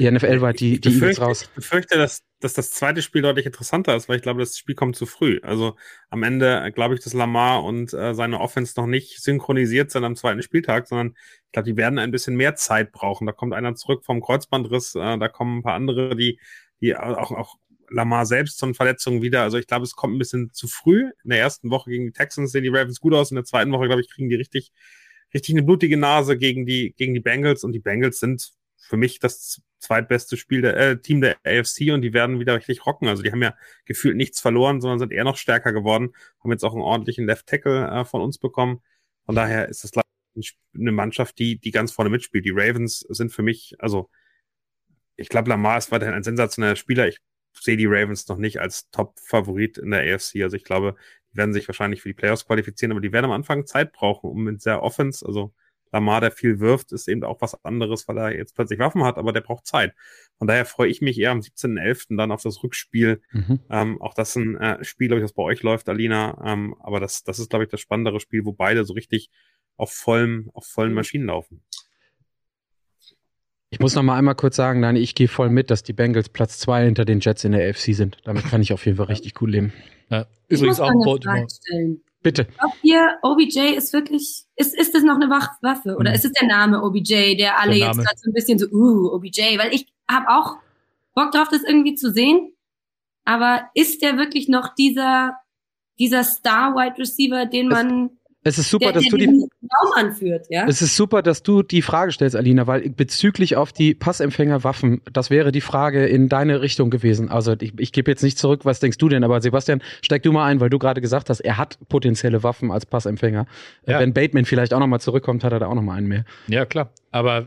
die 0.00 0.10
NFL 0.10 0.40
weit 0.40 0.58
die, 0.58 0.80
die 0.80 0.88
Eagles 0.88 1.20
raus. 1.20 1.42
ich 1.42 1.50
befürchte, 1.50 1.96
dass, 1.96 2.24
dass 2.40 2.52
das 2.52 2.72
zweite 2.72 3.00
Spiel 3.00 3.22
deutlich 3.22 3.46
interessanter 3.46 3.94
ist, 3.94 4.08
weil 4.08 4.16
ich 4.16 4.22
glaube, 4.22 4.40
das 4.40 4.58
Spiel 4.58 4.74
kommt 4.74 4.96
zu 4.96 5.06
früh. 5.06 5.38
Also 5.44 5.76
am 6.10 6.24
Ende 6.24 6.64
äh, 6.64 6.72
glaube 6.72 6.94
ich, 6.94 7.00
dass 7.00 7.14
Lamar 7.14 7.62
und 7.62 7.94
äh, 7.94 8.12
seine 8.12 8.40
Offense 8.40 8.74
noch 8.76 8.88
nicht 8.88 9.22
synchronisiert 9.22 9.92
sind 9.92 10.02
am 10.02 10.16
zweiten 10.16 10.42
Spieltag, 10.42 10.88
sondern 10.88 11.14
ich 11.46 11.52
glaube, 11.52 11.70
die 11.70 11.76
werden 11.76 12.00
ein 12.00 12.10
bisschen 12.10 12.34
mehr 12.34 12.56
Zeit 12.56 12.90
brauchen. 12.90 13.24
Da 13.24 13.32
kommt 13.32 13.54
einer 13.54 13.76
zurück 13.76 14.04
vom 14.04 14.20
Kreuzbandriss, 14.20 14.96
äh, 14.96 15.16
da 15.16 15.28
kommen 15.28 15.58
ein 15.58 15.62
paar 15.62 15.74
andere, 15.74 16.16
die, 16.16 16.40
die 16.80 16.96
auch, 16.96 17.30
auch 17.30 17.56
Lamar 17.88 18.26
selbst 18.26 18.58
von 18.58 18.74
Verletzungen 18.74 19.22
wieder. 19.22 19.42
Also 19.42 19.58
ich 19.58 19.68
glaube, 19.68 19.84
es 19.84 19.94
kommt 19.94 20.14
ein 20.14 20.18
bisschen 20.18 20.52
zu 20.52 20.66
früh. 20.66 21.12
In 21.22 21.30
der 21.30 21.38
ersten 21.38 21.70
Woche 21.70 21.90
gegen 21.90 22.06
die 22.06 22.12
Texans 22.12 22.50
sehen 22.50 22.64
die 22.64 22.68
Ravens 22.68 22.98
gut 22.98 23.14
aus. 23.14 23.30
In 23.30 23.36
der 23.36 23.44
zweiten 23.44 23.70
Woche, 23.70 23.86
glaube 23.86 24.00
ich, 24.00 24.10
kriegen 24.10 24.28
die 24.28 24.34
richtig, 24.34 24.72
richtig 25.36 25.54
eine 25.54 25.62
blutige 25.62 25.96
Nase 25.96 26.36
gegen 26.36 26.66
die, 26.66 26.94
gegen 26.96 27.14
die 27.14 27.20
Bengals. 27.20 27.62
Und 27.62 27.72
die 27.72 27.80
Bengals 27.80 28.18
sind 28.18 28.52
für 28.76 28.96
mich 28.96 29.18
das 29.18 29.62
zweitbeste 29.78 30.36
Spiel 30.36 30.62
der, 30.62 30.76
äh, 30.76 31.00
Team 31.00 31.20
der 31.20 31.36
AFC 31.44 31.92
und 31.92 32.02
die 32.02 32.12
werden 32.12 32.40
wieder 32.40 32.56
richtig 32.56 32.86
rocken. 32.86 33.08
Also 33.08 33.22
die 33.22 33.30
haben 33.30 33.42
ja 33.42 33.54
gefühlt 33.84 34.16
nichts 34.16 34.40
verloren, 34.40 34.80
sondern 34.80 34.98
sind 34.98 35.12
eher 35.12 35.24
noch 35.24 35.36
stärker 35.36 35.72
geworden. 35.72 36.14
Haben 36.42 36.52
jetzt 36.52 36.64
auch 36.64 36.72
einen 36.72 36.82
ordentlichen 36.82 37.26
Left 37.26 37.46
Tackle 37.46 37.86
äh, 37.88 38.04
von 38.04 38.22
uns 38.22 38.38
bekommen. 38.38 38.80
Von 39.26 39.34
daher 39.34 39.68
ist 39.68 39.84
das 39.84 39.92
eine 40.74 40.92
Mannschaft, 40.92 41.38
die, 41.38 41.58
die 41.58 41.70
ganz 41.70 41.92
vorne 41.92 42.10
mitspielt. 42.10 42.44
Die 42.44 42.52
Ravens 42.54 43.00
sind 43.00 43.32
für 43.32 43.42
mich, 43.42 43.76
also 43.78 44.10
ich 45.16 45.28
glaube, 45.28 45.48
Lamar 45.50 45.78
ist 45.78 45.90
weiterhin 45.92 46.14
ein 46.14 46.22
sensationeller 46.22 46.76
Spieler. 46.76 47.08
Ich 47.08 47.18
sehe 47.52 47.76
die 47.76 47.86
Ravens 47.86 48.28
noch 48.28 48.36
nicht 48.36 48.60
als 48.60 48.90
Top-Favorit 48.90 49.78
in 49.78 49.90
der 49.90 50.14
AFC. 50.14 50.42
Also 50.42 50.56
ich 50.56 50.64
glaube, 50.64 50.96
werden 51.36 51.52
sich 51.52 51.68
wahrscheinlich 51.68 52.02
für 52.02 52.08
die 52.08 52.14
Playoffs 52.14 52.46
qualifizieren, 52.46 52.92
aber 52.92 53.00
die 53.00 53.12
werden 53.12 53.26
am 53.26 53.32
Anfang 53.32 53.66
Zeit 53.66 53.92
brauchen, 53.92 54.30
um 54.30 54.44
mit 54.44 54.64
der 54.64 54.82
Offense, 54.82 55.24
also 55.26 55.52
Lamar, 55.92 56.20
der 56.20 56.30
viel 56.30 56.60
wirft, 56.60 56.92
ist 56.92 57.08
eben 57.08 57.24
auch 57.24 57.40
was 57.40 57.64
anderes, 57.64 58.06
weil 58.08 58.18
er 58.18 58.36
jetzt 58.36 58.54
plötzlich 58.54 58.78
Waffen 58.78 59.04
hat, 59.04 59.18
aber 59.18 59.32
der 59.32 59.40
braucht 59.40 59.66
Zeit. 59.66 59.94
Von 60.38 60.48
daher 60.48 60.64
freue 60.64 60.88
ich 60.88 61.00
mich 61.00 61.18
eher 61.18 61.30
am 61.30 61.40
17.11. 61.40 62.16
dann 62.16 62.32
auf 62.32 62.42
das 62.42 62.62
Rückspiel. 62.62 63.22
Mhm. 63.32 63.60
Ähm, 63.70 64.02
auch 64.02 64.14
das 64.14 64.30
ist 64.30 64.36
ein 64.36 64.56
äh, 64.56 64.84
Spiel, 64.84 65.08
glaube 65.08 65.20
ich, 65.20 65.24
das 65.24 65.32
bei 65.32 65.42
euch 65.42 65.62
läuft, 65.62 65.88
Alina. 65.88 66.42
Ähm, 66.44 66.74
aber 66.80 67.00
das, 67.00 67.22
das 67.22 67.38
ist, 67.38 67.50
glaube 67.50 67.64
ich, 67.64 67.70
das 67.70 67.80
spannendere 67.80 68.20
Spiel, 68.20 68.44
wo 68.44 68.52
beide 68.52 68.84
so 68.84 68.94
richtig 68.94 69.30
auf 69.76 69.92
vollem, 69.92 70.50
auf 70.54 70.66
vollen 70.66 70.92
Maschinen 70.92 71.26
laufen. 71.26 71.62
Ich 73.70 73.80
muss 73.80 73.94
noch 73.94 74.02
mal 74.02 74.16
einmal 74.16 74.34
kurz 74.34 74.56
sagen, 74.56 74.82
Dani, 74.82 75.00
ich 75.00 75.14
gehe 75.14 75.28
voll 75.28 75.50
mit, 75.50 75.70
dass 75.70 75.82
die 75.82 75.92
Bengals 75.92 76.28
Platz 76.28 76.58
zwei 76.58 76.84
hinter 76.84 77.04
den 77.04 77.20
Jets 77.20 77.44
in 77.44 77.52
der 77.52 77.68
AFC 77.68 77.94
sind. 77.94 78.18
Damit 78.24 78.44
kann 78.44 78.62
ich 78.62 78.72
auf 78.72 78.84
jeden 78.86 78.96
Fall 78.96 79.06
richtig 79.06 79.34
gut 79.34 79.50
leben. 79.50 79.72
Ja. 80.10 80.26
Ich 80.48 80.58
Übrigens 80.58 80.78
muss 80.78 80.80
auch 80.80 80.92
Baltimore. 81.04 81.20
Frage 81.38 81.46
stellen. 81.50 82.02
Bitte. 82.22 82.44
Glaubt 82.44 82.76
ihr, 82.82 83.18
OBJ 83.22 83.76
ist 83.76 83.92
wirklich, 83.92 84.44
ist, 84.56 84.74
ist 84.76 84.94
das 84.94 85.02
noch 85.04 85.14
eine 85.16 85.28
Waffe? 85.30 85.96
Oder 85.96 86.10
Mhm. 86.10 86.16
ist 86.16 86.24
es 86.24 86.32
der 86.32 86.48
Name 86.48 86.82
OBJ, 86.82 87.36
der 87.36 87.58
alle 87.58 87.76
Der 87.76 87.86
jetzt 87.86 87.96
gerade 87.98 88.16
so 88.18 88.30
ein 88.30 88.34
bisschen 88.34 88.58
so, 88.58 88.66
uh, 88.68 89.12
OBJ? 89.14 89.58
Weil 89.58 89.72
ich 89.74 89.86
habe 90.10 90.26
auch 90.28 90.56
Bock 91.14 91.30
drauf, 91.32 91.48
das 91.50 91.62
irgendwie 91.62 91.94
zu 91.94 92.10
sehen. 92.12 92.52
Aber 93.24 93.68
ist 93.74 94.02
der 94.02 94.16
wirklich 94.18 94.48
noch 94.48 94.74
dieser, 94.74 95.36
dieser 95.98 96.24
Star-Wide 96.24 96.98
Receiver, 96.98 97.46
den 97.46 97.66
Es- 97.70 97.72
man, 97.72 98.10
Es 98.42 98.58
ist 98.58 98.70
super, 98.70 98.86
der, 98.86 98.92
dass 98.94 99.02
der 99.04 99.10
du 99.10 99.16
die. 99.18 99.48
Raum 99.68 100.06
anführt, 100.06 100.46
ja. 100.50 100.66
Es 100.66 100.82
ist 100.82 100.96
super, 100.96 101.22
dass 101.22 101.42
du 101.42 101.62
die 101.62 101.82
Frage 101.82 102.12
stellst, 102.12 102.36
Alina, 102.36 102.66
weil 102.66 102.88
bezüglich 102.90 103.56
auf 103.56 103.72
die 103.72 103.94
Passempfängerwaffen, 103.94 105.00
das 105.12 105.30
wäre 105.30 105.52
die 105.52 105.60
Frage 105.60 106.06
in 106.06 106.28
deine 106.28 106.60
Richtung 106.60 106.90
gewesen. 106.90 107.30
Also 107.30 107.54
ich, 107.60 107.72
ich 107.78 107.92
gebe 107.92 108.10
jetzt 108.10 108.22
nicht 108.22 108.38
zurück, 108.38 108.64
was 108.64 108.80
denkst 108.80 108.98
du 108.98 109.08
denn? 109.08 109.24
Aber 109.24 109.40
Sebastian, 109.40 109.82
steig 110.02 110.22
du 110.22 110.32
mal 110.32 110.46
ein, 110.46 110.60
weil 110.60 110.70
du 110.70 110.78
gerade 110.78 111.00
gesagt 111.00 111.30
hast, 111.30 111.40
er 111.40 111.58
hat 111.58 111.78
potenzielle 111.88 112.42
Waffen 112.42 112.70
als 112.70 112.86
Passempfänger. 112.86 113.46
Ja. 113.86 114.00
Wenn 114.00 114.12
Bateman 114.12 114.44
vielleicht 114.44 114.74
auch 114.74 114.80
nochmal 114.80 115.00
zurückkommt, 115.00 115.44
hat 115.44 115.52
er 115.52 115.58
da 115.58 115.66
auch 115.66 115.74
nochmal 115.74 115.98
einen 115.98 116.08
mehr. 116.08 116.24
Ja, 116.48 116.66
klar. 116.66 116.90
Aber 117.10 117.46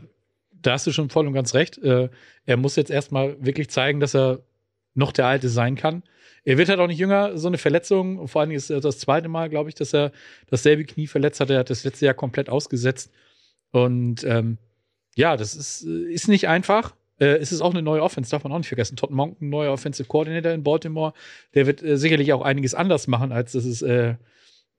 da 0.62 0.72
hast 0.72 0.86
du 0.86 0.92
schon 0.92 1.10
voll 1.10 1.26
und 1.26 1.32
ganz 1.32 1.54
recht. 1.54 1.78
Äh, 1.78 2.08
er 2.46 2.56
muss 2.56 2.76
jetzt 2.76 2.90
erstmal 2.90 3.36
wirklich 3.40 3.70
zeigen, 3.70 4.00
dass 4.00 4.14
er 4.14 4.40
noch 5.00 5.12
der 5.12 5.26
Alte 5.26 5.48
sein 5.48 5.74
kann. 5.74 6.04
Er 6.44 6.56
wird 6.56 6.68
halt 6.68 6.78
auch 6.78 6.86
nicht 6.86 6.98
jünger, 6.98 7.36
so 7.36 7.48
eine 7.48 7.58
Verletzung. 7.58 8.28
Vor 8.28 8.40
allen 8.40 8.50
Dingen 8.50 8.58
ist 8.58 8.70
das 8.70 8.98
zweite 8.98 9.28
Mal, 9.28 9.50
glaube 9.50 9.68
ich, 9.68 9.74
dass 9.74 9.92
er 9.92 10.12
dasselbe 10.48 10.84
Knie 10.84 11.06
verletzt 11.06 11.40
hat. 11.40 11.50
Er 11.50 11.58
hat 11.58 11.70
das 11.70 11.84
letzte 11.84 12.06
Jahr 12.06 12.14
komplett 12.14 12.48
ausgesetzt. 12.48 13.10
Und 13.72 14.24
ähm, 14.24 14.58
ja, 15.16 15.36
das 15.36 15.54
ist, 15.54 15.82
ist 15.82 16.28
nicht 16.28 16.48
einfach. 16.48 16.94
Äh, 17.18 17.36
es 17.36 17.52
ist 17.52 17.60
auch 17.60 17.72
eine 17.72 17.82
neue 17.82 18.02
Offense, 18.02 18.30
darf 18.30 18.44
man 18.44 18.52
auch 18.52 18.58
nicht 18.58 18.68
vergessen. 18.68 18.96
Todd 18.96 19.10
Monken, 19.10 19.50
neuer 19.50 19.72
Offensive 19.72 20.08
Coordinator 20.08 20.52
in 20.52 20.62
Baltimore. 20.62 21.12
Der 21.54 21.66
wird 21.66 21.82
äh, 21.82 21.98
sicherlich 21.98 22.32
auch 22.32 22.42
einiges 22.42 22.74
anders 22.74 23.06
machen, 23.06 23.32
als 23.32 23.52
das 23.52 23.64
es 23.64 23.82
äh, 23.82 24.14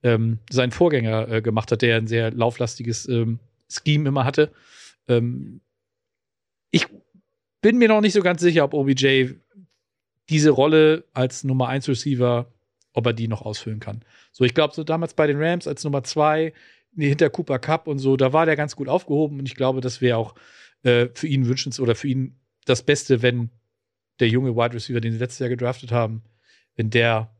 ähm, 0.02 0.38
sein 0.50 0.72
Vorgänger 0.72 1.28
äh, 1.28 1.42
gemacht 1.42 1.70
hat, 1.70 1.82
der 1.82 1.96
ein 1.96 2.08
sehr 2.08 2.32
lauflastiges 2.32 3.08
ähm, 3.08 3.38
Scheme 3.68 4.08
immer 4.08 4.24
hatte. 4.24 4.50
Ähm, 5.06 5.60
ich 6.72 6.86
bin 7.60 7.78
mir 7.78 7.88
noch 7.88 8.00
nicht 8.00 8.14
so 8.14 8.22
ganz 8.22 8.40
sicher, 8.40 8.64
ob 8.64 8.74
OBJ 8.74 9.34
diese 10.32 10.50
Rolle 10.50 11.04
als 11.12 11.44
Nummer 11.44 11.68
1 11.68 11.88
Receiver, 11.88 12.46
ob 12.92 13.06
er 13.06 13.12
die 13.12 13.28
noch 13.28 13.42
ausfüllen 13.42 13.80
kann. 13.80 14.02
So, 14.32 14.44
ich 14.44 14.54
glaube, 14.54 14.74
so 14.74 14.82
damals 14.84 15.14
bei 15.14 15.26
den 15.26 15.40
Rams 15.42 15.66
als 15.68 15.84
Nummer 15.84 16.02
2, 16.02 16.52
hinter 16.96 17.30
Cooper 17.30 17.58
Cup 17.58 17.86
und 17.86 17.98
so, 17.98 18.16
da 18.16 18.32
war 18.32 18.44
der 18.46 18.56
ganz 18.56 18.76
gut 18.76 18.88
aufgehoben 18.88 19.38
und 19.38 19.46
ich 19.46 19.54
glaube, 19.54 19.80
das 19.80 20.00
wäre 20.00 20.18
auch 20.18 20.34
äh, 20.82 21.06
für 21.14 21.26
ihn 21.26 21.46
wünschenswert 21.46 21.82
oder 21.82 21.94
für 21.94 22.08
ihn 22.08 22.36
das 22.64 22.82
Beste, 22.82 23.22
wenn 23.22 23.50
der 24.20 24.28
junge 24.28 24.54
Wide 24.56 24.74
Receiver, 24.74 25.00
den 25.00 25.12
sie 25.12 25.18
letztes 25.18 25.38
Jahr 25.38 25.48
gedraftet 25.48 25.90
haben, 25.90 26.22
wenn 26.76 26.90
der 26.90 27.34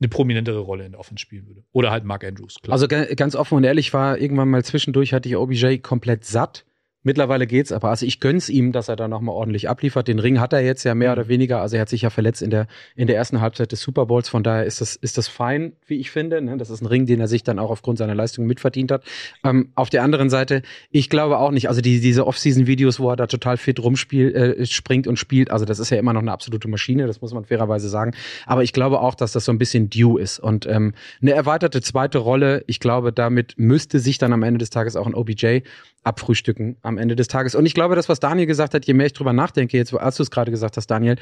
eine 0.00 0.08
prominentere 0.08 0.58
Rolle 0.58 0.84
in 0.86 0.92
der 0.92 1.00
Offense 1.00 1.20
spielen 1.22 1.46
würde. 1.46 1.64
Oder 1.72 1.90
halt 1.90 2.04
Mark 2.04 2.24
Andrews, 2.24 2.56
klar. 2.62 2.72
Also 2.72 2.86
ga- 2.88 3.14
ganz 3.14 3.34
offen 3.34 3.56
und 3.56 3.64
ehrlich 3.64 3.92
war 3.94 4.18
irgendwann 4.18 4.48
mal 4.50 4.64
zwischendurch 4.64 5.12
hatte 5.12 5.28
ich 5.28 5.36
OBJ 5.36 5.78
komplett 5.78 6.24
satt. 6.24 6.64
Mittlerweile 7.06 7.46
geht's 7.46 7.70
aber. 7.70 7.90
Also 7.90 8.04
ich 8.04 8.18
gönn's 8.18 8.48
ihm, 8.48 8.72
dass 8.72 8.88
er 8.88 8.96
da 8.96 9.06
nochmal 9.06 9.32
ordentlich 9.32 9.68
abliefert. 9.68 10.08
Den 10.08 10.18
Ring 10.18 10.40
hat 10.40 10.52
er 10.52 10.58
jetzt 10.58 10.82
ja 10.82 10.92
mehr 10.96 11.12
oder 11.12 11.28
weniger. 11.28 11.60
Also 11.60 11.76
er 11.76 11.82
hat 11.82 11.88
sich 11.88 12.02
ja 12.02 12.10
verletzt 12.10 12.42
in 12.42 12.50
der, 12.50 12.66
in 12.96 13.06
der 13.06 13.14
ersten 13.14 13.40
Halbzeit 13.40 13.70
des 13.70 13.80
Super 13.80 14.06
Bowls. 14.06 14.28
Von 14.28 14.42
daher 14.42 14.64
ist 14.64 14.80
das, 14.80 14.96
ist 14.96 15.16
das 15.16 15.28
fein, 15.28 15.74
wie 15.86 15.98
ich 15.98 16.10
finde. 16.10 16.42
Ne? 16.42 16.56
Das 16.56 16.68
ist 16.68 16.80
ein 16.80 16.86
Ring, 16.86 17.06
den 17.06 17.20
er 17.20 17.28
sich 17.28 17.44
dann 17.44 17.60
auch 17.60 17.70
aufgrund 17.70 17.98
seiner 17.98 18.16
Leistung 18.16 18.44
mitverdient 18.46 18.90
hat. 18.90 19.04
Ähm, 19.44 19.70
auf 19.76 19.88
der 19.88 20.02
anderen 20.02 20.30
Seite, 20.30 20.62
ich 20.90 21.08
glaube 21.08 21.38
auch 21.38 21.52
nicht, 21.52 21.68
also 21.68 21.80
die, 21.80 22.00
diese 22.00 22.26
Off-Season-Videos, 22.26 22.98
wo 22.98 23.08
er 23.08 23.14
da 23.14 23.28
total 23.28 23.56
fit 23.56 23.78
rumspielt, 23.78 24.34
äh, 24.34 24.66
springt 24.66 25.06
und 25.06 25.16
spielt, 25.16 25.52
also 25.52 25.64
das 25.64 25.78
ist 25.78 25.90
ja 25.90 25.98
immer 25.98 26.12
noch 26.12 26.22
eine 26.22 26.32
absolute 26.32 26.66
Maschine, 26.66 27.06
das 27.06 27.20
muss 27.20 27.32
man 27.32 27.44
fairerweise 27.44 27.88
sagen. 27.88 28.14
Aber 28.46 28.64
ich 28.64 28.72
glaube 28.72 28.98
auch, 28.98 29.14
dass 29.14 29.30
das 29.30 29.44
so 29.44 29.52
ein 29.52 29.58
bisschen 29.58 29.90
due 29.90 30.20
ist. 30.20 30.40
Und 30.40 30.66
ähm, 30.66 30.92
eine 31.22 31.34
erweiterte 31.34 31.82
zweite 31.82 32.18
Rolle, 32.18 32.64
ich 32.66 32.80
glaube, 32.80 33.12
damit 33.12 33.54
müsste 33.58 34.00
sich 34.00 34.18
dann 34.18 34.32
am 34.32 34.42
Ende 34.42 34.58
des 34.58 34.70
Tages 34.70 34.96
auch 34.96 35.06
ein 35.06 35.14
OBJ 35.14 35.60
abfrühstücken 36.06 36.76
am 36.82 36.98
Ende 36.98 37.16
des 37.16 37.26
Tages. 37.26 37.54
Und 37.54 37.66
ich 37.66 37.74
glaube, 37.74 37.96
das, 37.96 38.08
was 38.08 38.20
Daniel 38.20 38.46
gesagt 38.46 38.74
hat, 38.74 38.86
je 38.86 38.94
mehr 38.94 39.06
ich 39.06 39.12
drüber 39.12 39.32
nachdenke, 39.32 39.76
jetzt, 39.76 39.92
als 39.92 40.16
du 40.16 40.22
es 40.22 40.30
gerade 40.30 40.52
gesagt 40.52 40.76
hast, 40.76 40.86
Daniel, 40.86 41.16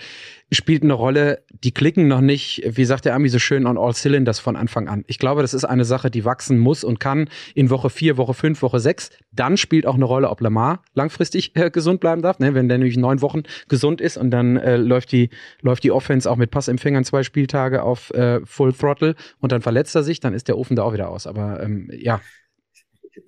spielt 0.53 0.83
eine 0.83 0.93
Rolle, 0.93 1.43
die 1.65 1.73
klicken 1.73 2.07
noch 2.07 2.21
nicht, 2.21 2.63
wie 2.67 2.85
sagt 2.85 3.07
der 3.07 3.15
Ami 3.15 3.31
so 3.31 3.39
schön, 3.39 3.67
on 3.67 3.79
all 3.79 3.95
cylinders 3.95 4.39
von 4.39 4.57
Anfang 4.57 4.89
an. 4.89 5.05
Ich 5.07 5.19
glaube, 5.19 5.41
das 5.41 5.55
ist 5.55 5.65
eine 5.65 5.87
Sache, 5.87 6.11
die 6.11 6.27
wachsen 6.27 6.59
muss 6.59 6.85
und 6.85 7.01
kann 7.01 7.31
in 7.55 7.71
Woche 7.71 7.89
vier, 7.89 8.19
Woche 8.19 8.35
fünf, 8.35 8.61
Woche 8.61 8.79
sechs. 8.79 9.11
Dann 9.33 9.57
spielt 9.57 9.87
auch 9.87 9.95
eine 9.95 10.05
Rolle, 10.05 10.29
ob 10.29 10.43
Lamar 10.43 10.83
langfristig 10.93 11.57
äh, 11.57 11.71
gesund 11.71 12.01
bleiben 12.01 12.21
darf, 12.21 12.39
ne? 12.39 12.55
wenn 12.55 12.69
der 12.69 12.77
nämlich 12.77 12.99
neun 12.99 13.23
Wochen 13.23 13.43
gesund 13.69 14.03
ist 14.03 14.19
und 14.19 14.31
dann 14.31 14.59
äh, 14.59 14.77
läuft 14.77 15.13
die 15.13 15.31
läuft 15.63 15.83
die 15.85 15.93
Offense 15.93 16.31
auch 16.31 16.37
mit 16.37 16.51
Passempfängern 16.51 17.05
zwei 17.05 17.23
Spieltage 17.23 17.83
auf 17.83 18.11
äh, 18.11 18.41
Full 18.45 18.75
Throttle 18.75 19.15
und 19.41 19.51
dann 19.51 19.63
verletzt 19.63 19.95
er 19.95 20.03
sich, 20.03 20.21
dann 20.21 20.35
ist 20.35 20.49
der 20.49 20.59
Ofen 20.59 20.77
da 20.77 20.83
auch 20.83 20.93
wieder 20.93 21.09
aus. 21.09 21.27
Aber 21.27 21.63
ähm, 21.63 21.89
ja, 21.91 22.21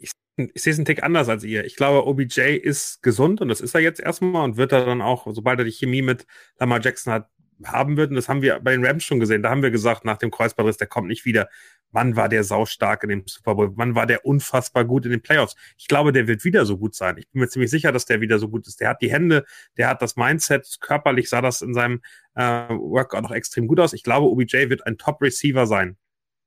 ich 0.01 0.11
sehe 0.37 0.73
es 0.73 0.79
einen 0.79 0.85
Tick 0.85 1.03
anders 1.03 1.29
als 1.29 1.45
ihr. 1.45 1.65
Ich 1.65 1.77
glaube, 1.77 2.07
OBJ 2.07 2.41
ist 2.57 3.03
gesund 3.03 3.41
und 3.41 3.49
das 3.49 3.61
ist 3.61 3.75
er 3.75 3.81
jetzt 3.81 4.01
erstmal 4.01 4.45
und 4.45 4.57
wird 4.57 4.73
er 4.73 4.85
dann 4.85 5.01
auch, 5.01 5.27
sobald 5.31 5.59
er 5.59 5.65
die 5.65 5.73
Chemie 5.73 6.03
mit 6.03 6.27
Lamar 6.59 6.81
Jackson 6.81 7.13
hat, 7.13 7.29
haben 7.65 7.97
wird. 7.97 8.11
Und 8.11 8.17
das 8.17 8.29
haben 8.29 8.43
wir 8.43 8.61
bei 8.61 8.73
den 8.73 8.85
Rams 8.85 9.05
schon 9.05 9.21
gesehen. 9.21 9.43
Da 9.43 9.51
haben 9.51 9.63
wir 9.63 9.71
gesagt, 9.71 10.05
nach 10.05 10.19
dem 10.19 10.31
Kreuzbandriss, 10.31 10.77
der 10.77 10.87
kommt 10.87 11.09
nicht 11.09 11.25
wieder. 11.25 11.49
Mann, 11.93 12.17
war 12.17 12.29
der 12.29 12.45
saustark 12.45 13.03
in 13.05 13.09
dem 13.09 13.23
Super 13.27 13.55
Bowl. 13.55 13.73
Mann, 13.75 13.95
war 13.95 14.07
der 14.07 14.27
unfassbar 14.27 14.85
gut 14.85 15.07
in 15.07 15.13
den 15.13 15.23
Playoffs. 15.23 15.57
Ich 15.79 15.89
glaube, 15.89 16.13
der 16.13 16.27
wird 16.27 16.45
wieder 16.45 16.67
so 16.67 16.77
gut 16.77 16.95
sein. 16.95 17.17
Ich 17.17 17.29
bin 17.31 17.41
mir 17.41 17.49
ziemlich 17.49 17.71
sicher, 17.71 17.93
dass 17.93 18.05
der 18.05 18.21
wieder 18.21 18.39
so 18.39 18.49
gut 18.49 18.67
ist. 18.67 18.81
Der 18.81 18.91
hat 18.91 19.01
die 19.01 19.11
Hände, 19.11 19.45
der 19.79 19.89
hat 19.89 20.03
das 20.03 20.17
Mindset. 20.17 20.79
Körperlich 20.81 21.31
sah 21.31 21.41
das 21.41 21.63
in 21.63 21.73
seinem 21.73 22.03
äh, 22.35 22.69
Workout 22.69 23.23
noch 23.23 23.31
extrem 23.31 23.67
gut 23.67 23.81
aus. 23.81 23.95
Ich 23.95 24.03
glaube, 24.03 24.27
OBJ 24.27 24.69
wird 24.69 24.87
ein 24.87 24.99
Top-Receiver 24.99 25.67
sein, 25.67 25.97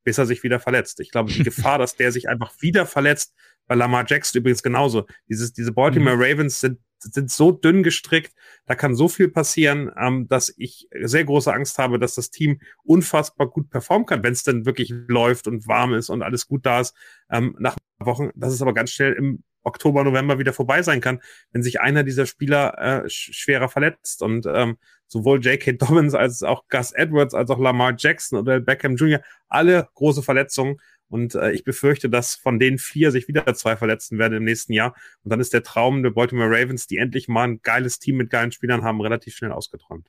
bis 0.03 0.17
er 0.17 0.25
sich 0.25 0.43
wieder 0.43 0.59
verletzt. 0.59 0.99
Ich 0.99 1.11
glaube, 1.11 1.31
die 1.31 1.43
Gefahr, 1.43 1.77
dass 1.77 1.95
der 1.95 2.11
sich 2.11 2.29
einfach 2.29 2.53
wieder 2.59 2.85
verletzt, 2.85 3.33
bei 3.67 3.75
Lamar 3.75 4.03
Jackson 4.07 4.39
übrigens 4.39 4.63
genauso. 4.63 5.05
Dieses, 5.29 5.53
diese 5.53 5.71
Baltimore 5.71 6.15
Mhm. 6.15 6.23
Ravens 6.23 6.59
sind, 6.59 6.79
sind 6.97 7.31
so 7.31 7.51
dünn 7.51 7.83
gestrickt, 7.83 8.33
da 8.65 8.75
kann 8.75 8.95
so 8.95 9.07
viel 9.07 9.29
passieren, 9.29 9.91
ähm, 9.97 10.27
dass 10.27 10.53
ich 10.57 10.89
sehr 11.01 11.23
große 11.23 11.53
Angst 11.53 11.77
habe, 11.77 11.99
dass 11.99 12.15
das 12.15 12.31
Team 12.31 12.59
unfassbar 12.83 13.47
gut 13.47 13.69
performen 13.69 14.05
kann, 14.05 14.23
wenn 14.23 14.33
es 14.33 14.43
denn 14.43 14.65
wirklich 14.65 14.91
läuft 15.07 15.47
und 15.47 15.67
warm 15.67 15.93
ist 15.93 16.09
und 16.09 16.23
alles 16.23 16.47
gut 16.47 16.65
da 16.65 16.81
ist. 16.81 16.95
Ähm, 17.29 17.55
nach 17.59 17.77
Wochen, 17.99 18.31
dass 18.35 18.53
es 18.53 18.61
aber 18.61 18.73
ganz 18.73 18.91
schnell 18.91 19.13
im 19.13 19.43
Oktober, 19.63 20.03
November 20.03 20.39
wieder 20.39 20.53
vorbei 20.53 20.81
sein 20.83 21.01
kann, 21.01 21.21
wenn 21.51 21.63
sich 21.63 21.79
einer 21.81 22.03
dieser 22.03 22.25
Spieler 22.25 23.03
äh, 23.05 23.09
sch 23.09 23.31
schwerer 23.33 23.69
verletzt. 23.69 24.21
Und 24.21 24.45
ähm, 24.47 24.77
sowohl 25.09 25.41
J.K. 25.41 25.73
Dobbins 25.73 26.13
als 26.13 26.43
auch 26.43 26.63
Gus 26.69 26.93
Edwards, 26.93 27.33
als 27.33 27.49
auch 27.49 27.59
Lamar 27.59 27.95
Jackson 27.97 28.39
oder 28.39 28.61
Beckham 28.61 28.95
Jr., 28.95 29.21
alle 29.49 29.89
große 29.95 30.23
Verletzungen. 30.23 30.79
Und 31.09 31.33
äh, 31.33 31.51
ich 31.51 31.63
befürchte, 31.63 32.07
dass 32.09 32.35
von 32.35 32.59
den 32.59 32.77
vier 32.77 33.11
sich 33.11 33.27
wieder 33.27 33.53
zwei 33.55 33.75
verletzen 33.75 34.19
werden 34.19 34.37
im 34.37 34.43
nächsten 34.43 34.73
Jahr. 34.73 34.95
Und 35.23 35.31
dann 35.31 35.39
ist 35.39 35.53
der 35.53 35.63
Traum 35.63 36.03
der 36.03 36.11
Baltimore 36.11 36.49
Ravens, 36.49 36.85
die 36.85 36.97
endlich 36.97 37.27
mal 37.27 37.47
ein 37.47 37.61
geiles 37.63 37.97
Team 37.97 38.17
mit 38.17 38.29
geilen 38.29 38.51
Spielern 38.51 38.83
haben, 38.83 39.01
relativ 39.01 39.35
schnell 39.35 39.51
ausgeträumt. 39.51 40.07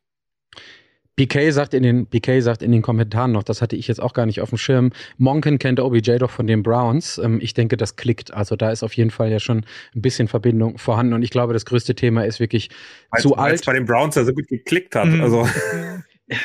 PK 1.27 1.51
sagt 1.53 1.75
in 1.75 1.83
den 1.83 2.07
PK 2.07 2.41
sagt 2.41 2.63
in 2.63 2.73
den 2.73 2.81
Kommentaren 2.83 3.33
noch, 3.33 3.43
das 3.43 3.61
hatte 3.61 3.77
ich 3.77 3.89
jetzt 3.89 4.01
auch 4.01 4.15
gar 4.15 4.25
nicht 4.25 4.41
auf 4.41 4.49
dem 4.49 4.59
Schirm. 4.59 4.91
Monken 5.19 5.59
kennt 5.59 5.79
OBJ 5.79 6.17
doch 6.17 6.31
von 6.31 6.47
den 6.47 6.63
Browns. 6.63 7.19
Ähm, 7.19 7.41
ich 7.43 7.53
denke, 7.53 7.77
das 7.77 7.97
klickt. 7.97 8.33
Also 8.33 8.57
da 8.57 8.71
ist 8.71 8.83
auf 8.83 8.95
jeden 8.95 9.11
Fall 9.11 9.31
ja 9.31 9.39
schon 9.39 9.65
ein 9.95 10.03
bisschen 10.03 10.29
Verbindung 10.29 10.79
vorhanden. 10.79 11.13
Und 11.13 11.23
ich 11.23 11.31
glaube, 11.31 11.53
das 11.53 11.67
größte 11.67 11.95
Thema 11.95 12.25
ist 12.25 12.41
wirklich 12.41 12.71
Weil's- 13.11 13.23
zu 13.23 13.37
alt. 13.37 13.65
bei 13.67 13.75
den 13.75 13.85
Browns 13.85 14.15
ja 14.15 14.25
so 14.25 14.33
gut 14.33 14.49
geklickt 14.49 14.95
hat. 14.95 15.09
Mhm. 15.09 15.21
Also 15.21 15.47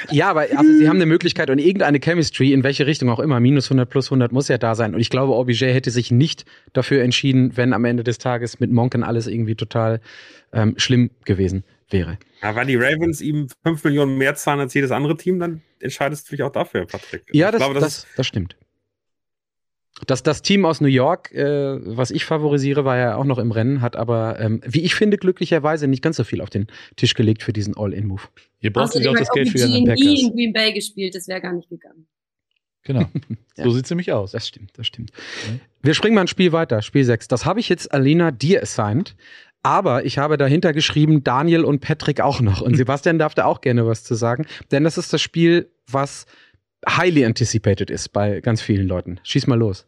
Ja, 0.09 0.31
aber 0.31 0.41
also 0.55 0.63
sie 0.79 0.89
haben 0.89 0.95
eine 0.95 1.05
Möglichkeit 1.05 1.49
und 1.51 1.59
irgendeine 1.59 1.99
Chemistry, 1.99 2.53
in 2.53 2.63
welche 2.63 2.87
Richtung 2.87 3.09
auch 3.09 3.19
immer, 3.19 3.39
minus 3.39 3.67
100 3.67 3.87
plus 3.87 4.07
100 4.07 4.31
muss 4.31 4.47
ja 4.47 4.57
da 4.57 4.73
sein. 4.73 4.95
Und 4.95 4.99
ich 4.99 5.09
glaube, 5.11 5.33
OBJ 5.33 5.65
hätte 5.65 5.91
sich 5.91 6.09
nicht 6.11 6.45
dafür 6.73 7.03
entschieden, 7.03 7.55
wenn 7.55 7.71
am 7.71 7.85
Ende 7.85 8.03
des 8.03 8.17
Tages 8.17 8.59
mit 8.59 8.71
Monken 8.71 9.03
alles 9.03 9.27
irgendwie 9.27 9.55
total 9.55 10.01
ähm, 10.53 10.73
schlimm 10.77 11.11
gewesen 11.23 11.63
wäre. 11.89 12.17
ja, 12.41 12.55
wenn 12.55 12.67
die 12.67 12.75
Ravens 12.75 13.21
ihm 13.21 13.47
fünf 13.63 13.83
Millionen 13.83 14.17
mehr 14.17 14.35
zahlen 14.35 14.59
als 14.59 14.73
jedes 14.73 14.91
andere 14.91 15.17
Team, 15.17 15.39
dann 15.39 15.61
entscheidest 15.79 16.27
du 16.27 16.35
dich 16.35 16.43
auch 16.43 16.51
dafür, 16.51 16.85
Patrick. 16.85 17.23
Ja, 17.31 17.51
das, 17.51 17.59
glaube, 17.59 17.75
das, 17.75 17.83
das, 17.83 18.07
das, 18.15 18.27
stimmt. 18.27 18.55
Das, 20.07 20.23
das 20.23 20.41
Team 20.41 20.65
aus 20.65 20.81
New 20.81 20.87
York, 20.87 21.31
äh, 21.31 21.79
was 21.95 22.11
ich 22.11 22.25
favorisiere, 22.25 22.83
war 22.83 22.97
ja 22.97 23.15
auch 23.15 23.23
noch 23.23 23.37
im 23.37 23.51
Rennen, 23.51 23.81
hat 23.81 23.95
aber, 23.95 24.39
ähm, 24.39 24.61
wie 24.65 24.81
ich 24.81 24.95
finde, 24.95 25.17
glücklicherweise 25.17 25.87
nicht 25.87 26.01
ganz 26.01 26.17
so 26.17 26.23
viel 26.23 26.41
auf 26.41 26.49
den 26.49 26.67
Tisch 26.95 27.13
gelegt 27.13 27.43
für 27.43 27.53
diesen 27.53 27.77
All-In-Move. 27.77 28.23
Ihr 28.59 28.73
braucht 28.73 28.89
Außerdem 28.89 29.13
auch 29.13 29.19
das 29.19 29.29
Geld 29.29 29.49
für 29.49 29.59
ihren 29.59 29.71
nie 29.71 29.85
Packers. 29.85 30.21
in 30.21 30.33
Green 30.33 30.53
Bay 30.53 30.73
gespielt, 30.73 31.15
das 31.15 31.27
wäre 31.27 31.39
gar 31.39 31.53
nicht 31.53 31.69
gegangen. 31.69 32.07
Genau. 32.83 33.05
Ja. 33.57 33.63
So 33.63 33.71
sieht's 33.71 33.89
nämlich 33.89 34.11
aus. 34.11 34.31
Das 34.31 34.45
stimmt, 34.45 34.71
das 34.77 34.85
stimmt. 34.85 35.13
Mhm. 35.49 35.61
Wir 35.81 35.93
springen 35.93 36.13
mal 36.13 36.19
ein 36.19 36.27
Spiel 36.27 36.51
weiter, 36.51 36.81
Spiel 36.81 37.05
6. 37.05 37.29
Das 37.29 37.45
habe 37.45 37.61
ich 37.61 37.69
jetzt 37.69 37.93
Alina 37.93 38.31
dir 38.31 38.61
assigned, 38.61 39.15
aber 39.65 40.05
ich 40.05 40.19
habe 40.19 40.37
dahinter 40.37 40.73
geschrieben 40.73 41.23
Daniel 41.23 41.65
und 41.65 41.79
Patrick 41.79 42.21
auch 42.21 42.39
noch. 42.39 42.61
Und 42.61 42.77
Sebastian 42.77 43.17
darf 43.17 43.33
da 43.33 43.45
auch 43.45 43.61
gerne 43.61 43.87
was 43.87 44.03
zu 44.03 44.13
sagen, 44.13 44.45
denn 44.69 44.83
das 44.83 44.99
ist 44.99 45.11
das 45.11 45.23
Spiel, 45.23 45.71
was 45.87 46.27
highly 46.87 47.25
anticipated 47.25 47.89
ist 47.89 48.09
bei 48.09 48.41
ganz 48.41 48.61
vielen 48.61 48.87
Leuten. 48.87 49.19
Schieß 49.23 49.47
mal 49.47 49.57
los. 49.57 49.87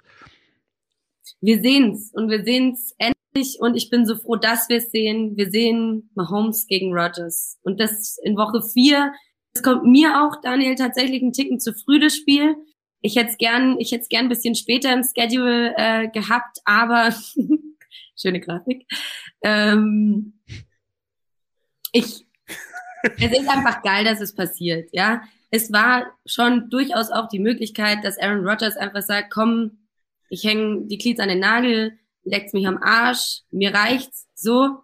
Wir 1.41 1.61
sehen's 1.61 2.11
und 2.15 2.32
wir 2.32 2.43
sehen's 2.43 2.95
endlich 2.97 3.57
und 3.59 3.75
ich 3.75 3.91
bin 3.91 4.07
so 4.07 4.15
froh, 4.15 4.36
dass 4.36 4.67
wir 4.67 4.78
es 4.78 4.89
sehen. 4.89 5.38
Wir 5.38 5.51
sehen 5.51 6.09
Mahomes 6.15 6.65
gegen 6.65 6.91
Rodgers 6.91 7.59
und 7.61 7.80
das 7.80 8.17
in 8.23 8.36
Woche 8.36 8.63
vier. 8.63 9.13
Das 9.53 9.61
kommt 9.61 9.84
mir 9.84 10.23
auch, 10.23 10.41
Daniel, 10.41 10.73
tatsächlich 10.73 11.21
ein 11.21 11.34
Ticken 11.34 11.59
zu 11.59 11.73
früh, 11.73 11.99
das 11.99 12.15
Spiel. 12.15 12.55
Ich 13.01 13.15
hätte 13.15 13.30
es 13.30 13.38
gern, 13.38 13.78
ich 13.78 13.91
hätte 13.91 14.01
es 14.01 14.09
gern 14.09 14.25
ein 14.25 14.30
bisschen 14.30 14.55
später 14.55 14.91
im 14.91 15.03
Schedule 15.03 15.75
äh, 15.78 16.07
gehabt, 16.07 16.57
aber 16.65 17.13
schöne 18.18 18.39
Grafik. 18.39 18.86
Ähm, 19.41 20.39
ich, 21.91 22.26
es 23.03 23.32
ist 23.32 23.49
einfach 23.49 23.82
geil, 23.84 24.03
dass 24.03 24.22
es 24.22 24.36
passiert, 24.36 24.89
ja. 24.91 25.22
Es 25.49 25.72
war 25.72 26.07
schon 26.26 26.70
durchaus 26.70 27.09
auch 27.09 27.30
die 27.30 27.39
Möglichkeit, 27.39 28.03
dass 28.03 28.20
Aaron 28.20 28.45
Rodgers 28.45 28.76
einfach 28.76 29.01
sagt, 29.01 29.32
komm, 29.32 29.78
ich 30.30 30.43
hänge 30.43 30.88
die 30.88 30.97
Glieds 30.97 31.22
an 31.22 31.30
den 31.30 31.39
Nagel, 31.39 31.97
leckt's 32.24 32.53
mich 32.53 32.68
am 32.68 32.78
Arsch, 32.82 33.41
mir 33.51 33.74
reicht's, 33.74 34.28
so. 34.36 34.80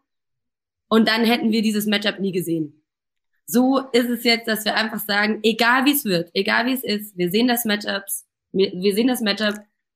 Und 0.88 1.08
dann 1.08 1.26
hätten 1.26 1.52
wir 1.52 1.62
dieses 1.62 1.86
Matchup 1.86 2.20
nie 2.20 2.32
gesehen. 2.32 2.84
So 3.46 3.80
ist 3.92 4.10
es 4.10 4.24
jetzt, 4.24 4.48
dass 4.48 4.64
wir 4.64 4.76
einfach 4.76 5.00
sagen, 5.00 5.40
egal 5.44 5.86
wie 5.86 5.92
es 5.92 6.06
wird, 6.06 6.30
egal 6.34 6.66
wie 6.66 6.74
es 6.74 6.84
ist, 6.84 7.18
wir 7.18 7.30
sehen 7.30 7.48
das 7.48 7.66
Matchups, 7.66 8.26
wir, 8.54 8.72
wir 8.72 8.96
sehen 8.96 9.08
das 9.08 9.20
Matchup 9.20 9.56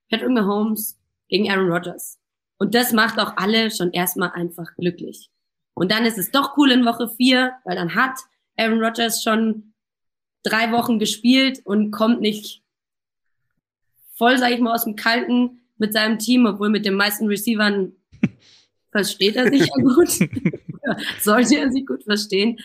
Patrick 0.10 0.32
Mahomes 0.32 1.00
gegen 1.30 1.50
Aaron 1.50 1.72
Rodgers. 1.72 2.20
Und 2.58 2.74
das 2.76 2.91
macht 2.91 3.20
auch 3.20 3.38
alle 3.38 3.72
schon 3.72 3.91
erstmal 3.91 4.32
einfach 4.32 4.76
glücklich. 4.76 5.30
Und 5.74 5.91
dann 5.91 6.05
ist 6.05 6.18
es 6.18 6.32
doch 6.32 6.58
cool 6.58 6.72
in 6.72 6.86
Woche 6.86 7.10
vier, 7.10 7.53
weil 7.64 7.76
dann 7.76 7.93
hat 7.93 8.18
Aaron 8.58 8.84
Rodgers 8.84 9.22
schon 9.22 9.74
drei 10.43 10.72
Wochen 10.72 10.97
gespielt 10.97 11.62
und 11.66 11.91
kommt 11.91 12.22
nicht 12.22 12.64
voll, 14.16 14.38
sag 14.38 14.51
ich 14.51 14.60
mal, 14.60 14.74
aus 14.74 14.86
dem 14.86 14.95
Kalten 14.95 15.62
mit 15.78 15.93
seinem 15.93 16.18
Team, 16.18 16.45
obwohl 16.47 16.70
mit 16.70 16.86
den 16.86 16.95
meisten 16.95 17.28
Receivern 17.28 17.93
versteht 18.91 19.36
er 19.36 19.49
sich 19.49 19.68
ja 19.68 19.84
gut. 19.84 20.10
Sollte 21.22 21.58
er 21.58 21.72
sich 21.72 21.86
gut 21.86 22.03
verstehen. 22.03 22.58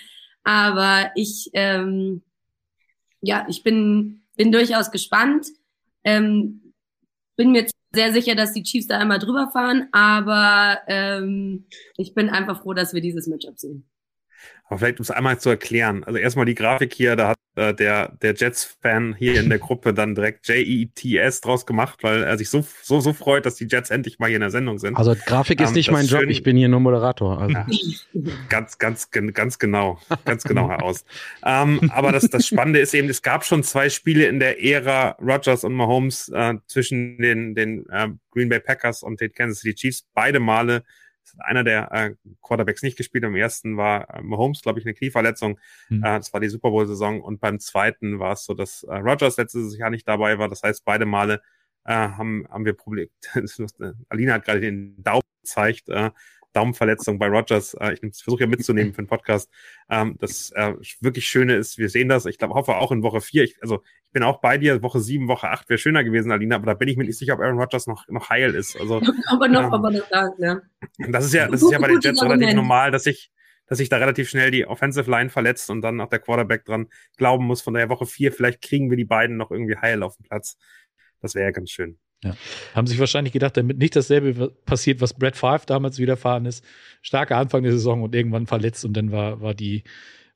Aber 0.45 1.11
ich, 1.15 1.51
ähm, 1.53 2.23
ja, 3.21 3.45
ich 3.49 3.63
bin, 3.63 4.23
bin 4.37 4.51
durchaus 4.51 4.91
gespannt. 4.91 5.47
Ähm, 6.05 6.73
bin 7.37 7.53
mir 7.53 7.67
sehr 7.95 8.13
sicher, 8.13 8.35
dass 8.35 8.53
die 8.53 8.63
Chiefs 8.63 8.87
da 8.87 8.99
einmal 8.99 9.19
drüber 9.19 9.51
fahren, 9.53 9.89
aber 9.93 10.81
ähm, 10.87 11.67
ich 11.97 12.15
bin 12.15 12.31
einfach 12.31 12.63
froh, 12.63 12.73
dass 12.73 12.95
wir 12.95 13.01
dieses 13.01 13.27
Matchup 13.27 13.59
sehen. 13.59 13.85
Aber 14.73 14.79
vielleicht, 14.79 15.01
um 15.01 15.03
es 15.03 15.11
einmal 15.11 15.39
zu 15.39 15.51
erklären. 15.51 16.03
Also 16.03 16.19
erstmal 16.19 16.47
die 16.47 16.55
Grafik 16.55 16.95
hier, 16.95 17.15
da 17.15 17.29
hat 17.29 17.37
äh, 17.57 17.75
der, 17.75 18.17
der 18.23 18.33
Jets-Fan 18.33 19.15
hier 19.19 19.39
in 19.39 19.51
der 19.51 19.59
Gruppe 19.59 19.93
dann 19.93 20.15
direkt 20.15 20.49
J-E-T-S 20.49 21.43
draus 21.43 21.67
gemacht, 21.67 21.99
weil 22.01 22.23
er 22.23 22.39
sich 22.39 22.49
so, 22.49 22.65
so, 22.83 23.01
so 23.01 23.13
freut, 23.13 23.45
dass 23.45 23.57
die 23.57 23.67
Jets 23.67 23.91
endlich 23.91 24.19
mal 24.19 24.29
hier 24.29 24.37
in 24.37 24.41
der 24.41 24.51
Sendung 24.51 24.79
sind. 24.79 24.97
Also 24.97 25.15
Grafik 25.27 25.61
ist 25.61 25.69
ähm, 25.69 25.75
nicht 25.75 25.91
mein 25.91 26.07
Job, 26.07 26.23
ich 26.23 26.43
bin 26.43 26.57
hier 26.57 26.71
nur 26.71 26.81
Moderator. 26.81 27.39
Also. 27.39 27.53
Ja, 27.53 27.67
ganz, 28.49 28.79
ganz, 28.79 29.11
ganz 29.11 29.59
genau, 29.59 30.01
ganz 30.25 30.43
genau 30.43 30.71
heraus. 30.71 31.05
ähm, 31.45 31.91
aber 31.93 32.11
das, 32.11 32.31
das 32.31 32.47
Spannende 32.47 32.81
ist 32.81 32.95
eben, 32.95 33.11
es 33.11 33.21
gab 33.21 33.45
schon 33.45 33.63
zwei 33.65 33.91
Spiele 33.91 34.25
in 34.25 34.41
der 34.41 34.65
Ära 34.65 35.19
Rogers 35.21 35.65
und 35.65 35.75
Mahomes 35.75 36.31
äh, 36.31 36.55
zwischen 36.67 37.19
den, 37.19 37.55
den 37.55 37.85
äh, 37.91 38.09
Green 38.31 38.49
Bay 38.49 38.61
Packers 38.61 39.03
und 39.03 39.21
den 39.21 39.35
Kansas 39.35 39.59
City 39.59 39.75
Chiefs. 39.75 40.07
Beide 40.15 40.41
Male 40.41 40.83
es 41.25 41.33
hat 41.35 41.47
einer 41.47 41.65
der 41.65 41.93
äh, 41.93 42.15
Quarterbacks 42.43 42.83
nicht 42.83 42.97
gespielt. 42.97 43.25
Am 43.25 43.37
ersten 43.37 43.77
war 43.77 44.09
äh, 44.15 44.23
Mahomes, 44.23 44.63
glaube 44.63 44.79
ich, 44.79 44.87
eine 44.87 44.95
Knieverletzung. 44.95 45.59
Mhm. 45.89 46.05
Äh, 46.05 46.19
das 46.19 46.33
war 46.33 46.41
die 46.41 46.49
Super 46.49 46.71
Bowl-Saison. 46.71 47.21
Und 47.21 47.41
beim 47.41 47.61
zweiten 47.61 48.19
war 48.19 48.33
es 48.33 48.45
so, 48.45 48.55
dass 48.55 48.83
äh, 48.85 48.97
Rogers 48.97 49.37
letztes 49.37 49.77
Jahr 49.77 49.91
nicht 49.91 50.07
dabei 50.09 50.39
war. 50.39 50.49
Das 50.49 50.63
heißt, 50.63 50.85
beide 50.85 51.07
Male 51.07 51.43
äh, 51.85 51.93
haben, 51.93 52.47
haben 52.49 52.65
wir 52.65 52.75
Probleme. 52.75 53.11
Alina 54.09 54.35
hat 54.35 54.45
gerade 54.45 54.61
den 54.61 55.03
Daumen 55.03 55.23
gezeigt. 55.43 55.89
Äh, 55.89 56.11
Daumenverletzung 56.53 57.19
bei 57.19 57.29
Rogers. 57.29 57.75
Äh, 57.75 57.95
ich 57.95 58.01
versuche 58.01 58.43
ja 58.43 58.47
mitzunehmen 58.47 58.93
für 58.93 59.03
den 59.03 59.09
Podcast. 59.09 59.51
Ähm, 59.91 60.17
das 60.19 60.51
äh, 60.53 60.75
wirklich 61.01 61.27
Schöne 61.27 61.57
ist, 61.57 61.79
wir 61.79 61.89
sehen 61.89 62.09
das. 62.09 62.27
Ich 62.27 62.39
glaube, 62.39 62.55
hoffe 62.55 62.77
auch 62.77 62.93
in 62.93 63.03
Woche 63.03 63.21
vier. 63.21 63.45
Ich, 63.45 63.57
also 63.63 63.83
ich 64.07 64.13
bin 64.13 64.23
auch 64.23 64.41
bei 64.41 64.59
dir. 64.59 64.83
Woche 64.83 65.01
sieben, 65.01 65.29
Woche 65.29 65.49
acht 65.49 65.69
wäre 65.69 65.79
schöner 65.79 66.05
gewesen, 66.05 66.31
Alina, 66.31 66.57
aber 66.57 66.67
da 66.67 66.75
bin 66.75 66.89
ich 66.89 66.97
mir 66.97 67.05
nicht 67.05 67.19
sicher, 67.19 67.35
ob 67.35 67.41
Aaron 67.41 67.59
Rodgers 67.59 67.87
noch, 67.87 68.07
noch 68.09 68.31
heil 68.31 68.55
ist. 68.55 68.79
Also, 68.79 69.01
aber 69.27 69.49
noch, 69.49 69.65
ähm, 69.65 69.75
aber 69.75 69.91
noch 69.91 70.09
da, 70.09 70.31
ja. 70.39 70.61
Das 70.99 71.25
ist 71.25 71.35
ja, 71.35 71.49
das 71.49 71.63
ist 71.63 71.73
ja 71.73 71.79
bei 71.79 71.89
den 71.89 72.01
Jets 72.01 72.23
relativ 72.23 72.55
normal, 72.55 72.91
dass 72.91 73.07
ich, 73.07 73.31
dass 73.67 73.79
sich 73.79 73.89
da 73.89 73.97
relativ 73.97 74.29
schnell 74.29 74.51
die 74.51 74.67
Offensive 74.67 75.11
Line 75.11 75.31
verletzt 75.31 75.71
und 75.71 75.81
dann 75.83 76.01
auch 76.01 76.09
der 76.09 76.19
Quarterback 76.19 76.65
dran 76.65 76.89
glauben 77.17 77.47
muss. 77.47 77.63
Von 77.63 77.75
der 77.75 77.89
Woche 77.89 78.07
vier, 78.07 78.33
vielleicht 78.33 78.61
kriegen 78.61 78.91
wir 78.91 78.97
die 78.97 79.05
beiden 79.05 79.37
noch 79.37 79.51
irgendwie 79.51 79.77
heil 79.77 80.03
auf 80.03 80.17
den 80.17 80.25
Platz. 80.25 80.57
Das 81.21 81.35
wäre 81.35 81.47
ja 81.47 81.51
ganz 81.53 81.71
schön. 81.71 81.99
Ja. 82.25 82.37
Haben 82.75 82.87
sich 82.87 82.99
wahrscheinlich 82.99 83.33
gedacht, 83.33 83.57
damit 83.57 83.79
nicht 83.79 83.97
dasselbe 83.97 84.51
passiert, 84.65 85.01
was 85.01 85.15
Brett 85.15 85.37
Favre 85.37 85.67
damals 85.67 85.99
widerfahren 85.99 86.47
ist. 86.47 86.65
Starker 87.03 87.37
Anfang 87.37 87.63
der 87.63 87.73
Saison 87.73 88.03
und 88.03 88.15
irgendwann 88.15 88.47
verletzt 88.47 88.85
und 88.85 88.97
dann 88.97 89.11
war, 89.11 89.41
war 89.41 89.55
die, 89.55 89.83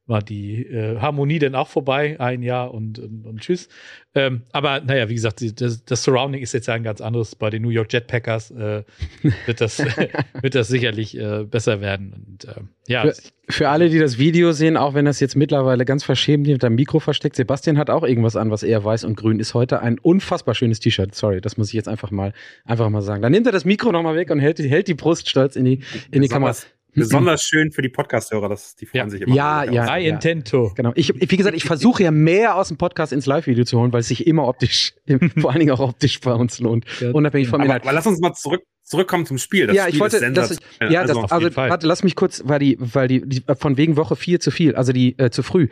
war 0.07 0.23
die 0.23 0.65
äh, 0.65 0.99
Harmonie 1.01 1.39
dann 1.39 1.55
auch 1.55 1.69
vorbei, 1.69 2.17
ein 2.21 2.43
Jahr 2.43 2.73
und, 2.73 2.99
und, 2.99 3.27
und 3.27 3.41
tschüss. 3.41 3.69
Ähm, 4.15 4.43
aber 4.53 4.81
naja, 4.81 5.09
wie 5.09 5.15
gesagt, 5.15 5.43
das, 5.61 5.85
das, 5.85 6.03
Surrounding 6.05 6.43
ist 6.43 6.53
jetzt 6.53 6.69
ja 6.69 6.75
ein 6.75 6.85
ganz 6.85 7.01
anderes. 7.01 7.35
Bei 7.35 7.51
den 7.51 7.63
New 7.63 7.71
York 7.71 7.93
Jetpackers 7.93 8.53
äh, 8.53 8.85
wird, 9.47 9.61
das, 9.61 9.79
wird 10.41 10.55
das 10.55 10.69
sicherlich 10.69 11.19
äh, 11.19 11.45
besser 11.45 11.81
werden. 11.81 12.15
Und, 12.15 12.45
äh, 12.45 12.55
ja. 12.87 13.03
Für, 13.03 13.15
für, 13.49 13.69
alle, 13.69 13.89
die 13.89 13.99
das 13.99 14.17
Video 14.17 14.53
sehen, 14.53 14.77
auch 14.77 14.95
wenn 14.95 15.05
das 15.05 15.19
jetzt 15.19 15.35
mittlerweile 15.35 15.85
ganz 15.85 16.05
verschämt 16.05 16.47
hinter 16.47 16.69
dem 16.69 16.77
Mikro 16.77 17.01
versteckt, 17.01 17.35
Sebastian 17.35 17.77
hat 17.77 17.91
auch 17.91 18.05
irgendwas 18.05 18.37
an, 18.37 18.51
was 18.51 18.63
eher 18.63 18.85
weiß 18.85 19.05
und 19.05 19.17
grün 19.17 19.41
ist 19.41 19.55
heute. 19.55 19.81
Ein 19.81 19.99
unfassbar 19.99 20.55
schönes 20.55 20.79
T-Shirt. 20.79 21.15
Sorry, 21.15 21.41
das 21.41 21.57
muss 21.57 21.69
ich 21.69 21.75
jetzt 21.75 21.89
einfach 21.89 22.13
mal, 22.13 22.33
einfach 22.65 22.89
mal 22.91 23.03
sagen. 23.03 23.23
Dann 23.23 23.33
nimmt 23.33 23.47
er 23.47 23.53
das 23.53 23.65
Mikro 23.65 23.91
nochmal 23.91 24.15
weg 24.15 24.31
und 24.31 24.39
hält, 24.39 24.61
hält 24.61 24.87
die 24.87 24.95
Brust 24.95 25.29
stolz 25.29 25.57
in 25.57 25.65
die, 25.65 25.81
in 26.13 26.23
die 26.23 26.29
Kamera. 26.29 26.55
Besonders 26.97 27.43
schön 27.43 27.73
für 27.73 27.83
die 27.83 27.89
Podcast-Hörer, 27.89 28.49
das 28.49 28.77
die 28.77 28.87
freuen 28.87 29.07
ja. 29.07 29.11
sich 29.11 29.21
immer. 29.23 29.35
Ja, 29.35 29.65
ja. 29.65 29.97
I 29.97 30.09
intento. 30.09 30.73
Genau. 30.75 30.93
Ich, 30.95 31.13
wie 31.15 31.37
gesagt, 31.37 31.57
ich 31.57 31.65
versuche 31.65 32.03
ja 32.03 32.11
mehr 32.11 32.57
aus 32.57 32.69
dem 32.69 32.77
Podcast 32.77 33.13
ins 33.13 33.27
Live-Video 33.27 33.65
zu 33.65 33.79
holen, 33.79 33.93
weil 33.93 34.01
es 34.01 34.09
sich 34.09 34.27
immer 34.27 34.49
optisch, 34.49 34.95
vor 35.39 35.51
allen 35.51 35.61
Dingen 35.61 35.73
auch 35.73 35.81
optisch 35.81 36.21
bei 36.21 36.33
uns 36.33 36.59
lohnt. 36.59 36.85
Ja. 37.01 37.11
Unabhängig 37.13 37.49
vom 37.49 37.61
Inhalt. 37.61 37.83
Aber, 37.83 37.91
aber 37.91 37.95
lass 37.95 38.07
uns 38.07 38.21
mal 38.21 38.33
zurück 38.35 38.63
zurückkommen 38.87 39.27
zum 39.27 39.37
Spiel. 39.39 39.67
Das 39.67 39.77
ja, 39.77 39.83
Spiel 39.83 39.95
ich 39.95 40.01
wollte, 40.01 40.33
das, 40.33 40.53
ich, 40.53 40.59
ja, 40.91 41.01
also, 41.01 41.21
das, 41.21 41.33
also 41.33 41.57
warte, 41.57 41.87
lass 41.87 42.05
mich 42.05 42.15
kurz, 42.15 42.43
weil 42.47 42.61
die, 42.61 42.77
weil 42.79 43.09
die, 43.09 43.21
die 43.27 43.43
von 43.59 43.77
wegen 43.77 43.97
Woche 43.97 44.17
vier 44.17 44.41
zu 44.41 44.51
viel, 44.51 44.77
also 44.77 44.93
die 44.93 45.19
äh, 45.19 45.31
zu 45.31 45.43
früh. 45.43 45.69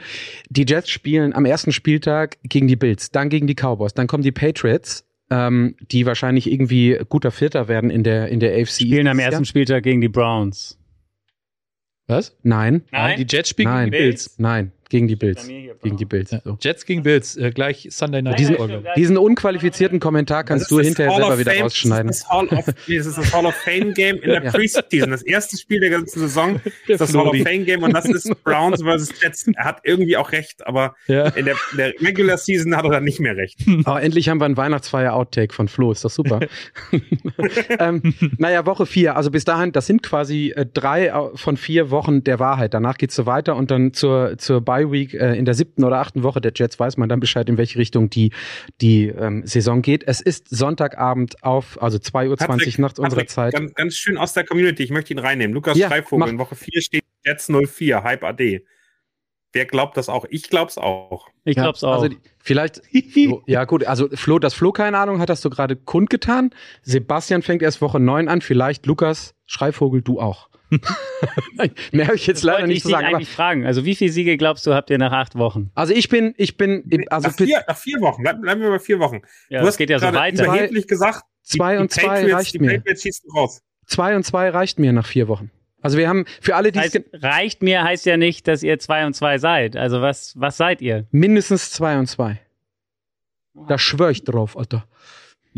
Die 0.50 0.66
Jets 0.68 0.90
spielen 0.90 1.32
am 1.32 1.44
ersten 1.44 1.72
Spieltag 1.72 2.38
gegen 2.42 2.66
die 2.66 2.76
Bills, 2.76 3.10
dann 3.12 3.28
gegen 3.28 3.46
die 3.46 3.54
Cowboys, 3.54 3.94
dann 3.94 4.08
kommen 4.08 4.24
die 4.24 4.32
Patriots, 4.32 5.06
ähm, 5.30 5.76
die 5.92 6.06
wahrscheinlich 6.06 6.50
irgendwie 6.50 6.98
guter 7.08 7.30
Vierter 7.30 7.68
werden 7.68 7.90
in 7.90 8.02
der 8.02 8.28
in 8.28 8.40
der 8.40 8.52
AFC. 8.60 8.82
Spielen 8.82 9.06
am 9.06 9.20
ersten 9.20 9.44
Spieltag 9.44 9.84
gegen 9.84 10.00
die 10.00 10.08
Browns. 10.08 10.78
Was? 12.06 12.36
Nein. 12.42 12.82
Nein. 12.90 13.16
Die 13.18 13.26
Jets 13.28 13.48
spielen 13.48 13.68
Nein. 13.68 13.90
gegen 13.90 13.92
die 13.92 13.98
Bills. 14.08 14.34
Nein, 14.38 14.72
gegen 14.94 15.08
die 15.08 15.16
Bills. 15.16 15.48
Gegen 15.82 15.96
die 15.96 16.04
Bills. 16.04 16.30
So. 16.30 16.56
Jets 16.60 16.86
gegen 16.86 17.02
Bills, 17.02 17.36
äh, 17.36 17.50
gleich 17.50 17.88
Sunday 17.90 18.22
Night. 18.22 18.38
Diesen, 18.38 18.56
diesen 18.94 19.18
unqualifizierten 19.18 19.98
Kommentar 19.98 20.44
kannst 20.44 20.70
du 20.70 20.78
hinterher 20.78 21.12
Hall 21.12 21.22
selber 21.22 21.38
wieder 21.40 21.50
Fame, 21.50 21.62
rausschneiden. 21.62 22.06
Das 22.06 22.18
ist, 22.18 22.22
das, 22.22 22.30
Hall 22.30 22.46
of, 22.46 22.64
das 22.66 22.76
ist 22.86 23.18
das 23.18 23.34
Hall 23.34 23.46
of 23.46 23.54
Fame 23.56 23.92
Game 23.92 24.18
in 24.18 24.30
der 24.30 24.44
ja. 24.44 24.52
Preseason. 24.52 25.10
Das 25.10 25.22
erste 25.22 25.58
Spiel 25.58 25.80
der 25.80 25.90
ganzen 25.90 26.20
Saison 26.20 26.60
ist 26.86 27.00
das 27.00 27.12
Hall 27.12 27.26
of 27.26 27.36
Fame 27.38 27.64
Game 27.64 27.82
und 27.82 27.92
das 27.92 28.04
ist 28.04 28.30
Browns 28.44 28.82
versus 28.82 29.08
Jets. 29.20 29.48
Er 29.56 29.64
hat 29.64 29.80
irgendwie 29.82 30.16
auch 30.16 30.30
recht, 30.30 30.64
aber 30.64 30.94
ja. 31.08 31.26
in, 31.30 31.46
der, 31.46 31.56
in, 31.72 31.76
der, 31.78 31.94
Regular 32.00 32.38
Season 32.38 32.76
hat 32.76 32.84
er 32.84 32.92
dann 32.92 33.04
nicht 33.04 33.18
mehr 33.18 33.36
recht. 33.36 33.58
Aber 33.84 34.00
endlich 34.00 34.28
haben 34.28 34.38
wir 34.38 34.44
einen 34.44 34.56
Weihnachtsfeier-Outtake 34.56 35.52
von 35.52 35.66
Flo. 35.66 35.90
Ist 35.90 36.04
das 36.04 36.14
super? 36.14 36.40
ähm, 37.80 38.14
naja, 38.38 38.64
Woche 38.66 38.86
vier. 38.86 39.16
Also 39.16 39.30
bis 39.30 39.44
dahin, 39.44 39.72
das 39.72 39.86
sind 39.86 40.02
quasi 40.02 40.52
äh, 40.54 40.66
drei 40.72 41.12
von 41.34 41.56
vier 41.56 41.90
Wochen 41.90 42.22
der 42.22 42.38
Wahrheit. 42.38 42.74
Danach 42.74 42.96
geht's 42.96 43.16
so 43.16 43.26
weiter 43.26 43.56
und 43.56 43.70
dann 43.70 43.92
zur, 43.92 44.38
zur 44.38 44.60
Bye-Week 44.86 45.14
äh, 45.14 45.36
in 45.36 45.44
der 45.44 45.54
siebten 45.54 45.84
oder 45.84 45.98
achten 45.98 46.22
Woche 46.22 46.40
der 46.40 46.52
Jets 46.54 46.78
weiß 46.78 46.96
man 46.96 47.08
dann 47.08 47.20
Bescheid, 47.20 47.48
in 47.48 47.58
welche 47.58 47.78
Richtung 47.78 48.10
die, 48.10 48.32
die 48.80 49.08
ähm, 49.08 49.46
Saison 49.46 49.82
geht. 49.82 50.04
Es 50.06 50.20
ist 50.20 50.48
Sonntagabend 50.48 51.42
auf, 51.42 51.80
also 51.82 51.98
2.20 51.98 52.28
Uhr 52.28 52.36
Patrick, 52.36 52.78
nachts 52.78 52.98
unserer 52.98 53.20
Patrick, 53.20 53.30
Zeit. 53.30 53.54
Ganz, 53.54 53.74
ganz 53.74 53.94
schön 53.94 54.16
aus 54.18 54.32
der 54.32 54.44
Community, 54.44 54.82
ich 54.82 54.90
möchte 54.90 55.12
ihn 55.12 55.18
reinnehmen. 55.18 55.54
Lukas 55.54 55.76
ja, 55.78 55.88
Freivogel, 55.88 56.28
in 56.28 56.38
Woche 56.38 56.54
4 56.54 56.82
steht 56.82 57.04
Jets 57.24 57.50
04, 57.50 58.02
Hype 58.02 58.24
AD. 58.24 58.64
Wer 59.52 59.66
glaubt 59.66 59.96
das 59.96 60.08
auch? 60.08 60.24
Ich 60.30 60.50
glaub's 60.50 60.78
auch. 60.78 61.28
Ich 61.44 61.54
glaub's 61.54 61.82
ja, 61.82 61.88
auch. 61.88 62.02
Also 62.02 62.16
vielleicht, 62.40 62.82
ja 63.46 63.64
gut, 63.64 63.84
also 63.84 64.08
Flo, 64.12 64.40
dass 64.40 64.52
Flo 64.52 64.72
keine 64.72 64.98
Ahnung 64.98 65.20
hat, 65.20 65.30
hast 65.30 65.44
du 65.44 65.50
gerade 65.50 65.76
kundgetan. 65.76 66.50
Sebastian 66.82 67.42
fängt 67.42 67.62
erst 67.62 67.80
Woche 67.80 68.00
9 68.00 68.28
an, 68.28 68.40
vielleicht 68.40 68.86
Lukas 68.86 69.34
Schreivogel, 69.46 70.02
du 70.02 70.20
auch. 70.20 70.48
Mehr 71.92 72.06
habe 72.06 72.16
ich 72.16 72.26
jetzt 72.26 72.38
das 72.38 72.44
leider 72.44 72.66
nicht 72.66 72.82
zu 72.82 72.88
sagen. 72.88 73.06
Ich 73.06 73.14
eigentlich 73.14 73.28
fragen. 73.28 73.66
Also 73.66 73.84
wie 73.84 73.94
viele 73.94 74.10
Siege 74.12 74.36
glaubst 74.36 74.66
du 74.66 74.74
habt 74.74 74.90
ihr 74.90 74.98
nach 74.98 75.12
acht 75.12 75.36
Wochen? 75.36 75.70
Also 75.74 75.94
ich 75.94 76.08
bin, 76.08 76.34
ich 76.36 76.56
bin, 76.56 77.04
also 77.08 77.28
nach, 77.28 77.36
vier, 77.36 77.64
nach 77.66 77.76
vier 77.76 78.00
Wochen. 78.00 78.22
Bleiben, 78.22 78.40
bleiben 78.40 78.60
wir 78.60 78.70
bei 78.70 78.78
vier 78.78 78.98
Wochen. 78.98 79.22
Ja, 79.48 79.60
du 79.60 79.66
hast 79.66 79.76
geht 79.76 79.90
ja 79.90 79.98
so 79.98 80.12
weiter. 80.12 80.44
überheblich 80.44 80.86
gesagt, 80.86 81.24
zwei 81.42 81.74
die, 81.74 81.80
und 81.80 81.94
die 81.94 82.00
zwei 82.00 82.08
Patriots, 82.08 82.34
reicht 82.34 82.60
mir. 82.60 82.82
Zwei 83.86 84.16
und 84.16 84.24
zwei 84.24 84.48
reicht 84.50 84.78
mir 84.78 84.92
nach 84.92 85.06
vier 85.06 85.28
Wochen. 85.28 85.50
Also 85.82 85.98
wir 85.98 86.08
haben 86.08 86.24
für 86.40 86.56
alle, 86.56 86.72
die 86.72 86.80
heißt, 86.80 86.98
reicht 87.12 87.62
mir 87.62 87.84
heißt 87.84 88.06
ja 88.06 88.16
nicht, 88.16 88.48
dass 88.48 88.62
ihr 88.62 88.78
zwei 88.78 89.04
und 89.04 89.14
zwei 89.14 89.36
seid. 89.36 89.76
Also 89.76 90.00
was, 90.00 90.32
was 90.40 90.56
seid 90.56 90.80
ihr? 90.80 91.06
Mindestens 91.10 91.70
zwei 91.70 91.98
und 91.98 92.06
zwei. 92.06 92.40
Da 93.68 93.78
schwöre 93.78 94.10
ich 94.10 94.24
drauf, 94.24 94.56
Alter. 94.56 94.86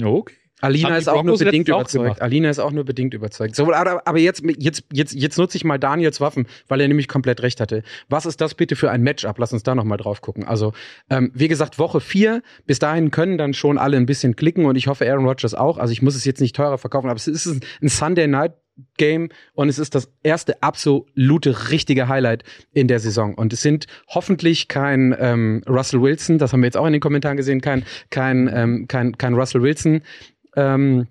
Okay. 0.03 0.35
Alina 0.61 0.97
ist 0.97 1.09
auch 1.09 1.23
nur 1.23 1.39
bedingt 1.39 1.69
überzeugt. 1.69 2.23
Alina 2.23 2.49
ist 2.49 2.59
auch 2.59 2.73
nur 2.73 2.85
bedingt 2.85 3.13
überzeugt. 3.13 3.55
So, 3.55 3.73
aber, 3.73 4.07
aber 4.07 4.19
jetzt, 4.19 4.43
jetzt, 4.59 4.85
jetzt, 4.91 5.13
jetzt 5.15 5.37
nutze 5.37 5.59
ich 5.59 5.65
mal 5.65 5.79
Daniels 5.79 6.21
Waffen, 6.21 6.47
weil 6.69 6.81
er 6.81 6.89
nämlich 6.89 7.09
komplett 7.09 7.43
recht 7.43 7.61
hatte. 7.61 7.83
Was 8.09 8.25
ist 8.25 8.41
das 8.41 8.55
bitte 8.55 8.75
für 8.75 8.91
ein 8.91 9.03
Matchup? 9.03 9.39
Lass 9.39 9.53
uns 9.53 9.63
da 9.63 9.75
nochmal 9.75 9.99
drauf 9.99 10.23
gucken. 10.23 10.45
Also, 10.45 10.73
ähm, 11.11 11.31
wie 11.35 11.49
gesagt, 11.49 11.79
Woche 11.79 12.01
vier. 12.01 12.43
Bis 12.65 12.79
dahin 12.79 13.11
können 13.11 13.37
dann 13.37 13.53
schon 13.53 13.77
alle 13.77 13.99
ein 13.99 14.07
bisschen 14.07 14.35
klicken 14.35 14.65
und 14.65 14.77
ich 14.77 14.87
hoffe 14.87 15.09
Aaron 15.11 15.27
Rodgers 15.27 15.55
auch. 15.55 15.77
Also 15.77 15.93
ich 15.93 16.01
muss 16.01 16.17
es 16.17 16.25
jetzt 16.25 16.41
nicht 16.41 16.57
teurer 16.57 16.79
verkaufen, 16.79 17.09
aber 17.09 17.17
es 17.17 17.29
ist 17.29 17.47
ein 17.47 17.89
Sunday 17.89 18.27
Night 18.27 18.55
Game 18.99 19.31
und 19.55 19.69
es 19.69 19.79
ist 19.79 19.95
das 19.95 20.13
erste 20.23 20.63
absolute 20.63 21.71
richtige 21.71 22.09
Highlight 22.09 22.45
in 22.73 22.89
der 22.89 23.01
Saison. 23.01 23.35
Und 23.35 23.53
es 23.53 23.63
sind 23.63 23.87
hoffentlich 24.09 24.69
kein 24.69 25.17
ähm, 25.19 25.63
Russell 25.67 26.03
Wilson, 26.03 26.39
das 26.39 26.53
haben 26.53 26.61
wir 26.61 26.67
jetzt 26.67 26.77
auch 26.77 26.87
in 26.87 26.93
den 26.93 27.01
Kommentaren 27.01 27.37
gesehen, 27.37 27.61
kein, 27.61 27.85
kein, 28.11 28.51
ähm, 28.53 28.87
kein, 28.87 29.17
kein 29.17 29.35
Russell 29.35 29.63
Wilson 29.63 30.03
Ähm, 30.57 31.07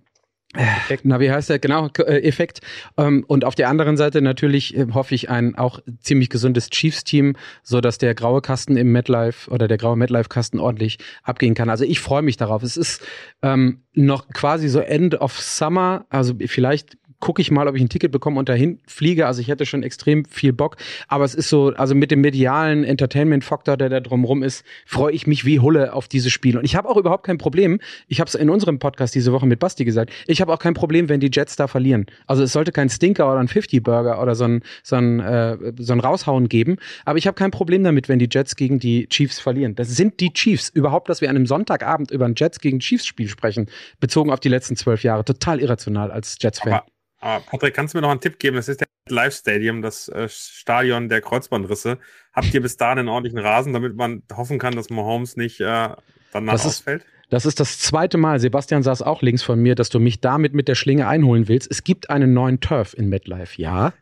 Effekt. 0.58 1.06
Na, 1.06 1.20
wie 1.20 1.32
heißt 1.32 1.50
der? 1.50 1.60
Genau, 1.60 1.90
äh, 1.98 2.22
Effekt. 2.24 2.62
Ähm, 2.98 3.26
und 3.28 3.46
auf 3.46 3.56
der 3.56 3.70
anderen 3.70 3.98
Seite 3.98 4.22
natürlich 4.22 4.76
äh, 4.76 4.88
hoffe 4.94 5.16
ich 5.16 5.30
ein 5.30 5.56
auch 5.56 5.80
ziemlich 6.00 6.30
gesundes 6.30 6.70
Chiefs-Team, 6.70 7.36
so 7.64 7.82
dass 7.82 7.98
der 7.98 8.16
graue 8.16 8.42
Kasten 8.42 8.78
im 8.78 8.92
MetLife 8.92 9.50
oder 9.52 9.68
der 9.68 9.78
graue 9.78 9.98
MetLife-Kasten 9.98 10.60
ordentlich 10.60 10.98
abgehen 11.24 11.56
kann. 11.56 11.70
Also 11.70 11.84
ich 11.84 12.00
freue 12.00 12.22
mich 12.22 12.38
darauf. 12.38 12.64
Es 12.64 12.78
ist 12.78 13.06
ähm, 13.42 13.82
noch 13.94 14.30
quasi 14.30 14.70
so 14.70 14.80
End 14.80 15.16
of 15.16 15.40
Summer. 15.40 16.06
Also 16.10 16.36
vielleicht 16.46 16.98
gucke 17.20 17.42
ich 17.42 17.52
mal, 17.52 17.68
ob 17.68 17.76
ich 17.76 17.82
ein 17.82 17.90
Ticket 17.90 18.12
bekomme 18.12 18.40
und 18.40 18.50
dahin 18.50 18.80
fliege. 18.88 19.28
Also 19.28 19.42
ich 19.42 19.48
hätte 19.48 19.66
schon 19.66 19.84
extrem 19.84 20.26
viel 20.26 20.54
Bock. 20.54 20.78
Aber 21.08 21.26
es 21.26 21.36
ist 21.36 21.50
so, 21.50 21.74
also 21.76 21.96
mit 21.96 22.12
dem 22.12 22.22
medialen 22.22 22.84
Entertainment-Faktor, 22.84 23.78
der 23.78 23.90
da 23.90 24.00
drumrum 24.00 24.44
ist, 24.44 24.64
freue 24.86 25.14
ich 25.14 25.28
mich 25.28 25.46
wie 25.46 25.60
Hulle 25.60 25.94
auf 25.94 26.08
dieses 26.08 26.32
Spiel. 26.32 26.58
Und 26.58 26.66
ich 26.66 26.76
habe 26.76 26.90
auch 26.90 26.98
überhaupt 26.98 27.26
kein 27.26 27.38
Problem. 27.38 27.80
Ich 28.08 28.20
habe 28.20 28.28
es 28.28 28.36
in 28.36 28.50
unserem 28.50 28.80
Podcast 28.80 29.16
diese 29.16 29.32
Woche 29.32 29.46
mit 29.46 29.60
Basti 29.60 29.86
gesagt. 29.86 30.12
Ich 30.28 30.42
habe 30.42 30.54
auch 30.54 30.60
kein 30.60 30.74
Problem, 30.74 31.10
wenn 31.10 31.20
die 31.20 31.30
Jets 31.32 31.56
da 31.56 31.68
verlieren. 31.68 32.06
Also 32.28 32.44
es 32.44 32.52
sollte 32.52 32.72
kein 32.72 32.90
Stinker 32.90 33.30
oder 33.30 33.40
ein 33.40 33.48
50-Burger 33.48 34.22
oder 34.22 34.36
so 34.36 34.46
ein, 34.46 34.62
so 34.84 34.96
ein, 34.96 35.20
äh, 35.20 35.58
so 35.78 35.94
ein 35.94 36.00
Raushauen 36.00 36.50
geben. 36.50 36.78
Aber 37.06 37.18
ich 37.18 37.28
habe 37.28 37.36
kein 37.36 37.52
Problem 37.52 37.84
damit, 37.84 38.10
wenn 38.10 38.20
die 38.20 38.30
Jets 38.30 38.56
gegen 38.56 38.80
die 38.80 39.08
Chiefs 39.08 39.40
verlieren. 39.40 39.76
Das 39.76 39.90
sind 39.90 40.20
die 40.20 40.34
Chiefs. 40.34 40.70
Überhaupt, 40.70 41.10
dass 41.10 41.22
wir 41.22 41.30
an 41.30 41.36
einem 41.36 41.46
Sonntagabend 41.46 42.12
über 42.12 42.26
ein 42.26 42.36
Jets 42.36 42.60
gegen 42.60 42.80
Chiefs-Spiel 42.80 43.28
sprechen, 43.28 43.68
bezogen 44.00 44.32
auf 44.32 44.40
die 44.40 44.50
letzten 44.50 44.76
zwölf 44.76 45.04
Jahre. 45.04 45.26
Total 45.26 45.60
irrational 45.60 46.12
als 46.12 46.38
Jets-Fan. 46.40 46.82
Aber 47.26 47.44
Patrick, 47.44 47.74
kannst 47.74 47.94
du 47.94 47.98
mir 47.98 48.04
noch 48.04 48.12
einen 48.12 48.20
Tipp 48.22 48.38
geben? 48.38 48.56
Das 48.56 48.68
ist 48.68 48.82
der 48.82 48.88
Live 49.10 49.34
Stadium, 49.36 49.82
das 49.82 50.08
äh, 50.10 50.30
Stadion 50.30 51.10
der 51.10 51.22
Kreuzbandrisse. 51.22 51.98
Habt 52.34 52.54
ihr 52.54 52.62
bis 52.62 52.78
dahin 52.78 53.00
einen 53.00 53.08
ordentlichen 53.10 53.40
Rasen, 53.40 53.74
damit 53.74 53.96
man 53.96 54.22
hoffen 54.36 54.60
kann, 54.60 54.76
dass 54.76 54.92
Mahomes 54.92 55.36
nicht 55.36 55.60
äh, 55.60 55.90
danach 56.32 56.54
Das 56.54 56.62
ist- 56.62 56.68
ausfällt? 56.68 57.04
Das 57.32 57.48
ist 57.48 57.60
das 57.60 57.80
zweite 57.80 58.20
Mal, 58.20 58.40
Sebastian 58.40 58.84
saß 58.84 59.02
auch 59.02 59.24
links 59.24 59.42
von 59.42 59.60
mir, 59.60 59.74
dass 59.74 59.90
du 59.90 60.00
mich 60.00 60.22
damit 60.22 60.54
mit 60.54 60.68
der 60.68 60.76
Schlinge 60.76 61.08
einholen 61.08 61.48
willst. 61.48 61.70
Es 61.72 61.84
gibt 61.84 62.12
einen 62.12 62.36
neuen 62.36 62.60
Turf 62.60 62.94
in 62.94 63.10
MetLife, 63.10 63.60
ja. 63.60 63.94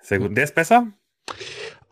Sehr 0.00 0.18
gut. 0.18 0.28
Und 0.30 0.34
der 0.36 0.44
ist 0.44 0.54
besser? 0.54 0.86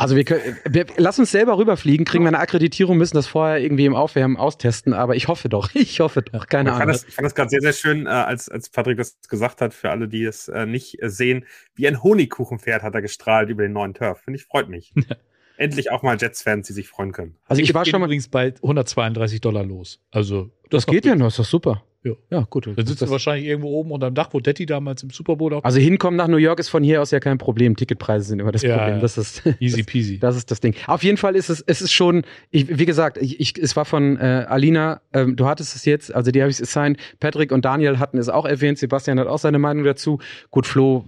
Also 0.01 0.15
wir 0.15 0.25
können, 0.25 0.57
wir, 0.65 0.87
lass 0.97 1.19
uns 1.19 1.33
selber 1.33 1.59
rüberfliegen, 1.59 2.07
kriegen 2.07 2.23
wir 2.23 2.29
eine 2.29 2.39
Akkreditierung, 2.39 2.97
müssen 2.97 3.17
das 3.17 3.27
vorher 3.27 3.59
irgendwie 3.59 3.85
im 3.85 3.97
Aufwärmen 3.97 4.37
austesten, 4.37 4.93
aber 4.93 5.17
ich 5.17 5.27
hoffe 5.27 5.49
doch, 5.49 5.71
ich 5.75 5.99
hoffe 5.99 6.23
doch, 6.23 6.47
keine 6.47 6.71
Ich 6.71 6.77
fand 6.77 6.83
Ahnung. 6.83 6.93
das, 6.93 7.05
ich 7.05 7.15
fand 7.15 7.27
das 7.27 7.35
gerade 7.35 7.51
sehr, 7.51 7.61
sehr 7.61 7.73
schön, 7.73 8.07
äh, 8.07 8.11
als, 8.11 8.49
als 8.49 8.71
Patrick 8.71 8.97
das 8.97 9.19
gesagt 9.29 9.61
hat, 9.61 9.75
für 9.75 9.91
alle, 9.91 10.07
die 10.07 10.25
es 10.25 10.47
äh, 10.47 10.67
nicht 10.67 11.03
äh, 11.03 11.11
sehen. 11.11 11.45
Wie 11.75 11.89
ein 11.89 12.01
Honigkuchenpferd 12.01 12.85
hat 12.85 12.95
er 12.95 13.03
gestrahlt 13.03 13.51
über 13.51 13.65
den 13.65 13.73
neuen 13.73 13.93
Turf. 13.93 14.21
Finde 14.21 14.39
ich, 14.39 14.45
freut 14.47 14.69
mich. 14.69 14.95
Endlich 15.57 15.91
auch 15.91 16.05
mal 16.05 16.17
Jets-Fans, 16.17 16.69
die 16.69 16.73
sich 16.73 16.87
freuen 16.87 17.11
können. 17.11 17.35
Also 17.47 17.61
ich 17.61 17.75
war 17.75 17.83
geht 17.83 17.91
schon 17.91 18.01
mal, 18.01 18.07
übrigens 18.07 18.29
bei 18.29 18.55
132 18.63 19.41
Dollar 19.41 19.65
los. 19.65 19.99
Also 20.13 20.53
das 20.71 20.87
geht 20.87 21.05
ja 21.05 21.17
noch, 21.17 21.27
ist 21.27 21.41
doch 21.41 21.45
super. 21.45 21.83
Ja. 22.05 22.13
ja 22.31 22.47
gut. 22.49 22.67
Dann 22.67 22.75
sitzt 22.87 23.03
Das- 23.03 23.09
du 23.09 23.11
wahrscheinlich 23.13 23.47
irgendwo 23.47 23.71
oben 23.71 23.91
unterm 23.91 24.15
Dach, 24.15 24.29
wo 24.33 24.39
Detti 24.39 24.67
damals 24.67 25.03
im 25.03 25.11
Super 25.11 25.35
Bowl 25.37 25.53
auch. 25.53 25.65
Also 25.65 25.81
hinkommen 25.81 26.17
nach 26.17 26.29
New 26.29 26.37
York 26.37 26.61
ist 26.61 26.69
von 26.69 26.85
hier 26.85 27.03
aus 27.03 27.11
ja 27.11 27.19
kein 27.19 27.39
Problem. 27.39 27.75
Ticketpreise 27.77 28.27
sind 28.29 28.39
immer 28.41 28.53
das 28.53 28.63
Ja, 28.63 28.77
Problem. 28.79 29.01
Das 29.01 29.19
ist 29.19 29.43
easy 29.61 29.83
peasy. 29.83 30.19
Das 30.19 30.37
ist 30.37 30.51
das 30.53 30.61
Ding. 30.61 30.75
Auf 30.87 31.03
jeden 31.03 31.17
Fall 31.17 31.35
ist 31.35 31.49
es, 31.51 31.61
es 31.67 31.83
ist 31.83 31.93
schon, 31.93 32.23
ich, 32.51 32.79
wie 32.79 32.87
gesagt, 32.87 33.19
ich, 33.19 33.41
ich, 33.41 33.59
es 33.59 33.75
war 33.75 33.85
von 33.85 34.17
äh, 34.17 34.47
Alina, 34.49 35.01
ähm, 35.13 35.35
du 35.35 35.47
hattest 35.47 35.75
es 35.75 35.85
jetzt, 35.85 36.15
also 36.15 36.31
die 36.31 36.41
habe 36.41 36.51
ich 36.51 36.61
es 36.61 36.63
assigned. 36.63 36.99
Patrick 37.19 37.51
und 37.51 37.65
Daniel 37.65 37.99
hatten 37.99 38.19
es 38.19 38.29
auch 38.29 38.45
erwähnt. 38.47 38.79
Sebastian 38.79 39.19
hat 39.19 39.27
auch 39.27 39.39
seine 39.41 39.59
Meinung 39.59 39.83
dazu. 39.85 40.21
Gut, 40.53 40.67
Flo, 40.69 41.05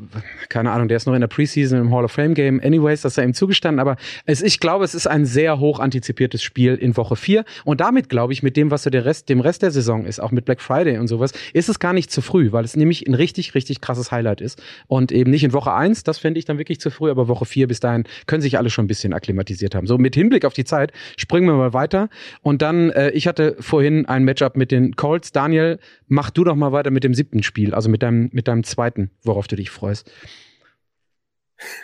keine 0.49 0.73
Ahnung, 0.73 0.89
der 0.89 0.97
ist 0.97 1.07
noch 1.07 1.15
in 1.15 1.21
der 1.21 1.29
Preseason 1.29 1.79
im 1.79 1.95
Hall 1.95 2.05
of 2.05 2.11
Fame 2.13 2.35
Game. 2.35 2.61
Anyways, 2.63 3.03
das 3.03 3.15
sei 3.15 3.23
ihm 3.25 3.33
zugestanden. 3.35 3.79
Aber 3.79 3.97
es, 4.27 4.43
ich 4.43 4.59
glaube, 4.59 4.85
es 4.85 4.97
ist 4.97 5.07
ein 5.07 5.25
sehr 5.25 5.61
hoch 5.61 5.79
antizipiertes 5.79 6.43
Spiel 6.43 6.75
in 6.75 6.97
Woche 6.97 7.15
4. 7.15 7.45
Und 7.65 7.81
damit, 7.81 8.09
glaube 8.09 8.33
ich, 8.33 8.43
mit 8.43 8.57
dem, 8.57 8.73
was 8.73 8.83
so 8.83 8.91
der 8.91 9.05
Rest, 9.05 9.29
dem 9.29 9.39
Rest 9.41 9.63
der 9.63 9.71
Saison 9.71 10.05
ist, 10.05 10.19
auch 10.21 10.33
mit 10.33 10.45
Black 10.45 10.61
Friday 10.61 10.80
und 10.89 11.09
sowas, 11.09 11.33
ist 11.53 11.69
es 11.69 11.79
gar 11.79 11.93
nicht 11.93 12.11
zu 12.11 12.23
früh, 12.23 12.53
weil 12.53 12.65
es 12.65 12.77
nämlich 12.77 13.07
ein 13.07 13.15
richtig, 13.15 13.55
richtig 13.55 13.81
krasses 13.81 14.11
Highlight 14.11 14.41
ist. 14.41 14.63
Und 14.87 15.13
eben 15.13 15.31
nicht 15.31 15.45
in 15.45 15.53
Woche 15.53 15.73
1, 15.73 16.05
das 16.05 16.19
fände 16.19 16.39
ich 16.39 16.45
dann 16.45 16.59
wirklich 16.59 16.81
zu 16.81 16.91
früh, 16.91 17.11
aber 17.11 17.29
Woche 17.29 17.45
4 17.45 17.69
bis 17.69 17.81
dahin 17.81 18.05
können 18.27 18.43
sich 18.43 18.59
alle 18.59 18.71
schon 18.71 18.85
ein 18.85 18.89
bisschen 18.89 19.13
akklimatisiert 19.13 19.75
haben. 19.75 19.87
So, 19.87 19.99
mit 19.99 20.15
Hinblick 20.15 20.45
auf 20.45 20.55
die 20.55 20.65
Zeit 20.65 20.93
springen 21.17 21.47
wir 21.47 21.55
mal 21.55 21.73
weiter. 21.73 22.09
Und 22.43 22.63
dann, 22.63 22.91
äh, 22.91 23.11
ich 23.11 23.27
hatte 23.27 23.57
vorhin 23.61 24.07
ein 24.07 24.25
Matchup 24.25 24.57
mit 24.57 24.71
den 24.71 24.97
Colts. 24.97 25.33
Daniel, 25.33 25.79
mach 26.09 26.31
du 26.31 26.45
doch 26.45 26.57
mal 26.57 26.73
weiter 26.73 26.91
mit 26.91 27.05
dem 27.05 27.15
siebten 27.15 27.43
Spiel, 27.43 27.75
also 27.75 27.89
mit 27.89 28.03
deinem, 28.03 28.31
mit 28.33 28.49
deinem 28.49 28.65
zweiten, 28.65 29.11
worauf 29.23 29.47
du 29.47 29.57
dich 29.57 29.71
freust. 29.71 30.11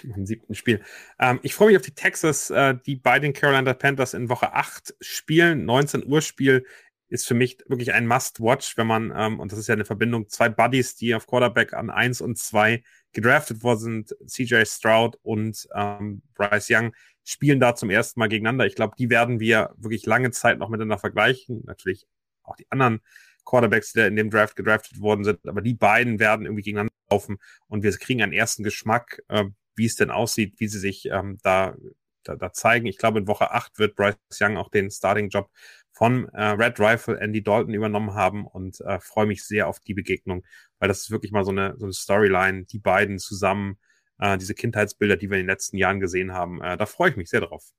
im 0.03 0.27
siebten 0.27 0.55
Spiel. 0.55 0.81
Ähm, 1.19 1.41
ich 1.43 1.55
freue 1.55 1.69
mich 1.69 1.77
auf 1.77 1.83
die 1.83 1.95
Texas, 1.95 2.51
äh, 2.51 2.75
die 2.87 2.97
bei 2.97 3.19
den 3.19 3.33
Carolina 3.33 3.75
Panthers 3.75 4.15
in 4.15 4.29
Woche 4.29 4.53
8 4.53 4.95
spielen. 5.01 5.65
19 5.65 6.07
Uhr 6.07 6.23
Spiel 6.23 6.65
ist 7.09 7.27
für 7.27 7.35
mich 7.35 7.59
wirklich 7.67 7.93
ein 7.93 8.07
Must-Watch, 8.07 8.77
wenn 8.77 8.87
man, 8.87 9.13
ähm, 9.17 9.41
und 9.41 9.53
das 9.53 9.59
ist 9.59 9.69
ja 9.69 9.75
eine 9.75 9.85
Verbindung, 9.85 10.29
zwei 10.29 10.49
Buddies, 10.49 10.97
die 10.97 11.15
auf 11.15 11.27
Quarterback 11.27 11.73
an 11.73 11.91
1 11.91 12.21
und 12.21 12.39
2 12.39 12.83
gedraftet 13.13 13.63
worden 13.63 14.05
sind, 14.09 14.17
CJ 14.27 14.65
Stroud 14.65 15.19
und 15.23 15.69
ähm, 15.75 16.23
Bryce 16.35 16.69
Young, 16.71 16.95
spielen 17.25 17.61
da 17.61 17.75
zum 17.75 17.91
ersten 17.91 18.21
Mal 18.21 18.29
gegeneinander. 18.29 18.67
Ich 18.67 18.75
glaube, 18.75 18.95
die 18.99 19.11
werden 19.11 19.41
wir 19.41 19.73
wirklich 19.77 20.07
lange 20.07 20.31
Zeit 20.31 20.59
noch 20.59 20.69
miteinander 20.69 20.99
vergleichen. 20.99 21.63
Natürlich 21.65 22.07
auch 22.43 22.57
die 22.57 22.67
anderen 22.71 23.01
Quarterbacks, 23.45 23.93
die 23.93 24.01
da 24.01 24.07
in 24.07 24.17
dem 24.17 24.31
Draft 24.31 24.57
gedraftet 24.57 25.01
worden 25.01 25.25
sind, 25.25 25.47
aber 25.49 25.63
die 25.63 25.75
beiden 25.75 26.19
werden 26.19 26.47
irgendwie 26.47 26.63
gegeneinander 26.63 26.93
laufen 27.11 27.39
und 27.69 27.83
wir 27.83 27.93
kriegen 27.93 28.23
einen 28.23 28.33
ersten 28.33 28.63
Geschmack, 28.63 29.23
äh, 29.29 29.45
wie 29.77 29.87
es 29.87 29.97
denn 29.97 30.11
aussieht, 30.11 30.55
wie 30.59 30.69
sie 30.69 30.79
sich 30.79 31.07
ähm, 31.07 31.39
da, 31.43 31.77
da, 32.25 32.35
da 32.35 32.53
zeigen. 32.53 32.87
Ich 32.87 32.99
glaube, 32.99 33.21
in 33.21 33.29
Woche 33.29 33.53
8 33.53 33.79
wird 33.79 33.95
Bryce 33.95 34.17
Young 34.41 34.57
auch 34.57 34.71
den 34.71 34.91
Starting-Job 34.91 35.49
von 35.97 36.29
äh, 36.35 36.43
Red 36.43 36.79
Rifle 36.79 37.19
Andy 37.19 37.43
Dalton 37.43 37.73
übernommen 37.73 38.13
haben 38.13 38.47
und 38.47 38.83
äh, 38.83 39.01
freue 39.01 39.25
mich 39.25 39.43
sehr 39.45 39.67
auf 39.67 39.81
die 39.81 39.95
Begegnung, 39.95 40.45
weil 40.79 40.89
das 40.89 41.01
ist 41.01 41.11
wirklich 41.11 41.33
mal 41.33 41.43
so 41.43 41.53
eine, 41.53 41.75
so 41.79 41.87
eine 41.87 41.95
Storyline, 41.95 42.65
die 42.65 42.79
beiden 42.79 43.19
zusammen, 43.19 43.79
äh, 44.19 44.37
diese 44.37 44.55
Kindheitsbilder, 44.55 45.17
die 45.17 45.31
wir 45.31 45.39
in 45.39 45.45
den 45.45 45.51
letzten 45.51 45.79
Jahren 45.79 45.99
gesehen 45.99 46.35
haben. 46.35 46.61
Äh, 46.61 46.77
da 46.77 46.85
freue 46.85 47.11
ich 47.11 47.17
mich 47.17 47.31
sehr 47.31 47.41
drauf. 47.41 47.73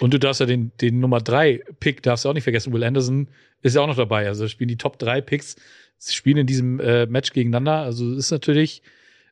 Und 0.00 0.14
du 0.14 0.18
darfst 0.18 0.40
ja 0.40 0.46
den, 0.46 0.72
den 0.80 0.98
Nummer 0.98 1.20
3 1.20 1.62
Pick, 1.78 2.02
darfst 2.02 2.24
du 2.24 2.28
auch 2.28 2.34
nicht 2.34 2.42
vergessen. 2.42 2.72
Will 2.72 2.82
Anderson 2.82 3.28
ist 3.62 3.76
ja 3.76 3.82
auch 3.82 3.86
noch 3.86 3.94
dabei. 3.94 4.26
Also 4.26 4.48
spielen 4.48 4.66
die 4.66 4.78
Top 4.78 4.98
3 4.98 5.20
Picks, 5.20 5.54
spielen 6.04 6.38
in 6.38 6.48
diesem 6.48 6.80
äh, 6.80 7.06
Match 7.06 7.34
gegeneinander. 7.34 7.82
Also 7.82 8.16
ist 8.16 8.32
natürlich, 8.32 8.82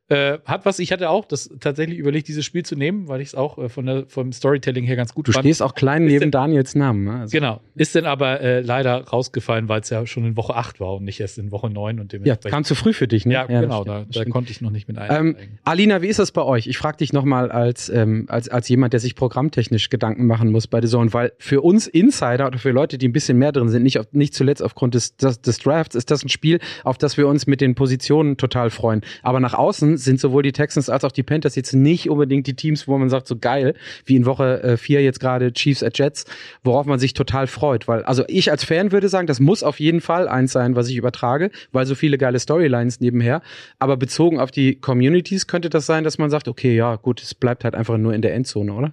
äh, 0.09 0.39
hat 0.45 0.67
was, 0.67 0.79
ich 0.81 0.93
hatte 0.93 1.09
auch 1.09 1.25
das 1.25 1.49
tatsächlich 1.61 1.99
überlegt, 1.99 2.29
dieses 2.29 2.45
Spiel 2.45 2.63
zu 2.63 2.77
nehmen, 2.77 3.09
weil 3.09 3.23
ich 3.23 3.29
es 3.29 3.35
auch 3.35 3.57
äh, 3.57 3.69
von 3.71 3.87
der, 3.87 4.05
vom 4.07 4.33
Storytelling 4.33 4.85
her 4.85 4.97
ganz 4.97 5.15
gut 5.15 5.29
Du 5.29 5.33
fand. 5.33 5.45
stehst 5.45 5.63
auch 5.63 5.75
klein 5.75 6.03
Ist 6.03 6.09
neben 6.13 6.21
denn- 6.21 6.31
Daniels 6.31 6.75
Namen. 6.75 7.05
Ne? 7.05 7.21
Also, 7.21 7.33
Genau. 7.33 7.61
Ist 7.75 7.95
denn 7.95 8.05
aber 8.05 8.41
äh, 8.43 8.61
leider 8.61 9.03
rausgefallen, 9.05 9.69
weil 9.69 9.81
es 9.81 9.89
ja 9.91 10.07
schon 10.07 10.25
in 10.27 10.37
Woche 10.37 10.55
8 10.57 10.79
war 10.79 10.95
und 10.97 11.05
nicht 11.05 11.21
erst 11.21 11.39
in 11.39 11.51
Woche 11.51 11.71
9 11.71 12.01
und 12.01 12.13
Ja, 12.13 12.19
dementsprechend. 12.19 12.51
kam 12.55 12.65
zu 12.65 12.75
früh 12.75 12.93
für 12.93 13.09
dich, 13.09 13.25
ne? 13.25 13.33
ja, 13.35 13.47
das 13.47 13.61
genau, 13.63 13.83
stimmt, 13.83 14.15
da, 14.17 14.25
da 14.25 14.31
konnte 14.31 14.51
ich 14.51 14.61
noch 14.61 14.71
nicht 14.71 14.89
mit 14.89 14.99
Ähm, 14.99 15.03
einsteigen. 15.03 15.59
Alina, 15.65 16.03
wie 16.03 16.09
ist 16.09 16.19
das 16.19 16.33
bei 16.33 16.43
euch? 16.43 16.67
Ich 16.67 16.77
frage 16.77 16.99
dich 16.99 17.13
nochmal 17.15 17.51
als, 17.51 17.89
ähm, 17.89 18.27
als, 18.29 18.49
als 18.51 18.69
jemand, 18.69 18.93
der 18.93 19.01
sich 19.01 19.15
programmtechnisch 19.17 19.89
Gedanken 19.89 20.27
machen 20.27 20.53
muss 20.53 20.67
bei 20.67 20.83
The 20.83 20.89
Zone, 20.89 21.13
weil 21.15 21.33
für 21.39 21.63
uns 21.63 21.87
Insider 21.87 22.47
oder 22.47 22.59
für 22.59 22.73
Leute, 22.73 22.99
die 22.99 23.09
ein 23.09 23.13
bisschen 23.13 23.39
mehr 23.39 23.53
drin 23.53 23.71
sind, 23.71 23.83
nicht, 23.83 23.99
auf, 23.99 24.07
nicht 24.13 24.35
zuletzt 24.35 24.63
aufgrund 24.63 24.95
des, 24.95 25.17
des, 25.17 25.41
des 25.41 25.59
Drafts, 25.61 25.95
ist 25.95 26.11
das 26.11 26.23
ein 26.23 26.29
Spiel, 26.29 26.59
auf 26.85 26.99
das 26.99 27.17
wir 27.17 27.27
uns 27.27 27.47
mit 27.47 27.63
den 27.63 27.75
Positionen 27.75 28.37
total 28.37 28.69
freuen. 28.69 29.01
Aber 29.23 29.41
nach 29.41 29.55
außen 29.55 29.94
sind 29.97 30.21
sowohl 30.21 30.43
die 30.43 30.53
Texans 30.53 30.89
als 30.89 31.05
auch 31.05 31.13
die 31.13 31.23
Panthers 31.23 31.55
jetzt 31.57 31.73
nicht 31.73 32.09
unbedingt 32.11 32.47
die 32.47 32.55
Teams, 32.55 32.89
wo 32.89 32.97
man 32.99 33.11
sagt, 33.11 33.27
so 33.27 33.37
geil, 33.37 33.75
wie 34.05 34.17
in 34.17 34.27
Woche 34.27 34.77
4 34.77 35.03
jetzt 35.03 35.21
gerade 35.21 35.53
Chiefs 35.53 35.83
at 35.83 35.99
Jets, 35.99 36.25
worauf 36.63 36.87
man 36.87 36.99
sich 36.99 37.15
total 37.15 37.47
freut. 37.47 37.89
Weil, 37.89 38.03
also 38.05 38.25
ich 38.29 38.51
als 38.51 38.65
Fan 38.65 38.93
würde 38.93 39.09
sagen, 39.09 39.27
das 39.27 39.41
muss 39.41 39.63
auf 39.63 39.81
jeden 39.81 40.01
Fall 40.01 40.29
eins 40.29 40.53
sein, 40.53 40.77
was 40.77 40.89
ich 40.89 40.97
übertrage, 40.97 41.51
weil 41.73 41.87
so 41.87 41.95
viele 41.95 42.19
geile 42.19 42.39
Storylines 42.39 43.01
nebenher. 43.01 43.43
Aber 43.79 43.97
bezogen 43.97 44.41
auf 44.41 44.51
die 44.51 44.77
Communities 44.77 45.47
könnte 45.47 45.71
das 45.71 45.87
sein, 45.87 46.05
dass 46.05 46.19
man 46.19 46.31
sagt, 46.31 46.49
okay, 46.49 46.75
ja, 46.75 46.97
gut, 46.97 47.23
es 47.23 47.35
bleibt 47.35 47.65
halt 47.65 47.75
einfach 47.75 47.99
nur 47.99 48.15
in 48.15 48.23
der 48.23 48.35
Endzone, 48.35 48.73
oder? 48.73 48.93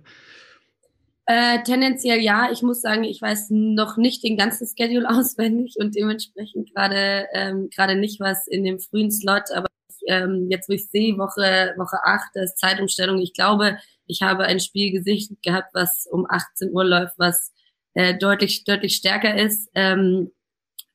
Äh, 1.26 1.64
tendenziell 1.64 2.20
ja. 2.20 2.50
Ich 2.52 2.62
muss 2.62 2.82
sagen, 2.82 3.04
ich 3.04 3.22
weiß 3.22 3.48
noch 3.52 3.98
nicht 3.98 4.24
den 4.24 4.38
ganzen 4.38 4.68
Schedule 4.68 5.08
auswendig 5.10 5.76
und 5.80 5.96
dementsprechend 5.96 6.74
gerade 6.74 7.28
ähm, 7.34 7.70
gerade 7.74 7.96
nicht 7.96 8.20
was 8.20 8.48
in 8.48 8.64
dem 8.64 8.80
frühen 8.80 9.12
Slot. 9.12 9.52
Aber 9.56 9.68
ähm, 10.08 10.48
jetzt, 10.50 10.68
wo 10.70 10.74
ich 10.74 10.90
sehe, 10.90 11.18
Woche 11.18 11.74
Woche 11.78 11.98
8, 12.04 12.30
das 12.34 12.52
ist 12.52 12.60
Zeitumstellung. 12.60 13.20
Ich 13.20 13.34
glaube, 13.34 13.78
ich 14.08 14.22
habe 14.22 14.44
ein 14.46 14.60
Spiel 14.60 14.92
gesichtet 14.92 15.42
gehabt, 15.44 15.70
was 15.74 16.08
um 16.12 16.26
18 16.30 16.72
Uhr 16.72 16.84
läuft, 16.86 17.14
was 17.18 17.52
äh, 17.94 18.18
deutlich 18.18 18.64
deutlich 18.64 18.96
stärker 18.96 19.36
ist. 19.38 19.70
Ähm, 19.76 20.32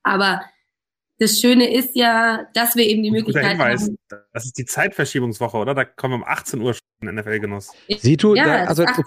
aber 0.03 0.41
das 1.19 1.39
Schöne 1.39 1.71
ist 1.73 1.95
ja, 1.95 2.45
dass 2.53 2.75
wir 2.75 2.85
eben 2.85 3.01
die 3.01 3.09
Guter 3.09 3.19
Möglichkeit 3.25 3.51
Hinweis, 3.57 3.81
haben. 3.83 3.97
das 4.33 4.45
ist 4.45 4.57
die 4.57 4.65
Zeitverschiebungswoche, 4.65 5.57
oder? 5.57 5.73
Da 5.73 5.83
kommen 5.83 6.13
wir 6.13 6.17
um 6.17 6.23
18 6.23 6.61
Uhr 6.61 6.73
schon 6.73 7.09
in 7.09 7.15
NFL-Genuss. 7.15 7.71
Sieh 7.99 8.17
du, 8.17 8.35
Ja, 8.35 8.45
da, 8.45 8.63
also 8.65 8.83
ist 8.83 8.89
acht- 8.89 9.03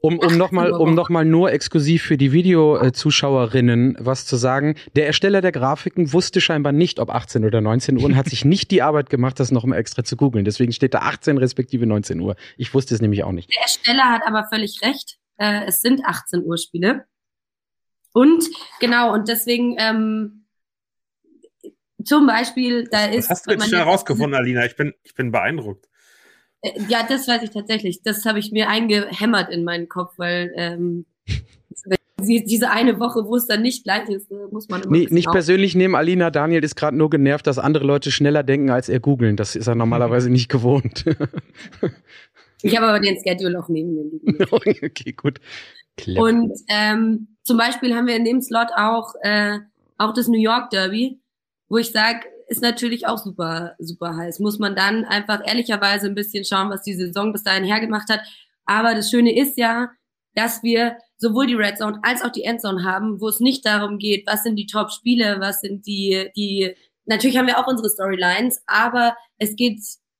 um, 0.00 0.18
um 0.18 0.24
18 0.24 0.38
nochmal 0.38 0.72
um 0.72 0.94
noch 0.94 1.08
mal 1.08 1.24
nur 1.24 1.52
exklusiv 1.52 2.02
für 2.02 2.16
die 2.16 2.32
Videozuschauerinnen 2.32 3.96
was 3.98 4.26
zu 4.26 4.36
sagen. 4.36 4.76
Der 4.96 5.06
Ersteller 5.06 5.40
der 5.40 5.52
Grafiken 5.52 6.12
wusste 6.12 6.40
scheinbar 6.40 6.72
nicht, 6.72 6.98
ob 6.98 7.10
18 7.10 7.44
oder 7.44 7.60
19 7.60 7.98
Uhr 7.98 8.04
und 8.04 8.16
hat 8.16 8.28
sich 8.28 8.44
nicht 8.44 8.70
die 8.70 8.82
Arbeit 8.82 9.10
gemacht, 9.10 9.38
das 9.38 9.50
noch 9.50 9.64
mal 9.64 9.76
extra 9.76 10.02
zu 10.02 10.16
googeln. 10.16 10.44
Deswegen 10.44 10.72
steht 10.72 10.94
da 10.94 11.00
18 11.00 11.38
respektive 11.38 11.86
19 11.86 12.20
Uhr. 12.20 12.36
Ich 12.56 12.72
wusste 12.72 12.94
es 12.94 13.00
nämlich 13.00 13.24
auch 13.24 13.32
nicht. 13.32 13.50
Der 13.50 13.62
Ersteller 13.62 14.04
hat 14.10 14.22
aber 14.26 14.46
völlig 14.48 14.80
recht. 14.82 15.18
Äh, 15.36 15.66
es 15.66 15.82
sind 15.82 16.02
18 16.04 16.44
Uhr 16.44 16.56
Spiele. 16.56 17.04
Und 18.12 18.44
genau, 18.80 19.12
und 19.12 19.28
deswegen 19.28 19.76
ähm, 19.78 20.46
zum 22.04 22.26
Beispiel, 22.26 22.88
da 22.90 23.06
ist. 23.06 23.30
Was 23.30 23.38
hast 23.38 23.46
du 23.46 23.52
jetzt 23.52 23.68
schnell 23.68 23.82
rausgefunden, 23.82 24.34
Alina? 24.34 24.64
Ich 24.64 24.76
bin, 24.76 24.94
ich 25.02 25.14
bin 25.14 25.30
beeindruckt. 25.30 25.89
Äh, 26.62 26.80
ja, 26.88 27.04
das 27.08 27.26
weiß 27.28 27.42
ich 27.42 27.50
tatsächlich. 27.50 28.02
Das 28.02 28.24
habe 28.24 28.38
ich 28.38 28.52
mir 28.52 28.68
eingehämmert 28.68 29.50
in 29.50 29.64
meinen 29.64 29.88
Kopf, 29.88 30.14
weil 30.16 30.52
ähm, 30.56 31.06
diese 32.20 32.70
eine 32.70 33.00
Woche, 33.00 33.24
wo 33.26 33.36
es 33.36 33.46
dann 33.46 33.62
nicht 33.62 33.84
gleich 33.84 34.08
ist, 34.08 34.30
muss 34.50 34.68
man 34.68 34.82
immer. 34.82 34.92
Nee, 34.92 35.08
nicht 35.10 35.28
auf. 35.28 35.32
persönlich 35.32 35.74
nehmen, 35.74 35.94
Alina. 35.94 36.30
Daniel 36.30 36.62
ist 36.62 36.76
gerade 36.76 36.96
nur 36.96 37.10
genervt, 37.10 37.46
dass 37.46 37.58
andere 37.58 37.84
Leute 37.84 38.10
schneller 38.10 38.42
denken, 38.42 38.70
als 38.70 38.88
er 38.88 39.00
googeln. 39.00 39.36
Das 39.36 39.56
ist 39.56 39.66
er 39.66 39.74
normalerweise 39.74 40.30
nicht 40.30 40.48
gewohnt. 40.48 41.04
ich 42.62 42.76
habe 42.76 42.88
aber 42.88 43.00
den 43.00 43.16
Schedule 43.22 43.58
auch 43.58 43.68
neben 43.68 43.94
mir 43.94 44.04
liegen. 44.04 44.44
okay, 44.50 45.12
gut. 45.12 45.40
Clever. 45.96 46.20
Und 46.22 46.52
ähm, 46.68 47.28
zum 47.42 47.58
Beispiel 47.58 47.94
haben 47.94 48.06
wir 48.06 48.16
in 48.16 48.24
dem 48.24 48.40
Slot 48.40 48.68
auch, 48.76 49.14
äh, 49.22 49.58
auch 49.98 50.14
das 50.14 50.28
New 50.28 50.40
York 50.40 50.70
Derby, 50.70 51.20
wo 51.68 51.78
ich 51.78 51.90
sage, 51.90 52.20
ist 52.50 52.62
natürlich 52.62 53.06
auch 53.06 53.18
super, 53.18 53.76
super 53.78 54.16
heiß. 54.16 54.40
Muss 54.40 54.58
man 54.58 54.74
dann 54.74 55.04
einfach 55.04 55.40
ehrlicherweise 55.46 56.08
ein 56.08 56.16
bisschen 56.16 56.44
schauen, 56.44 56.68
was 56.68 56.82
die 56.82 56.94
Saison 56.94 57.32
bis 57.32 57.44
dahin 57.44 57.64
hergemacht 57.64 58.10
hat. 58.10 58.20
Aber 58.66 58.94
das 58.94 59.08
Schöne 59.08 59.36
ist 59.38 59.56
ja, 59.56 59.90
dass 60.34 60.62
wir 60.64 60.98
sowohl 61.16 61.46
die 61.46 61.54
Red 61.54 61.78
Zone 61.78 62.00
als 62.02 62.22
auch 62.22 62.30
die 62.30 62.42
Endzone 62.42 62.82
haben, 62.82 63.20
wo 63.20 63.28
es 63.28 63.38
nicht 63.38 63.64
darum 63.64 63.98
geht, 63.98 64.26
was 64.26 64.42
sind 64.42 64.56
die 64.56 64.66
Top-Spiele, 64.66 65.38
was 65.38 65.60
sind 65.60 65.86
die, 65.86 66.30
die, 66.36 66.74
natürlich 67.04 67.36
haben 67.36 67.46
wir 67.46 67.58
auch 67.58 67.68
unsere 67.68 67.88
Storylines, 67.88 68.62
aber 68.66 69.16
es 69.38 69.54
geht 69.54 69.78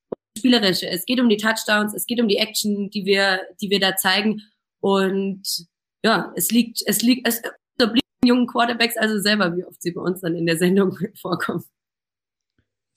um 0.09 0.17
Spielerische, 0.37 0.87
es 0.87 1.05
geht 1.05 1.19
um 1.19 1.27
die 1.27 1.37
Touchdowns, 1.37 1.93
es 1.93 2.05
geht 2.05 2.21
um 2.21 2.29
die 2.29 2.37
Action, 2.37 2.89
die 2.89 3.05
wir, 3.05 3.41
die 3.61 3.69
wir 3.69 3.79
da 3.79 3.95
zeigen. 3.97 4.41
Und 4.79 5.65
ja, 6.03 6.31
es 6.35 6.51
liegt, 6.51 6.81
es 6.85 7.01
liegt, 7.01 7.27
es 7.27 7.41
obliegt 7.81 8.05
jungen 8.23 8.47
Quarterbacks 8.47 8.97
also 8.97 9.19
selber, 9.19 9.55
wie 9.55 9.65
oft 9.65 9.81
sie 9.81 9.91
bei 9.91 10.01
uns 10.01 10.21
dann 10.21 10.35
in 10.35 10.45
der 10.45 10.57
Sendung 10.57 10.97
vorkommen. 11.21 11.65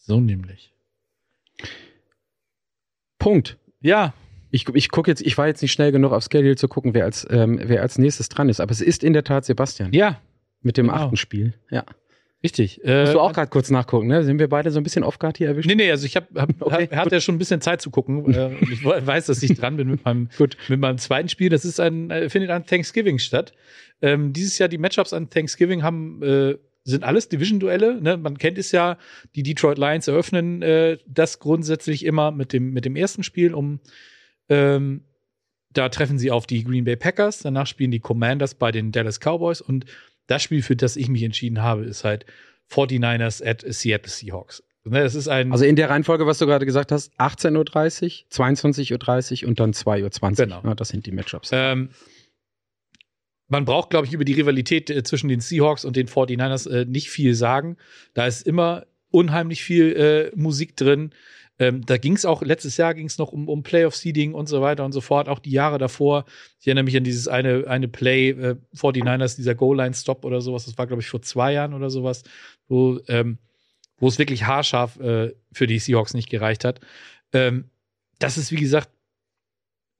So 0.06 0.20
nämlich. 0.20 0.72
Punkt. 3.18 3.58
Ja. 3.80 4.12
Ich, 4.50 4.68
ich 4.68 4.90
gucke 4.90 5.10
jetzt, 5.10 5.22
ich 5.22 5.36
war 5.36 5.46
jetzt 5.46 5.62
nicht 5.62 5.72
schnell 5.72 5.92
genug 5.92 6.12
auf 6.12 6.24
Schedule 6.30 6.56
zu 6.56 6.68
gucken, 6.68 6.94
wer 6.94 7.04
als, 7.04 7.26
ähm, 7.30 7.58
wer 7.62 7.82
als 7.82 7.98
nächstes 7.98 8.28
dran 8.28 8.48
ist. 8.48 8.60
Aber 8.60 8.70
es 8.70 8.80
ist 8.80 9.02
in 9.02 9.14
der 9.14 9.24
Tat 9.24 9.44
Sebastian. 9.44 9.92
Ja. 9.92 10.20
Mit 10.60 10.76
dem 10.76 10.86
genau. 10.86 10.98
achten 10.98 11.16
Spiel. 11.16 11.54
Ja. 11.70 11.84
Richtig. 12.42 12.84
Äh, 12.84 13.00
Musst 13.00 13.14
du 13.14 13.20
auch 13.20 13.32
gerade 13.32 13.48
kurz 13.48 13.70
nachgucken, 13.70 14.06
ne? 14.06 14.22
Sind 14.22 14.38
wir 14.38 14.50
beide 14.50 14.70
so 14.70 14.78
ein 14.78 14.82
bisschen 14.82 15.02
off-guard 15.02 15.38
hier 15.38 15.48
erwischt? 15.48 15.66
Nee, 15.66 15.74
nee, 15.74 15.90
also 15.90 16.04
ich 16.04 16.14
hab, 16.14 16.28
hab, 16.34 16.50
okay, 16.60 16.88
hab, 16.90 17.06
hatte 17.06 17.14
ja 17.14 17.20
schon 17.22 17.36
ein 17.36 17.38
bisschen 17.38 17.62
Zeit 17.62 17.80
zu 17.80 17.90
gucken. 17.90 18.32
äh, 18.34 18.54
ich 18.70 18.84
weiß, 18.84 19.26
dass 19.26 19.42
ich 19.42 19.58
dran 19.58 19.78
bin 19.78 19.88
mit 19.88 20.04
meinem, 20.04 20.28
gut. 20.36 20.58
mit 20.68 20.78
meinem 20.78 20.98
zweiten 20.98 21.30
Spiel. 21.30 21.48
Das 21.48 21.64
ist 21.64 21.80
ein, 21.80 22.10
äh, 22.10 22.28
findet 22.28 22.50
an 22.50 22.66
Thanksgiving 22.66 23.18
statt. 23.18 23.54
Ähm, 24.02 24.34
dieses 24.34 24.58
Jahr 24.58 24.68
die 24.68 24.76
Matchups 24.76 25.14
an 25.14 25.30
Thanksgiving 25.30 25.82
haben 25.82 26.22
äh, 26.22 26.58
sind 26.84 27.02
alles 27.02 27.28
Division-Duelle. 27.28 28.00
Ne? 28.00 28.16
Man 28.16 28.38
kennt 28.38 28.58
es 28.58 28.70
ja, 28.70 28.98
die 29.34 29.42
Detroit 29.42 29.78
Lions 29.78 30.06
eröffnen 30.06 30.62
äh, 30.62 30.98
das 31.06 31.40
grundsätzlich 31.40 32.04
immer 32.04 32.30
mit 32.30 32.52
dem, 32.52 32.72
mit 32.72 32.84
dem 32.84 32.94
ersten 32.94 33.22
Spiel, 33.22 33.54
um 33.54 33.80
ähm, 34.48 35.04
da 35.70 35.88
treffen 35.88 36.18
sie 36.18 36.30
auf 36.30 36.46
die 36.46 36.62
Green 36.62 36.84
Bay 36.84 36.96
Packers, 36.96 37.40
danach 37.40 37.66
spielen 37.66 37.90
die 37.90 38.00
Commanders 38.00 38.54
bei 38.54 38.70
den 38.70 38.92
Dallas 38.92 39.18
Cowboys 39.18 39.60
und 39.60 39.86
das 40.26 40.42
Spiel, 40.42 40.62
für 40.62 40.76
das 40.76 40.96
ich 40.96 41.08
mich 41.08 41.22
entschieden 41.22 41.62
habe, 41.62 41.84
ist 41.84 42.04
halt 42.04 42.24
49ers 42.70 43.44
at 43.44 43.64
Seattle 43.66 44.10
Seahawks. 44.10 44.62
Ne, 44.86 45.02
das 45.02 45.14
ist 45.14 45.28
ein 45.28 45.50
also 45.50 45.64
in 45.64 45.76
der 45.76 45.88
Reihenfolge, 45.88 46.26
was 46.26 46.38
du 46.38 46.46
gerade 46.46 46.66
gesagt 46.66 46.92
hast, 46.92 47.10
18.30 47.18 47.56
Uhr, 47.56 48.30
22.30 48.30 49.42
Uhr 49.42 49.48
und 49.48 49.58
dann 49.58 49.72
2.20 49.72 50.22
Uhr. 50.22 50.30
Genau. 50.30 50.60
Ja, 50.62 50.74
das 50.74 50.88
sind 50.88 51.06
die 51.06 51.12
Matchups. 51.12 51.50
Ähm, 51.52 51.88
man 53.54 53.64
braucht, 53.66 53.90
glaube 53.90 54.04
ich, 54.04 54.12
über 54.12 54.24
die 54.24 54.32
Rivalität 54.32 54.90
äh, 54.90 55.04
zwischen 55.04 55.28
den 55.28 55.38
Seahawks 55.38 55.84
und 55.84 55.94
den 55.94 56.08
49ers 56.08 56.68
äh, 56.68 56.84
nicht 56.86 57.08
viel 57.08 57.36
sagen. 57.36 57.76
Da 58.12 58.26
ist 58.26 58.44
immer 58.46 58.84
unheimlich 59.10 59.62
viel 59.62 59.92
äh, 59.92 60.36
Musik 60.36 60.76
drin. 60.76 61.10
Ähm, 61.60 61.86
da 61.86 61.96
ging 61.96 62.14
es 62.14 62.24
auch, 62.24 62.42
letztes 62.42 62.76
Jahr 62.78 62.94
ging 62.94 63.06
es 63.06 63.16
noch 63.16 63.30
um, 63.30 63.48
um 63.48 63.62
Playoff-Seeding 63.62 64.34
und 64.34 64.48
so 64.48 64.60
weiter 64.60 64.84
und 64.84 64.90
so 64.90 65.00
fort, 65.00 65.28
auch 65.28 65.38
die 65.38 65.52
Jahre 65.52 65.78
davor. 65.78 66.24
Ich 66.58 66.66
erinnere 66.66 66.82
mich 66.82 66.96
an 66.96 67.04
dieses 67.04 67.28
eine, 67.28 67.68
eine 67.68 67.86
Play, 67.86 68.30
äh, 68.30 68.56
49ers, 68.74 69.36
dieser 69.36 69.54
Goal-Line-Stop 69.54 70.24
oder 70.24 70.40
sowas, 70.40 70.64
das 70.64 70.76
war, 70.76 70.88
glaube 70.88 71.02
ich, 71.02 71.08
vor 71.08 71.22
zwei 71.22 71.52
Jahren 71.52 71.74
oder 71.74 71.90
sowas, 71.90 72.24
wo, 72.66 72.98
ähm, 73.06 73.38
wo 73.98 74.08
es 74.08 74.18
wirklich 74.18 74.46
haarscharf 74.46 74.98
äh, 74.98 75.32
für 75.52 75.68
die 75.68 75.78
Seahawks 75.78 76.14
nicht 76.14 76.28
gereicht 76.28 76.64
hat. 76.64 76.80
Ähm, 77.32 77.70
das 78.18 78.36
ist, 78.36 78.50
wie 78.50 78.56
gesagt, 78.56 78.90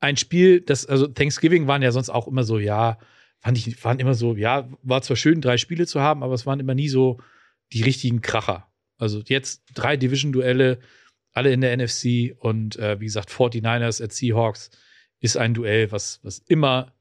ein 0.01 0.17
Spiel, 0.17 0.61
das, 0.61 0.87
also 0.87 1.07
Thanksgiving 1.07 1.69
waren 1.69 1.83
ja 1.83 1.93
sonst 1.93 2.11
auch 2.11 2.27
immer 2.27 2.43
so, 2.43 2.59
ja, 2.59 2.99
fand 3.45 3.59
ich, 3.59 3.85
waren 3.85 4.01
immer 4.01 4.15
so, 4.15 4.35
ja, 4.37 4.71
war 4.83 5.03
zwar 5.03 5.17
schön, 5.17 5.43
drei 5.43 5.59
Spiele 5.59 5.87
zu 5.87 6.01
haben, 6.01 6.23
aber 6.23 6.33
es 6.33 6.47
waren 6.47 6.61
immer 6.61 6.75
nie 6.75 6.89
so 6.89 7.21
die 7.73 7.83
richtigen 7.83 8.23
Kracher. 8.23 8.73
Also 8.97 9.21
jetzt 9.27 9.65
drei 9.75 9.99
Division-Duelle, 9.99 10.79
alle 11.33 11.53
in 11.53 11.61
der 11.61 11.77
NFC 11.77 12.35
und 12.39 12.77
äh, 12.77 12.99
wie 13.01 13.05
gesagt, 13.05 13.31
49ers 13.31 14.03
at 14.03 14.13
Seahawks 14.13 14.71
ist 15.21 15.37
ein 15.37 15.53
Duell, 15.53 15.93
was, 15.93 16.21
was 16.23 16.39
immer 16.39 16.95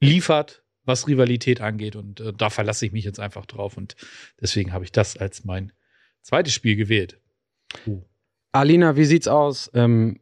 liefert, 0.00 0.64
was 0.84 1.08
Rivalität 1.08 1.60
angeht 1.60 1.94
und 1.96 2.20
äh, 2.20 2.32
da 2.32 2.48
verlasse 2.48 2.86
ich 2.86 2.92
mich 2.92 3.04
jetzt 3.04 3.20
einfach 3.20 3.44
drauf 3.44 3.76
und 3.76 3.96
deswegen 4.40 4.72
habe 4.72 4.84
ich 4.84 4.92
das 4.92 5.16
als 5.18 5.44
mein 5.44 5.72
zweites 6.22 6.54
Spiel 6.54 6.76
gewählt. 6.76 7.20
Uh. 7.86 8.02
Alina, 8.52 8.96
wie 8.96 9.04
sieht's 9.04 9.28
aus? 9.28 9.70
Ähm, 9.74 10.20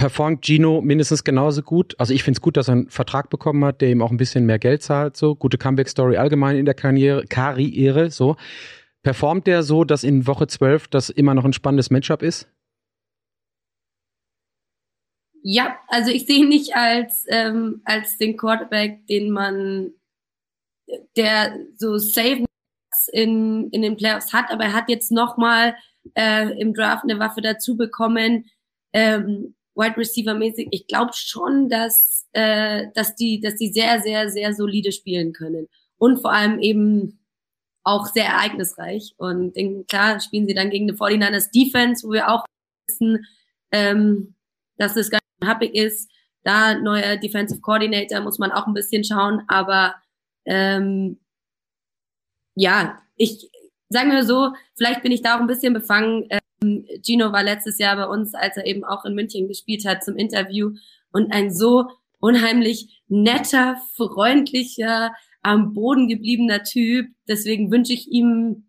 performt 0.00 0.46
Gino 0.46 0.80
mindestens 0.80 1.24
genauso 1.24 1.62
gut. 1.62 1.94
Also 1.98 2.14
ich 2.14 2.22
finde 2.22 2.38
es 2.38 2.40
gut, 2.40 2.56
dass 2.56 2.68
er 2.68 2.72
einen 2.72 2.88
Vertrag 2.88 3.28
bekommen 3.28 3.62
hat, 3.66 3.82
der 3.82 3.90
ihm 3.90 4.00
auch 4.00 4.10
ein 4.10 4.16
bisschen 4.16 4.46
mehr 4.46 4.58
Geld 4.58 4.82
zahlt. 4.82 5.14
So 5.14 5.34
gute 5.36 5.58
Comeback-Story 5.58 6.16
allgemein 6.16 6.56
in 6.56 6.64
der 6.64 6.72
Karriere, 6.72 7.26
Karriere. 7.26 8.10
So 8.10 8.36
performt 9.02 9.46
der 9.46 9.62
so, 9.62 9.84
dass 9.84 10.02
in 10.02 10.26
Woche 10.26 10.46
12 10.46 10.88
das 10.88 11.10
immer 11.10 11.34
noch 11.34 11.44
ein 11.44 11.52
spannendes 11.52 11.90
Matchup 11.90 12.22
ist? 12.22 12.48
Ja, 15.42 15.78
also 15.88 16.10
ich 16.10 16.24
sehe 16.24 16.40
ihn 16.40 16.48
nicht 16.48 16.74
als 16.74 17.26
ähm, 17.28 17.82
als 17.84 18.16
den 18.16 18.38
Quarterback, 18.38 19.06
den 19.06 19.30
man 19.30 19.92
der 21.14 21.58
so 21.76 21.98
safe 21.98 22.46
in 23.12 23.68
in 23.70 23.82
den 23.82 23.98
Playoffs 23.98 24.32
hat, 24.32 24.50
aber 24.50 24.64
er 24.64 24.72
hat 24.72 24.88
jetzt 24.88 25.12
noch 25.12 25.36
mal 25.36 25.76
äh, 26.14 26.58
im 26.58 26.72
Draft 26.72 27.04
eine 27.04 27.18
Waffe 27.18 27.42
dazu 27.42 27.76
bekommen. 27.76 28.46
Ähm, 28.94 29.54
Wide 29.80 29.96
Receiver 29.96 30.34
mäßig, 30.34 30.68
ich 30.70 30.86
glaube 30.86 31.12
schon, 31.14 31.68
dass, 31.68 32.28
äh, 32.32 32.88
dass, 32.94 33.14
die, 33.16 33.40
dass 33.40 33.56
die 33.56 33.72
sehr, 33.72 34.00
sehr, 34.00 34.30
sehr 34.30 34.54
solide 34.54 34.92
spielen 34.92 35.32
können. 35.32 35.68
Und 35.96 36.20
vor 36.20 36.32
allem 36.32 36.58
eben 36.60 37.20
auch 37.82 38.06
sehr 38.06 38.26
ereignisreich. 38.26 39.14
Und 39.16 39.56
in, 39.56 39.86
klar 39.86 40.20
spielen 40.20 40.46
sie 40.46 40.54
dann 40.54 40.70
gegen 40.70 40.88
eine 40.88 40.98
49ers 40.98 41.50
Defense, 41.50 42.06
wo 42.06 42.12
wir 42.12 42.28
auch 42.30 42.44
wissen, 42.86 43.26
ähm, 43.72 44.34
dass 44.76 44.96
es 44.96 45.10
ganz 45.10 45.22
happig 45.42 45.74
ist. 45.74 46.10
Da 46.42 46.78
neuer 46.78 47.16
Defensive 47.16 47.60
Coordinator 47.60 48.20
muss 48.20 48.38
man 48.38 48.52
auch 48.52 48.66
ein 48.66 48.74
bisschen 48.74 49.04
schauen. 49.04 49.42
Aber 49.48 49.94
ähm, 50.46 51.20
ja, 52.54 53.02
ich 53.16 53.50
sagen 53.90 54.10
wir 54.10 54.24
so, 54.24 54.54
vielleicht 54.76 55.02
bin 55.02 55.12
ich 55.12 55.22
da 55.22 55.36
auch 55.36 55.40
ein 55.40 55.46
bisschen 55.46 55.74
befangen. 55.74 56.28
Äh, 56.30 56.39
Gino 56.62 57.32
war 57.32 57.42
letztes 57.42 57.78
Jahr 57.78 57.96
bei 57.96 58.06
uns, 58.06 58.34
als 58.34 58.56
er 58.56 58.66
eben 58.66 58.84
auch 58.84 59.04
in 59.04 59.14
München 59.14 59.48
gespielt 59.48 59.86
hat, 59.86 60.04
zum 60.04 60.16
Interview 60.16 60.72
und 61.12 61.32
ein 61.32 61.52
so 61.54 61.86
unheimlich 62.18 63.02
netter, 63.08 63.80
freundlicher, 63.96 65.12
am 65.42 65.72
Boden 65.72 66.08
gebliebener 66.08 66.62
Typ. 66.62 67.08
Deswegen 67.26 67.70
wünsche 67.70 67.94
ich 67.94 68.08
ihm 68.08 68.66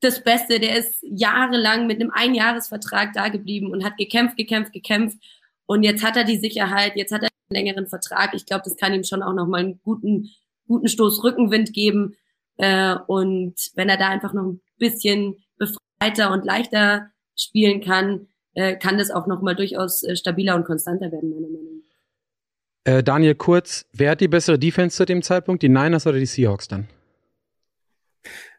das 0.00 0.24
Beste. 0.24 0.58
Der 0.58 0.78
ist 0.78 1.02
jahrelang 1.02 1.86
mit 1.86 2.00
einem 2.00 2.10
Einjahresvertrag 2.10 3.12
da 3.12 3.28
geblieben 3.28 3.70
und 3.70 3.84
hat 3.84 3.98
gekämpft, 3.98 4.36
gekämpft, 4.36 4.72
gekämpft. 4.72 5.18
Und 5.66 5.82
jetzt 5.82 6.02
hat 6.02 6.16
er 6.16 6.24
die 6.24 6.38
Sicherheit, 6.38 6.96
jetzt 6.96 7.12
hat 7.12 7.22
er 7.22 7.28
einen 7.28 7.64
längeren 7.64 7.88
Vertrag. 7.88 8.32
Ich 8.34 8.46
glaube, 8.46 8.62
das 8.64 8.76
kann 8.76 8.94
ihm 8.94 9.04
schon 9.04 9.22
auch 9.22 9.34
nochmal 9.34 9.60
einen 9.60 9.80
guten, 9.82 10.30
guten 10.66 10.88
Stoß 10.88 11.22
Rückenwind 11.24 11.72
geben. 11.72 12.16
Äh, 12.56 12.96
und 13.06 13.54
wenn 13.74 13.88
er 13.88 13.98
da 13.98 14.08
einfach 14.08 14.32
noch 14.32 14.44
ein 14.44 14.60
bisschen 14.78 15.36
breiter 15.98 16.32
und 16.32 16.44
leichter 16.44 17.10
spielen 17.36 17.80
kann, 17.80 18.28
äh, 18.54 18.76
kann 18.76 18.98
das 18.98 19.10
auch 19.10 19.26
nochmal 19.26 19.54
durchaus 19.54 20.02
äh, 20.02 20.16
stabiler 20.16 20.56
und 20.56 20.64
konstanter 20.64 21.12
werden, 21.12 21.30
meiner 21.30 21.48
Meinung 21.48 21.82
nach. 22.84 22.92
Äh, 22.92 23.02
Daniel 23.02 23.34
Kurz, 23.34 23.86
wer 23.92 24.12
hat 24.12 24.20
die 24.20 24.28
bessere 24.28 24.58
Defense 24.58 24.96
zu 24.96 25.04
dem 25.04 25.22
Zeitpunkt? 25.22 25.62
Die 25.62 25.68
Niners 25.68 26.06
oder 26.06 26.18
die 26.18 26.26
Seahawks 26.26 26.68
dann? 26.68 26.88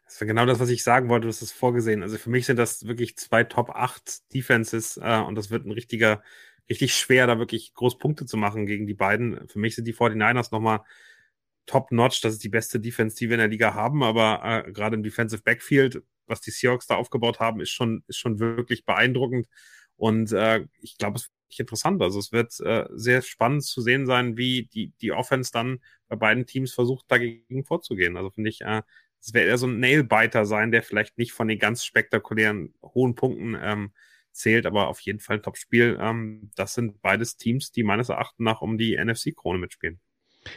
Das 0.04 0.20
war 0.20 0.26
genau 0.26 0.46
das, 0.46 0.60
was 0.60 0.68
ich 0.70 0.82
sagen 0.82 1.08
wollte, 1.08 1.22
du 1.22 1.28
hast 1.28 1.42
es 1.42 1.52
vorgesehen. 1.52 2.02
Also 2.02 2.18
für 2.18 2.30
mich 2.30 2.46
sind 2.46 2.58
das 2.58 2.86
wirklich 2.86 3.16
zwei 3.16 3.44
Top 3.44 3.70
8 3.70 4.32
Defenses 4.34 4.98
äh, 5.02 5.20
und 5.20 5.34
das 5.34 5.50
wird 5.50 5.64
ein 5.64 5.72
richtiger, 5.72 6.22
richtig 6.68 6.94
schwer, 6.94 7.26
da 7.26 7.38
wirklich 7.38 7.72
groß 7.74 7.98
Punkte 7.98 8.26
zu 8.26 8.36
machen 8.36 8.66
gegen 8.66 8.86
die 8.86 8.94
beiden. 8.94 9.48
Für 9.48 9.58
mich 9.58 9.74
sind 9.74 9.86
die 9.86 9.94
49ers 9.94 10.48
nochmal 10.52 10.80
top-notch. 11.66 12.20
Das 12.20 12.34
ist 12.34 12.44
die 12.44 12.48
beste 12.48 12.80
Defense, 12.80 13.16
die 13.16 13.28
wir 13.28 13.34
in 13.34 13.40
der 13.40 13.48
Liga 13.48 13.74
haben, 13.74 14.02
aber 14.02 14.64
äh, 14.66 14.72
gerade 14.72 14.96
im 14.96 15.02
Defensive 15.02 15.42
Backfield 15.42 16.02
was 16.28 16.40
die 16.40 16.50
Seahawks 16.50 16.86
da 16.86 16.96
aufgebaut 16.96 17.40
haben, 17.40 17.60
ist 17.60 17.70
schon, 17.70 18.04
ist 18.08 18.18
schon 18.18 18.38
wirklich 18.38 18.84
beeindruckend. 18.84 19.48
Und 19.96 20.32
äh, 20.32 20.66
ich 20.80 20.96
glaube, 20.98 21.16
es 21.18 21.30
wird 21.48 21.60
interessant. 21.60 22.02
Also 22.02 22.18
es 22.18 22.32
wird 22.32 22.58
äh, 22.60 22.86
sehr 22.92 23.22
spannend 23.22 23.64
zu 23.64 23.80
sehen 23.82 24.06
sein, 24.06 24.36
wie 24.36 24.64
die, 24.66 24.92
die 25.00 25.12
Offense 25.12 25.50
dann 25.52 25.80
bei 26.08 26.16
beiden 26.16 26.46
Teams 26.46 26.72
versucht, 26.74 27.06
dagegen 27.08 27.64
vorzugehen. 27.64 28.16
Also 28.16 28.30
finde 28.30 28.50
ich 28.50 28.60
äh, 28.62 28.82
Es 29.20 29.34
wird 29.34 29.46
eher 29.46 29.58
so 29.58 29.66
ein 29.66 29.80
Nailbiter 29.80 30.44
sein, 30.46 30.70
der 30.70 30.82
vielleicht 30.82 31.18
nicht 31.18 31.32
von 31.32 31.48
den 31.48 31.58
ganz 31.58 31.84
spektakulären 31.84 32.74
hohen 32.82 33.14
Punkten 33.14 33.56
ähm, 33.60 33.92
zählt, 34.32 34.66
aber 34.66 34.88
auf 34.88 35.00
jeden 35.00 35.20
Fall 35.20 35.36
ein 35.38 35.42
Top-Spiel. 35.42 35.98
Ähm, 36.00 36.50
das 36.54 36.74
sind 36.74 37.02
beides 37.02 37.36
Teams, 37.36 37.72
die 37.72 37.82
meines 37.82 38.08
Erachtens 38.08 38.44
nach 38.44 38.60
um 38.62 38.78
die 38.78 38.96
NFC-Krone 38.96 39.58
mitspielen. 39.58 40.00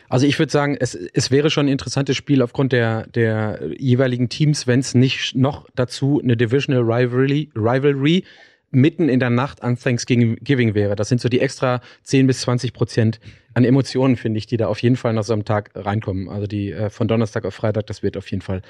Also 0.10 0.26
ich 0.26 0.38
würde 0.40 0.52
sagen, 0.52 0.78
es, 0.80 0.96
es 0.96 1.32
wäre 1.32 1.50
schon 1.50 1.66
ein 1.66 1.72
interessantes 1.72 2.18
Spiel 2.18 2.42
aufgrund 2.42 2.72
der, 2.72 3.08
der 3.08 3.60
jeweiligen 3.78 4.30
Teams, 4.30 4.68
wenn 4.68 4.80
es 4.80 4.94
nicht 4.94 5.36
noch 5.36 5.68
dazu 5.76 6.20
eine 6.24 6.38
Divisional 6.38 6.84
Rivalry, 6.84 7.50
Rivalry 7.56 8.24
mitten 8.72 9.10
in 9.10 9.20
der 9.20 9.30
Nacht 9.30 9.64
an 9.64 9.78
Thanksgiving 9.78 10.74
wäre. 10.74 10.96
Das 10.96 11.10
sind 11.10 11.22
so 11.22 11.30
die 11.30 11.42
extra 11.42 11.82
10 12.04 12.26
bis 12.28 12.42
20 12.42 12.74
Prozent 12.74 13.20
an 13.54 13.66
Emotionen, 13.66 14.16
finde 14.16 14.38
ich, 14.38 14.48
die 14.48 14.58
da 14.58 14.68
auf 14.68 14.82
jeden 14.82 14.96
Fall 14.96 15.14
nach 15.14 15.24
so 15.24 15.34
einem 15.34 15.44
Tag 15.44 15.72
reinkommen. 15.76 16.30
Also 16.30 16.48
die 16.48 16.72
äh, 16.72 16.90
von 16.90 17.08
Donnerstag 17.08 17.46
auf 17.46 17.54
Freitag, 17.54 17.88
das 17.88 18.02
wird 18.02 18.16
auf 18.16 18.32
jeden 18.32 18.42
Fall 18.42 18.62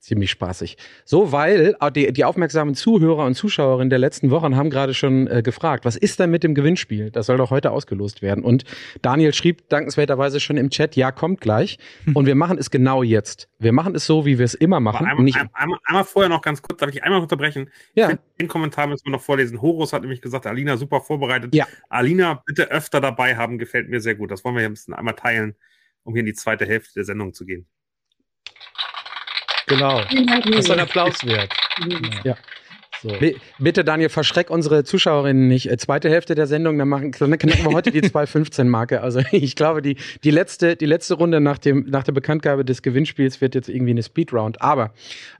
ziemlich 0.00 0.30
spaßig. 0.30 0.76
So, 1.04 1.32
weil 1.32 1.76
äh, 1.80 1.92
die, 1.92 2.12
die 2.12 2.24
aufmerksamen 2.24 2.74
Zuhörer 2.74 3.24
und 3.24 3.34
Zuschauerinnen 3.34 3.90
der 3.90 3.98
letzten 3.98 4.30
Wochen 4.30 4.56
haben 4.56 4.70
gerade 4.70 4.94
schon 4.94 5.26
äh, 5.26 5.42
gefragt, 5.42 5.84
was 5.84 5.96
ist 5.96 6.20
denn 6.20 6.30
mit 6.30 6.44
dem 6.44 6.54
Gewinnspiel? 6.54 7.10
Das 7.10 7.26
soll 7.26 7.36
doch 7.36 7.50
heute 7.50 7.70
ausgelost 7.70 8.22
werden. 8.22 8.44
Und 8.44 8.64
Daniel 9.02 9.34
schrieb 9.34 9.68
dankenswerterweise 9.68 10.40
schon 10.40 10.56
im 10.56 10.70
Chat, 10.70 10.96
ja, 10.96 11.12
kommt 11.12 11.40
gleich. 11.40 11.78
Und 12.14 12.26
wir 12.26 12.34
machen 12.34 12.58
es 12.58 12.70
genau 12.70 13.02
jetzt. 13.02 13.48
Wir 13.58 13.72
machen 13.72 13.94
es 13.94 14.06
so, 14.06 14.24
wie 14.24 14.38
wir 14.38 14.44
es 14.44 14.54
immer 14.54 14.80
machen. 14.80 15.06
Einmal, 15.06 15.24
nicht 15.24 15.38
einmal, 15.54 15.78
einmal, 15.84 16.04
vorher 16.04 16.28
noch 16.28 16.42
ganz 16.42 16.62
kurz, 16.62 16.80
darf 16.80 16.90
ich 16.90 17.02
einmal 17.02 17.20
unterbrechen? 17.20 17.70
Ja. 17.94 18.12
Den 18.40 18.48
Kommentar 18.48 18.86
müssen 18.86 19.04
wir 19.06 19.12
noch 19.12 19.22
vorlesen. 19.22 19.60
Horus 19.60 19.92
hat 19.92 20.02
nämlich 20.02 20.20
gesagt, 20.20 20.46
Alina 20.46 20.76
super 20.76 21.00
vorbereitet. 21.00 21.54
Ja. 21.54 21.66
Alina 21.88 22.42
bitte 22.46 22.70
öfter 22.70 23.00
dabei 23.00 23.36
haben, 23.36 23.58
gefällt 23.58 23.88
mir 23.88 24.00
sehr 24.00 24.14
gut. 24.14 24.30
Das 24.30 24.44
wollen 24.44 24.54
wir 24.54 24.60
hier 24.60 24.68
ein 24.68 24.74
bisschen 24.74 24.94
einmal 24.94 25.14
teilen, 25.14 25.56
um 26.04 26.14
hier 26.14 26.20
in 26.20 26.26
die 26.26 26.34
zweite 26.34 26.66
Hälfte 26.66 26.94
der 26.94 27.04
Sendung 27.04 27.34
zu 27.34 27.44
gehen. 27.44 27.66
Genau. 29.68 30.00
Das 30.00 30.64
ist 30.64 30.70
ein 30.70 30.80
Applaus 30.80 31.24
wert. 31.24 31.52
Ja. 32.24 32.36
So. 33.00 33.16
Bitte, 33.58 33.84
Daniel, 33.84 34.08
verschreck 34.08 34.50
unsere 34.50 34.82
Zuschauerinnen 34.82 35.46
nicht. 35.46 35.70
Äh, 35.70 35.76
zweite 35.76 36.10
Hälfte 36.10 36.34
der 36.34 36.48
Sendung, 36.48 36.78
dann, 36.78 36.88
machen, 36.88 37.12
dann 37.12 37.38
knacken 37.38 37.64
wir 37.64 37.72
heute 37.72 37.92
die 37.92 38.00
2.15-Marke. 38.02 39.00
Also 39.00 39.20
ich 39.30 39.54
glaube, 39.54 39.82
die, 39.82 39.96
die, 40.24 40.30
letzte, 40.30 40.74
die 40.74 40.86
letzte 40.86 41.14
Runde 41.14 41.40
nach, 41.40 41.58
dem, 41.58 41.86
nach 41.88 42.02
der 42.02 42.12
Bekanntgabe 42.12 42.64
des 42.64 42.82
Gewinnspiels 42.82 43.40
wird 43.40 43.54
jetzt 43.54 43.68
irgendwie 43.68 43.92
eine 43.92 44.02
Speedround. 44.02 44.60
Aber 44.60 44.94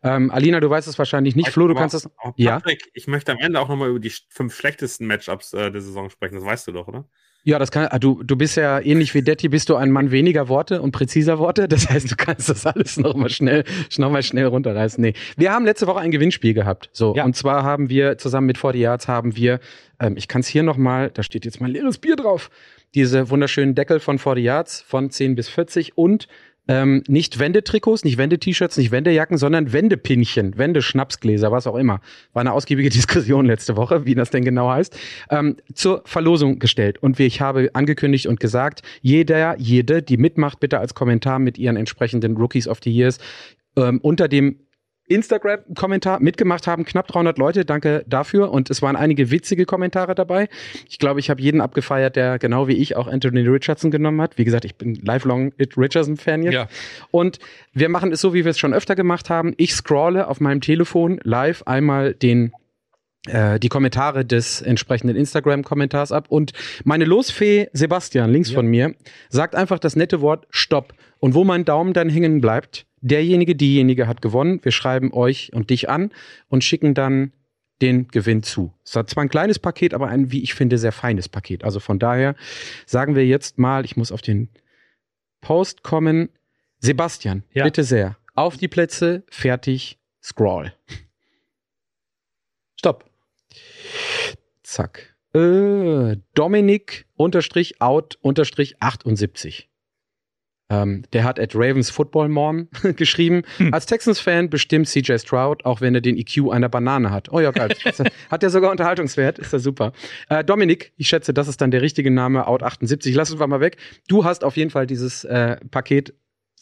ähm, 0.05 0.31
Alina, 0.31 0.61
du 0.61 0.71
weißt 0.71 0.87
es 0.87 0.99
wahrscheinlich 0.99 1.35
nicht. 1.35 1.51
Flo, 1.51 1.67
du 1.67 1.75
kannst 1.75 1.95
es. 1.95 2.09
Ja. 2.37 2.61
Patrick, 2.61 2.91
ich 2.95 3.09
möchte 3.09 3.33
am 3.33 3.39
Ende 3.39 3.61
auch 3.61 3.69
nochmal 3.69 3.89
über 3.89 3.99
die 3.99 4.13
fünf 4.29 4.55
schlechtesten 4.55 5.07
Matchups 5.07 5.53
äh, 5.53 5.73
der 5.73 5.81
Saison 5.81 6.11
sprechen. 6.11 6.37
Das 6.37 6.45
weißt 6.45 6.69
du 6.69 6.73
doch, 6.73 6.87
oder? 6.87 7.09
Ja, 7.49 7.59
das 7.59 7.71
kann, 7.71 7.89
ah, 7.91 7.99
du, 7.99 8.23
du 8.23 8.37
bist 8.37 8.59
ja 8.59 8.79
ähnlich 8.79 9.15
wie 9.15 9.23
Detti, 9.23 9.49
bist 9.49 9.71
du 9.71 9.77
ein 9.77 9.91
Mann 9.91 10.11
weniger 10.11 10.51
Worte 10.51 10.83
und 10.83 10.93
präziser 10.93 11.39
Worte. 11.39 11.67
Das 11.67 11.89
heißt, 11.89 12.11
du 12.11 12.15
kannst 12.15 12.51
das 12.51 12.67
alles 12.67 12.99
nochmal 12.99 13.31
schnell, 13.31 13.65
noch 13.97 14.11
mal 14.11 14.23
schnell 14.23 14.45
runterreißen. 14.45 15.01
Nee. 15.01 15.15
Wir 15.39 15.51
haben 15.51 15.65
letzte 15.65 15.87
Woche 15.87 16.01
ein 16.01 16.11
Gewinnspiel 16.11 16.53
gehabt. 16.53 16.91
So. 16.93 17.15
Ja. 17.17 17.25
Und 17.25 17.37
zwar 17.37 17.63
haben 17.63 17.89
wir 17.89 18.19
zusammen 18.19 18.49
mit 18.49 18.59
40 18.59 18.83
Yards 18.83 19.09
haben 19.09 19.35
wir, 19.35 19.61
ähm, 19.99 20.19
ich 20.19 20.29
kann 20.29 20.43
es 20.43 20.47
hier 20.47 20.63
nochmal, 20.63 21.11
da 21.11 21.23
steht 21.23 21.47
jetzt 21.47 21.59
mein 21.59 21.71
leeres 21.71 21.97
Bier 21.97 22.17
drauf, 22.17 22.51
diese 22.95 23.31
wunderschönen 23.31 23.75
Deckel 23.75 23.99
von 23.99 24.19
40 24.19 24.45
Yards 24.45 24.81
von 24.83 25.09
10 25.09 25.35
bis 25.35 25.49
40 25.49 25.97
und 25.97 26.29
ähm, 26.69 27.03
nicht 27.09 27.39
Wendetrikots, 27.39 28.05
nicht 28.05 28.19
Wende-T-Shirts, 28.19 28.77
nicht 28.77 28.91
Wendejacken, 28.91 29.39
sondern 29.39 29.73
Wendepinchen, 29.73 30.57
Wendeschnapsgläser, 30.57 31.51
was 31.51 31.67
auch 31.67 31.77
immer. 31.77 32.01
War 32.35 32.41
eine 32.43 32.53
ausgiebige 32.53 32.91
Diskussion 32.91 33.47
letzte 33.47 33.77
Woche, 33.77 34.05
wie 34.05 34.15
das 34.15 34.31
denn 34.31 34.45
genau 34.45 34.71
heißt, 34.71 34.97
ähm, 35.31 35.57
zur 35.75 36.03
Verlosung 36.05 36.59
gestellt. 36.59 37.03
Und 37.03 37.19
wie 37.19 37.27
ich 37.27 37.41
habe 37.41 37.71
angekündigt 37.73 38.27
und 38.27 38.39
gesagt, 38.39 38.83
jeder, 39.01 39.59
jede, 39.59 40.03
die 40.03 40.19
mitmacht, 40.19 40.61
bitte 40.61 40.79
als 40.79 40.95
Kommentar 40.95 41.39
mit 41.39 41.59
ihren 41.59 41.77
entsprechenden 41.77 42.37
Rookies 42.37 42.69
of 42.69 42.79
the 42.85 42.91
Years 42.91 43.19
ähm, 43.77 43.99
unter 44.03 44.29
dem 44.29 44.57
Instagram-Kommentar 45.09 46.21
mitgemacht 46.21 46.67
haben, 46.67 46.85
knapp 46.85 47.09
300 47.09 47.39
Leute, 47.39 47.65
danke 47.65 48.05
dafür. 48.07 48.51
Und 48.51 48.71
es 48.71 48.83
waren 48.83 48.97
einige 48.97 49.31
witzige 49.31 49.67
Kommentare 49.67 50.15
dabei. 50.15 50.49
Ich 50.89 50.99
glaube, 50.99 51.21
ich 51.21 51.31
habe 51.31 51.41
jeden 51.41 51.61
abgefeiert, 51.61 52.17
der 52.17 52.39
genau 52.39 52.69
wie 52.69 52.75
ich 52.75 52.97
auch 52.97 53.09
Anthony 53.09 53.41
Richardson 53.41 53.91
genommen 53.91 54.21
hat. 54.21 54.39
Wie 54.39 54.45
gesagt, 54.45 54.65
ich 54.65 54.77
bin 54.77 54.95
lifelong 54.95 55.53
Richardson-Fan 55.59 56.43
jetzt. 56.43 56.55
Ja. 56.55 56.69
Und 57.11 57.39
wir 57.73 57.89
machen 57.89 58.13
es 58.13 58.21
so, 58.21 58.35
wie 58.35 58.45
wir 58.45 58.51
es 58.51 58.59
schon 58.59 58.75
öfter 58.75 58.95
gemacht 58.95 59.31
haben. 59.31 59.55
Ich 59.57 59.75
scrolle 59.75 60.29
auf 60.29 60.41
meinem 60.41 60.61
Telefon 60.61 61.21
live 61.23 61.63
einmal 61.65 62.15
den 62.15 62.53
äh, 63.27 63.59
die 63.59 63.69
Kommentare 63.69 64.25
des 64.25 64.63
entsprechenden 64.63 65.17
Instagram-Kommentars 65.17 66.13
ab. 66.13 66.27
Und 66.29 66.53
meine 66.85 67.05
Losfee 67.05 67.69
Sebastian, 67.73 68.31
links 68.31 68.51
ja. 68.51 68.57
von 68.57 68.67
mir, 68.67 68.95
sagt 69.29 69.55
einfach 69.55 69.79
das 69.79 69.97
nette 69.97 70.21
Wort 70.21 70.47
Stopp. 70.51 70.95
Und 71.21 71.35
wo 71.35 71.45
mein 71.45 71.65
Daumen 71.65 71.93
dann 71.93 72.09
hängen 72.09 72.41
bleibt, 72.41 72.87
derjenige, 73.01 73.55
diejenige 73.55 74.07
hat 74.07 74.23
gewonnen. 74.23 74.61
Wir 74.63 74.73
schreiben 74.73 75.13
euch 75.13 75.53
und 75.53 75.71
dich 75.71 75.89
an 75.89 76.11
und 76.49 76.65
schicken 76.65 76.95
dann 76.95 77.33
den 77.81 78.09
Gewinn 78.09 78.43
zu. 78.43 78.75
Es 78.85 78.97
hat 78.97 79.09
zwar 79.09 79.23
ein 79.23 79.29
kleines 79.29 79.59
Paket, 79.59 79.95
aber 79.95 80.09
ein, 80.09 80.33
wie 80.33 80.43
ich 80.43 80.55
finde, 80.55 80.79
sehr 80.79 80.93
feines 80.93 81.29
Paket. 81.29 81.65
Also 81.65 81.81
von 81.81 81.99
daher 81.99 82.35
sagen 82.87 83.15
wir 83.15 83.27
jetzt 83.27 83.59
mal, 83.59 83.85
ich 83.85 83.97
muss 83.97 84.13
auf 84.13 84.23
den 84.23 84.49
Post 85.41 85.83
kommen. 85.83 86.31
Sebastian, 86.81 87.45
ja. 87.53 87.65
bitte 87.65 87.85
sehr. 87.85 88.17
Auf 88.35 88.57
die 88.57 88.69
Plätze, 88.69 89.23
fertig, 89.29 89.99
scroll. 90.23 90.73
Stopp. 92.77 93.05
Zack. 94.63 95.15
Äh, 95.35 96.17
Dominik 96.35 97.07
unterstrich 97.17 97.81
out 97.81 98.19
unterstrich 98.23 98.81
78. 98.81 99.68
Ähm, 100.71 101.03
der 101.13 101.25
hat 101.25 101.41
at 101.41 101.55
Ravens 101.55 101.91
Football 101.91 102.29
Mom 102.29 102.69
geschrieben. 102.97 103.43
Hm. 103.57 103.73
Als 103.73 103.87
Texans-Fan 103.87 104.51
bestimmt 104.51 104.89
CJ 104.89 105.19
Stroud, 105.19 105.65
auch 105.65 105.81
wenn 105.81 105.95
er 105.95 106.01
den 106.01 106.17
EQ 106.17 106.51
einer 106.51 106.69
Banane 106.69 107.11
hat. 107.11 107.33
Oh 107.33 107.41
ja, 107.41 107.51
geil. 107.51 107.75
hat 108.31 108.43
der 108.43 108.51
sogar 108.51 108.71
Unterhaltungswert? 108.71 109.39
Ist 109.39 109.53
das 109.53 109.63
super. 109.63 109.93
Äh, 110.29 110.45
Dominik, 110.45 110.93
ich 110.97 111.09
schätze, 111.09 111.33
das 111.33 111.49
ist 111.49 111.61
dann 111.61 111.71
der 111.71 111.83
richtige 111.83 112.11
Name, 112.11 112.47
Out 112.47 112.63
78. 112.63 113.15
Lass 113.15 113.31
uns 113.31 113.41
mal 113.41 113.61
weg. 113.61 113.79
Du 114.09 114.25
hast 114.25 114.45
auf 114.45 114.57
jeden 114.57 114.71
Fall 114.71 114.87
dieses 114.87 115.25
äh, 115.25 115.57
Paket 115.71 116.13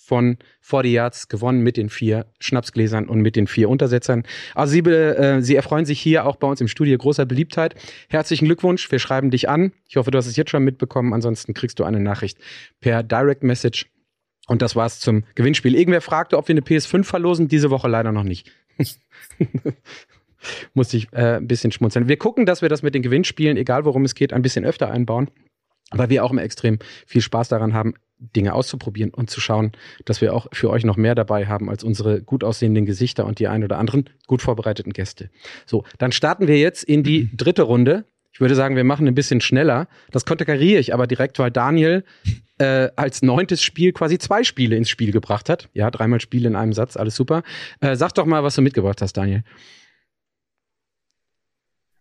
von 0.06 0.38
40 0.60 0.92
Yards 0.92 1.28
gewonnen 1.28 1.62
mit 1.62 1.76
den 1.76 1.90
vier 1.90 2.26
Schnapsgläsern 2.38 3.08
und 3.08 3.20
mit 3.20 3.34
den 3.34 3.48
vier 3.48 3.68
Untersetzern. 3.68 4.22
Also 4.54 4.72
sie, 4.72 4.78
äh, 4.78 5.42
sie 5.42 5.56
erfreuen 5.56 5.84
sich 5.84 6.00
hier 6.00 6.26
auch 6.26 6.36
bei 6.36 6.46
uns 6.46 6.60
im 6.60 6.68
Studio 6.68 6.96
großer 6.96 7.26
Beliebtheit. 7.26 7.74
Herzlichen 8.08 8.44
Glückwunsch, 8.44 8.90
wir 8.90 9.00
schreiben 9.00 9.30
dich 9.30 9.48
an. 9.48 9.72
Ich 9.88 9.96
hoffe, 9.96 10.12
du 10.12 10.18
hast 10.18 10.26
es 10.26 10.36
jetzt 10.36 10.50
schon 10.50 10.62
mitbekommen. 10.62 11.12
Ansonsten 11.12 11.54
kriegst 11.54 11.80
du 11.80 11.84
eine 11.84 11.98
Nachricht 11.98 12.38
per 12.80 13.02
Direct 13.02 13.42
Message 13.42 13.86
und 14.46 14.62
das 14.62 14.76
war's 14.76 15.00
zum 15.00 15.24
Gewinnspiel. 15.34 15.74
Irgendwer 15.74 16.00
fragte, 16.00 16.38
ob 16.38 16.48
wir 16.48 16.52
eine 16.52 16.60
PS5 16.60 17.04
verlosen. 17.04 17.48
Diese 17.48 17.70
Woche 17.70 17.88
leider 17.88 18.12
noch 18.12 18.22
nicht. 18.22 18.50
Musste 20.74 20.96
ich 20.96 21.12
äh, 21.12 21.36
ein 21.36 21.48
bisschen 21.48 21.72
schmunzeln. 21.72 22.08
Wir 22.08 22.16
gucken, 22.16 22.46
dass 22.46 22.62
wir 22.62 22.68
das 22.68 22.82
mit 22.82 22.94
den 22.94 23.02
Gewinnspielen, 23.02 23.56
egal 23.56 23.84
worum 23.84 24.04
es 24.04 24.14
geht, 24.14 24.32
ein 24.32 24.42
bisschen 24.42 24.64
öfter 24.64 24.90
einbauen. 24.90 25.30
Weil 25.90 26.10
wir 26.10 26.24
auch 26.24 26.30
immer 26.30 26.42
extrem 26.42 26.78
viel 27.06 27.22
Spaß 27.22 27.48
daran 27.48 27.72
haben, 27.72 27.94
Dinge 28.18 28.54
auszuprobieren 28.54 29.12
und 29.12 29.30
zu 29.30 29.40
schauen, 29.40 29.72
dass 30.04 30.20
wir 30.20 30.34
auch 30.34 30.46
für 30.52 30.70
euch 30.70 30.84
noch 30.84 30.96
mehr 30.96 31.14
dabei 31.14 31.46
haben 31.46 31.68
als 31.68 31.84
unsere 31.84 32.22
gut 32.22 32.44
aussehenden 32.44 32.86
Gesichter 32.86 33.26
und 33.26 33.38
die 33.38 33.46
ein 33.46 33.62
oder 33.62 33.78
anderen 33.78 34.08
gut 34.26 34.42
vorbereiteten 34.42 34.92
Gäste. 34.92 35.30
So, 35.64 35.84
dann 35.98 36.12
starten 36.12 36.48
wir 36.48 36.58
jetzt 36.58 36.82
in 36.82 37.02
die 37.02 37.30
dritte 37.36 37.62
Runde. 37.62 38.04
Ich 38.36 38.40
würde 38.40 38.54
sagen, 38.54 38.76
wir 38.76 38.84
machen 38.84 39.08
ein 39.08 39.14
bisschen 39.14 39.40
schneller. 39.40 39.88
Das 40.10 40.26
konterkariere 40.26 40.78
ich 40.78 40.92
aber 40.92 41.06
direkt, 41.06 41.38
weil 41.38 41.50
Daniel 41.50 42.04
äh, 42.58 42.90
als 42.94 43.22
neuntes 43.22 43.62
Spiel 43.62 43.94
quasi 43.94 44.18
zwei 44.18 44.44
Spiele 44.44 44.76
ins 44.76 44.90
Spiel 44.90 45.10
gebracht 45.10 45.48
hat. 45.48 45.70
Ja, 45.72 45.90
dreimal 45.90 46.20
Spiele 46.20 46.46
in 46.46 46.54
einem 46.54 46.74
Satz, 46.74 46.98
alles 46.98 47.16
super. 47.16 47.44
Äh, 47.80 47.96
sag 47.96 48.12
doch 48.12 48.26
mal, 48.26 48.44
was 48.44 48.54
du 48.54 48.60
mitgebracht 48.60 49.00
hast, 49.00 49.14
Daniel. 49.14 49.42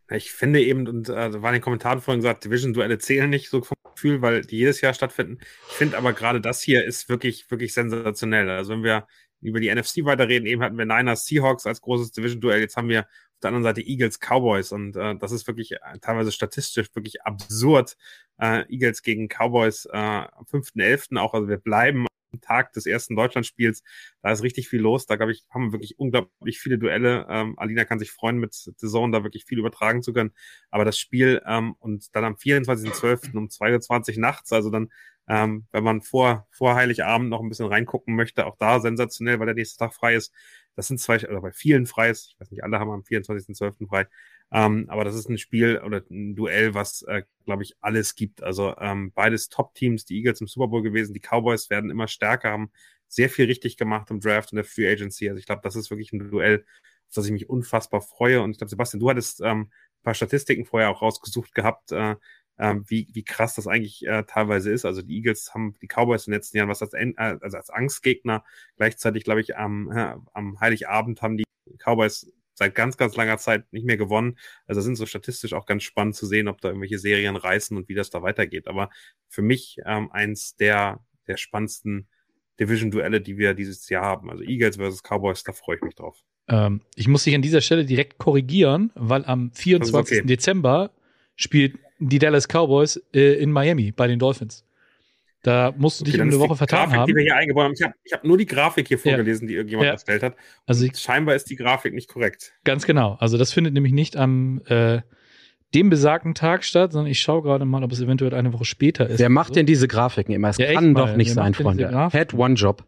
Ich 0.10 0.34
finde 0.34 0.62
eben, 0.62 0.86
und 0.90 1.08
äh, 1.08 1.42
war 1.42 1.52
in 1.52 1.54
den 1.54 1.62
Kommentaren 1.62 2.02
vorhin 2.02 2.20
gesagt, 2.20 2.44
Division-Duelle 2.44 2.98
zählen 2.98 3.30
nicht 3.30 3.50
so 3.50 3.62
vom 3.62 3.78
Gefühl, 3.96 4.22
weil 4.22 4.42
die 4.42 4.58
jedes 4.58 4.82
Jahr 4.82 4.94
stattfinden. 4.94 5.38
Ich 5.70 5.76
finde 5.76 5.98
aber 5.98 6.12
gerade 6.12 6.42
das 6.42 6.62
hier 6.62 6.84
ist 6.84 7.08
wirklich, 7.08 7.50
wirklich 7.50 7.74
sensationell. 7.74 8.50
Also 8.50 8.74
wenn 8.74 8.84
wir 8.84 9.08
über 9.40 9.62
die 9.62 9.74
NFC 9.74 10.04
weiterreden, 10.04 10.48
eben 10.48 10.62
hatten 10.62 10.78
wir 10.78 10.86
Niners 10.86 11.28
Seahawks 11.28 11.66
als 11.66 11.80
großes 11.80 12.12
Division-Duell, 12.12 12.60
jetzt 12.60 12.76
haben 12.76 12.90
wir 12.90 13.08
auf 13.36 13.42
der 13.42 13.50
anderen 13.50 13.64
Seite 13.64 13.82
Eagles 13.82 14.20
Cowboys 14.20 14.72
und 14.72 14.96
äh, 14.96 15.16
das 15.18 15.32
ist 15.32 15.48
wirklich 15.48 15.74
äh, 15.74 16.00
teilweise 16.02 16.32
statistisch 16.32 16.88
wirklich 16.96 17.22
absurd. 17.24 17.98
Äh, 18.38 18.64
Eagles 18.70 19.02
gegen 19.02 19.28
Cowboys 19.28 19.86
äh, 19.86 19.98
am 19.98 20.46
5.11. 20.46 21.18
auch, 21.20 21.34
also 21.34 21.48
wir 21.48 21.58
bleiben 21.58 22.08
am 22.36 22.42
Tag 22.42 22.74
des 22.74 22.86
ersten 22.86 23.16
Deutschlandspiels. 23.16 23.84
Da 24.22 24.32
ist 24.32 24.44
richtig 24.44 24.70
viel 24.70 24.82
los. 24.82 25.06
Da, 25.06 25.16
glaube 25.16 25.32
ich, 25.32 25.46
haben 25.50 25.68
wir 25.68 25.74
wirklich 25.74 25.98
unglaublich 26.00 26.60
viele 26.60 26.78
Duelle. 26.78 27.26
Ähm, 27.30 27.58
Alina 27.58 27.86
kann 27.86 28.00
sich 28.00 28.12
freuen, 28.12 28.38
mit 28.38 28.54
The 28.54 28.88
Zone 28.88 29.12
da 29.12 29.24
wirklich 29.24 29.46
viel 29.46 29.60
übertragen 29.60 30.04
zu 30.04 30.14
können. 30.14 30.32
Aber 30.70 30.86
das 30.86 31.00
Spiel 31.00 31.42
ähm, 31.46 31.76
und 31.80 32.16
dann 32.16 32.26
am 32.26 32.36
24.12. 32.36 33.36
um 33.36 33.48
2.20 33.48 34.16
Uhr 34.16 34.22
nachts, 34.22 34.52
also 34.52 34.70
dann 34.70 34.90
ähm, 35.28 35.66
wenn 35.72 35.84
man 35.84 36.02
vor, 36.02 36.48
vor 36.52 36.76
Heiligabend 36.76 37.30
noch 37.30 37.42
ein 37.42 37.50
bisschen 37.50 37.68
reingucken 37.68 38.16
möchte, 38.16 38.46
auch 38.46 38.58
da 38.58 38.80
sensationell, 38.80 39.40
weil 39.40 39.48
der 39.48 39.56
nächste 39.56 39.80
Tag 39.80 39.94
frei 39.94 40.16
ist. 40.16 40.34
Das 40.76 40.88
sind 40.88 41.00
zwei, 41.00 41.18
oder 41.18 41.42
bei 41.42 41.52
vielen 41.52 41.86
frei 41.86 42.10
ist. 42.10 42.32
Ich 42.34 42.40
weiß 42.40 42.52
nicht, 42.52 42.64
alle 42.64 42.80
haben 42.80 42.92
am 42.92 43.02
24.12. 43.02 43.88
frei. 43.88 44.08
Ähm, 44.52 44.86
aber 44.90 45.04
das 45.04 45.16
ist 45.16 45.30
ein 45.30 45.38
Spiel 45.38 45.82
oder 45.84 46.04
ein 46.10 46.36
Duell, 46.36 46.74
was, 46.74 47.02
äh, 47.04 47.24
glaube 47.46 47.64
ich, 47.64 47.76
alles 47.82 48.16
gibt. 48.16 48.44
Also 48.44 48.76
ähm, 48.78 49.12
beides 49.14 49.50
Top-Teams, 49.50 50.06
die 50.06 50.18
Eagles 50.18 50.42
im 50.42 50.48
Super 50.48 50.68
Bowl 50.68 50.84
gewesen, 50.84 51.14
die 51.14 51.22
Cowboys 51.22 51.70
werden 51.70 51.90
immer 51.90 52.08
stärker, 52.08 52.52
haben 52.52 52.72
sehr 53.08 53.30
viel 53.30 53.46
richtig 53.46 53.78
gemacht 53.78 54.12
im 54.12 54.20
Draft 54.20 54.52
und 54.52 54.58
der 54.58 54.66
Free 54.66 54.90
Agency. 54.92 55.30
Also 55.30 55.40
ich 55.40 55.46
glaube, 55.46 55.62
das 55.64 55.76
ist 55.76 55.90
wirklich 55.90 56.12
ein 56.14 56.30
Duell, 56.30 56.66
auf 57.08 57.16
das 57.16 57.26
ich 57.26 57.32
mich 57.32 57.50
unfassbar 57.50 58.02
freue. 58.02 58.42
Und 58.42 58.52
ich 58.52 58.58
glaube, 58.58 58.70
Sebastian, 58.70 59.00
du 59.00 59.10
hattest 59.10 59.42
ähm, 59.42 59.72
ein 59.72 60.04
paar 60.04 60.14
Statistiken 60.14 60.66
vorher 60.66 60.90
auch 60.90 61.02
rausgesucht 61.02 61.54
gehabt, 61.56 61.92
äh, 61.92 62.16
äh, 62.58 62.76
wie, 62.88 63.08
wie 63.14 63.24
krass 63.24 63.56
das 63.56 63.68
eigentlich 63.68 64.06
äh, 64.06 64.24
teilweise 64.24 64.72
ist. 64.72 64.86
Also 64.86 65.02
die 65.02 65.16
Eagles 65.18 65.54
haben 65.54 65.76
die 65.82 65.88
Cowboys 65.88 66.28
in 66.28 66.32
den 66.32 66.38
letzten 66.38 66.58
Jahren 66.58 66.70
was 66.70 66.82
als, 66.82 66.94
äh, 66.94 67.14
also 67.18 67.58
als 67.58 67.70
Angstgegner. 67.70 68.44
Gleichzeitig, 68.78 69.24
glaube 69.24 69.42
ich, 69.42 69.58
am, 69.58 69.92
äh, 69.92 70.16
am 70.34 70.60
Heiligabend 70.60 71.22
haben 71.22 71.38
die 71.38 71.46
Cowboys 71.80 72.32
seit 72.54 72.74
ganz, 72.74 72.98
ganz 72.98 73.16
langer 73.16 73.38
Zeit 73.38 73.72
nicht 73.74 73.86
mehr 73.86 73.98
gewonnen. 73.98 74.38
Also 74.66 74.82
sind 74.82 74.96
so 74.96 75.06
statistisch 75.06 75.54
auch 75.54 75.66
ganz 75.66 75.84
spannend 75.84 76.16
zu 76.16 76.26
sehen, 76.26 76.48
ob 76.48 76.62
da 76.62 76.70
irgendwelche 76.70 77.00
Serien 77.00 77.36
reißen 77.36 77.76
und 77.76 77.90
wie 77.90 77.96
das 77.96 78.10
da 78.10 78.22
weitergeht. 78.22 78.68
Aber 78.68 78.90
für 79.28 79.42
mich 79.42 79.78
ähm, 79.86 80.12
eins 80.12 80.56
der, 80.56 81.04
der 81.28 81.38
spannendsten 81.38 82.08
Division-Duelle, 82.60 83.20
die 83.20 83.38
wir 83.38 83.54
dieses 83.54 83.90
Jahr 83.90 84.06
haben. 84.06 84.32
Also 84.32 84.44
Eagles 84.44 84.78
versus 84.78 85.04
Cowboys, 85.04 85.44
da 85.44 85.52
freue 85.52 85.76
ich 85.76 85.82
mich 85.82 85.96
drauf. 85.96 86.18
Ähm, 86.48 86.82
ich 86.96 87.08
muss 87.10 87.26
dich 87.26 87.36
an 87.36 87.42
dieser 87.42 87.62
Stelle 87.62 87.86
direkt 87.86 88.18
korrigieren, 88.18 88.92
weil 88.96 89.26
am 89.26 89.52
24. 89.52 90.20
Okay. 90.20 90.28
Dezember 90.28 90.92
spielt 91.36 91.78
die 92.00 92.20
Dallas 92.20 92.48
Cowboys 92.48 93.02
äh, 93.14 93.36
in 93.36 93.52
Miami 93.52 93.92
bei 93.92 94.08
den 94.08 94.20
Dolphins. 94.20 94.66
Da 95.46 95.74
musst 95.78 96.00
du 96.00 96.04
okay, 96.04 96.14
dich 96.14 96.22
um 96.22 96.28
eine 96.28 96.40
Woche 96.40 96.56
vertan 96.56 96.86
Grafik, 96.86 96.98
haben. 96.98 97.08
Die 97.08 97.16
wir 97.16 97.22
hier 97.22 97.36
eingebaut 97.36 97.66
haben. 97.66 97.74
Ich 97.74 97.84
habe 97.84 97.94
hab 98.12 98.24
nur 98.24 98.38
die 98.38 98.48
Grafik 98.48 98.88
hier 98.88 98.98
vorgelesen, 98.98 99.48
ja. 99.48 99.50
die 99.50 99.56
irgendjemand 99.56 99.86
ja. 99.86 99.92
erstellt 99.92 100.24
hat. 100.24 100.36
Also 100.66 100.86
ich, 100.86 100.98
scheinbar 100.98 101.36
ist 101.36 101.52
die 101.52 101.56
Grafik 101.56 101.94
nicht 101.94 102.10
korrekt. 102.10 102.54
Ganz 102.64 102.88
genau. 102.88 103.16
Also 103.20 103.38
das 103.38 103.54
findet 103.54 103.76
nämlich 103.76 103.94
nicht 103.94 104.18
am 104.18 104.64
äh, 104.66 105.02
dem 105.76 105.92
besagten 105.92 106.34
Tag 106.34 106.64
statt, 106.64 106.94
sondern 106.94 107.12
ich 107.12 107.22
schaue 107.22 107.44
gerade 107.44 107.66
mal, 107.66 107.84
ob 107.84 107.92
es 107.92 108.02
eventuell 108.02 108.34
eine 108.34 108.54
Woche 108.54 108.66
später 108.66 109.08
ist. 109.08 109.20
Wer 109.20 109.30
macht 109.30 109.50
so. 109.50 109.54
denn 109.54 109.68
diese 109.68 109.88
Grafiken 109.88 110.34
immer? 110.34 110.50
Es 110.50 110.58
ja, 110.58 110.74
kann 110.74 110.96
doch 110.96 111.16
nicht 111.16 111.32
sein, 111.32 111.54
Freunde. 111.54 112.10
Head 112.12 112.34
one 112.34 112.56
job. 112.56 112.84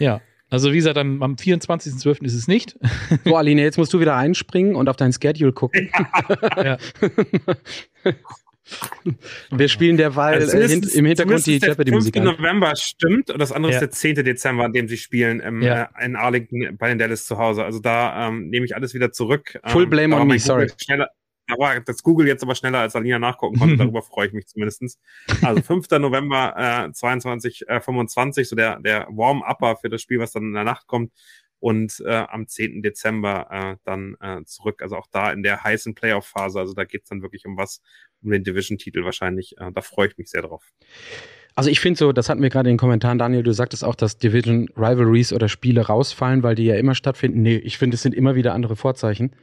ja. 0.00 0.20
Also 0.54 0.70
wie 0.72 0.76
gesagt, 0.76 0.96
am, 0.96 1.20
am 1.20 1.34
24.12. 1.34 2.24
ist 2.24 2.34
es 2.34 2.46
nicht. 2.46 2.78
So, 3.24 3.36
Aline, 3.36 3.62
jetzt 3.62 3.76
musst 3.76 3.92
du 3.92 3.98
wieder 3.98 4.16
einspringen 4.16 4.76
und 4.76 4.88
auf 4.88 4.94
dein 4.96 5.12
Schedule 5.12 5.52
gucken. 5.52 5.90
Ja. 6.56 6.78
Wir 9.50 9.68
spielen 9.68 9.96
derweil 9.96 10.40
also 10.40 10.56
äh, 10.56 10.72
im 10.72 11.04
Hintergrund 11.04 11.44
die 11.44 11.58
Jeopardy-Musik. 11.58 12.14
Der 12.14 12.22
5. 12.22 12.38
November 12.38 12.74
stimmt 12.76 13.30
und 13.30 13.38
das 13.38 13.50
andere 13.52 13.72
ja. 13.72 13.78
ist 13.78 13.82
der 13.82 13.90
10. 13.90 14.24
Dezember, 14.24 14.64
an 14.64 14.72
dem 14.72 14.88
sie 14.88 14.96
spielen 14.96 15.40
im, 15.40 15.60
ja. 15.60 15.90
äh, 15.98 16.06
in 16.06 16.16
Arlington 16.16 16.76
bei 16.78 16.88
den 16.88 16.98
Dallas 16.98 17.26
zu 17.26 17.36
Hause. 17.36 17.64
Also 17.64 17.80
da 17.80 18.28
ähm, 18.28 18.48
nehme 18.48 18.64
ich 18.64 18.76
alles 18.76 18.94
wieder 18.94 19.12
zurück. 19.12 19.58
Full 19.66 19.88
blame 19.88 20.16
on 20.16 20.28
me, 20.28 20.38
sorry. 20.38 20.70
Schneller, 20.82 21.10
aber 21.48 21.80
das 21.80 22.02
Google 22.02 22.26
jetzt 22.26 22.42
aber 22.42 22.54
schneller 22.54 22.80
als 22.80 22.96
Alina 22.96 23.18
nachgucken 23.18 23.58
konnte, 23.58 23.76
darüber 23.78 24.02
freue 24.02 24.28
ich 24.28 24.32
mich 24.32 24.46
zumindestens. 24.46 24.98
Also 25.42 25.62
5. 25.62 25.90
November 25.90 26.86
äh, 26.88 26.92
22, 26.92 27.68
äh, 27.68 27.80
25, 27.80 28.48
so 28.48 28.56
der, 28.56 28.80
der 28.80 29.06
Warm-Upper 29.10 29.76
für 29.76 29.88
das 29.88 30.02
Spiel, 30.02 30.18
was 30.18 30.32
dann 30.32 30.44
in 30.44 30.54
der 30.54 30.64
Nacht 30.64 30.86
kommt 30.86 31.12
und 31.64 32.02
äh, 32.04 32.26
am 32.28 32.46
10. 32.46 32.82
Dezember 32.82 33.46
äh, 33.50 33.76
dann 33.84 34.16
äh, 34.20 34.44
zurück. 34.44 34.82
Also 34.82 34.96
auch 34.96 35.06
da 35.10 35.32
in 35.32 35.42
der 35.42 35.64
heißen 35.64 35.94
Playoff-Phase. 35.94 36.58
Also 36.58 36.74
da 36.74 36.84
geht's 36.84 37.08
dann 37.08 37.22
wirklich 37.22 37.46
um 37.46 37.56
was, 37.56 37.80
um 38.22 38.30
den 38.30 38.44
Division-Titel 38.44 39.02
wahrscheinlich. 39.04 39.56
Äh, 39.56 39.72
da 39.72 39.80
freue 39.80 40.08
ich 40.08 40.18
mich 40.18 40.28
sehr 40.28 40.42
drauf. 40.42 40.62
Also 41.54 41.70
ich 41.70 41.80
finde 41.80 41.98
so, 41.98 42.12
das 42.12 42.28
hatten 42.28 42.42
wir 42.42 42.50
gerade 42.50 42.68
in 42.68 42.74
den 42.74 42.78
Kommentaren, 42.78 43.16
Daniel, 43.16 43.42
du 43.42 43.52
sagtest 43.52 43.82
auch, 43.82 43.94
dass 43.94 44.18
Division 44.18 44.68
Rivalries 44.76 45.32
oder 45.32 45.48
Spiele 45.48 45.86
rausfallen, 45.86 46.42
weil 46.42 46.54
die 46.54 46.66
ja 46.66 46.74
immer 46.74 46.94
stattfinden. 46.94 47.40
Nee, 47.40 47.56
ich 47.56 47.78
finde, 47.78 47.94
es 47.94 48.02
sind 48.02 48.14
immer 48.14 48.34
wieder 48.34 48.52
andere 48.52 48.76
Vorzeichen. 48.76 49.34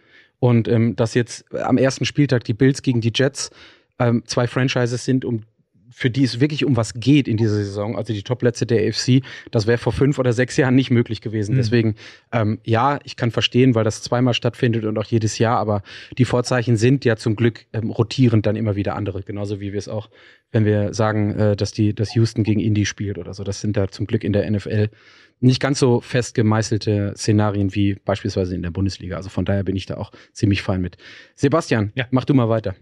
Und 0.41 0.67
ähm, 0.67 0.95
dass 0.95 1.13
jetzt 1.13 1.53
am 1.53 1.77
ersten 1.77 2.03
Spieltag 2.03 2.43
die 2.45 2.55
Bills 2.55 2.81
gegen 2.81 2.99
die 2.99 3.11
Jets 3.13 3.51
ähm, 3.99 4.23
zwei 4.25 4.47
Franchises 4.47 5.05
sind, 5.05 5.23
um 5.23 5.43
für 5.91 6.09
die 6.09 6.23
es 6.23 6.39
wirklich 6.39 6.65
um 6.65 6.75
was 6.75 6.95
geht 6.95 7.27
in 7.27 7.37
dieser 7.37 7.53
Saison, 7.53 7.95
also 7.95 8.11
die 8.11 8.23
Top-Plätze 8.23 8.65
der 8.65 8.87
AFC, 8.87 9.21
das 9.51 9.67
wäre 9.67 9.77
vor 9.77 9.93
fünf 9.93 10.17
oder 10.17 10.33
sechs 10.33 10.57
Jahren 10.57 10.73
nicht 10.73 10.89
möglich 10.89 11.21
gewesen. 11.21 11.53
Mhm. 11.53 11.57
Deswegen, 11.57 11.95
ähm, 12.31 12.59
ja, 12.63 12.97
ich 13.03 13.17
kann 13.17 13.29
verstehen, 13.29 13.75
weil 13.75 13.83
das 13.83 14.01
zweimal 14.01 14.33
stattfindet 14.33 14.85
und 14.85 14.97
auch 14.97 15.05
jedes 15.05 15.37
Jahr, 15.37 15.59
aber 15.59 15.83
die 16.17 16.25
Vorzeichen 16.25 16.75
sind 16.75 17.05
ja 17.05 17.17
zum 17.17 17.35
Glück 17.35 17.65
ähm, 17.73 17.91
rotierend 17.91 18.47
dann 18.47 18.55
immer 18.55 18.75
wieder 18.75 18.95
andere, 18.95 19.21
genauso 19.21 19.59
wie 19.59 19.73
wir 19.73 19.77
es 19.77 19.87
auch, 19.87 20.09
wenn 20.51 20.65
wir 20.65 20.95
sagen, 20.95 21.37
äh, 21.37 21.55
dass 21.55 21.71
die, 21.71 21.93
dass 21.93 22.15
Houston 22.15 22.43
gegen 22.43 22.61
Indy 22.61 22.87
spielt 22.87 23.19
oder 23.19 23.35
so. 23.35 23.43
Das 23.43 23.61
sind 23.61 23.77
da 23.77 23.87
zum 23.89 24.07
Glück 24.07 24.23
in 24.23 24.33
der 24.33 24.49
NFL 24.49 24.89
nicht 25.41 25.59
ganz 25.59 25.79
so 25.79 26.01
fest 26.01 26.35
gemeißelte 26.35 27.13
Szenarien 27.17 27.73
wie 27.75 27.95
beispielsweise 27.95 28.55
in 28.55 28.61
der 28.61 28.69
Bundesliga. 28.71 29.17
Also 29.17 29.29
von 29.29 29.43
daher 29.43 29.63
bin 29.63 29.75
ich 29.75 29.87
da 29.87 29.97
auch 29.97 30.11
ziemlich 30.31 30.61
fein 30.61 30.81
mit. 30.81 30.97
Sebastian, 31.35 31.91
ja. 31.95 32.07
mach 32.11 32.25
du 32.25 32.33
mal 32.33 32.47
weiter. 32.47 32.75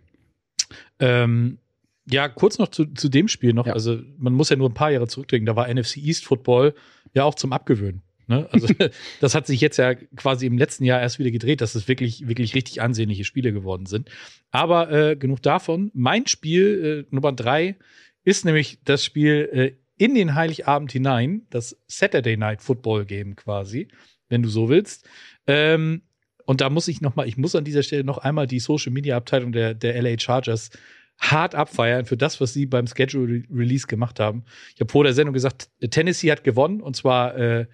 Ähm, 0.99 1.57
ja, 2.05 2.27
kurz 2.27 2.57
noch 2.57 2.67
zu, 2.67 2.85
zu 2.85 3.07
dem 3.07 3.27
Spiel 3.27 3.53
noch. 3.53 3.65
Ja. 3.65 3.73
Also 3.73 3.99
man 4.17 4.33
muss 4.33 4.49
ja 4.49 4.57
nur 4.57 4.69
ein 4.69 4.73
paar 4.73 4.91
Jahre 4.91 5.07
zurückdenken. 5.07 5.45
Da 5.45 5.55
war 5.55 5.73
NFC 5.73 5.97
East 5.97 6.25
Football 6.25 6.75
ja 7.13 7.23
auch 7.23 7.35
zum 7.35 7.53
Abgewöhnen. 7.53 8.01
Ne? 8.27 8.47
Also 8.51 8.67
das 9.21 9.35
hat 9.35 9.47
sich 9.47 9.61
jetzt 9.61 9.77
ja 9.77 9.95
quasi 9.95 10.45
im 10.45 10.57
letzten 10.57 10.83
Jahr 10.83 10.99
erst 10.99 11.17
wieder 11.19 11.31
gedreht, 11.31 11.61
dass 11.61 11.75
es 11.75 11.87
wirklich, 11.87 12.27
wirklich 12.27 12.55
richtig 12.55 12.81
ansehnliche 12.81 13.23
Spiele 13.23 13.53
geworden 13.53 13.85
sind. 13.85 14.09
Aber 14.51 14.91
äh, 14.91 15.15
genug 15.15 15.41
davon. 15.41 15.91
Mein 15.93 16.27
Spiel 16.27 17.05
äh, 17.09 17.15
Nummer 17.15 17.31
drei 17.31 17.77
ist 18.25 18.43
nämlich 18.43 18.79
das 18.83 19.05
Spiel 19.05 19.49
äh, 19.53 19.71
in 19.99 20.15
den 20.15 20.33
Heiligabend 20.33 20.91
hinein, 20.91 21.45
das 21.49 21.77
Saturday 21.85 22.37
Night 22.37 22.61
Football 22.61 23.05
Game 23.05 23.35
quasi, 23.35 23.89
wenn 24.29 24.41
du 24.41 24.49
so 24.49 24.69
willst. 24.69 25.07
Ähm, 25.45 26.01
und 26.45 26.61
da 26.61 26.69
muss 26.69 26.87
ich 26.87 27.01
noch 27.01 27.15
mal, 27.15 27.27
ich 27.27 27.37
muss 27.37 27.53
an 27.53 27.65
dieser 27.65 27.83
Stelle 27.83 28.05
noch 28.05 28.17
einmal 28.17 28.47
die 28.47 28.59
Social 28.59 28.91
Media 28.91 29.17
Abteilung 29.17 29.51
der, 29.51 29.75
der 29.75 30.01
LA 30.01 30.17
Chargers 30.17 30.71
hart 31.19 31.53
abfeiern 31.53 32.05
für 32.05 32.15
das, 32.15 32.39
was 32.39 32.53
sie 32.53 32.65
beim 32.65 32.87
Schedule 32.87 33.43
Release 33.53 33.87
gemacht 33.87 34.21
haben. 34.21 34.45
Ich 34.73 34.79
habe 34.79 34.89
vor 34.89 35.03
der 35.03 35.13
Sendung 35.13 35.33
gesagt, 35.33 35.69
Tennessee 35.91 36.31
hat 36.31 36.45
gewonnen 36.45 36.81
und 36.81 36.95
zwar 36.95 37.35
äh, 37.35 37.65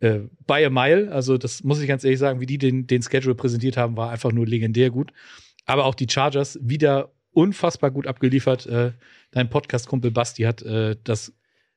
äh, 0.00 0.20
by 0.46 0.64
a 0.66 0.70
mile. 0.70 1.10
Also 1.10 1.38
das 1.38 1.64
muss 1.64 1.80
ich 1.80 1.88
ganz 1.88 2.04
ehrlich 2.04 2.18
sagen, 2.18 2.40
wie 2.40 2.46
die 2.46 2.58
den, 2.58 2.86
den 2.86 3.02
Schedule 3.02 3.34
präsentiert 3.34 3.78
haben, 3.78 3.96
war 3.96 4.10
einfach 4.10 4.30
nur 4.30 4.46
legendär 4.46 4.90
gut. 4.90 5.10
Aber 5.64 5.86
auch 5.86 5.94
die 5.94 6.06
Chargers 6.08 6.58
wieder 6.60 7.14
unfassbar 7.30 7.90
gut 7.90 8.06
abgeliefert. 8.06 8.66
Äh, 8.66 8.92
dein 9.30 9.48
Podcast-Kumpel 9.48 10.10
Basti 10.10 10.42
hat 10.42 10.60
äh, 10.62 10.96
das 11.02 11.32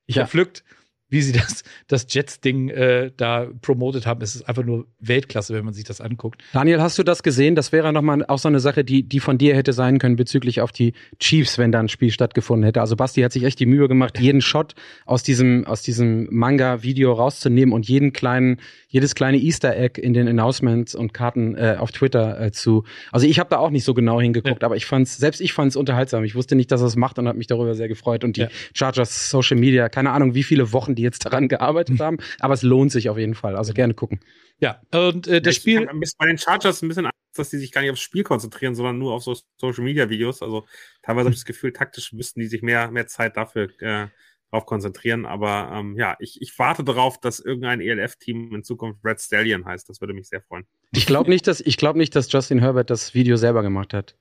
ja. 0.07 0.21
verpflückt 0.21 0.63
wie 1.09 1.21
sie 1.21 1.31
das, 1.39 1.63
das 1.87 2.05
Jets-Ding 2.09 2.69
äh, 2.69 3.11
da 3.15 3.47
promotet 3.61 4.05
haben. 4.05 4.21
Es 4.21 4.35
ist 4.35 4.47
einfach 4.47 4.63
nur 4.63 4.87
Weltklasse, 4.99 5.53
wenn 5.53 5.65
man 5.65 5.73
sich 5.73 5.83
das 5.83 6.01
anguckt. 6.01 6.41
Daniel, 6.53 6.81
hast 6.81 6.97
du 6.97 7.03
das 7.03 7.23
gesehen? 7.23 7.55
Das 7.55 7.71
wäre 7.71 7.93
nochmal 7.93 8.25
auch 8.25 8.39
so 8.39 8.47
eine 8.47 8.59
Sache, 8.59 8.83
die, 8.83 9.03
die 9.03 9.19
von 9.19 9.37
dir 9.37 9.55
hätte 9.55 9.73
sein 9.73 9.99
können 9.99 10.15
bezüglich 10.15 10.61
auf 10.61 10.71
die 10.71 10.93
Chiefs, 11.19 11.57
wenn 11.57 11.71
da 11.71 11.79
ein 11.79 11.89
Spiel 11.89 12.11
stattgefunden 12.11 12.65
hätte. 12.65 12.81
Also 12.81 12.95
Basti 12.95 13.21
hat 13.21 13.31
sich 13.31 13.43
echt 13.43 13.59
die 13.59 13.65
Mühe 13.65 13.87
gemacht, 13.87 14.19
jeden 14.19 14.41
Shot 14.41 14.73
aus 15.05 15.23
diesem, 15.23 15.65
aus 15.65 15.81
diesem 15.81 16.27
Manga-Video 16.31 17.13
rauszunehmen 17.13 17.73
und 17.73 17.87
jeden 17.87 18.13
kleinen, 18.13 18.57
jedes 18.87 19.15
kleine 19.15 19.37
Easter 19.37 19.75
Egg 19.75 20.01
in 20.01 20.13
den 20.13 20.27
Announcements 20.27 20.95
und 20.95 21.13
Karten 21.13 21.55
äh, 21.55 21.75
auf 21.79 21.91
Twitter 21.91 22.39
äh, 22.41 22.51
zu. 22.51 22.83
Also 23.11 23.27
ich 23.27 23.39
habe 23.39 23.49
da 23.49 23.57
auch 23.57 23.69
nicht 23.69 23.83
so 23.83 23.93
genau 23.93 24.19
hingeguckt, 24.19 24.61
ja. 24.61 24.65
aber 24.65 24.75
ich 24.75 24.85
fand's, 24.85 25.17
selbst 25.17 25.41
ich 25.41 25.53
fand's 25.53 25.75
unterhaltsam. 25.75 26.23
Ich 26.23 26.35
wusste 26.35 26.55
nicht, 26.55 26.71
dass 26.71 26.81
er 26.81 26.87
es 26.87 26.95
macht 26.95 27.19
und 27.19 27.27
habe 27.27 27.37
mich 27.37 27.47
darüber 27.47 27.75
sehr 27.75 27.87
gefreut. 27.87 28.23
Und 28.23 28.37
die 28.37 28.41
ja. 28.41 28.47
Chargers 28.73 29.29
Social 29.29 29.57
Media, 29.57 29.89
keine 29.89 30.11
Ahnung, 30.11 30.33
wie 30.33 30.43
viele 30.43 30.73
Wochen 30.73 30.94
die 30.95 31.03
jetzt 31.03 31.25
daran 31.25 31.47
gearbeitet 31.47 31.99
haben. 31.99 32.17
Aber 32.39 32.53
es 32.53 32.61
lohnt 32.61 32.91
sich 32.91 33.09
auf 33.09 33.17
jeden 33.17 33.35
Fall. 33.35 33.55
Also 33.55 33.73
gerne 33.73 33.93
gucken. 33.93 34.19
Ja, 34.59 34.81
und 34.93 35.27
äh, 35.27 35.41
das 35.41 35.55
Spiel. 35.55 35.87
Bei 36.17 36.25
den 36.25 36.37
Chargers 36.37 36.81
ein 36.81 36.87
bisschen 36.87 37.05
Angst, 37.05 37.17
dass 37.35 37.49
die 37.49 37.57
sich 37.57 37.71
gar 37.71 37.81
nicht 37.81 37.91
aufs 37.91 38.01
Spiel 38.01 38.23
konzentrieren, 38.23 38.75
sondern 38.75 38.97
nur 38.97 39.13
auf 39.13 39.23
so 39.23 39.35
Social 39.57 39.83
Media 39.83 40.09
Videos. 40.09 40.41
Also 40.41 40.65
teilweise 41.01 41.25
habe 41.25 41.33
ich 41.33 41.39
das 41.39 41.45
Gefühl, 41.45 41.73
taktisch 41.73 42.13
müssten 42.13 42.39
die 42.39 42.47
sich 42.47 42.61
mehr, 42.61 42.89
mehr 42.91 43.07
Zeit 43.07 43.37
dafür 43.37 43.69
äh, 43.81 44.07
drauf 44.51 44.65
konzentrieren. 44.65 45.25
Aber 45.25 45.71
ähm, 45.73 45.95
ja, 45.97 46.15
ich, 46.19 46.41
ich 46.41 46.57
warte 46.57 46.83
darauf, 46.83 47.19
dass 47.19 47.39
irgendein 47.39 47.81
ELF-Team 47.81 48.55
in 48.55 48.63
Zukunft 48.63 49.03
Red 49.03 49.19
Stallion 49.19 49.65
heißt. 49.65 49.89
Das 49.89 50.01
würde 50.01 50.13
mich 50.13 50.29
sehr 50.29 50.41
freuen. 50.41 50.65
Ich 50.91 51.05
glaube 51.05 51.29
nicht, 51.29 51.47
dass 51.47 51.59
ich 51.59 51.77
glaube 51.77 51.97
nicht, 51.97 52.15
dass 52.15 52.31
Justin 52.31 52.59
Herbert 52.59 52.89
das 52.89 53.13
Video 53.13 53.35
selber 53.35 53.61
gemacht 53.61 53.93
hat. 53.93 54.15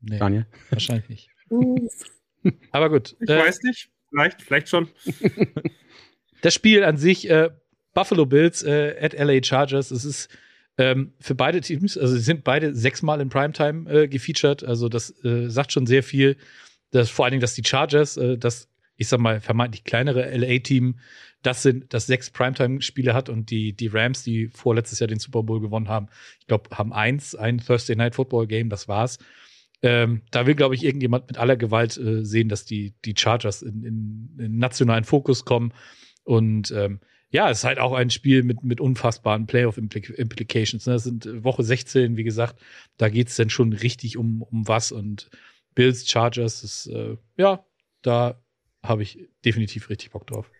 Nee, 0.00 0.18
Daniel. 0.18 0.46
Wahrscheinlich 0.70 1.08
nicht. 1.08 1.30
Aber 2.70 2.90
gut. 2.90 3.16
Ich 3.20 3.30
äh, 3.30 3.38
weiß 3.38 3.62
nicht. 3.62 3.90
Vielleicht, 4.10 4.42
vielleicht 4.42 4.68
schon. 4.68 4.88
das 6.42 6.54
Spiel 6.54 6.84
an 6.84 6.96
sich, 6.96 7.28
äh, 7.28 7.50
Buffalo 7.94 8.26
Bills 8.26 8.62
äh, 8.62 8.94
at 9.00 9.14
LA 9.14 9.42
Chargers, 9.42 9.90
es 9.90 10.04
ist 10.04 10.28
ähm, 10.78 11.12
für 11.20 11.34
beide 11.34 11.60
Teams, 11.60 11.96
also 11.96 12.14
sie 12.14 12.20
sind 12.20 12.44
beide 12.44 12.74
sechsmal 12.74 13.20
in 13.20 13.30
Primetime 13.30 13.90
äh, 13.90 14.08
gefeatured, 14.08 14.62
also 14.64 14.88
das 14.88 15.10
äh, 15.24 15.48
sagt 15.48 15.72
schon 15.72 15.86
sehr 15.86 16.02
viel. 16.02 16.36
Dass, 16.90 17.10
vor 17.10 17.24
allen 17.24 17.32
Dingen, 17.32 17.40
dass 17.40 17.54
die 17.54 17.64
Chargers, 17.64 18.16
äh, 18.16 18.38
das, 18.38 18.68
ich 18.96 19.08
sag 19.08 19.18
mal, 19.18 19.40
vermeintlich 19.40 19.84
kleinere 19.84 20.30
LA-Team, 20.36 20.98
das 21.42 21.62
sind, 21.62 21.92
das 21.92 22.06
sechs 22.06 22.30
Primetime-Spiele 22.30 23.14
hat 23.14 23.28
und 23.28 23.50
die, 23.50 23.72
die 23.72 23.88
Rams, 23.88 24.22
die 24.22 24.48
vorletztes 24.48 25.00
Jahr 25.00 25.08
den 25.08 25.18
Super 25.18 25.42
Bowl 25.42 25.60
gewonnen 25.60 25.88
haben, 25.88 26.08
ich 26.40 26.46
glaube, 26.46 26.76
haben 26.76 26.92
eins, 26.92 27.34
ein 27.34 27.58
Thursday 27.58 27.96
Night 27.96 28.14
Football 28.14 28.46
Game, 28.46 28.68
das 28.68 28.88
war's. 28.88 29.18
Ähm, 29.82 30.22
da 30.30 30.46
will, 30.46 30.54
glaube 30.54 30.74
ich, 30.74 30.84
irgendjemand 30.84 31.28
mit 31.28 31.38
aller 31.38 31.56
Gewalt 31.56 31.96
äh, 31.98 32.24
sehen, 32.24 32.48
dass 32.48 32.64
die, 32.64 32.94
die 33.04 33.14
Chargers 33.16 33.62
in, 33.62 33.84
in, 33.84 34.36
in 34.38 34.58
nationalen 34.58 35.04
Fokus 35.04 35.44
kommen. 35.44 35.72
Und 36.26 36.72
ähm, 36.72 37.00
ja, 37.30 37.50
es 37.50 37.58
ist 37.58 37.64
halt 37.64 37.78
auch 37.78 37.92
ein 37.92 38.10
Spiel 38.10 38.42
mit, 38.42 38.64
mit 38.64 38.80
unfassbaren 38.80 39.46
Playoff-Implications. 39.46 40.86
Ne? 40.86 40.94
Das 40.94 41.04
sind 41.04 41.24
äh, 41.24 41.44
Woche 41.44 41.62
16, 41.62 42.16
wie 42.16 42.24
gesagt, 42.24 42.60
da 42.96 43.08
geht 43.08 43.28
es 43.28 43.36
dann 43.36 43.48
schon 43.48 43.72
richtig 43.72 44.16
um, 44.16 44.42
um 44.42 44.66
was. 44.66 44.90
Und 44.90 45.30
Bills, 45.74 46.10
Chargers, 46.10 46.64
ist, 46.64 46.86
äh, 46.88 47.16
ja, 47.36 47.64
da 48.02 48.42
habe 48.82 49.02
ich 49.02 49.28
definitiv 49.44 49.88
richtig 49.88 50.10
Bock 50.10 50.26
drauf. 50.26 50.50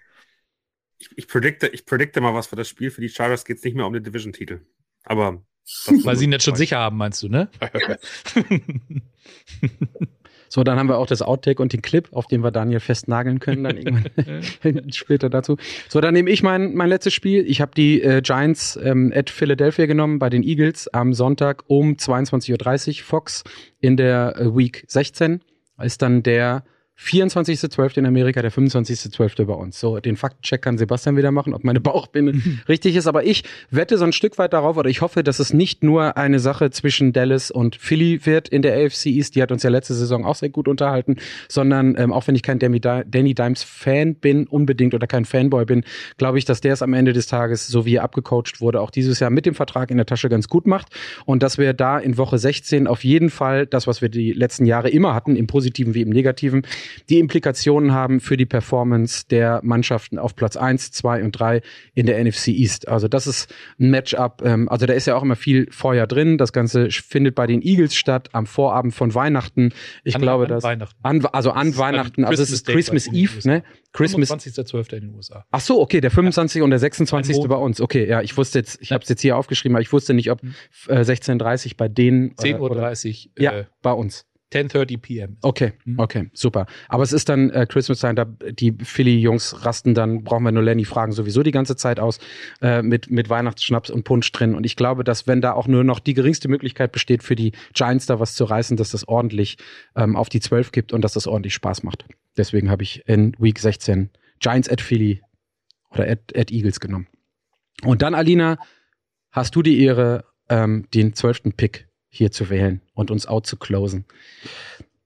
Ich, 0.99 1.11
ich, 1.17 1.29
predikte, 1.29 1.67
ich 1.69 1.85
predikte 1.85 2.21
mal 2.21 2.35
was 2.35 2.47
für 2.47 2.57
das 2.57 2.69
Spiel. 2.69 2.91
Für 2.91 3.01
die 3.01 3.09
Chargers 3.09 3.45
geht 3.45 3.59
es 3.59 3.65
nicht 3.65 3.75
mehr 3.75 3.87
um 3.87 3.93
den 3.93 4.05
Division-Titel. 4.05 4.61
Aber. 5.05 5.45
Weil 6.05 6.17
sie 6.17 6.27
ihn 6.27 6.33
jetzt 6.33 6.45
schon 6.45 6.55
sicher 6.55 6.79
haben, 6.79 6.97
meinst 6.97 7.23
du, 7.25 7.29
ne? 7.29 7.51
So, 10.48 10.64
dann 10.64 10.78
haben 10.78 10.89
wir 10.89 10.98
auch 10.98 11.06
das 11.06 11.23
Outtake 11.23 11.60
und 11.60 11.73
den 11.73 11.82
Clip, 11.82 12.09
auf 12.12 12.27
den 12.27 12.43
wir 12.43 12.51
Daniel 12.51 12.81
festnageln 12.81 13.40
können, 13.40 13.64
dann 13.64 13.77
irgendwann 13.77 14.93
später 14.93 15.31
dazu. 15.31 15.56
So, 15.89 16.01
dann 16.01 16.14
nehme 16.14 16.31
ich 16.31 16.43
mein, 16.43 16.74
mein 16.74 16.89
letztes 16.89 17.14
Spiel. 17.14 17.44
Ich 17.47 17.60
habe 17.60 17.73
die 17.77 18.02
äh, 18.02 18.20
Giants 18.23 18.78
ähm, 18.82 19.12
at 19.14 19.31
Philadelphia 19.31 19.86
genommen 19.86 20.18
bei 20.18 20.31
den 20.31 20.43
Eagles 20.43 20.89
am 20.89 21.12
Sonntag 21.12 21.64
um 21.66 21.93
22.30 21.93 22.89
Uhr 23.01 23.05
Fox 23.05 23.44
in 23.81 23.97
der 23.97 24.36
äh, 24.39 24.56
Week 24.56 24.85
16. 24.89 25.40
Ist 25.82 26.01
dann 26.01 26.23
der 26.23 26.64
24.12. 26.98 27.98
in 27.98 28.06
Amerika, 28.06 28.40
der 28.40 28.51
25.12. 28.51 29.44
bei 29.44 29.52
uns. 29.52 29.78
So, 29.78 30.01
den 30.01 30.16
Faktencheck 30.16 30.62
kann 30.62 30.78
Sebastian 30.78 31.16
wieder 31.16 31.31
machen, 31.31 31.52
ob 31.52 31.62
meine 31.62 31.81
Bauchbinde 31.81 32.40
richtig 32.68 32.97
ist. 32.97 33.06
Aber 33.06 33.24
ich 33.24 33.44
wette 33.70 33.98
so 33.98 34.05
ein 34.05 34.12
Stück 34.12 34.39
weit 34.39 34.55
darauf, 34.55 34.77
oder 34.78 34.89
ich 34.89 35.02
hoffe, 35.02 35.23
dass 35.23 35.39
es 35.39 35.52
nicht 35.52 35.85
nur 35.85 36.16
eine 36.16 36.39
Sache 36.39 36.70
zwischen 36.70 37.12
Dallas 37.12 37.51
und 37.51 37.77
Philly 37.77 38.24
wird 38.24 38.48
in 38.48 38.62
der 38.62 38.74
AFC 38.74 39.06
East. 39.06 39.36
Die 39.36 39.43
hat 39.43 39.52
uns 39.52 39.62
ja 39.62 39.70
letzte 39.70 39.94
Saison 39.94 40.24
auch 40.24 40.36
sehr 40.36 40.48
gut 40.48 40.68
unterhalten. 40.68 41.16
Sondern, 41.48 41.97
ähm, 41.98 42.12
auch 42.12 42.27
wenn 42.27 42.35
ich 42.35 42.43
kein 42.43 42.59
Danny, 42.59 42.81
Danny 42.81 43.35
Dimes 43.35 43.62
Fan 43.62 44.14
bin, 44.14 44.47
unbedingt, 44.47 44.94
oder 44.94 45.06
kein 45.06 45.27
Fanboy 45.27 45.66
bin, 45.66 45.85
glaube 46.16 46.39
ich, 46.39 46.47
dass 46.47 46.62
der 46.62 46.73
es 46.73 46.82
am 46.82 46.94
Ende 46.94 47.12
des 47.12 47.27
Tages, 47.27 47.66
so 47.68 47.85
wie 47.85 47.97
er 47.97 48.05
abgecoacht 48.05 48.60
wurde, 48.60 48.81
auch 48.81 48.90
dieses 48.90 49.20
Jahr 49.20 49.31
mit 49.31 49.44
dem 49.44 49.55
Vertrag 49.55 49.90
in 49.90 49.98
der 49.98 50.06
Tasche 50.06 50.31
ganz 50.31 50.48
gut 50.48 50.66
macht. 50.66 50.89
Und 51.27 51.43
dass 51.43 51.59
wir 51.59 51.74
da 51.74 51.98
in 51.98 52.16
Woche 52.16 52.39
16 52.39 52.86
auf 52.86 53.05
jeden 53.05 53.28
Fall 53.28 53.66
das, 53.66 53.86
was 53.86 54.01
wir 54.01 54.09
die 54.09 54.32
letzten 54.32 54.64
Jahre 54.64 54.89
immer 54.89 55.14
hatten, 55.14 55.36
im 55.36 55.47
Positiven 55.47 55.94
wie 55.94 56.01
im 56.01 56.10
Negativen, 56.10 56.62
die 57.09 57.19
Implikationen 57.19 57.93
haben 57.93 58.21
für 58.21 58.37
die 58.37 58.47
Performance 58.47 59.25
der 59.29 59.61
Mannschaften 59.63 60.19
auf 60.19 60.35
Platz 60.37 60.57
1, 60.57 60.93
2 60.93 61.23
und 61.25 61.33
3 61.33 61.61
in 61.95 62.07
der 62.07 62.23
NFC 62.23 62.49
East. 62.49 62.89
Also 62.89 63.09
das 63.09 63.27
ist 63.27 63.53
ein 63.79 63.91
Matchup, 63.91 64.43
ähm, 64.45 64.69
also 64.69 64.87
da 64.87 64.93
ist 64.95 65.07
ja 65.07 65.17
auch 65.17 65.23
immer 65.23 65.37
viel 65.37 65.69
Feuer 65.71 66.07
drin. 66.07 66.39
Das 66.39 66.53
Ganze 66.53 66.91
findet 66.91 67.35
bei 67.35 67.47
den 67.47 67.63
Eagles 67.63 67.95
statt 67.95 68.29
am 68.33 68.47
Vorabend 68.47 68.95
von 68.95 69.15
Weihnachten. 69.15 69.73
Ich 70.05 70.15
An- 70.17 70.23
glaube, 70.23 70.45
an 70.45 70.51
dass 70.51 70.65
Weihnachten. 70.65 70.99
An, 71.03 71.25
also 71.27 71.51
an 71.53 71.69
Das 71.69 71.79
Weihnachten, 71.79 72.25
also 72.25 72.43
es 72.43 72.51
ist 72.51 72.67
Christmas 72.67 73.07
Eve, 73.13 73.47
ne? 73.49 73.63
Christmas 73.93 74.31
25.12. 74.31 74.93
in 74.95 75.01
den 75.01 75.15
USA. 75.15 75.45
Ach 75.51 75.61
so, 75.61 75.81
okay, 75.81 76.01
der 76.01 76.11
25. 76.11 76.63
und 76.63 76.71
der 76.71 76.79
26. 76.79 77.37
Ein 77.39 77.49
bei 77.49 77.57
uns. 77.57 77.81
Okay, 77.81 78.07
ja, 78.09 78.21
ich 78.23 78.37
wusste 78.37 78.59
jetzt, 78.59 78.79
ich 78.83 78.93
habe 78.93 79.03
es 79.03 79.09
jetzt 79.09 79.23
hier 84.52 84.60
aufgeschrieben, 84.62 84.77
aber 84.77 84.82
ich 84.82 84.86
wusste 84.86 84.86
nicht, 84.86 84.86
ob 84.86 84.86
äh, 84.86 84.86
16:30 84.86 84.86
bei 84.86 84.86
denen 84.86 84.86
äh, 84.86 84.86
10.30 84.86 84.86
oder- 84.86 84.86
Uhr, 84.86 84.86
Ja, 84.86 84.90
äh, 84.90 84.90
bei 84.90 84.90
uns. 84.90 84.97
10.30 84.97 84.98
p.m. 84.98 85.36
Okay, 85.43 85.73
Mhm. 85.85 85.98
okay, 85.98 86.31
super. 86.32 86.66
Aber 86.89 87.02
es 87.02 87.12
ist 87.12 87.28
dann 87.28 87.51
äh, 87.51 87.66
Christmas 87.68 88.01
Time, 88.01 88.14
da 88.14 88.24
die 88.24 88.73
Philly-Jungs 88.81 89.64
rasten 89.64 89.94
dann, 89.94 90.23
brauchen 90.24 90.44
wir 90.44 90.52
nur 90.52 90.62
Lenny 90.62 90.85
fragen, 90.85 91.12
sowieso 91.12 91.43
die 91.43 91.51
ganze 91.51 91.77
Zeit 91.77 91.98
aus 92.01 92.18
äh, 92.62 92.82
mit, 92.82 93.10
mit 93.10 93.28
Weihnachtsschnaps 93.28 93.90
und 93.90 94.05
Punsch 94.05 94.31
drin. 94.32 94.55
Und 94.55 94.64
ich 94.64 94.77
glaube, 94.77 95.02
dass 95.05 95.27
wenn 95.27 95.40
da 95.40 95.52
auch 95.52 95.66
nur 95.66 95.82
noch 95.85 95.98
die 95.98 96.14
geringste 96.14 96.48
Möglichkeit 96.48 96.93
besteht, 96.93 97.23
für 97.23 97.35
die 97.36 97.52
Giants 97.74 98.06
da 98.06 98.20
was 98.20 98.35
zu 98.35 98.44
reißen, 98.44 98.77
dass 98.77 98.90
das 98.93 99.06
ordentlich 99.09 99.59
ähm, 99.97 100.14
auf 100.16 100.28
die 100.28 100.40
12 100.40 100.73
gibt 100.73 100.93
und 100.93 101.02
dass 101.02 101.12
das 101.14 101.27
ordentlich 101.27 101.55
Spaß 101.55 101.82
macht. 101.82 102.05
Deswegen 102.36 102.70
habe 102.70 102.82
ich 102.85 103.02
in 103.09 103.35
Week 103.39 103.59
16 103.59 104.10
Giants 104.40 104.68
at 104.68 104.81
Philly 104.81 105.23
oder 105.90 106.09
at, 106.09 106.36
at 106.36 106.51
Eagles 106.52 106.78
genommen. 106.81 107.06
Und 107.82 108.02
dann, 108.02 108.14
Alina, 108.14 108.59
hast 109.31 109.55
du 109.56 109.62
die 109.62 109.82
Ehre, 109.82 110.24
ähm, 110.48 110.86
den 110.94 111.14
zwölften 111.14 111.52
Pick 111.52 111.89
hier 112.17 112.31
zu 112.31 112.51
wählen 112.51 112.81
und 112.95 113.11
uns 113.11 113.27
out 113.27 113.47
zu 113.47 113.57
closen. 113.57 114.05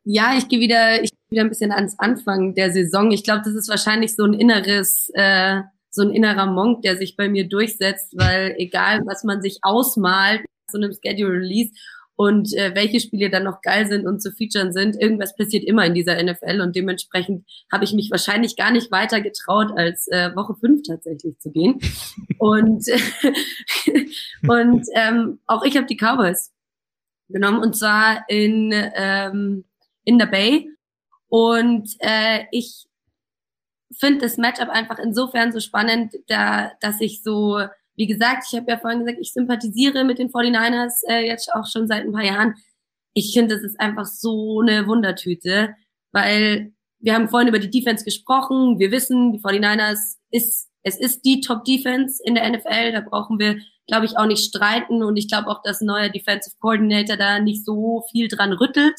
Ja, 0.04 0.34
ich 0.36 0.48
gehe 0.48 0.60
wieder, 0.60 1.02
ich 1.02 1.10
gehe 1.10 1.30
wieder 1.30 1.42
ein 1.42 1.50
bisschen 1.50 1.72
ans 1.72 1.98
Anfang 1.98 2.54
der 2.54 2.72
Saison. 2.72 3.10
Ich 3.10 3.22
glaube, 3.22 3.42
das 3.44 3.54
ist 3.54 3.68
wahrscheinlich 3.68 4.16
so 4.16 4.24
ein 4.24 4.34
inneres, 4.34 5.10
äh, 5.14 5.60
so 5.90 6.02
ein 6.02 6.10
innerer 6.10 6.46
Monk, 6.46 6.82
der 6.82 6.96
sich 6.96 7.16
bei 7.16 7.28
mir 7.28 7.48
durchsetzt, 7.48 8.14
weil 8.16 8.54
egal, 8.58 9.02
was 9.04 9.24
man 9.24 9.42
sich 9.42 9.58
ausmalt, 9.62 10.42
so 10.70 10.78
einem 10.78 10.92
Schedule 10.92 11.40
Release 11.40 11.72
und 12.16 12.54
äh, 12.54 12.74
welche 12.74 13.00
Spiele 13.00 13.30
dann 13.30 13.44
noch 13.44 13.62
geil 13.62 13.86
sind 13.86 14.06
und 14.06 14.20
zu 14.20 14.30
featuren 14.30 14.72
sind, 14.72 14.94
irgendwas 14.94 15.34
passiert 15.36 15.64
immer 15.64 15.84
in 15.86 15.94
dieser 15.94 16.22
NFL 16.22 16.60
und 16.60 16.76
dementsprechend 16.76 17.46
habe 17.72 17.84
ich 17.84 17.92
mich 17.92 18.10
wahrscheinlich 18.10 18.56
gar 18.56 18.70
nicht 18.70 18.90
weiter 18.90 19.20
getraut, 19.20 19.72
als 19.76 20.06
äh, 20.08 20.34
Woche 20.36 20.54
fünf 20.54 20.82
tatsächlich 20.86 21.38
zu 21.38 21.50
gehen. 21.50 21.78
und 22.38 22.84
und 24.48 24.86
ähm, 24.94 25.38
auch 25.46 25.64
ich 25.64 25.76
habe 25.76 25.86
die 25.86 25.96
Cowboys 25.96 26.52
genommen 27.32 27.60
und 27.60 27.76
zwar 27.76 28.24
in 28.28 28.72
ähm, 28.72 29.64
in 30.04 30.18
der 30.18 30.26
Bay 30.26 30.68
und 31.28 31.88
äh, 32.00 32.44
ich 32.50 32.86
finde 33.98 34.20
das 34.20 34.36
Matchup 34.36 34.68
einfach 34.68 34.98
insofern 34.98 35.52
so 35.52 35.60
spannend, 35.60 36.14
da 36.28 36.72
dass 36.80 37.00
ich 37.00 37.22
so 37.22 37.58
wie 38.00 38.06
gesagt, 38.06 38.44
ich 38.50 38.58
habe 38.58 38.70
ja 38.70 38.78
vorhin 38.78 39.00
gesagt, 39.00 39.18
ich 39.20 39.34
sympathisiere 39.34 40.04
mit 40.04 40.18
den 40.18 40.30
49ers 40.30 41.02
äh, 41.06 41.26
jetzt 41.26 41.52
auch 41.52 41.66
schon 41.70 41.86
seit 41.86 42.06
ein 42.06 42.12
paar 42.12 42.24
Jahren. 42.24 42.54
Ich 43.12 43.34
finde, 43.34 43.56
das 43.56 43.62
ist 43.62 43.78
einfach 43.78 44.06
so 44.06 44.60
eine 44.60 44.86
Wundertüte, 44.86 45.74
weil 46.10 46.72
wir 46.98 47.14
haben 47.14 47.28
vorhin 47.28 47.48
über 47.50 47.58
die 47.58 47.68
Defense 47.68 48.02
gesprochen. 48.02 48.78
Wir 48.78 48.90
wissen, 48.90 49.32
die 49.32 49.38
49ers 49.38 50.16
ist, 50.30 50.69
es 50.82 50.98
ist 50.98 51.24
die 51.24 51.40
Top-Defense 51.40 52.22
in 52.24 52.34
der 52.34 52.48
NFL. 52.50 52.92
Da 52.92 53.00
brauchen 53.00 53.38
wir, 53.38 53.58
glaube 53.86 54.06
ich, 54.06 54.16
auch 54.16 54.26
nicht 54.26 54.44
streiten. 54.44 55.02
Und 55.02 55.16
ich 55.16 55.28
glaube 55.28 55.48
auch, 55.48 55.62
dass 55.62 55.80
ein 55.80 55.86
neuer 55.86 56.08
Defensive 56.08 56.56
Coordinator 56.58 57.16
da 57.16 57.40
nicht 57.40 57.64
so 57.64 58.04
viel 58.10 58.28
dran 58.28 58.52
rüttelt. 58.52 58.94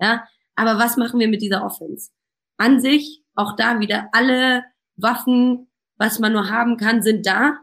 Ja, 0.00 0.26
aber 0.56 0.78
was 0.78 0.96
machen 0.96 1.20
wir 1.20 1.28
mit 1.28 1.42
dieser 1.42 1.64
Offense? 1.64 2.10
An 2.56 2.80
sich, 2.80 3.22
auch 3.34 3.56
da 3.56 3.80
wieder 3.80 4.08
alle 4.12 4.64
Waffen, 4.96 5.68
was 5.96 6.18
man 6.18 6.32
nur 6.32 6.50
haben 6.50 6.76
kann, 6.76 7.02
sind 7.02 7.26
da. 7.26 7.58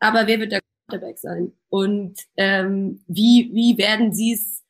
Aber 0.00 0.26
wer 0.26 0.40
wird 0.40 0.52
der 0.52 0.60
Quarterback 0.88 1.18
sein? 1.18 1.52
Und 1.68 2.18
ähm, 2.36 3.04
wie, 3.06 3.50
wie 3.52 3.78
werden 3.78 4.12
sie 4.12 4.32
es 4.32 4.62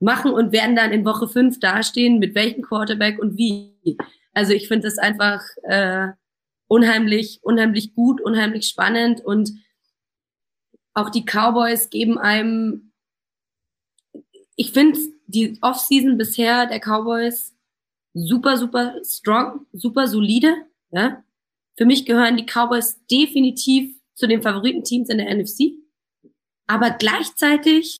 machen 0.00 0.32
und 0.32 0.52
werden 0.52 0.76
dann 0.76 0.92
in 0.92 1.04
Woche 1.04 1.28
fünf 1.28 1.58
dastehen, 1.58 2.18
mit 2.18 2.34
welchem 2.34 2.62
Quarterback 2.62 3.18
und 3.18 3.36
wie? 3.36 3.98
Also 4.32 4.52
ich 4.52 4.68
finde 4.68 4.86
das 4.86 4.98
einfach 4.98 5.42
äh, 5.64 6.08
unheimlich, 6.68 7.40
unheimlich 7.42 7.94
gut, 7.94 8.20
unheimlich 8.20 8.66
spannend 8.66 9.24
und 9.24 9.50
auch 10.94 11.10
die 11.10 11.24
Cowboys 11.24 11.90
geben 11.90 12.18
einem, 12.18 12.92
ich 14.56 14.72
finde 14.72 14.98
die 15.26 15.58
Offseason 15.60 16.18
bisher 16.18 16.66
der 16.66 16.80
Cowboys 16.80 17.54
super, 18.14 18.56
super 18.56 18.94
strong, 19.04 19.66
super 19.72 20.06
solide. 20.08 20.66
Ja? 20.90 21.22
Für 21.76 21.86
mich 21.86 22.04
gehören 22.04 22.36
die 22.36 22.46
Cowboys 22.46 22.98
definitiv 23.06 23.96
zu 24.14 24.26
den 24.26 24.42
Favoritenteams 24.42 25.08
in 25.10 25.18
der 25.18 25.34
NFC. 25.34 25.74
Aber 26.66 26.90
gleichzeitig 26.90 27.98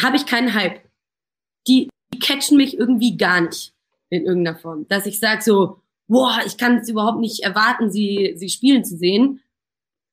habe 0.00 0.16
ich 0.16 0.26
keinen 0.26 0.54
Hype. 0.54 0.80
Die, 1.66 1.88
die 2.12 2.18
catchen 2.18 2.56
mich 2.56 2.78
irgendwie 2.78 3.16
gar 3.16 3.40
nicht 3.40 3.74
in 4.10 4.24
irgendeiner 4.24 4.56
Form. 4.56 4.86
Dass 4.88 5.06
ich 5.06 5.18
sage 5.18 5.42
so, 5.42 5.82
boah, 6.08 6.40
ich 6.46 6.56
kann 6.58 6.78
es 6.78 6.88
überhaupt 6.88 7.20
nicht 7.20 7.42
erwarten, 7.42 7.90
sie, 7.90 8.34
sie 8.36 8.48
spielen 8.48 8.84
zu 8.84 8.96
sehen. 8.96 9.40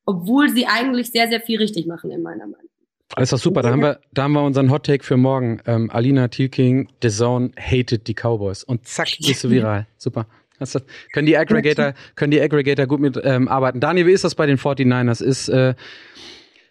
Obwohl 0.06 0.50
sie 0.50 0.66
eigentlich 0.66 1.12
sehr, 1.12 1.28
sehr 1.28 1.42
viel 1.42 1.60
richtig 1.60 1.86
machen, 1.86 2.12
in 2.12 2.24
meiner 2.24 2.48
Meinung. 2.48 2.70
Das 3.16 3.24
ist 3.24 3.34
doch 3.34 3.40
super. 3.40 3.62
Da 3.62 3.70
haben 3.72 3.82
wir, 3.82 4.00
da 4.14 4.24
haben 4.24 4.34
wir 4.34 4.44
unseren 4.44 4.72
Hot 4.72 4.86
Take 4.86 5.04
für 5.04 5.18
morgen. 5.18 5.62
Ähm, 5.66 5.92
Alina 5.92 6.28
Thielking, 6.28 6.90
The 7.02 7.10
Zone 7.10 7.52
hated 7.60 8.08
die 8.08 8.16
Cowboys. 8.16 8.64
Und 8.64 8.88
zack, 8.88 9.10
bist 9.20 9.44
du 9.44 9.50
viral. 9.50 9.88
Super. 9.98 10.28
Das, 10.60 10.78
können 11.12 11.26
die 11.26 11.38
Aggregator, 11.38 11.94
können 12.16 12.32
die 12.32 12.40
Aggregator 12.40 12.86
gut 12.86 13.00
mit 13.00 13.20
ähm, 13.24 13.48
arbeiten. 13.48 13.80
Daniel, 13.80 14.06
wie 14.06 14.12
ist 14.12 14.24
das 14.24 14.36
bei 14.36 14.46
den 14.46 14.58
49ers? 14.58 15.24
Ist 15.24 15.50
äh, 15.50 15.74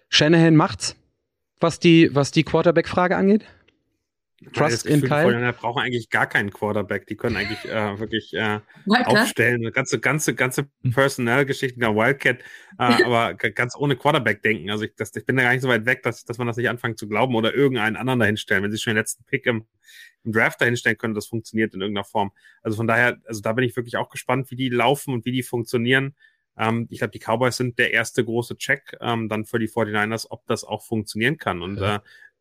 Shanahan 0.09 0.55
macht's, 0.55 0.97
was 1.59 1.81
die, 1.81 2.15
was 2.15 2.31
die 2.31 2.45
Quarterback-Frage 2.45 3.17
angeht? 3.17 3.45
Trust 4.53 4.87
in 4.87 5.03
Kyle? 5.03 5.35
Die 5.35 5.59
brauchen 5.59 5.83
eigentlich 5.83 6.09
gar 6.09 6.27
keinen 6.27 6.51
Quarterback. 6.51 7.07
Die 7.07 7.17
können 7.17 7.37
eigentlich 7.37 7.65
äh, 7.67 7.99
wirklich 7.99 8.33
äh, 8.33 8.61
aufstellen. 9.05 9.71
Ganze, 9.73 10.01
ganze, 10.01 10.35
ganze 10.35 10.69
Hm. 10.83 10.93
Personalgeschichten 10.93 11.81
der 11.81 11.95
Wildcat, 11.95 12.39
äh, 12.41 12.43
aber 12.79 13.35
ganz 13.35 13.77
ohne 13.77 13.97
Quarterback 13.97 14.43
denken. 14.43 14.71
Also 14.71 14.85
ich, 14.85 14.95
das, 14.97 15.15
ich 15.15 15.27
bin 15.27 15.37
da 15.37 15.43
gar 15.43 15.53
nicht 15.53 15.63
so 15.63 15.69
weit 15.69 15.85
weg, 15.85 16.03
dass, 16.03 16.25
dass 16.25 16.39
man 16.39 16.47
das 16.47 16.57
nicht 16.57 16.69
anfangen 16.71 16.97
zu 16.97 17.07
glauben 17.07 17.35
oder 17.35 17.55
irgendeinen 17.55 17.97
anderen 17.97 18.21
dahinstellen. 18.21 18.63
Wenn 18.63 18.73
sie 18.73 18.79
schon 18.79 18.93
den 18.93 18.99
letzten 18.99 19.25
Pick 19.25 19.45
im, 19.47 19.67
im 20.25 20.33
Draft 20.33 20.61
dahinstellen 20.61 20.97
können, 20.97 21.15
das 21.15 21.27
funktioniert 21.27 21.75
in 21.75 21.83
irgendeiner 21.83 22.05
Form. 22.05 22.33
Also 22.63 22.77
von 22.77 22.87
daher, 22.87 23.19
also 23.27 23.43
da 23.43 23.53
bin 23.53 23.65
ich 23.65 23.77
wirklich 23.77 23.97
auch 23.99 24.09
gespannt, 24.09 24.51
wie 24.51 24.57
die 24.57 24.71
laufen 24.71 25.13
und 25.13 25.27
wie 25.27 25.33
die 25.33 25.43
funktionieren. 25.43 26.15
Ähm, 26.57 26.87
ich 26.91 26.99
glaube, 26.99 27.13
die 27.13 27.21
Cowboys 27.21 27.57
sind 27.57 27.79
der 27.79 27.93
erste 27.93 28.25
große 28.25 28.57
Check 28.57 28.97
ähm, 29.01 29.29
dann 29.29 29.45
für 29.45 29.59
die 29.59 29.69
49ers, 29.69 30.27
ob 30.31 30.47
das 30.47 30.65
auch 30.65 30.83
funktionieren 30.83 31.37
kann. 31.37 31.63
Und 31.63 31.79
Ja. 31.79 31.97
äh, 31.97 32.01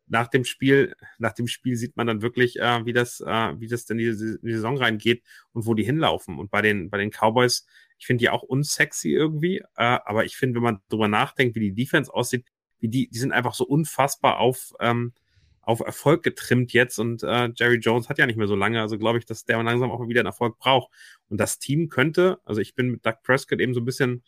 nach 0.10 0.28
dem 0.28 0.44
Spiel, 0.44 0.96
nach 1.20 1.34
dem 1.34 1.48
Spiel 1.48 1.76
sieht 1.76 1.96
man 1.96 2.08
dann 2.08 2.22
wirklich, 2.22 2.60
äh, 2.60 2.86
wie 2.86 2.94
das, 2.94 3.22
äh, 3.22 3.60
wie 3.60 3.68
das 3.68 3.86
denn 3.86 4.00
in 4.00 4.40
die, 4.42 4.52
Saison 4.52 4.78
reingeht 4.78 5.24
und 5.54 5.66
wo 5.66 5.76
die 5.76 5.84
hinlaufen. 5.84 6.38
Und 6.38 6.52
bei 6.52 6.62
den, 6.62 6.90
bei 6.90 6.98
den 6.98 7.12
Cowboys, 7.12 7.66
ich 7.98 8.08
finde 8.08 8.24
die 8.24 8.30
auch 8.30 8.44
unsexy 8.44 9.12
irgendwie, 9.12 9.60
äh, 9.60 9.64
aber 9.76 10.26
ich 10.26 10.36
finde, 10.36 10.56
wenn 10.56 10.64
man 10.64 10.82
drüber 10.90 11.08
nachdenkt, 11.08 11.56
wie 11.56 11.72
die 11.72 11.74
Defense 11.74 12.14
aussieht, 12.14 12.46
wie 12.80 12.90
die, 12.90 13.10
die 13.10 13.20
sind 13.20 13.32
einfach 13.32 13.54
so 13.54 13.66
unfassbar 13.66 14.40
auf, 14.40 14.74
ähm, 14.80 15.14
auf 15.62 15.82
Erfolg 15.82 16.24
getrimmt 16.24 16.74
jetzt 16.74 16.98
und 16.98 17.22
äh, 17.22 17.52
Jerry 17.56 17.78
Jones 17.78 18.10
hat 18.10 18.18
ja 18.18 18.26
nicht 18.26 18.38
mehr 18.38 18.48
so 18.48 18.56
lange, 18.56 18.82
also 18.82 18.98
glaube 18.98 19.20
ich, 19.20 19.26
dass 19.26 19.46
der 19.46 19.62
langsam 19.62 19.92
auch 19.92 20.00
mal 20.00 20.10
wieder 20.10 20.22
einen 20.22 20.28
Erfolg 20.28 20.58
braucht. 20.58 20.92
Und 21.30 21.40
das 21.40 21.60
Team 21.60 21.90
könnte, 21.90 22.40
also 22.46 22.62
ich 22.62 22.74
bin 22.74 22.90
mit 22.90 23.06
Doug 23.06 23.18
Prescott 23.24 23.60
eben 23.60 23.76
so 23.76 23.82
ein 23.82 23.86
bisschen 23.86 24.24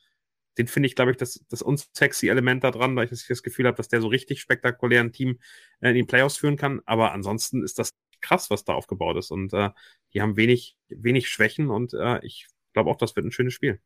den 0.58 0.68
finde 0.68 0.88
ich, 0.88 0.96
glaube 0.96 1.12
ich, 1.12 1.18
das, 1.18 1.44
das 1.50 1.62
unsexy 1.62 2.28
Element 2.28 2.64
da 2.64 2.72
dran, 2.72 2.96
weil 2.96 3.06
ich 3.12 3.28
das 3.28 3.44
Gefühl 3.44 3.68
habe, 3.68 3.78
dass 3.78 3.88
der 3.88 4.02
so 4.02 4.08
richtig 4.08 4.42
spektakulär 4.42 5.02
ein 5.02 5.12
Team 5.12 5.40
äh, 5.80 5.90
in 5.90 5.96
die 5.96 6.04
Playoffs 6.04 6.38
führen 6.38 6.58
kann. 6.58 6.82
Aber 6.86 7.14
ansonsten 7.14 7.64
ist 7.64 7.80
das 7.80 7.94
krass, 8.22 8.50
was 8.50 8.64
da 8.64 8.74
aufgebaut 8.74 9.18
ist. 9.18 9.32
Und 9.32 9.54
äh, 9.54 9.70
die 10.14 10.22
haben 10.22 10.38
wenig, 10.38 10.78
wenig 10.90 11.30
Schwächen 11.30 11.70
und 11.70 11.94
äh, 11.94 12.20
ich 12.26 12.48
glaube 12.74 12.90
auch, 12.90 12.98
das 12.98 13.16
wird 13.16 13.26
ein 13.26 13.32
schönes 13.32 13.54
Spiel. 13.54 13.80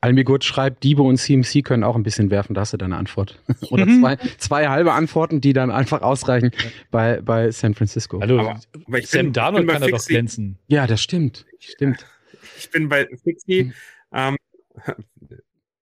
Almigut 0.00 0.44
schreibt, 0.44 0.84
Diebe 0.84 1.02
und 1.02 1.18
CMC 1.18 1.62
können 1.64 1.82
auch 1.82 1.96
ein 1.96 2.04
bisschen 2.04 2.30
werfen, 2.30 2.54
da 2.54 2.60
hast 2.62 2.72
du 2.72 2.76
deine 2.76 2.96
Antwort. 2.96 3.40
Oder 3.70 3.86
zwei, 3.86 4.16
zwei 4.38 4.68
halbe 4.68 4.92
Antworten, 4.92 5.40
die 5.40 5.52
dann 5.52 5.70
einfach 5.70 6.02
ausreichen 6.02 6.52
bei, 6.90 7.20
bei 7.20 7.50
San 7.50 7.74
Francisco. 7.74 8.18
Also, 8.18 8.38
aber, 8.38 8.60
aber 8.86 8.98
ich 8.98 9.08
Sam 9.08 9.26
bin, 9.26 9.32
Darnold 9.32 9.68
kann 9.68 9.82
er 9.82 9.88
doch 9.88 10.06
glänzen. 10.06 10.58
Ja, 10.68 10.86
das 10.86 11.02
stimmt. 11.02 11.46
Stimmt. 11.58 12.06
Ich 12.58 12.70
bin 12.70 12.88
bei 12.88 13.06
Fixie. 13.22 13.64
Hm. 13.64 13.72
Ähm, 14.12 14.36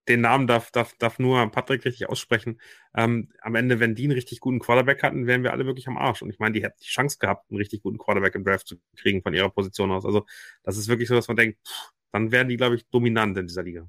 den 0.07 0.21
Namen 0.21 0.47
darf, 0.47 0.71
darf, 0.71 0.93
darf 0.97 1.19
nur 1.19 1.49
Patrick 1.51 1.85
richtig 1.85 2.09
aussprechen. 2.09 2.59
Ähm, 2.95 3.29
am 3.41 3.55
Ende, 3.55 3.79
wenn 3.79 3.95
die 3.95 4.03
einen 4.03 4.13
richtig 4.13 4.39
guten 4.39 4.59
Quarterback 4.59 5.03
hatten, 5.03 5.27
wären 5.27 5.43
wir 5.43 5.51
alle 5.51 5.65
wirklich 5.65 5.87
am 5.87 5.97
Arsch. 5.97 6.21
Und 6.21 6.29
ich 6.29 6.39
meine, 6.39 6.53
die 6.53 6.63
hätten 6.63 6.77
die 6.81 6.87
Chance 6.87 7.17
gehabt, 7.19 7.49
einen 7.49 7.57
richtig 7.57 7.81
guten 7.81 7.97
Quarterback 7.97 8.35
im 8.35 8.43
Draft 8.43 8.67
zu 8.67 8.75
kriegen 8.97 9.21
von 9.21 9.33
ihrer 9.33 9.49
Position 9.49 9.91
aus. 9.91 10.05
Also, 10.05 10.25
das 10.63 10.77
ist 10.77 10.87
wirklich 10.87 11.07
so, 11.07 11.15
dass 11.15 11.27
man 11.27 11.37
denkt, 11.37 11.57
pff, 11.67 11.91
dann 12.11 12.31
wären 12.31 12.47
die, 12.47 12.57
glaube 12.57 12.75
ich, 12.75 12.87
dominant 12.89 13.37
in 13.37 13.47
dieser 13.47 13.63
Liga. 13.63 13.87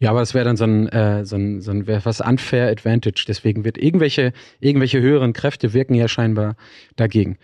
Ja, 0.00 0.10
aber 0.10 0.20
das 0.20 0.32
wäre 0.32 0.44
dann 0.44 0.56
so 0.56 0.64
ein, 0.64 0.88
äh, 0.88 1.24
so 1.24 1.36
ein, 1.36 1.60
so 1.60 1.72
ein 1.72 1.86
was 1.88 2.20
unfair 2.20 2.68
Advantage. 2.68 3.24
Deswegen 3.26 3.64
wird 3.64 3.78
irgendwelche, 3.78 4.32
irgendwelche 4.60 5.00
höheren 5.00 5.32
Kräfte 5.32 5.72
wirken 5.72 5.94
ja 5.94 6.06
scheinbar 6.06 6.56
dagegen. 6.94 7.38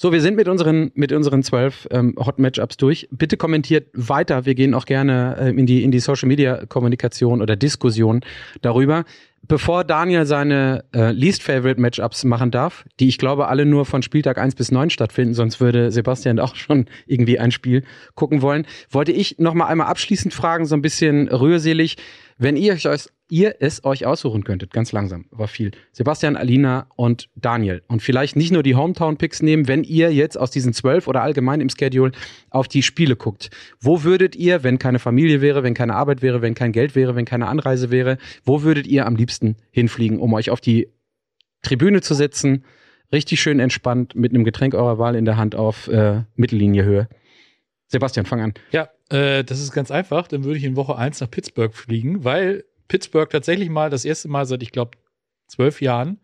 So, 0.00 0.12
wir 0.12 0.20
sind 0.20 0.36
mit 0.36 0.46
unseren, 0.46 0.92
mit 0.94 1.10
unseren 1.10 1.42
zwölf 1.42 1.88
ähm, 1.90 2.14
Hot 2.24 2.38
Matchups 2.38 2.76
durch. 2.76 3.08
Bitte 3.10 3.36
kommentiert 3.36 3.88
weiter. 3.94 4.46
Wir 4.46 4.54
gehen 4.54 4.72
auch 4.72 4.84
gerne 4.84 5.36
äh, 5.40 5.50
in 5.50 5.66
die, 5.66 5.82
in 5.82 5.90
die 5.90 5.98
Social 5.98 6.28
Media 6.28 6.66
Kommunikation 6.66 7.42
oder 7.42 7.56
Diskussion 7.56 8.20
darüber. 8.62 9.04
Bevor 9.48 9.82
Daniel 9.82 10.24
seine 10.24 10.84
äh, 10.94 11.10
Least 11.10 11.42
Favorite 11.42 11.80
Matchups 11.80 12.22
machen 12.22 12.52
darf, 12.52 12.84
die 13.00 13.08
ich 13.08 13.18
glaube 13.18 13.48
alle 13.48 13.66
nur 13.66 13.86
von 13.86 14.02
Spieltag 14.02 14.38
1 14.38 14.54
bis 14.54 14.70
9 14.70 14.90
stattfinden, 14.90 15.34
sonst 15.34 15.60
würde 15.60 15.90
Sebastian 15.90 16.38
auch 16.38 16.54
schon 16.54 16.86
irgendwie 17.08 17.40
ein 17.40 17.50
Spiel 17.50 17.82
gucken 18.14 18.40
wollen, 18.40 18.68
wollte 18.92 19.10
ich 19.10 19.40
noch 19.40 19.54
mal 19.54 19.66
einmal 19.66 19.88
abschließend 19.88 20.32
fragen, 20.32 20.64
so 20.66 20.76
ein 20.76 20.82
bisschen 20.82 21.26
rührselig, 21.26 21.96
wenn 22.38 22.56
ihr 22.56 22.74
euch 22.74 22.86
ihr 23.30 23.56
es 23.60 23.84
euch 23.84 24.06
aussuchen 24.06 24.44
könntet, 24.44 24.72
ganz 24.72 24.92
langsam, 24.92 25.26
war 25.30 25.48
viel. 25.48 25.72
Sebastian, 25.92 26.36
Alina 26.36 26.86
und 26.96 27.28
Daniel. 27.34 27.82
Und 27.88 28.02
vielleicht 28.02 28.36
nicht 28.36 28.52
nur 28.52 28.62
die 28.62 28.74
Hometown-Picks 28.74 29.42
nehmen, 29.42 29.68
wenn 29.68 29.84
ihr 29.84 30.12
jetzt 30.12 30.38
aus 30.38 30.50
diesen 30.50 30.72
zwölf 30.72 31.08
oder 31.08 31.22
allgemein 31.22 31.60
im 31.60 31.68
Schedule 31.68 32.12
auf 32.50 32.68
die 32.68 32.82
Spiele 32.82 33.16
guckt. 33.16 33.50
Wo 33.80 34.02
würdet 34.02 34.36
ihr, 34.36 34.62
wenn 34.62 34.78
keine 34.78 34.98
Familie 34.98 35.40
wäre, 35.40 35.62
wenn 35.62 35.74
keine 35.74 35.94
Arbeit 35.94 36.22
wäre, 36.22 36.42
wenn 36.42 36.54
kein 36.54 36.72
Geld 36.72 36.94
wäre, 36.94 37.16
wenn 37.16 37.24
keine 37.24 37.48
Anreise 37.48 37.90
wäre, 37.90 38.18
wo 38.44 38.62
würdet 38.62 38.86
ihr 38.86 39.06
am 39.06 39.16
liebsten 39.16 39.56
hinfliegen, 39.70 40.18
um 40.18 40.32
euch 40.32 40.50
auf 40.50 40.60
die 40.60 40.88
Tribüne 41.62 42.00
zu 42.00 42.14
setzen, 42.14 42.64
richtig 43.12 43.40
schön 43.40 43.60
entspannt 43.60 44.14
mit 44.14 44.32
einem 44.32 44.44
Getränk 44.44 44.74
eurer 44.74 44.98
Wahl 44.98 45.16
in 45.16 45.24
der 45.24 45.36
Hand 45.36 45.54
auf 45.54 45.88
äh, 45.88 46.22
Mittelliniehöhe? 46.36 47.08
Sebastian, 47.88 48.26
fang 48.26 48.40
an. 48.40 48.54
Ja, 48.70 48.90
äh, 49.10 49.42
das 49.44 49.60
ist 49.60 49.72
ganz 49.72 49.90
einfach. 49.90 50.28
Dann 50.28 50.44
würde 50.44 50.58
ich 50.58 50.64
in 50.64 50.76
Woche 50.76 50.96
1 50.96 51.20
nach 51.20 51.30
Pittsburgh 51.30 51.74
fliegen, 51.74 52.24
weil 52.24 52.64
Pittsburgh 52.86 53.28
tatsächlich 53.28 53.70
mal 53.70 53.90
das 53.90 54.04
erste 54.04 54.28
Mal 54.28 54.46
seit, 54.46 54.62
ich 54.62 54.72
glaube, 54.72 54.92
zwölf 55.46 55.80
Jahren 55.80 56.20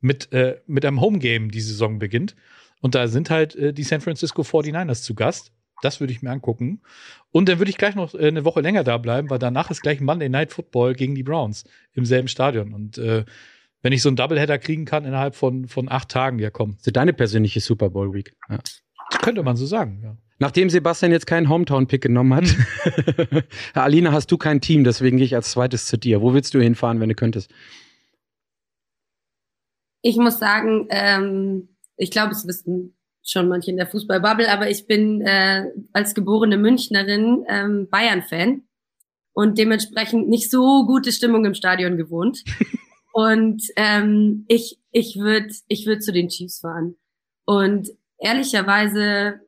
mit, 0.00 0.32
äh, 0.32 0.60
mit 0.66 0.84
einem 0.84 1.00
Homegame 1.00 1.48
die 1.48 1.60
Saison 1.60 1.98
beginnt. 1.98 2.36
Und 2.80 2.94
da 2.94 3.08
sind 3.08 3.30
halt 3.30 3.56
äh, 3.56 3.72
die 3.72 3.82
San 3.82 4.02
Francisco 4.02 4.42
49ers 4.42 5.02
zu 5.02 5.14
Gast. 5.14 5.52
Das 5.82 6.00
würde 6.00 6.12
ich 6.12 6.22
mir 6.22 6.30
angucken. 6.30 6.82
Und 7.32 7.48
dann 7.48 7.58
würde 7.58 7.70
ich 7.70 7.78
gleich 7.78 7.94
noch 7.94 8.14
äh, 8.14 8.28
eine 8.28 8.44
Woche 8.44 8.60
länger 8.60 8.84
da 8.84 8.98
bleiben, 8.98 9.30
weil 9.30 9.38
danach 9.38 9.70
ist 9.70 9.82
gleich 9.82 10.00
Monday 10.00 10.28
Night 10.28 10.52
Football 10.52 10.94
gegen 10.94 11.14
die 11.14 11.22
Browns 11.22 11.64
im 11.92 12.04
selben 12.04 12.28
Stadion. 12.28 12.74
Und 12.74 12.98
äh, 12.98 13.24
wenn 13.82 13.92
ich 13.92 14.02
so 14.02 14.08
einen 14.08 14.16
Doubleheader 14.16 14.58
kriegen 14.58 14.84
kann 14.84 15.04
innerhalb 15.04 15.34
von, 15.34 15.66
von 15.66 15.90
acht 15.90 16.10
Tagen, 16.10 16.38
ja 16.38 16.50
komm. 16.50 16.76
Das 16.78 16.88
ist 16.88 16.96
deine 16.96 17.12
persönliche 17.12 17.60
Super 17.60 17.90
Bowl 17.90 18.12
Week. 18.12 18.34
Ja. 18.48 18.58
Könnte 19.22 19.42
man 19.42 19.56
so 19.56 19.66
sagen, 19.66 20.00
ja. 20.02 20.16
Nachdem 20.38 20.68
Sebastian 20.68 21.12
jetzt 21.12 21.26
keinen 21.26 21.48
Hometown-Pick 21.48 22.02
genommen 22.02 22.34
hat, 22.34 22.44
hm. 22.44 23.42
Alina, 23.74 24.12
hast 24.12 24.30
du 24.30 24.36
kein 24.36 24.60
Team, 24.60 24.84
deswegen 24.84 25.16
gehe 25.16 25.26
ich 25.26 25.34
als 25.34 25.50
zweites 25.50 25.86
zu 25.86 25.96
dir. 25.96 26.20
Wo 26.20 26.34
willst 26.34 26.52
du 26.54 26.60
hinfahren, 26.60 27.00
wenn 27.00 27.08
du 27.08 27.14
könntest? 27.14 27.50
Ich 30.02 30.16
muss 30.16 30.38
sagen, 30.38 30.86
ähm, 30.90 31.76
ich 31.96 32.10
glaube, 32.10 32.32
es 32.32 32.46
wissen 32.46 32.96
schon 33.24 33.48
manche 33.48 33.70
in 33.70 33.76
der 33.76 33.86
Fußballbubble, 33.86 34.50
aber 34.50 34.70
ich 34.70 34.86
bin 34.86 35.20
äh, 35.22 35.64
als 35.92 36.14
geborene 36.14 36.58
Münchnerin 36.58 37.44
ähm, 37.48 37.88
Bayern-Fan 37.90 38.62
und 39.32 39.58
dementsprechend 39.58 40.28
nicht 40.28 40.50
so 40.50 40.86
gute 40.86 41.12
Stimmung 41.12 41.44
im 41.44 41.54
Stadion 41.54 41.96
gewohnt. 41.96 42.44
und 43.12 43.62
ähm, 43.76 44.44
ich, 44.48 44.78
ich 44.92 45.16
würde 45.16 45.48
ich 45.66 45.86
würd 45.86 46.04
zu 46.04 46.12
den 46.12 46.28
Chiefs 46.28 46.60
fahren. 46.60 46.96
Und 47.46 47.88
ehrlicherweise 48.18 49.40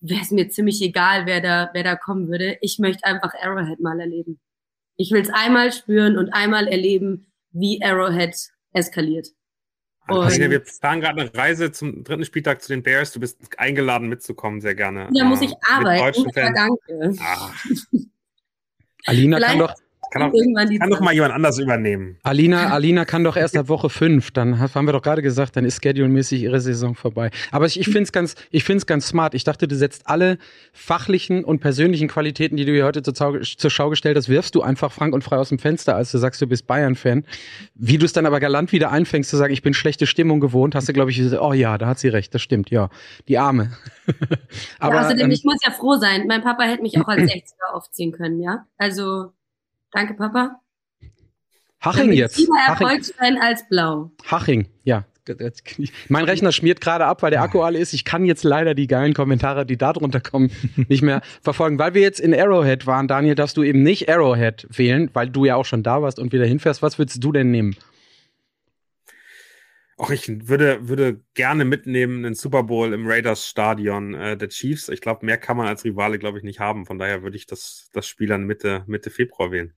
wäre 0.00 0.22
es 0.22 0.30
mir 0.30 0.48
ziemlich 0.48 0.80
egal, 0.82 1.26
wer 1.26 1.40
da, 1.40 1.70
wer 1.72 1.82
da 1.82 1.96
kommen 1.96 2.28
würde. 2.28 2.58
Ich 2.60 2.78
möchte 2.78 3.04
einfach 3.04 3.34
Arrowhead 3.34 3.80
mal 3.80 3.98
erleben. 4.00 4.40
Ich 4.96 5.10
will 5.10 5.22
es 5.22 5.30
einmal 5.30 5.72
spüren 5.72 6.18
und 6.18 6.30
einmal 6.30 6.68
erleben, 6.68 7.32
wie 7.50 7.82
Arrowhead 7.82 8.36
eskaliert. 8.72 9.28
Und 10.08 10.38
wir 10.38 10.60
planen 10.60 11.02
gerade 11.02 11.20
eine 11.20 11.34
Reise 11.34 11.70
zum 11.70 12.02
dritten 12.02 12.24
Spieltag 12.24 12.62
zu 12.62 12.68
den 12.68 12.82
Bears. 12.82 13.12
Du 13.12 13.20
bist 13.20 13.38
eingeladen 13.58 14.08
mitzukommen, 14.08 14.60
sehr 14.62 14.74
gerne. 14.74 15.08
Da 15.12 15.24
muss 15.24 15.42
ich 15.42 15.52
arbeiten. 15.68 16.24
Danke. 16.32 17.14
Ah. 17.20 17.50
Alina 19.06 19.38
kann 19.38 19.58
doch, 19.58 19.74
kann, 20.10 20.22
auch, 20.22 20.32
kann 20.32 20.90
doch 20.90 21.00
mal 21.00 21.14
jemand 21.14 21.32
anders 21.34 21.58
übernehmen. 21.58 22.18
Alina, 22.22 22.68
Alina 22.72 23.04
kann 23.04 23.24
doch 23.24 23.36
erst 23.36 23.56
ab 23.56 23.68
Woche 23.68 23.90
5. 23.90 24.30
Dann 24.30 24.58
haben 24.58 24.86
wir 24.86 24.92
doch 24.92 25.02
gerade 25.02 25.22
gesagt, 25.22 25.56
dann 25.56 25.64
ist 25.64 25.82
schedule-mäßig 25.82 26.42
ihre 26.42 26.60
Saison 26.60 26.94
vorbei. 26.94 27.30
Aber 27.50 27.66
ich, 27.66 27.78
ich 27.78 27.86
finde 27.86 28.02
es 28.02 28.12
ganz, 28.12 28.34
ich 28.50 28.64
find's 28.64 28.86
ganz 28.86 29.08
smart. 29.08 29.34
Ich 29.34 29.44
dachte, 29.44 29.68
du 29.68 29.76
setzt 29.76 30.06
alle 30.06 30.38
fachlichen 30.72 31.44
und 31.44 31.60
persönlichen 31.60 32.08
Qualitäten, 32.08 32.56
die 32.56 32.64
du 32.64 32.72
hier 32.72 32.84
heute 32.84 33.02
zur, 33.02 33.40
zur 33.42 33.70
Schau 33.70 33.90
gestellt 33.90 34.16
hast, 34.16 34.28
wirfst 34.28 34.54
du 34.54 34.62
einfach 34.62 34.92
frank 34.92 35.14
und 35.14 35.22
frei 35.22 35.36
aus 35.36 35.50
dem 35.50 35.58
Fenster, 35.58 35.96
als 35.96 36.10
du 36.12 36.18
sagst, 36.18 36.40
du 36.40 36.46
bist 36.46 36.66
Bayern-Fan. 36.66 37.24
Wie 37.74 37.98
du 37.98 38.06
es 38.06 38.12
dann 38.12 38.26
aber 38.26 38.40
galant 38.40 38.72
wieder 38.72 38.90
einfängst, 38.90 39.30
zu 39.30 39.36
sagen, 39.36 39.52
ich 39.52 39.62
bin 39.62 39.74
schlechte 39.74 40.06
Stimmung 40.06 40.40
gewohnt, 40.40 40.74
hast 40.74 40.88
du, 40.88 40.92
glaube 40.92 41.10
ich, 41.10 41.18
gesagt, 41.18 41.42
oh 41.42 41.52
ja, 41.52 41.78
da 41.78 41.86
hat 41.86 41.98
sie 41.98 42.08
recht, 42.08 42.34
das 42.34 42.42
stimmt, 42.42 42.70
ja. 42.70 42.90
Die 43.28 43.38
Arme. 43.38 43.72
aber, 44.78 44.94
ja, 44.94 45.00
außerdem, 45.02 45.26
ähm, 45.26 45.30
ich 45.30 45.44
muss 45.44 45.58
ja 45.64 45.72
froh 45.72 45.96
sein. 45.96 46.26
Mein 46.26 46.42
Papa 46.42 46.64
hätte 46.64 46.82
mich 46.82 46.98
auch 46.98 47.08
als 47.08 47.22
60er 47.22 47.74
aufziehen 47.74 48.12
können, 48.12 48.40
ja. 48.40 48.66
Also, 48.76 49.32
Danke, 49.92 50.14
Papa. 50.14 50.60
Haching 51.80 52.12
jetzt. 52.12 52.38
Lieber 52.38 52.54
als 53.40 53.68
blau. 53.68 54.10
Haching, 54.24 54.68
ja. 54.84 55.04
Mein 56.08 56.24
Rechner 56.24 56.52
schmiert 56.52 56.80
gerade 56.80 57.04
ab, 57.04 57.22
weil 57.22 57.30
der 57.30 57.42
Akku 57.42 57.60
alle 57.60 57.78
ist. 57.78 57.92
Ich 57.92 58.04
kann 58.04 58.24
jetzt 58.24 58.44
leider 58.44 58.74
die 58.74 58.86
geilen 58.86 59.12
Kommentare, 59.12 59.66
die 59.66 59.76
da 59.76 59.92
drunter 59.92 60.20
kommen, 60.20 60.50
nicht 60.88 61.02
mehr 61.02 61.20
verfolgen. 61.42 61.78
Weil 61.78 61.94
wir 61.94 62.02
jetzt 62.02 62.20
in 62.20 62.34
Arrowhead 62.34 62.86
waren, 62.86 63.08
Daniel, 63.08 63.34
darfst 63.34 63.56
du 63.56 63.62
eben 63.62 63.82
nicht 63.82 64.08
Arrowhead 64.08 64.66
wählen, 64.70 65.10
weil 65.12 65.28
du 65.28 65.44
ja 65.44 65.56
auch 65.56 65.66
schon 65.66 65.82
da 65.82 66.00
warst 66.02 66.18
und 66.18 66.32
wieder 66.32 66.46
hinfährst. 66.46 66.82
Was 66.82 66.98
würdest 66.98 67.22
du 67.22 67.32
denn 67.32 67.50
nehmen? 67.50 67.76
Ach, 70.00 70.10
ich 70.10 70.48
würde, 70.48 70.88
würde 70.88 71.20
gerne 71.34 71.64
mitnehmen 71.64 72.24
einen 72.24 72.36
Super 72.36 72.62
Bowl 72.62 72.92
im 72.92 73.06
Raiders 73.08 73.48
Stadion 73.48 74.14
äh, 74.14 74.36
der 74.36 74.48
Chiefs. 74.48 74.88
Ich 74.88 75.00
glaube, 75.00 75.26
mehr 75.26 75.38
kann 75.38 75.56
man 75.56 75.66
als 75.66 75.84
Rivale, 75.84 76.20
glaube 76.20 76.38
ich, 76.38 76.44
nicht 76.44 76.60
haben. 76.60 76.86
Von 76.86 76.98
daher 76.98 77.22
würde 77.24 77.36
ich 77.36 77.46
das, 77.46 77.90
das 77.92 78.06
Spiel 78.06 78.28
dann 78.28 78.44
Mitte, 78.44 78.84
Mitte 78.86 79.10
Februar 79.10 79.50
wählen. 79.50 79.74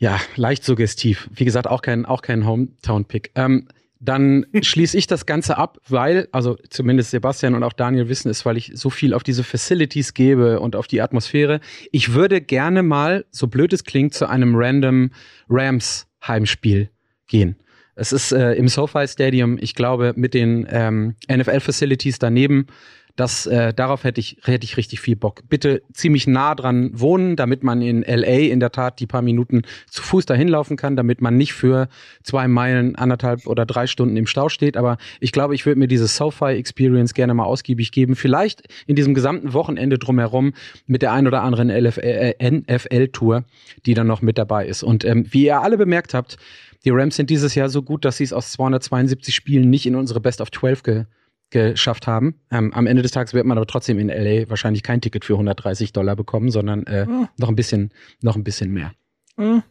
Ja, 0.00 0.18
leicht 0.34 0.64
suggestiv. 0.64 1.28
Wie 1.32 1.44
gesagt, 1.44 1.66
auch 1.66 1.82
kein, 1.82 2.06
auch 2.06 2.22
kein 2.22 2.46
Hometown-Pick. 2.46 3.32
Ähm, 3.34 3.68
dann 4.00 4.46
schließe 4.62 4.96
ich 4.96 5.06
das 5.06 5.26
Ganze 5.26 5.58
ab, 5.58 5.78
weil, 5.88 6.26
also 6.32 6.56
zumindest 6.70 7.10
Sebastian 7.10 7.54
und 7.54 7.62
auch 7.62 7.74
Daniel 7.74 8.08
wissen 8.08 8.30
es, 8.30 8.46
weil 8.46 8.56
ich 8.56 8.72
so 8.74 8.88
viel 8.88 9.12
auf 9.12 9.22
diese 9.22 9.44
Facilities 9.44 10.14
gebe 10.14 10.58
und 10.58 10.74
auf 10.74 10.86
die 10.86 11.02
Atmosphäre. 11.02 11.60
Ich 11.92 12.14
würde 12.14 12.40
gerne 12.40 12.82
mal, 12.82 13.26
so 13.30 13.46
blöd 13.46 13.74
es 13.74 13.84
klingt, 13.84 14.14
zu 14.14 14.26
einem 14.26 14.54
random 14.56 15.10
Rams 15.50 16.06
Heimspiel 16.26 16.88
gehen. 17.26 17.56
Es 17.94 18.12
ist 18.12 18.32
äh, 18.32 18.54
im 18.54 18.68
SoFi 18.68 19.06
Stadium, 19.06 19.58
ich 19.60 19.74
glaube, 19.74 20.14
mit 20.16 20.32
den 20.32 20.66
ähm, 20.70 21.16
NFL-Facilities 21.30 22.18
daneben. 22.18 22.68
Das, 23.16 23.46
äh, 23.46 23.72
darauf 23.74 24.04
hätte 24.04 24.20
ich, 24.20 24.38
hätte 24.44 24.64
ich 24.64 24.76
richtig 24.76 25.00
viel 25.00 25.16
Bock. 25.16 25.42
Bitte 25.48 25.82
ziemlich 25.92 26.26
nah 26.26 26.54
dran 26.54 26.90
wohnen, 26.94 27.36
damit 27.36 27.62
man 27.62 27.82
in 27.82 28.02
LA 28.02 28.50
in 28.50 28.60
der 28.60 28.72
Tat 28.72 29.00
die 29.00 29.06
paar 29.06 29.22
Minuten 29.22 29.62
zu 29.88 30.02
Fuß 30.02 30.26
dahin 30.26 30.48
laufen 30.48 30.76
kann, 30.76 30.96
damit 30.96 31.20
man 31.20 31.36
nicht 31.36 31.52
für 31.52 31.88
zwei 32.22 32.48
Meilen, 32.48 32.96
anderthalb 32.96 33.46
oder 33.46 33.66
drei 33.66 33.86
Stunden 33.86 34.16
im 34.16 34.26
Stau 34.26 34.48
steht. 34.48 34.76
Aber 34.76 34.98
ich 35.20 35.32
glaube, 35.32 35.54
ich 35.54 35.66
würde 35.66 35.78
mir 35.78 35.88
diese 35.88 36.08
SoFi 36.08 36.56
Experience 36.56 37.14
gerne 37.14 37.34
mal 37.34 37.44
ausgiebig 37.44 37.92
geben. 37.92 38.16
Vielleicht 38.16 38.62
in 38.86 38.96
diesem 38.96 39.14
gesamten 39.14 39.52
Wochenende 39.52 39.98
drumherum 39.98 40.52
mit 40.86 41.02
der 41.02 41.12
ein 41.12 41.26
oder 41.26 41.42
anderen 41.42 41.68
NFL-Tour, 41.68 43.36
äh, 43.36 43.42
die 43.86 43.94
dann 43.94 44.06
noch 44.06 44.22
mit 44.22 44.38
dabei 44.38 44.66
ist. 44.66 44.82
Und 44.82 45.04
ähm, 45.04 45.26
wie 45.30 45.44
ihr 45.44 45.60
alle 45.60 45.76
bemerkt 45.76 46.14
habt, 46.14 46.36
die 46.84 46.90
Rams 46.90 47.16
sind 47.16 47.30
dieses 47.30 47.54
Jahr 47.54 47.68
so 47.68 47.82
gut, 47.82 48.04
dass 48.04 48.16
sie 48.16 48.24
es 48.24 48.32
aus 48.32 48.52
272 48.52 49.34
Spielen 49.34 49.68
nicht 49.68 49.86
in 49.86 49.96
unsere 49.96 50.20
Best 50.20 50.40
of 50.40 50.50
12 50.50 50.82
ge 50.82 51.04
geschafft 51.50 52.06
haben. 52.06 52.34
Ähm, 52.50 52.72
am 52.72 52.86
Ende 52.86 53.02
des 53.02 53.10
Tages 53.12 53.34
wird 53.34 53.44
man 53.46 53.58
aber 53.58 53.66
trotzdem 53.66 53.98
in 53.98 54.08
LA 54.08 54.48
wahrscheinlich 54.48 54.82
kein 54.82 55.00
Ticket 55.00 55.24
für 55.24 55.34
130 55.34 55.92
Dollar 55.92 56.16
bekommen, 56.16 56.50
sondern 56.50 56.84
äh, 56.86 57.06
Ah. 57.08 57.28
noch 57.38 57.48
ein 57.48 57.56
bisschen, 57.56 57.90
noch 58.22 58.36
ein 58.36 58.44
bisschen 58.44 58.72
mehr. 58.72 58.92
Hm. 59.36 59.62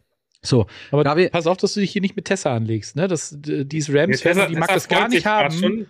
So, 0.41 0.67
Aber 0.91 1.03
Da 1.03 1.17
wir- 1.17 1.29
pass 1.29 1.47
auf, 1.47 1.57
dass 1.57 1.73
du 1.73 1.79
dich 1.81 1.91
hier 1.91 2.01
nicht 2.01 2.15
mit 2.15 2.25
Tessa 2.25 2.55
anlegst, 2.55 2.95
ne? 2.95 3.07
Das, 3.09 3.35
dieses 3.39 3.93
Rams, 3.93 4.21
Tessa- 4.21 4.47
die 4.47 4.55
mag 4.55 4.69
Tessa 4.69 4.73
das 4.75 4.87
gar 4.87 5.07
nicht 5.09 5.25
haben, 5.25 5.87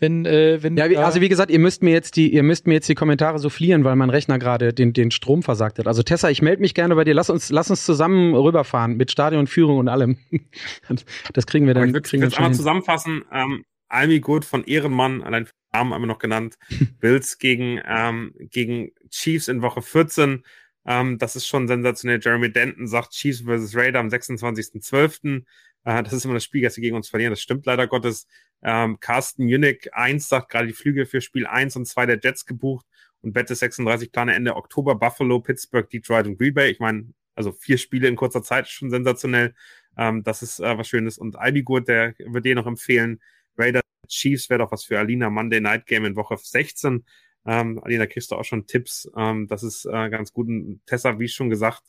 wenn, 0.00 0.26
äh, 0.26 0.60
wenn 0.60 0.76
ja, 0.76 0.86
also 1.04 1.20
wie 1.20 1.28
gesagt, 1.28 1.48
ihr 1.52 1.60
müsst 1.60 1.84
mir 1.84 1.92
jetzt 1.92 2.16
die, 2.16 2.34
ihr 2.34 2.42
müsst 2.42 2.66
mir 2.66 2.74
jetzt 2.74 2.88
die 2.88 2.96
Kommentare 2.96 3.38
soufflieren, 3.38 3.84
weil 3.84 3.94
mein 3.94 4.10
Rechner 4.10 4.40
gerade 4.40 4.72
den, 4.74 4.92
den 4.92 5.12
Strom 5.12 5.44
versagt 5.44 5.78
hat. 5.78 5.86
Also 5.86 6.02
Tessa, 6.02 6.28
ich 6.30 6.42
melde 6.42 6.60
mich 6.60 6.74
gerne 6.74 6.96
bei 6.96 7.04
dir. 7.04 7.14
Lass 7.14 7.30
uns, 7.30 7.50
lass 7.50 7.70
uns 7.70 7.84
zusammen 7.86 8.34
rüberfahren 8.34 8.96
mit 8.96 9.12
Stadionführung 9.12 9.78
und 9.78 9.88
allem. 9.88 10.16
Das 11.32 11.46
kriegen 11.46 11.66
wir 11.66 11.76
Aber 11.76 11.86
dann. 11.86 11.90
ich 11.90 12.12
würde 12.12 12.52
zusammenfassen. 12.52 13.22
Ähm, 13.32 13.64
Almi 13.92 14.20
Good 14.20 14.44
von 14.44 14.64
Ehrenmann, 14.64 15.22
allein 15.22 15.46
für 15.46 15.52
den 15.52 15.78
Namen 15.78 15.92
einmal 15.92 16.08
noch 16.08 16.18
genannt. 16.18 16.58
Bills 17.00 17.38
gegen, 17.38 17.80
ähm, 17.86 18.34
gegen 18.38 18.92
Chiefs 19.10 19.48
in 19.48 19.62
Woche 19.62 19.82
14. 19.82 20.44
Ähm, 20.84 21.18
das 21.18 21.36
ist 21.36 21.46
schon 21.46 21.68
sensationell. 21.68 22.20
Jeremy 22.22 22.52
Denton 22.52 22.86
sagt 22.86 23.12
Chiefs 23.12 23.42
versus 23.42 23.76
Raider 23.76 24.00
am 24.00 24.08
26.12. 24.08 25.44
Äh, 25.84 26.02
das 26.02 26.12
ist 26.12 26.24
immer 26.24 26.34
das 26.34 26.44
Spiel, 26.44 26.62
das 26.62 26.74
sie 26.74 26.80
gegen 26.80 26.96
uns 26.96 27.08
verlieren. 27.08 27.32
Das 27.32 27.40
stimmt 27.40 27.66
leider 27.66 27.86
Gottes. 27.86 28.26
Ähm, 28.62 28.98
Carsten 29.00 29.48
Jünick 29.48 29.90
1 29.92 30.28
sagt 30.28 30.50
gerade 30.50 30.68
die 30.68 30.72
Flüge 30.72 31.06
für 31.06 31.20
Spiel 31.20 31.46
1 31.46 31.76
und 31.76 31.86
2 31.86 32.06
der 32.06 32.20
Jets 32.22 32.46
gebucht 32.46 32.86
und 33.20 33.32
Bette 33.32 33.54
36 33.54 34.12
Plane 34.12 34.34
Ende 34.34 34.56
Oktober 34.56 34.94
Buffalo, 34.94 35.40
Pittsburgh, 35.40 35.88
Detroit 35.88 36.26
und 36.26 36.38
Green 36.38 36.54
Bay. 36.54 36.70
Ich 36.70 36.80
meine, 36.80 37.12
also 37.34 37.52
vier 37.52 37.78
Spiele 37.78 38.08
in 38.08 38.16
kurzer 38.16 38.42
Zeit 38.42 38.66
ist 38.66 38.72
schon 38.72 38.90
sensationell. 38.90 39.54
Ähm, 39.96 40.22
das 40.22 40.42
ist 40.42 40.60
äh, 40.60 40.78
was 40.78 40.88
Schönes. 40.88 41.18
Und 41.18 41.36
Albigut, 41.36 41.88
der 41.88 42.14
würde 42.18 42.42
dir 42.42 42.54
noch 42.54 42.66
empfehlen. 42.66 43.20
Raiders 43.56 43.82
Chiefs 44.08 44.50
wäre 44.50 44.58
doch 44.58 44.72
was 44.72 44.84
für 44.84 44.98
Alina 44.98 45.30
Monday 45.30 45.60
Night 45.60 45.86
Game 45.86 46.04
in 46.04 46.16
Woche 46.16 46.36
16. 46.36 47.04
Ähm, 47.44 47.80
Alina, 47.82 48.06
kriegst 48.06 48.30
du 48.30 48.36
auch 48.36 48.44
schon 48.44 48.66
Tipps. 48.66 49.10
Ähm, 49.16 49.48
das 49.48 49.62
ist 49.62 49.84
äh, 49.84 50.10
ganz 50.10 50.32
gut. 50.32 50.48
Und 50.48 50.80
Tessa, 50.86 51.18
wie 51.18 51.28
schon 51.28 51.50
gesagt, 51.50 51.82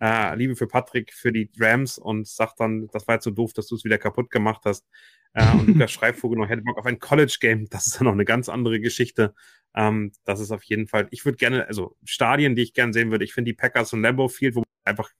äh, 0.00 0.34
Liebe 0.36 0.56
für 0.56 0.66
Patrick, 0.66 1.12
für 1.12 1.32
die 1.32 1.50
Rams 1.58 1.98
und 1.98 2.26
sagt 2.26 2.60
dann, 2.60 2.88
das 2.92 3.06
war 3.08 3.16
jetzt 3.16 3.24
so 3.24 3.30
doof, 3.30 3.52
dass 3.52 3.66
du 3.66 3.74
es 3.74 3.84
wieder 3.84 3.98
kaputt 3.98 4.30
gemacht 4.30 4.62
hast. 4.64 4.86
Äh, 5.34 5.50
und 5.52 5.66
Lukas 5.68 5.92
Schreibvogel 5.92 6.38
noch 6.38 6.48
hätte 6.48 6.62
Bock 6.62 6.78
auf 6.78 6.86
ein 6.86 6.98
College-Game. 6.98 7.68
Das 7.70 7.86
ist 7.86 7.98
dann 7.98 8.04
noch 8.04 8.12
eine 8.12 8.24
ganz 8.24 8.48
andere 8.48 8.80
Geschichte. 8.80 9.34
Ähm, 9.74 10.12
das 10.24 10.40
ist 10.40 10.50
auf 10.50 10.62
jeden 10.64 10.88
Fall, 10.88 11.08
ich 11.10 11.24
würde 11.24 11.36
gerne, 11.36 11.66
also 11.66 11.96
Stadien, 12.04 12.54
die 12.54 12.62
ich 12.62 12.74
gerne 12.74 12.92
sehen 12.92 13.10
würde, 13.10 13.24
ich 13.24 13.34
finde 13.34 13.50
die 13.50 13.56
Packers 13.56 13.92
und 13.92 14.02
Lambeau 14.02 14.28
Field, 14.28 14.54
wo 14.54 14.60
man 14.60 14.66
einfach 14.84 15.10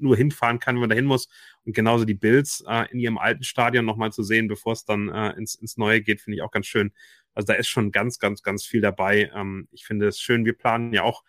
nur 0.00 0.16
hinfahren 0.16 0.58
kann, 0.58 0.76
wenn 0.76 0.80
man 0.80 0.90
dahin 0.90 1.04
muss. 1.04 1.28
Und 1.64 1.74
genauso 1.74 2.04
die 2.04 2.14
Bills 2.14 2.64
äh, 2.66 2.90
in 2.90 2.98
ihrem 2.98 3.18
alten 3.18 3.42
Stadion 3.42 3.84
nochmal 3.84 4.12
zu 4.12 4.22
sehen, 4.22 4.48
bevor 4.48 4.72
es 4.72 4.84
dann 4.84 5.08
äh, 5.08 5.30
ins, 5.32 5.54
ins 5.54 5.76
Neue 5.76 6.02
geht, 6.02 6.20
finde 6.20 6.36
ich 6.36 6.42
auch 6.42 6.50
ganz 6.50 6.66
schön. 6.66 6.92
Also 7.34 7.46
da 7.46 7.54
ist 7.54 7.68
schon 7.68 7.92
ganz, 7.92 8.18
ganz, 8.18 8.42
ganz 8.42 8.64
viel 8.64 8.80
dabei. 8.80 9.30
Ähm, 9.34 9.68
ich 9.70 9.86
finde 9.86 10.08
es 10.08 10.20
schön. 10.20 10.44
Wir 10.44 10.54
planen 10.54 10.92
ja 10.92 11.02
auch 11.02 11.22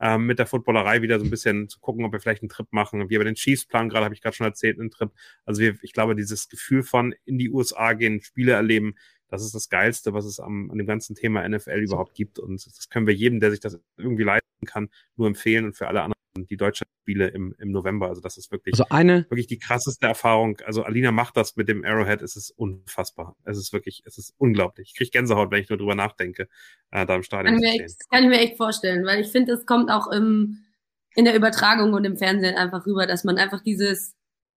ähm, 0.00 0.26
mit 0.26 0.38
der 0.38 0.46
Footballerei 0.46 1.02
wieder 1.02 1.18
so 1.18 1.24
ein 1.24 1.30
bisschen 1.30 1.68
zu 1.68 1.78
gucken, 1.80 2.04
ob 2.04 2.12
wir 2.12 2.20
vielleicht 2.20 2.42
einen 2.42 2.48
Trip 2.48 2.66
machen. 2.70 3.08
Wir 3.08 3.18
bei 3.18 3.24
den 3.24 3.36
Chiefs 3.36 3.66
planen 3.66 3.88
gerade, 3.88 4.04
habe 4.04 4.14
ich 4.14 4.20
gerade 4.20 4.36
schon 4.36 4.46
erzählt, 4.46 4.78
einen 4.78 4.90
Trip. 4.90 5.10
Also 5.44 5.62
wir, 5.62 5.76
ich 5.82 5.92
glaube, 5.92 6.14
dieses 6.16 6.48
Gefühl 6.48 6.82
von 6.82 7.14
in 7.24 7.38
die 7.38 7.50
USA 7.50 7.92
gehen, 7.94 8.20
Spiele 8.20 8.52
erleben, 8.52 8.94
das 9.28 9.42
ist 9.44 9.54
das 9.54 9.68
Geilste, 9.68 10.12
was 10.12 10.26
es 10.26 10.38
am, 10.40 10.70
an 10.70 10.78
dem 10.78 10.86
ganzen 10.86 11.16
Thema 11.16 11.48
NFL 11.48 11.80
überhaupt 11.80 12.14
gibt. 12.14 12.38
Und 12.38 12.66
das 12.66 12.88
können 12.88 13.06
wir 13.06 13.14
jedem, 13.14 13.40
der 13.40 13.50
sich 13.50 13.60
das 13.60 13.78
irgendwie 13.96 14.24
leisten 14.24 14.66
kann, 14.66 14.90
nur 15.16 15.26
empfehlen 15.26 15.64
und 15.64 15.76
für 15.76 15.88
alle 15.88 16.02
anderen 16.02 16.23
die 16.36 16.56
deutschen 16.56 16.86
Spiele 17.02 17.28
im, 17.28 17.54
im 17.58 17.70
November. 17.70 18.08
Also 18.08 18.20
das 18.20 18.36
ist 18.36 18.50
wirklich, 18.50 18.74
Also 18.74 18.86
eine, 18.90 19.26
wirklich 19.30 19.46
die 19.46 19.58
krasseste 19.58 20.06
Erfahrung. 20.06 20.58
Also 20.64 20.82
Alina 20.82 21.12
macht 21.12 21.36
das 21.36 21.56
mit 21.56 21.68
dem 21.68 21.84
Arrowhead. 21.84 22.22
Es 22.22 22.34
ist 22.36 22.50
unfassbar. 22.50 23.36
Es 23.44 23.56
ist 23.56 23.72
wirklich, 23.72 24.02
es 24.04 24.18
ist 24.18 24.34
unglaublich. 24.38 24.88
Ich 24.88 24.96
kriege 24.96 25.10
Gänsehaut, 25.10 25.50
wenn 25.50 25.62
ich 25.62 25.68
nur 25.68 25.78
drüber 25.78 25.94
nachdenke, 25.94 26.48
äh, 26.90 27.06
da 27.06 27.14
im 27.14 27.22
Stadion 27.22 27.54
Kann, 27.54 27.62
zu 27.62 27.68
stehen. 27.68 27.84
echt, 27.84 28.00
das 28.00 28.08
kann 28.08 28.24
ich 28.24 28.28
mir 28.28 28.40
echt 28.40 28.56
vorstellen, 28.56 29.04
weil 29.06 29.20
ich 29.20 29.28
finde, 29.28 29.52
es 29.52 29.64
kommt 29.66 29.90
auch 29.90 30.10
im, 30.10 30.64
in 31.14 31.24
der 31.24 31.36
Übertragung 31.36 31.92
und 31.92 32.04
im 32.04 32.16
Fernsehen 32.16 32.56
einfach 32.56 32.84
rüber, 32.86 33.06
dass 33.06 33.24
man 33.24 33.38
einfach 33.38 33.62
dieses, 33.62 34.14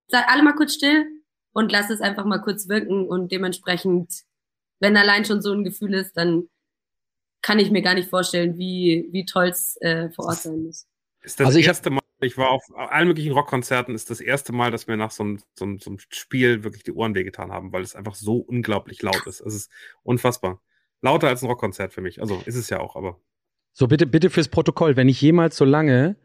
seid 0.07 0.25
alle 0.27 0.43
mal 0.43 0.55
kurz 0.55 0.73
still 0.73 1.05
und 1.53 1.71
lasst 1.71 1.91
es 1.91 2.01
einfach 2.01 2.25
mal 2.25 2.41
kurz 2.41 2.67
wirken 2.67 3.07
und 3.07 3.31
dementsprechend, 3.31 4.23
wenn 4.79 4.97
allein 4.97 5.25
schon 5.25 5.41
so 5.41 5.53
ein 5.53 5.63
Gefühl 5.63 5.93
ist, 5.93 6.17
dann 6.17 6.49
kann 7.43 7.59
ich 7.59 7.69
mir 7.69 7.83
gar 7.83 7.93
nicht 7.93 8.09
vorstellen, 8.09 8.57
wie, 8.57 9.07
wie 9.11 9.25
toll 9.25 9.49
es 9.49 9.77
äh, 9.81 10.09
vor 10.09 10.25
Ort 10.25 10.39
sein 10.39 10.63
muss. 10.63 10.86
Ist 11.27 11.41
das 11.41 11.47
Also 11.47 11.59
ich 11.59 11.67
erste 11.67 11.89
Mal, 11.89 11.99
ich 12.21 12.37
war 12.37 12.51
auf 12.51 12.63
allen 12.73 13.09
möglichen 13.09 13.33
Rockkonzerten, 13.33 13.93
ist 13.93 14.09
das 14.09 14.21
erste 14.21 14.53
Mal, 14.53 14.71
dass 14.71 14.87
mir 14.87 14.95
nach 14.95 15.11
so 15.11 15.23
einem, 15.23 15.39
so, 15.55 15.65
einem, 15.65 15.77
so 15.77 15.89
einem 15.89 15.99
Spiel 16.07 16.63
wirklich 16.63 16.83
die 16.83 16.93
Ohren 16.93 17.15
wehgetan 17.15 17.51
haben, 17.51 17.73
weil 17.73 17.81
es 17.81 17.97
einfach 17.97 18.15
so 18.15 18.37
unglaublich 18.37 19.01
laut 19.01 19.27
ist. 19.27 19.41
Es 19.41 19.53
ist 19.53 19.69
unfassbar. 20.03 20.61
Lauter 21.01 21.27
als 21.27 21.43
ein 21.43 21.47
Rockkonzert 21.47 21.91
für 21.91 21.99
mich. 21.99 22.21
Also 22.21 22.41
ist 22.45 22.55
es 22.55 22.69
ja 22.69 22.79
auch, 22.79 22.95
aber 22.95 23.19
so 23.73 23.87
bitte, 23.87 24.07
bitte 24.07 24.29
fürs 24.29 24.47
Protokoll, 24.47 24.95
wenn 24.95 25.09
ich 25.09 25.21
jemals 25.21 25.57
so 25.57 25.65
lange 25.65 26.15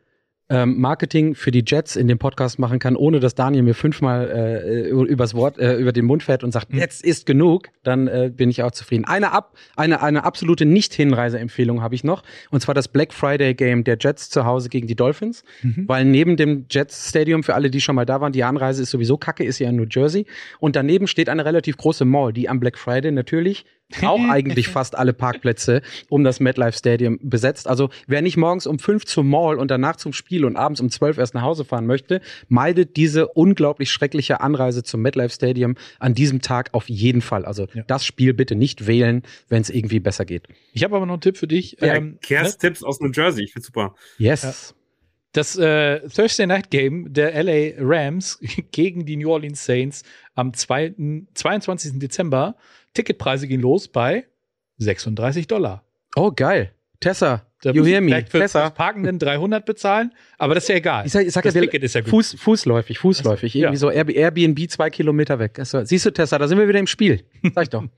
ähm, 0.52 0.78
Marketing 0.80 1.34
für 1.34 1.50
die 1.50 1.64
Jets 1.66 1.96
in 1.96 2.08
dem 2.08 2.18
Podcast 2.18 2.58
machen 2.58 2.78
kann, 2.78 2.94
ohne 2.94 3.20
dass 3.20 3.34
Daniel 3.34 3.62
mir 3.62 3.74
fünfmal 3.74 4.30
äh, 4.30 4.88
übers 4.90 5.32
Wort, 5.34 5.58
äh, 5.58 5.76
über 5.76 5.92
den 5.92 6.04
Mund 6.04 6.22
fährt 6.22 6.44
und 6.44 6.52
sagt, 6.52 6.72
Mhm. 6.72 6.78
jetzt 6.78 7.02
ist 7.04 7.24
genug, 7.26 7.68
dann 7.82 8.06
äh, 8.06 8.30
bin 8.34 8.50
ich 8.50 8.62
auch 8.62 8.70
zufrieden. 8.72 9.04
Eine 9.06 9.32
ab, 9.32 9.54
eine, 9.76 10.02
eine 10.02 10.24
absolute 10.24 10.66
Nicht-Hinreise-Empfehlung 10.66 11.82
habe 11.82 11.94
ich 11.94 12.04
noch, 12.04 12.22
und 12.50 12.60
zwar 12.60 12.74
das 12.74 12.88
Black 12.88 13.12
Friday 13.12 13.54
Game 13.54 13.84
der 13.84 13.96
Jets 13.98 14.30
zu 14.30 14.44
Hause 14.44 14.68
gegen 14.68 14.86
die 14.86 14.94
Dolphins, 14.96 15.42
Mhm. 15.62 15.84
weil 15.88 16.04
neben 16.04 16.36
dem 16.36 16.66
Jets 16.70 17.08
Stadium, 17.08 17.42
für 17.42 17.54
alle, 17.54 17.70
die 17.70 17.80
schon 17.80 17.94
mal 17.96 18.04
da 18.06 18.20
waren, 18.20 18.32
die 18.32 18.44
Anreise 18.44 18.82
ist 18.82 18.90
sowieso 18.90 19.16
kacke, 19.16 19.44
ist 19.44 19.58
ja 19.58 19.68
in 19.70 19.76
New 19.76 19.86
Jersey, 19.90 20.26
und 20.60 20.76
daneben 20.76 21.06
steht 21.06 21.28
eine 21.28 21.44
relativ 21.44 21.76
große 21.76 22.04
Mall, 22.04 22.32
die 22.32 22.48
am 22.48 22.60
Black 22.60 22.78
Friday 22.78 23.10
natürlich 23.12 23.64
auch 24.02 24.20
eigentlich 24.28 24.68
fast 24.68 24.96
alle 24.96 25.12
Parkplätze 25.12 25.82
um 26.08 26.24
das 26.24 26.40
MetLife 26.40 26.76
Stadium 26.76 27.18
besetzt. 27.22 27.68
Also 27.68 27.90
wer 28.06 28.22
nicht 28.22 28.36
morgens 28.36 28.66
um 28.66 28.78
fünf 28.78 29.04
zum 29.04 29.28
Mall 29.28 29.58
und 29.58 29.70
danach 29.70 29.96
zum 29.96 30.12
Spiel 30.12 30.44
und 30.44 30.56
abends 30.56 30.80
um 30.80 30.90
zwölf 30.90 31.18
erst 31.18 31.34
nach 31.34 31.42
Hause 31.42 31.64
fahren 31.64 31.86
möchte, 31.86 32.20
meidet 32.48 32.96
diese 32.96 33.28
unglaublich 33.28 33.90
schreckliche 33.90 34.40
Anreise 34.40 34.82
zum 34.82 35.02
MetLife 35.02 35.34
Stadium 35.34 35.74
an 35.98 36.14
diesem 36.14 36.40
Tag 36.40 36.70
auf 36.72 36.88
jeden 36.88 37.20
Fall. 37.20 37.44
Also 37.44 37.66
Ja. 37.74 37.82
das 37.86 38.04
Spiel 38.04 38.34
bitte 38.34 38.54
nicht 38.54 38.86
wählen, 38.86 39.22
wenn 39.48 39.62
es 39.62 39.70
irgendwie 39.70 40.00
besser 40.00 40.24
geht. 40.24 40.48
Ich 40.72 40.84
habe 40.84 40.96
aber 40.96 41.06
noch 41.06 41.14
einen 41.14 41.20
Tipp 41.20 41.36
für 41.36 41.46
dich. 41.48 41.76
ja, 41.80 41.94
ähm, 41.94 42.18
Kers 42.22 42.58
Tipps 42.58 42.82
aus 42.82 43.00
New 43.00 43.10
Jersey, 43.12 43.44
ich 43.44 43.52
finde 43.52 43.66
super. 43.66 43.94
Yes. 44.18 44.74
Das 45.34 45.56
äh, 45.56 46.06
Thursday 46.10 46.46
Night 46.46 46.70
Game 46.70 47.10
der 47.12 47.42
LA 47.42 47.72
Rams 47.78 48.38
gegen 48.70 49.06
die 49.06 49.16
New 49.16 49.30
Orleans 49.30 49.64
Saints 49.64 50.02
am 50.34 50.52
2., 50.52 50.94
22. 51.34 51.98
Dezember. 51.98 52.54
Ticketpreise 52.94 53.46
gehen 53.48 53.60
los 53.60 53.88
bei 53.88 54.24
36 54.78 55.46
Dollar. 55.46 55.84
Oh, 56.16 56.30
geil. 56.34 56.72
Tessa, 57.00 57.44
Da 57.62 57.70
you 57.72 57.84
hear 57.84 58.00
me. 58.00 58.08
vielleicht 58.08 58.28
für 58.30 58.38
Tessa. 58.38 58.60
das 58.62 58.74
Parkenden 58.74 59.18
300 59.18 59.64
bezahlen, 59.66 60.12
aber 60.38 60.54
das 60.54 60.64
ist 60.64 60.68
ja 60.68 60.76
egal. 60.76 61.04
Ich 61.06 61.12
sag, 61.12 61.26
ich 61.26 61.32
sag 61.32 61.42
das 61.42 61.54
ja, 61.54 61.60
Ticket 61.60 61.82
ist 61.82 61.94
ja 61.96 62.00
gut. 62.00 62.10
Fuß, 62.10 62.36
fußläufig, 62.38 62.98
fußläufig. 62.98 63.54
Ja. 63.54 63.62
Irgendwie 63.62 63.78
so 63.78 63.90
Air- 63.90 64.08
Airbnb 64.08 64.70
zwei 64.70 64.88
Kilometer 64.88 65.38
weg. 65.40 65.58
Also, 65.58 65.84
siehst 65.84 66.06
du, 66.06 66.12
Tessa, 66.12 66.38
da 66.38 66.46
sind 66.46 66.58
wir 66.58 66.68
wieder 66.68 66.78
im 66.78 66.86
Spiel. 66.86 67.24
Sag 67.54 67.64
ich 67.64 67.70
doch. 67.70 67.82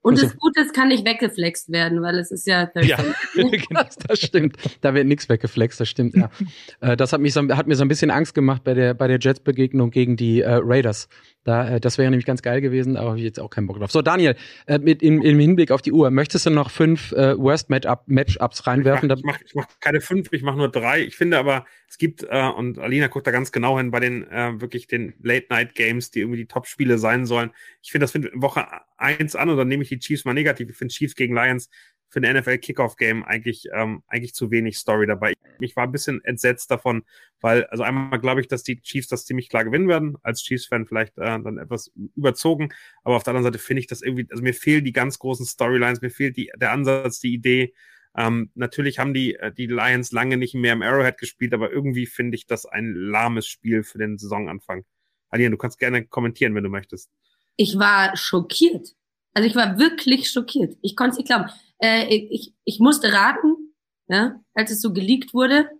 Und 0.00 0.14
Also- 0.14 0.26
das 0.26 0.36
Gute 0.38 0.60
ist, 0.62 0.74
kann 0.74 0.88
nicht 0.88 1.04
weggeflext 1.04 1.70
werden, 1.70 2.02
weil 2.02 2.18
es 2.18 2.30
ist 2.32 2.46
ja 2.48 2.68
Ja, 2.82 2.98
genau. 3.34 3.82
Das, 3.82 3.96
das 3.96 4.20
stimmt. 4.20 4.56
Da 4.80 4.94
wird 4.94 5.06
nichts 5.06 5.28
weggeflext, 5.28 5.78
das 5.80 5.88
stimmt, 5.88 6.16
ja. 6.16 6.30
äh, 6.80 6.96
das 6.96 7.12
hat, 7.12 7.20
mich 7.20 7.32
so, 7.34 7.42
hat 7.50 7.66
mir 7.68 7.74
so 7.76 7.84
ein 7.84 7.88
bisschen 7.88 8.10
Angst 8.10 8.34
gemacht 8.34 8.62
bei 8.64 8.74
der, 8.74 8.94
bei 8.94 9.06
der 9.08 9.18
Jets-Begegnung 9.20 9.90
gegen 9.90 10.16
die 10.16 10.40
äh, 10.40 10.50
Raiders. 10.62 11.08
Da, 11.48 11.66
äh, 11.66 11.80
das 11.80 11.96
wäre 11.96 12.10
nämlich 12.10 12.26
ganz 12.26 12.42
geil 12.42 12.60
gewesen, 12.60 12.98
aber 12.98 13.08
habe 13.08 13.18
ich 13.18 13.24
jetzt 13.24 13.40
auch 13.40 13.48
keinen 13.48 13.66
Bock 13.66 13.78
drauf. 13.78 13.90
So, 13.90 14.02
Daniel, 14.02 14.36
äh, 14.66 14.78
mit, 14.78 15.02
im, 15.02 15.22
im 15.22 15.38
Hinblick 15.38 15.70
auf 15.70 15.80
die 15.80 15.92
Uhr, 15.92 16.10
möchtest 16.10 16.44
du 16.44 16.50
noch 16.50 16.70
fünf 16.70 17.12
äh, 17.12 17.38
Worst-Matchups 17.38 18.66
reinwerfen? 18.66 19.10
Ich 19.10 19.24
mache 19.24 19.40
ich 19.46 19.54
mach 19.54 19.66
keine 19.80 20.02
fünf, 20.02 20.30
ich 20.30 20.42
mache 20.42 20.58
nur 20.58 20.70
drei. 20.70 21.00
Ich 21.00 21.16
finde 21.16 21.38
aber, 21.38 21.64
es 21.88 21.96
gibt, 21.96 22.22
äh, 22.28 22.48
und 22.54 22.78
Alina 22.78 23.06
guckt 23.06 23.26
da 23.26 23.30
ganz 23.30 23.50
genau 23.50 23.78
hin, 23.78 23.90
bei 23.90 23.98
den 23.98 24.30
äh, 24.30 24.60
wirklich 24.60 24.88
den 24.88 25.14
Late-Night-Games, 25.22 26.10
die 26.10 26.20
irgendwie 26.20 26.40
die 26.40 26.46
Top-Spiele 26.46 26.98
sein 26.98 27.24
sollen. 27.24 27.50
Ich 27.80 27.92
finde, 27.92 28.04
das 28.04 28.12
fängt 28.12 28.28
Woche 28.34 28.66
eins 28.98 29.34
an 29.34 29.48
und 29.48 29.56
dann 29.56 29.68
nehme 29.68 29.84
ich 29.84 29.88
die 29.88 30.00
Chiefs 30.00 30.26
mal 30.26 30.34
negativ. 30.34 30.68
Ich 30.68 30.76
finde 30.76 30.92
Chiefs 30.92 31.14
gegen 31.14 31.34
Lions 31.34 31.70
für 32.08 32.20
ein 32.20 32.36
NFL-Kickoff-Game 32.36 33.24
eigentlich, 33.24 33.68
ähm, 33.72 34.02
eigentlich 34.06 34.34
zu 34.34 34.50
wenig 34.50 34.78
Story 34.78 35.06
dabei. 35.06 35.34
Ich 35.60 35.76
war 35.76 35.84
ein 35.84 35.92
bisschen 35.92 36.24
entsetzt 36.24 36.70
davon, 36.70 37.04
weil, 37.40 37.64
also 37.66 37.82
einmal 37.82 38.18
glaube 38.20 38.40
ich, 38.40 38.48
dass 38.48 38.62
die 38.62 38.80
Chiefs 38.80 39.08
das 39.08 39.26
ziemlich 39.26 39.48
klar 39.48 39.64
gewinnen 39.64 39.88
werden. 39.88 40.16
Als 40.22 40.42
Chiefs-Fan 40.42 40.86
vielleicht 40.86 41.18
äh, 41.18 41.40
dann 41.40 41.58
etwas 41.58 41.92
überzogen. 42.16 42.70
Aber 43.04 43.16
auf 43.16 43.24
der 43.24 43.32
anderen 43.32 43.52
Seite 43.52 43.62
finde 43.62 43.80
ich 43.80 43.86
das 43.86 44.02
irgendwie, 44.02 44.26
also 44.30 44.42
mir 44.42 44.54
fehlen 44.54 44.84
die 44.84 44.92
ganz 44.92 45.18
großen 45.18 45.46
Storylines, 45.46 46.00
mir 46.00 46.10
fehlt 46.10 46.36
die, 46.36 46.50
der 46.56 46.72
Ansatz, 46.72 47.20
die 47.20 47.34
Idee. 47.34 47.74
Ähm, 48.16 48.50
natürlich 48.54 48.98
haben 48.98 49.14
die, 49.14 49.34
äh, 49.34 49.52
die 49.52 49.66
Lions 49.66 50.12
lange 50.12 50.38
nicht 50.38 50.54
mehr 50.54 50.72
im 50.72 50.82
Arrowhead 50.82 51.18
gespielt, 51.18 51.52
aber 51.52 51.70
irgendwie 51.70 52.06
finde 52.06 52.36
ich 52.36 52.46
das 52.46 52.66
ein 52.66 52.94
lahmes 52.94 53.46
Spiel 53.46 53.82
für 53.82 53.98
den 53.98 54.18
Saisonanfang. 54.18 54.84
Alina, 55.28 55.50
du 55.50 55.56
kannst 55.56 55.78
gerne 55.78 56.06
kommentieren, 56.06 56.54
wenn 56.54 56.64
du 56.64 56.70
möchtest. 56.70 57.10
Ich 57.56 57.78
war 57.78 58.16
schockiert. 58.16 58.94
Also 59.34 59.48
ich 59.48 59.54
war 59.54 59.78
wirklich 59.78 60.30
schockiert. 60.30 60.76
Ich 60.80 60.96
konnte 60.96 61.12
es 61.12 61.18
nicht 61.18 61.26
glauben. 61.26 61.50
Äh, 61.80 62.06
ich, 62.06 62.54
ich 62.64 62.80
musste 62.80 63.12
raten, 63.12 63.74
ja, 64.08 64.40
als 64.54 64.70
es 64.70 64.80
so 64.80 64.92
geleakt 64.92 65.34
wurde. 65.34 65.70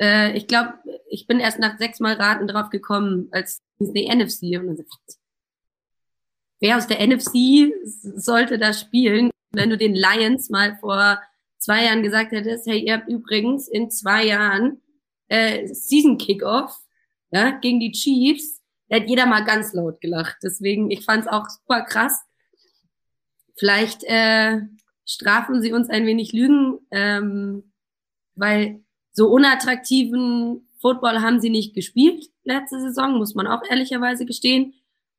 Äh, 0.00 0.36
ich 0.36 0.46
glaube, 0.46 0.74
ich 1.08 1.26
bin 1.26 1.40
erst 1.40 1.58
nach 1.58 1.78
sechs 1.78 2.00
Mal 2.00 2.14
Raten 2.14 2.46
drauf 2.48 2.70
gekommen, 2.70 3.28
als 3.30 3.60
die 3.78 4.08
NFC 4.08 4.58
und 4.58 4.66
dann 4.68 4.76
so, 4.76 4.84
wer 6.60 6.76
aus 6.76 6.86
der 6.86 7.06
NFC 7.06 7.72
sollte 8.16 8.58
da 8.58 8.72
spielen? 8.72 9.32
wenn 9.52 9.70
du 9.70 9.76
den 9.76 9.94
Lions 9.94 10.50
mal 10.50 10.76
vor 10.80 11.20
zwei 11.58 11.84
Jahren 11.84 12.02
gesagt 12.02 12.32
hättest, 12.32 12.66
hey, 12.66 12.80
ihr 12.80 12.94
habt 12.94 13.08
übrigens 13.08 13.68
in 13.68 13.90
zwei 13.90 14.24
Jahren 14.24 14.80
äh, 15.28 15.66
Season 15.68 16.18
Kickoff 16.18 16.80
ja, 17.30 17.50
gegen 17.50 17.80
die 17.80 17.92
Chiefs, 17.92 18.60
da 18.88 18.96
hat 18.96 19.08
jeder 19.08 19.26
mal 19.26 19.44
ganz 19.44 19.72
laut 19.72 20.00
gelacht. 20.00 20.36
Deswegen, 20.42 20.90
ich 20.90 21.04
fand's 21.04 21.28
auch 21.28 21.48
super 21.48 21.82
krass. 21.82 22.20
Vielleicht 23.56 24.04
äh, 24.04 24.60
strafen 25.06 25.62
sie 25.62 25.72
uns 25.72 25.88
ein 25.90 26.06
wenig 26.06 26.32
Lügen, 26.32 26.78
ähm, 26.90 27.72
weil 28.34 28.80
so 29.12 29.28
unattraktiven 29.28 30.68
Football 30.80 31.20
haben 31.20 31.40
sie 31.40 31.50
nicht 31.50 31.74
gespielt 31.74 32.32
letzte 32.44 32.80
Saison, 32.80 33.18
muss 33.18 33.34
man 33.34 33.46
auch 33.46 33.62
ehrlicherweise 33.68 34.26
gestehen. 34.26 34.74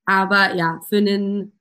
Aber 0.05 0.55
ja, 0.55 0.81
für 0.89 0.97
einen, 0.97 1.57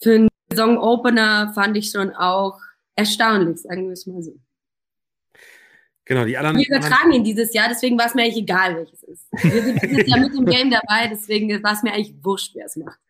für 0.00 0.14
einen 0.14 0.28
Saison-Opener 0.50 1.52
fand 1.54 1.76
ich 1.76 1.90
schon 1.90 2.14
auch 2.14 2.60
erstaunlich, 2.94 3.60
sagen 3.60 3.86
wir 3.86 3.92
es 3.92 4.06
mal 4.06 4.22
so. 4.22 4.38
Genau, 6.04 6.24
die 6.24 6.36
anderen. 6.36 6.56
Wir 6.56 6.66
übertragen 6.68 7.12
ihn 7.12 7.24
dieses 7.24 7.52
Jahr, 7.52 7.68
deswegen 7.68 7.98
war 7.98 8.06
es 8.06 8.14
mir 8.14 8.22
eigentlich 8.22 8.44
egal, 8.44 8.76
welches 8.76 9.02
ist. 9.02 9.26
Wir 9.42 9.62
sind 9.62 9.82
dieses 9.82 10.06
Jahr 10.06 10.20
mit 10.20 10.34
im 10.34 10.46
Game 10.46 10.70
dabei, 10.70 11.08
deswegen 11.08 11.62
war 11.64 11.72
es 11.72 11.82
mir 11.82 11.92
eigentlich 11.92 12.14
wurscht, 12.22 12.54
wer 12.54 12.66
es 12.66 12.76
macht. 12.76 13.00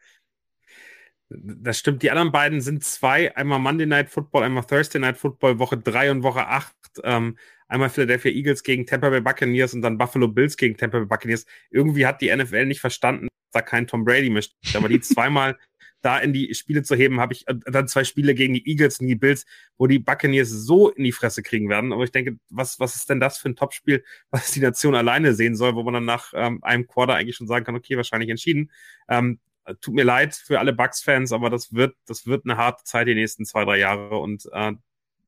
Das 1.29 1.79
stimmt. 1.79 2.03
Die 2.03 2.11
anderen 2.11 2.31
beiden 2.31 2.61
sind 2.61 2.85
zwei. 2.85 3.35
Einmal 3.37 3.59
Monday 3.59 3.87
Night 3.87 4.11
Football, 4.11 4.45
einmal 4.45 4.65
Thursday 4.65 5.01
Night 5.01 5.17
Football, 5.17 5.59
Woche 5.59 5.77
drei 5.77 6.11
und 6.11 6.23
Woche 6.23 6.47
acht. 6.47 6.77
Ähm, 7.03 7.37
einmal 7.69 7.91
Philadelphia 7.91 8.31
Eagles 8.31 8.63
gegen 8.63 8.87
Tampa 8.87 9.11
Bay 9.11 9.21
Buccaneers 9.21 9.75
und 9.75 9.83
dann 9.83 9.99
Buffalo 9.99 10.29
Bills 10.29 10.57
gegen 10.57 10.77
Tampa 10.77 10.99
Bay 10.99 11.07
Buccaneers. 11.07 11.45
Irgendwie 11.71 12.07
hat 12.07 12.21
die 12.21 12.35
NFL 12.35 12.67
nicht 12.67 12.81
verstanden, 12.81 13.27
dass 13.27 13.53
da 13.53 13.63
kein 13.63 13.89
Tom 13.89 14.05
Brady 14.05 14.31
mischt. 14.31 14.55
Aber 14.75 14.89
die 14.89 15.01
zweimal 15.01 15.59
da 16.01 16.19
in 16.19 16.33
die 16.33 16.55
Spiele 16.55 16.85
zu 16.85 16.95
heben, 16.95 17.19
habe 17.19 17.33
ich 17.33 17.49
äh, 17.49 17.55
dann 17.65 17.89
zwei 17.89 18.05
Spiele 18.05 18.33
gegen 18.35 18.55
die 18.55 18.69
Eagles 18.69 19.01
und 19.01 19.09
die 19.09 19.17
Bills, 19.17 19.47
wo 19.79 19.89
die 19.89 19.99
Buccaneers 19.99 20.49
so 20.49 20.91
in 20.91 21.03
die 21.03 21.11
Fresse 21.11 21.43
kriegen 21.43 21.69
werden. 21.69 21.93
Aber 21.93 22.05
ich 22.05 22.13
denke, 22.13 22.39
was, 22.51 22.79
was 22.79 22.95
ist 22.95 23.11
denn 23.11 23.19
das 23.19 23.39
für 23.39 23.49
ein 23.49 23.57
Topspiel, 23.57 24.05
was 24.31 24.53
die 24.53 24.61
Nation 24.61 24.95
alleine 24.95 25.35
sehen 25.35 25.57
soll, 25.57 25.75
wo 25.75 25.83
man 25.83 25.95
dann 25.95 26.05
nach 26.05 26.33
ähm, 26.37 26.63
einem 26.63 26.87
Quarter 26.87 27.15
eigentlich 27.15 27.35
schon 27.35 27.49
sagen 27.49 27.65
kann, 27.65 27.75
okay, 27.75 27.97
wahrscheinlich 27.97 28.31
entschieden. 28.31 28.71
Ähm, 29.09 29.41
tut 29.81 29.95
mir 29.95 30.05
leid 30.05 30.35
für 30.35 30.61
alle 30.61 30.73
Bucks-Fans, 30.73 31.33
aber 31.33 31.51
das 31.51 31.73
wird, 31.73 31.97
das 32.07 32.27
wird 32.27 32.45
eine 32.45 32.57
harte 32.57 32.85
Zeit 32.85 33.09
die 33.09 33.15
nächsten 33.15 33.45
zwei, 33.45 33.65
drei 33.65 33.79
Jahre 33.79 34.19
und 34.19 34.47
äh, 34.53 34.73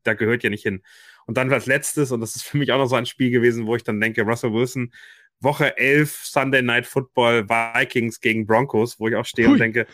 da 0.05 0.15
gehört 0.15 0.43
ja 0.43 0.51
nicht 0.51 0.63
hin. 0.63 0.83
Und 1.27 1.37
dann 1.37 1.53
als 1.53 1.67
letztes, 1.67 2.13
und 2.13 2.21
das 2.21 2.37
ist 2.37 2.45
für 2.45 2.57
mich 2.57 2.73
auch 2.73 2.79
noch 2.79 2.87
so 2.87 2.97
ein 2.97 3.07
Spiel 3.07 3.31
gewesen, 3.31 3.67
wo 3.67 3.77
ich 3.77 3.85
dann 3.85 4.01
denke, 4.01 4.23
Russell 4.23 4.53
Wilson, 4.53 4.93
Woche 5.41 5.77
11, 5.77 6.25
Sunday 6.25 6.63
Night 6.63 6.87
Football, 6.87 7.49
Vikings 7.49 8.21
gegen 8.21 8.47
Broncos, 8.47 8.99
wo 8.99 9.09
ich 9.09 9.17
auch 9.17 9.27
stehe 9.27 9.49
Hui. 9.49 9.55
und 9.55 9.61
denke, 9.61 9.87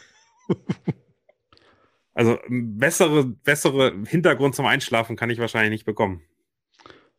also 2.15 2.39
bessere, 2.49 3.25
bessere 3.25 4.01
Hintergrund 4.07 4.55
zum 4.55 4.66
Einschlafen 4.66 5.16
kann 5.16 5.31
ich 5.31 5.39
wahrscheinlich 5.39 5.71
nicht 5.71 5.85
bekommen. 5.85 6.23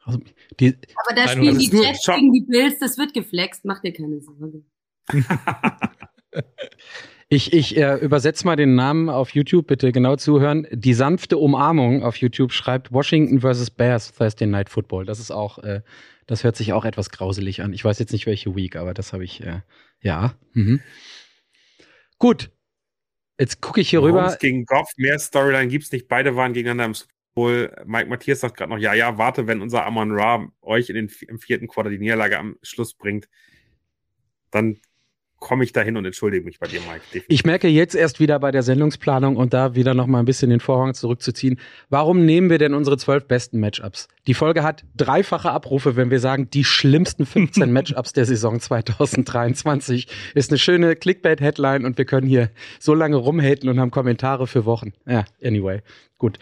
Also, 0.04 0.20
die, 0.60 0.78
Aber 1.04 1.16
da 1.16 1.28
spielen 1.28 1.58
die 1.58 1.70
Jets 1.70 2.06
gegen 2.06 2.32
die 2.32 2.42
Bills, 2.42 2.80
das 2.80 2.98
wird 2.98 3.14
geflext, 3.14 3.66
mach 3.66 3.82
dir 3.82 3.92
keine 3.92 4.22
Sorge. 4.22 4.64
Ich, 7.28 7.54
ich 7.54 7.76
äh, 7.76 7.96
übersetze 7.96 8.46
mal 8.46 8.56
den 8.56 8.76
Namen 8.76 9.10
auf 9.10 9.32
YouTube, 9.32 9.68
bitte 9.68 9.92
genau 9.92 10.16
zuhören. 10.16 10.68
Die 10.72 10.94
sanfte 10.94 11.38
Umarmung 11.38 12.04
auf 12.04 12.18
YouTube 12.18 12.52
schreibt 12.52 12.92
Washington 12.92 13.42
vs. 13.42 13.72
Bears 13.72 14.14
Thursday 14.14 14.48
Night 14.48 14.70
Football. 14.70 15.06
Das 15.06 15.20
ist 15.20 15.32
auch, 15.32 15.58
äh, 15.60 15.82
das 16.28 16.44
hört 16.44 16.56
sich 16.56 16.74
auch 16.74 16.86
etwas 16.86 17.10
grauselig 17.10 17.62
an. 17.62 17.74
Ich 17.74 17.84
weiß 17.84 17.98
jetzt 18.00 18.12
nicht 18.14 18.28
welche 18.28 18.56
Week, 18.56 18.76
aber 18.76 18.94
das 18.94 19.12
habe 19.12 19.24
ich, 19.24 19.42
äh, 19.42 19.62
ja. 20.02 20.36
Mhm. 20.54 20.82
Gut, 22.20 22.52
Jetzt 23.40 23.62
gucke 23.62 23.82
ich 23.82 23.90
hier 23.90 24.02
Mahomes 24.02 24.34
rüber. 24.34 24.38
gegen 24.38 24.66
Goff, 24.66 24.90
mehr 24.98 25.20
Storyline 25.20 25.68
gibt 25.68 25.84
es 25.84 25.92
nicht. 25.92 26.08
Beide 26.08 26.36
waren 26.36 26.54
gegeneinander 26.54 26.86
im 26.86 26.94
Super 26.94 27.14
Bowl. 27.34 27.76
Mike 27.86 28.08
Matthias 28.10 28.40
sagt 28.40 28.58
gerade 28.58 28.72
noch, 28.72 28.80
ja, 28.80 28.94
ja, 28.94 29.18
warte, 29.18 29.46
wenn 29.48 29.62
unser 29.62 29.86
Amon 29.86 30.12
Ra 30.12 30.48
euch 30.62 30.90
in 30.90 30.96
den, 30.96 31.12
im 31.28 31.40
vierten 31.40 31.68
Quarter 31.68 31.90
die 31.90 31.98
Niederlage 31.98 32.40
am 32.40 32.58
Schluss 32.62 32.94
bringt, 32.94 33.28
dann 34.52 34.80
komme 35.46 35.64
ich 35.64 35.74
dahin 35.74 35.96
und 35.96 36.06
entschuldige 36.06 36.44
mich 36.44 36.60
bei 36.60 36.66
dir, 36.66 36.80
Mike. 36.80 37.02
Definitiv. 37.14 37.26
Ich 37.28 37.46
merke 37.46 37.68
jetzt 37.68 37.94
erst 37.94 38.20
wieder 38.20 38.40
bei 38.40 38.50
der 38.50 38.64
Sendungsplanung 38.64 39.36
und 39.36 39.54
da 39.54 39.76
wieder 39.76 39.94
noch 39.94 40.08
mal 40.08 40.18
ein 40.18 40.26
bisschen 40.26 40.50
den 40.50 40.60
Vorhang 40.60 40.96
zurückzuziehen. 40.96 41.60
Warum 41.88 42.26
nehmen 42.26 42.50
wir 42.50 42.58
denn 42.58 42.74
unsere 42.74 42.98
zwölf 42.98 43.28
besten 43.28 43.60
Matchups? 43.60 44.08
Die 44.26 44.34
Folge 44.34 44.64
hat 44.64 44.86
dreifache 44.96 45.52
Abrufe, 45.52 45.96
wenn 45.96 46.10
wir 46.10 46.20
sagen, 46.20 46.50
die 46.50 46.64
schlimmsten 46.64 47.28
15 47.28 47.72
Matchups 47.74 48.14
der 48.14 48.26
Saison 48.26 48.60
2023 48.60 50.08
ist 50.34 50.50
eine 50.50 50.58
schöne 50.58 50.96
Clickbait-Headline 50.96 51.86
und 51.86 52.00
wir 52.00 52.06
können 52.06 52.28
hier 52.28 52.50
so 52.80 52.96
lange 52.96 53.18
rumhaten 53.18 53.70
und 53.70 53.80
haben 53.80 53.92
Kommentare 53.92 54.48
für 54.48 54.66
Wochen. 54.66 54.94
Ja, 55.06 55.26
anyway, 55.44 55.82
gut. 56.18 56.40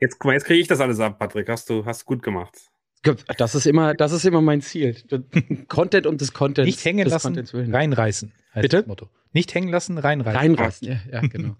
Jetzt, 0.00 0.18
guck 0.18 0.26
mal, 0.26 0.34
jetzt 0.34 0.44
kriege 0.44 0.60
ich 0.60 0.68
das 0.68 0.80
alles 0.80 1.00
ab, 1.00 1.18
Patrick. 1.18 1.48
Hast 1.48 1.70
du 1.70 1.86
hast 1.86 2.04
gut 2.04 2.22
gemacht. 2.22 2.71
Das 3.36 3.54
ist 3.54 3.66
immer, 3.66 3.94
das 3.94 4.12
ist 4.12 4.24
immer 4.24 4.40
mein 4.40 4.60
Ziel. 4.60 4.96
Content 5.68 6.06
und 6.06 6.20
das 6.20 6.32
Content. 6.32 6.66
Nicht 6.66 6.84
hängen 6.84 7.08
lassen, 7.08 7.36
reinreißen. 7.52 8.32
Bitte? 8.54 8.78
Das 8.78 8.86
Motto. 8.86 9.08
Nicht 9.32 9.54
hängen 9.54 9.68
lassen, 9.68 9.98
reinreißen. 9.98 10.38
Reinreißen, 10.38 10.88
ja, 10.88 10.96
ja 11.10 11.20
genau. 11.20 11.56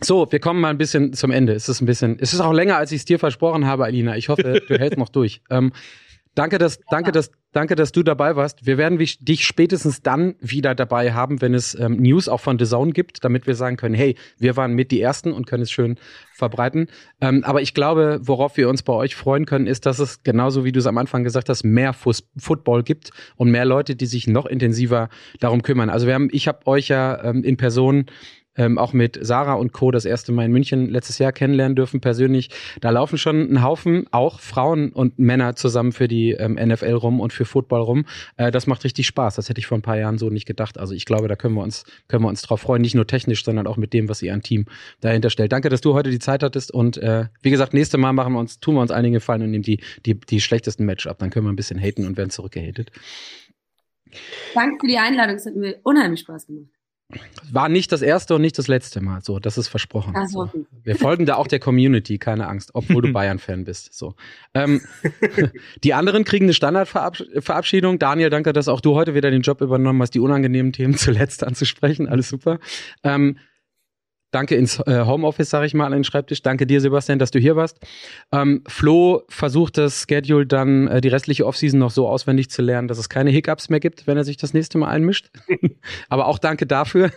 So, 0.00 0.30
wir 0.30 0.40
kommen 0.40 0.60
mal 0.60 0.70
ein 0.70 0.78
bisschen 0.78 1.12
zum 1.14 1.30
Ende. 1.30 1.54
Es 1.54 1.68
ist 1.68 1.80
ein 1.80 1.86
bisschen, 1.86 2.18
es 2.20 2.34
ist 2.34 2.40
auch 2.40 2.52
länger, 2.52 2.76
als 2.76 2.92
ich 2.92 2.98
es 2.98 3.04
dir 3.04 3.18
versprochen 3.18 3.66
habe, 3.66 3.84
Alina. 3.84 4.16
Ich 4.16 4.28
hoffe, 4.28 4.62
du 4.66 4.78
hältst 4.78 4.98
noch 4.98 5.08
durch. 5.08 5.40
Ähm, 5.50 5.72
danke, 6.36 6.58
dass, 6.58 6.78
danke, 6.88 7.10
dass, 7.10 7.32
danke, 7.52 7.74
dass 7.74 7.90
du 7.90 8.04
dabei 8.04 8.36
warst. 8.36 8.64
Wir 8.66 8.78
werden 8.78 8.98
dich 8.98 9.44
spätestens 9.44 10.02
dann 10.02 10.36
wieder 10.40 10.76
dabei 10.76 11.12
haben, 11.12 11.40
wenn 11.40 11.54
es 11.54 11.74
ähm, 11.74 11.96
News 11.96 12.28
auch 12.28 12.40
von 12.40 12.58
The 12.58 12.66
Zone 12.66 12.92
gibt, 12.92 13.24
damit 13.24 13.48
wir 13.48 13.56
sagen 13.56 13.76
können, 13.76 13.94
hey, 13.94 14.14
wir 14.38 14.56
waren 14.56 14.74
mit 14.74 14.92
die 14.92 15.00
Ersten 15.00 15.32
und 15.32 15.46
können 15.46 15.64
es 15.64 15.70
schön 15.70 15.96
verbreiten. 16.34 16.88
Ähm, 17.20 17.42
aber 17.44 17.62
ich 17.62 17.74
glaube, 17.74 18.20
worauf 18.22 18.56
wir 18.56 18.68
uns 18.68 18.82
bei 18.82 18.92
euch 18.92 19.16
freuen 19.16 19.46
können, 19.46 19.66
ist, 19.66 19.86
dass 19.86 19.98
es 19.98 20.22
genauso 20.22 20.64
wie 20.64 20.72
du 20.72 20.78
es 20.78 20.86
am 20.86 20.98
Anfang 20.98 21.24
gesagt 21.24 21.48
hast, 21.48 21.64
mehr 21.64 21.92
Fuß 21.94 22.28
Football 22.36 22.82
gibt 22.82 23.10
und 23.36 23.50
mehr 23.50 23.64
Leute, 23.64 23.96
die 23.96 24.06
sich 24.06 24.26
noch 24.26 24.46
intensiver 24.46 25.08
darum 25.40 25.62
kümmern. 25.62 25.90
Also 25.90 26.06
wir 26.06 26.14
haben, 26.14 26.28
ich 26.30 26.46
habe 26.46 26.66
euch 26.66 26.88
ja 26.88 27.24
ähm, 27.24 27.42
in 27.42 27.56
Person 27.56 28.06
ähm, 28.56 28.78
auch 28.78 28.92
mit 28.92 29.18
Sarah 29.20 29.54
und 29.54 29.72
Co. 29.72 29.90
das 29.90 30.04
erste 30.04 30.32
Mal 30.32 30.46
in 30.46 30.52
München 30.52 30.88
letztes 30.88 31.18
Jahr 31.18 31.32
kennenlernen 31.32 31.76
dürfen 31.76 32.00
persönlich. 32.00 32.50
Da 32.80 32.90
laufen 32.90 33.18
schon 33.18 33.52
ein 33.52 33.62
Haufen 33.62 34.06
auch 34.10 34.40
Frauen 34.40 34.90
und 34.92 35.18
Männer 35.18 35.56
zusammen 35.56 35.92
für 35.92 36.08
die 36.08 36.32
ähm, 36.32 36.54
NFL 36.54 36.92
rum 36.92 37.20
und 37.20 37.32
für 37.32 37.44
Football 37.44 37.80
rum. 37.80 38.06
Äh, 38.36 38.50
das 38.50 38.66
macht 38.66 38.84
richtig 38.84 39.06
Spaß. 39.06 39.36
Das 39.36 39.48
hätte 39.48 39.58
ich 39.58 39.66
vor 39.66 39.78
ein 39.78 39.82
paar 39.82 39.98
Jahren 39.98 40.18
so 40.18 40.30
nicht 40.30 40.46
gedacht. 40.46 40.78
Also 40.78 40.94
ich 40.94 41.04
glaube, 41.04 41.28
da 41.28 41.36
können 41.36 41.54
wir 41.54 41.62
uns 41.62 41.84
können 42.08 42.24
wir 42.24 42.28
uns 42.28 42.42
drauf 42.42 42.60
freuen, 42.60 42.82
nicht 42.82 42.94
nur 42.94 43.06
technisch, 43.06 43.44
sondern 43.44 43.66
auch 43.66 43.76
mit 43.76 43.92
dem, 43.92 44.08
was 44.08 44.22
ihr 44.22 44.32
an 44.32 44.42
Team 44.42 44.66
dahinter 45.00 45.30
stellt. 45.30 45.52
Danke, 45.52 45.68
dass 45.68 45.80
du 45.80 45.94
heute 45.94 46.10
die 46.10 46.18
Zeit 46.18 46.42
hattest 46.42 46.70
und 46.70 46.96
äh, 46.98 47.26
wie 47.42 47.50
gesagt, 47.50 47.74
nächste 47.74 47.98
Mal 47.98 48.12
machen 48.12 48.32
wir 48.32 48.40
uns 48.40 48.60
tun 48.60 48.74
wir 48.74 48.80
uns 48.80 48.90
einige 48.90 49.16
Gefallen 49.16 49.42
und 49.42 49.50
nehmen 49.50 49.62
die 49.62 49.80
die 50.04 50.18
die 50.18 50.40
schlechtesten 50.40 50.84
Match 50.84 51.06
ab. 51.06 51.18
Dann 51.18 51.30
können 51.30 51.46
wir 51.46 51.52
ein 51.52 51.56
bisschen 51.56 51.78
haten 51.78 52.06
und 52.06 52.16
werden 52.16 52.30
zurückgehatet. 52.30 52.90
Danke 54.54 54.78
für 54.80 54.86
die 54.86 54.98
Einladung. 54.98 55.36
Es 55.36 55.46
hat 55.46 55.56
mir 55.56 55.78
unheimlich 55.82 56.20
Spaß 56.20 56.46
gemacht. 56.46 56.75
War 57.52 57.68
nicht 57.68 57.92
das 57.92 58.02
erste 58.02 58.34
und 58.34 58.40
nicht 58.40 58.58
das 58.58 58.66
letzte 58.66 59.00
Mal. 59.00 59.22
So, 59.22 59.38
das 59.38 59.56
ist 59.58 59.68
versprochen. 59.68 60.14
Ach 60.16 60.26
so. 60.26 60.50
Wir 60.82 60.96
folgen 60.96 61.24
da 61.24 61.36
auch 61.36 61.46
der 61.46 61.60
Community, 61.60 62.18
keine 62.18 62.48
Angst, 62.48 62.70
obwohl 62.74 63.02
du 63.02 63.12
Bayern-Fan 63.12 63.64
bist. 63.64 63.94
So. 63.94 64.14
Ähm, 64.54 64.80
die 65.84 65.94
anderen 65.94 66.24
kriegen 66.24 66.46
eine 66.46 66.54
Standardverabschiedung. 66.54 68.00
Daniel, 68.00 68.30
danke, 68.30 68.52
dass 68.52 68.66
auch 68.66 68.80
du 68.80 68.94
heute 68.94 69.14
wieder 69.14 69.30
den 69.30 69.42
Job 69.42 69.60
übernommen 69.60 70.02
hast, 70.02 70.14
die 70.14 70.20
unangenehmen 70.20 70.72
Themen 70.72 70.96
zuletzt 70.96 71.44
anzusprechen. 71.44 72.08
Alles 72.08 72.28
super. 72.28 72.58
Ähm, 73.04 73.38
Danke 74.36 74.54
ins 74.54 74.78
äh, 74.80 75.06
Homeoffice, 75.06 75.48
sage 75.48 75.64
ich 75.64 75.72
mal, 75.72 75.86
an 75.86 75.92
den 75.92 76.04
Schreibtisch. 76.04 76.42
Danke 76.42 76.66
dir, 76.66 76.82
Sebastian, 76.82 77.18
dass 77.18 77.30
du 77.30 77.38
hier 77.38 77.56
warst. 77.56 77.78
Ähm, 78.32 78.62
Flo 78.68 79.22
versucht 79.30 79.78
das 79.78 80.04
Schedule 80.06 80.44
dann 80.44 80.88
äh, 80.88 81.00
die 81.00 81.08
restliche 81.08 81.46
Offseason 81.46 81.80
noch 81.80 81.90
so 81.90 82.06
auswendig 82.06 82.50
zu 82.50 82.60
lernen, 82.60 82.86
dass 82.86 82.98
es 82.98 83.08
keine 83.08 83.30
Hiccups 83.30 83.70
mehr 83.70 83.80
gibt, 83.80 84.06
wenn 84.06 84.18
er 84.18 84.24
sich 84.24 84.36
das 84.36 84.52
nächste 84.52 84.76
Mal 84.76 84.88
einmischt. 84.88 85.30
Aber 86.10 86.26
auch 86.26 86.38
danke 86.38 86.66
dafür. 86.66 87.12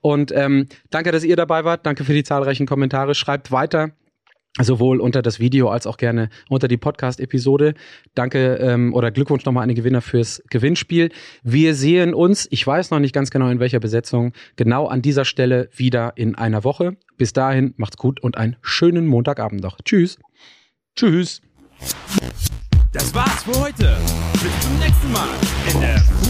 Und 0.00 0.30
ähm, 0.30 0.68
danke, 0.90 1.10
dass 1.10 1.24
ihr 1.24 1.34
dabei 1.34 1.64
wart. 1.64 1.86
Danke 1.86 2.04
für 2.04 2.14
die 2.14 2.22
zahlreichen 2.22 2.66
Kommentare. 2.66 3.16
Schreibt 3.16 3.50
weiter 3.50 3.90
sowohl 4.60 5.00
unter 5.00 5.22
das 5.22 5.40
Video 5.40 5.68
als 5.68 5.86
auch 5.86 5.96
gerne 5.96 6.28
unter 6.48 6.68
die 6.68 6.76
Podcast-Episode. 6.76 7.74
Danke 8.14 8.54
ähm, 8.56 8.94
oder 8.94 9.10
Glückwunsch 9.10 9.44
nochmal 9.44 9.62
an 9.64 9.68
den 9.68 9.76
Gewinner 9.76 10.00
fürs 10.00 10.42
Gewinnspiel. 10.50 11.10
Wir 11.42 11.74
sehen 11.74 12.14
uns, 12.14 12.46
ich 12.50 12.64
weiß 12.66 12.90
noch 12.90 13.00
nicht 13.00 13.14
ganz 13.14 13.30
genau 13.30 13.48
in 13.48 13.58
welcher 13.58 13.80
Besetzung, 13.80 14.32
genau 14.56 14.86
an 14.86 15.02
dieser 15.02 15.24
Stelle 15.24 15.68
wieder 15.74 16.12
in 16.16 16.36
einer 16.36 16.62
Woche. 16.62 16.96
Bis 17.16 17.32
dahin, 17.32 17.74
macht's 17.76 17.96
gut 17.96 18.20
und 18.22 18.36
einen 18.36 18.56
schönen 18.62 19.06
Montagabend 19.06 19.62
noch. 19.62 19.78
Tschüss. 19.84 20.18
Tschüss. 20.94 21.40
Das 22.92 23.12
war's 23.12 23.42
für 23.42 23.60
heute. 23.60 23.96
Bis 24.34 24.60
zum 24.60 24.78
nächsten 24.78 25.12
Mal 25.12 25.28
in 25.72 25.80
der 25.80 26.24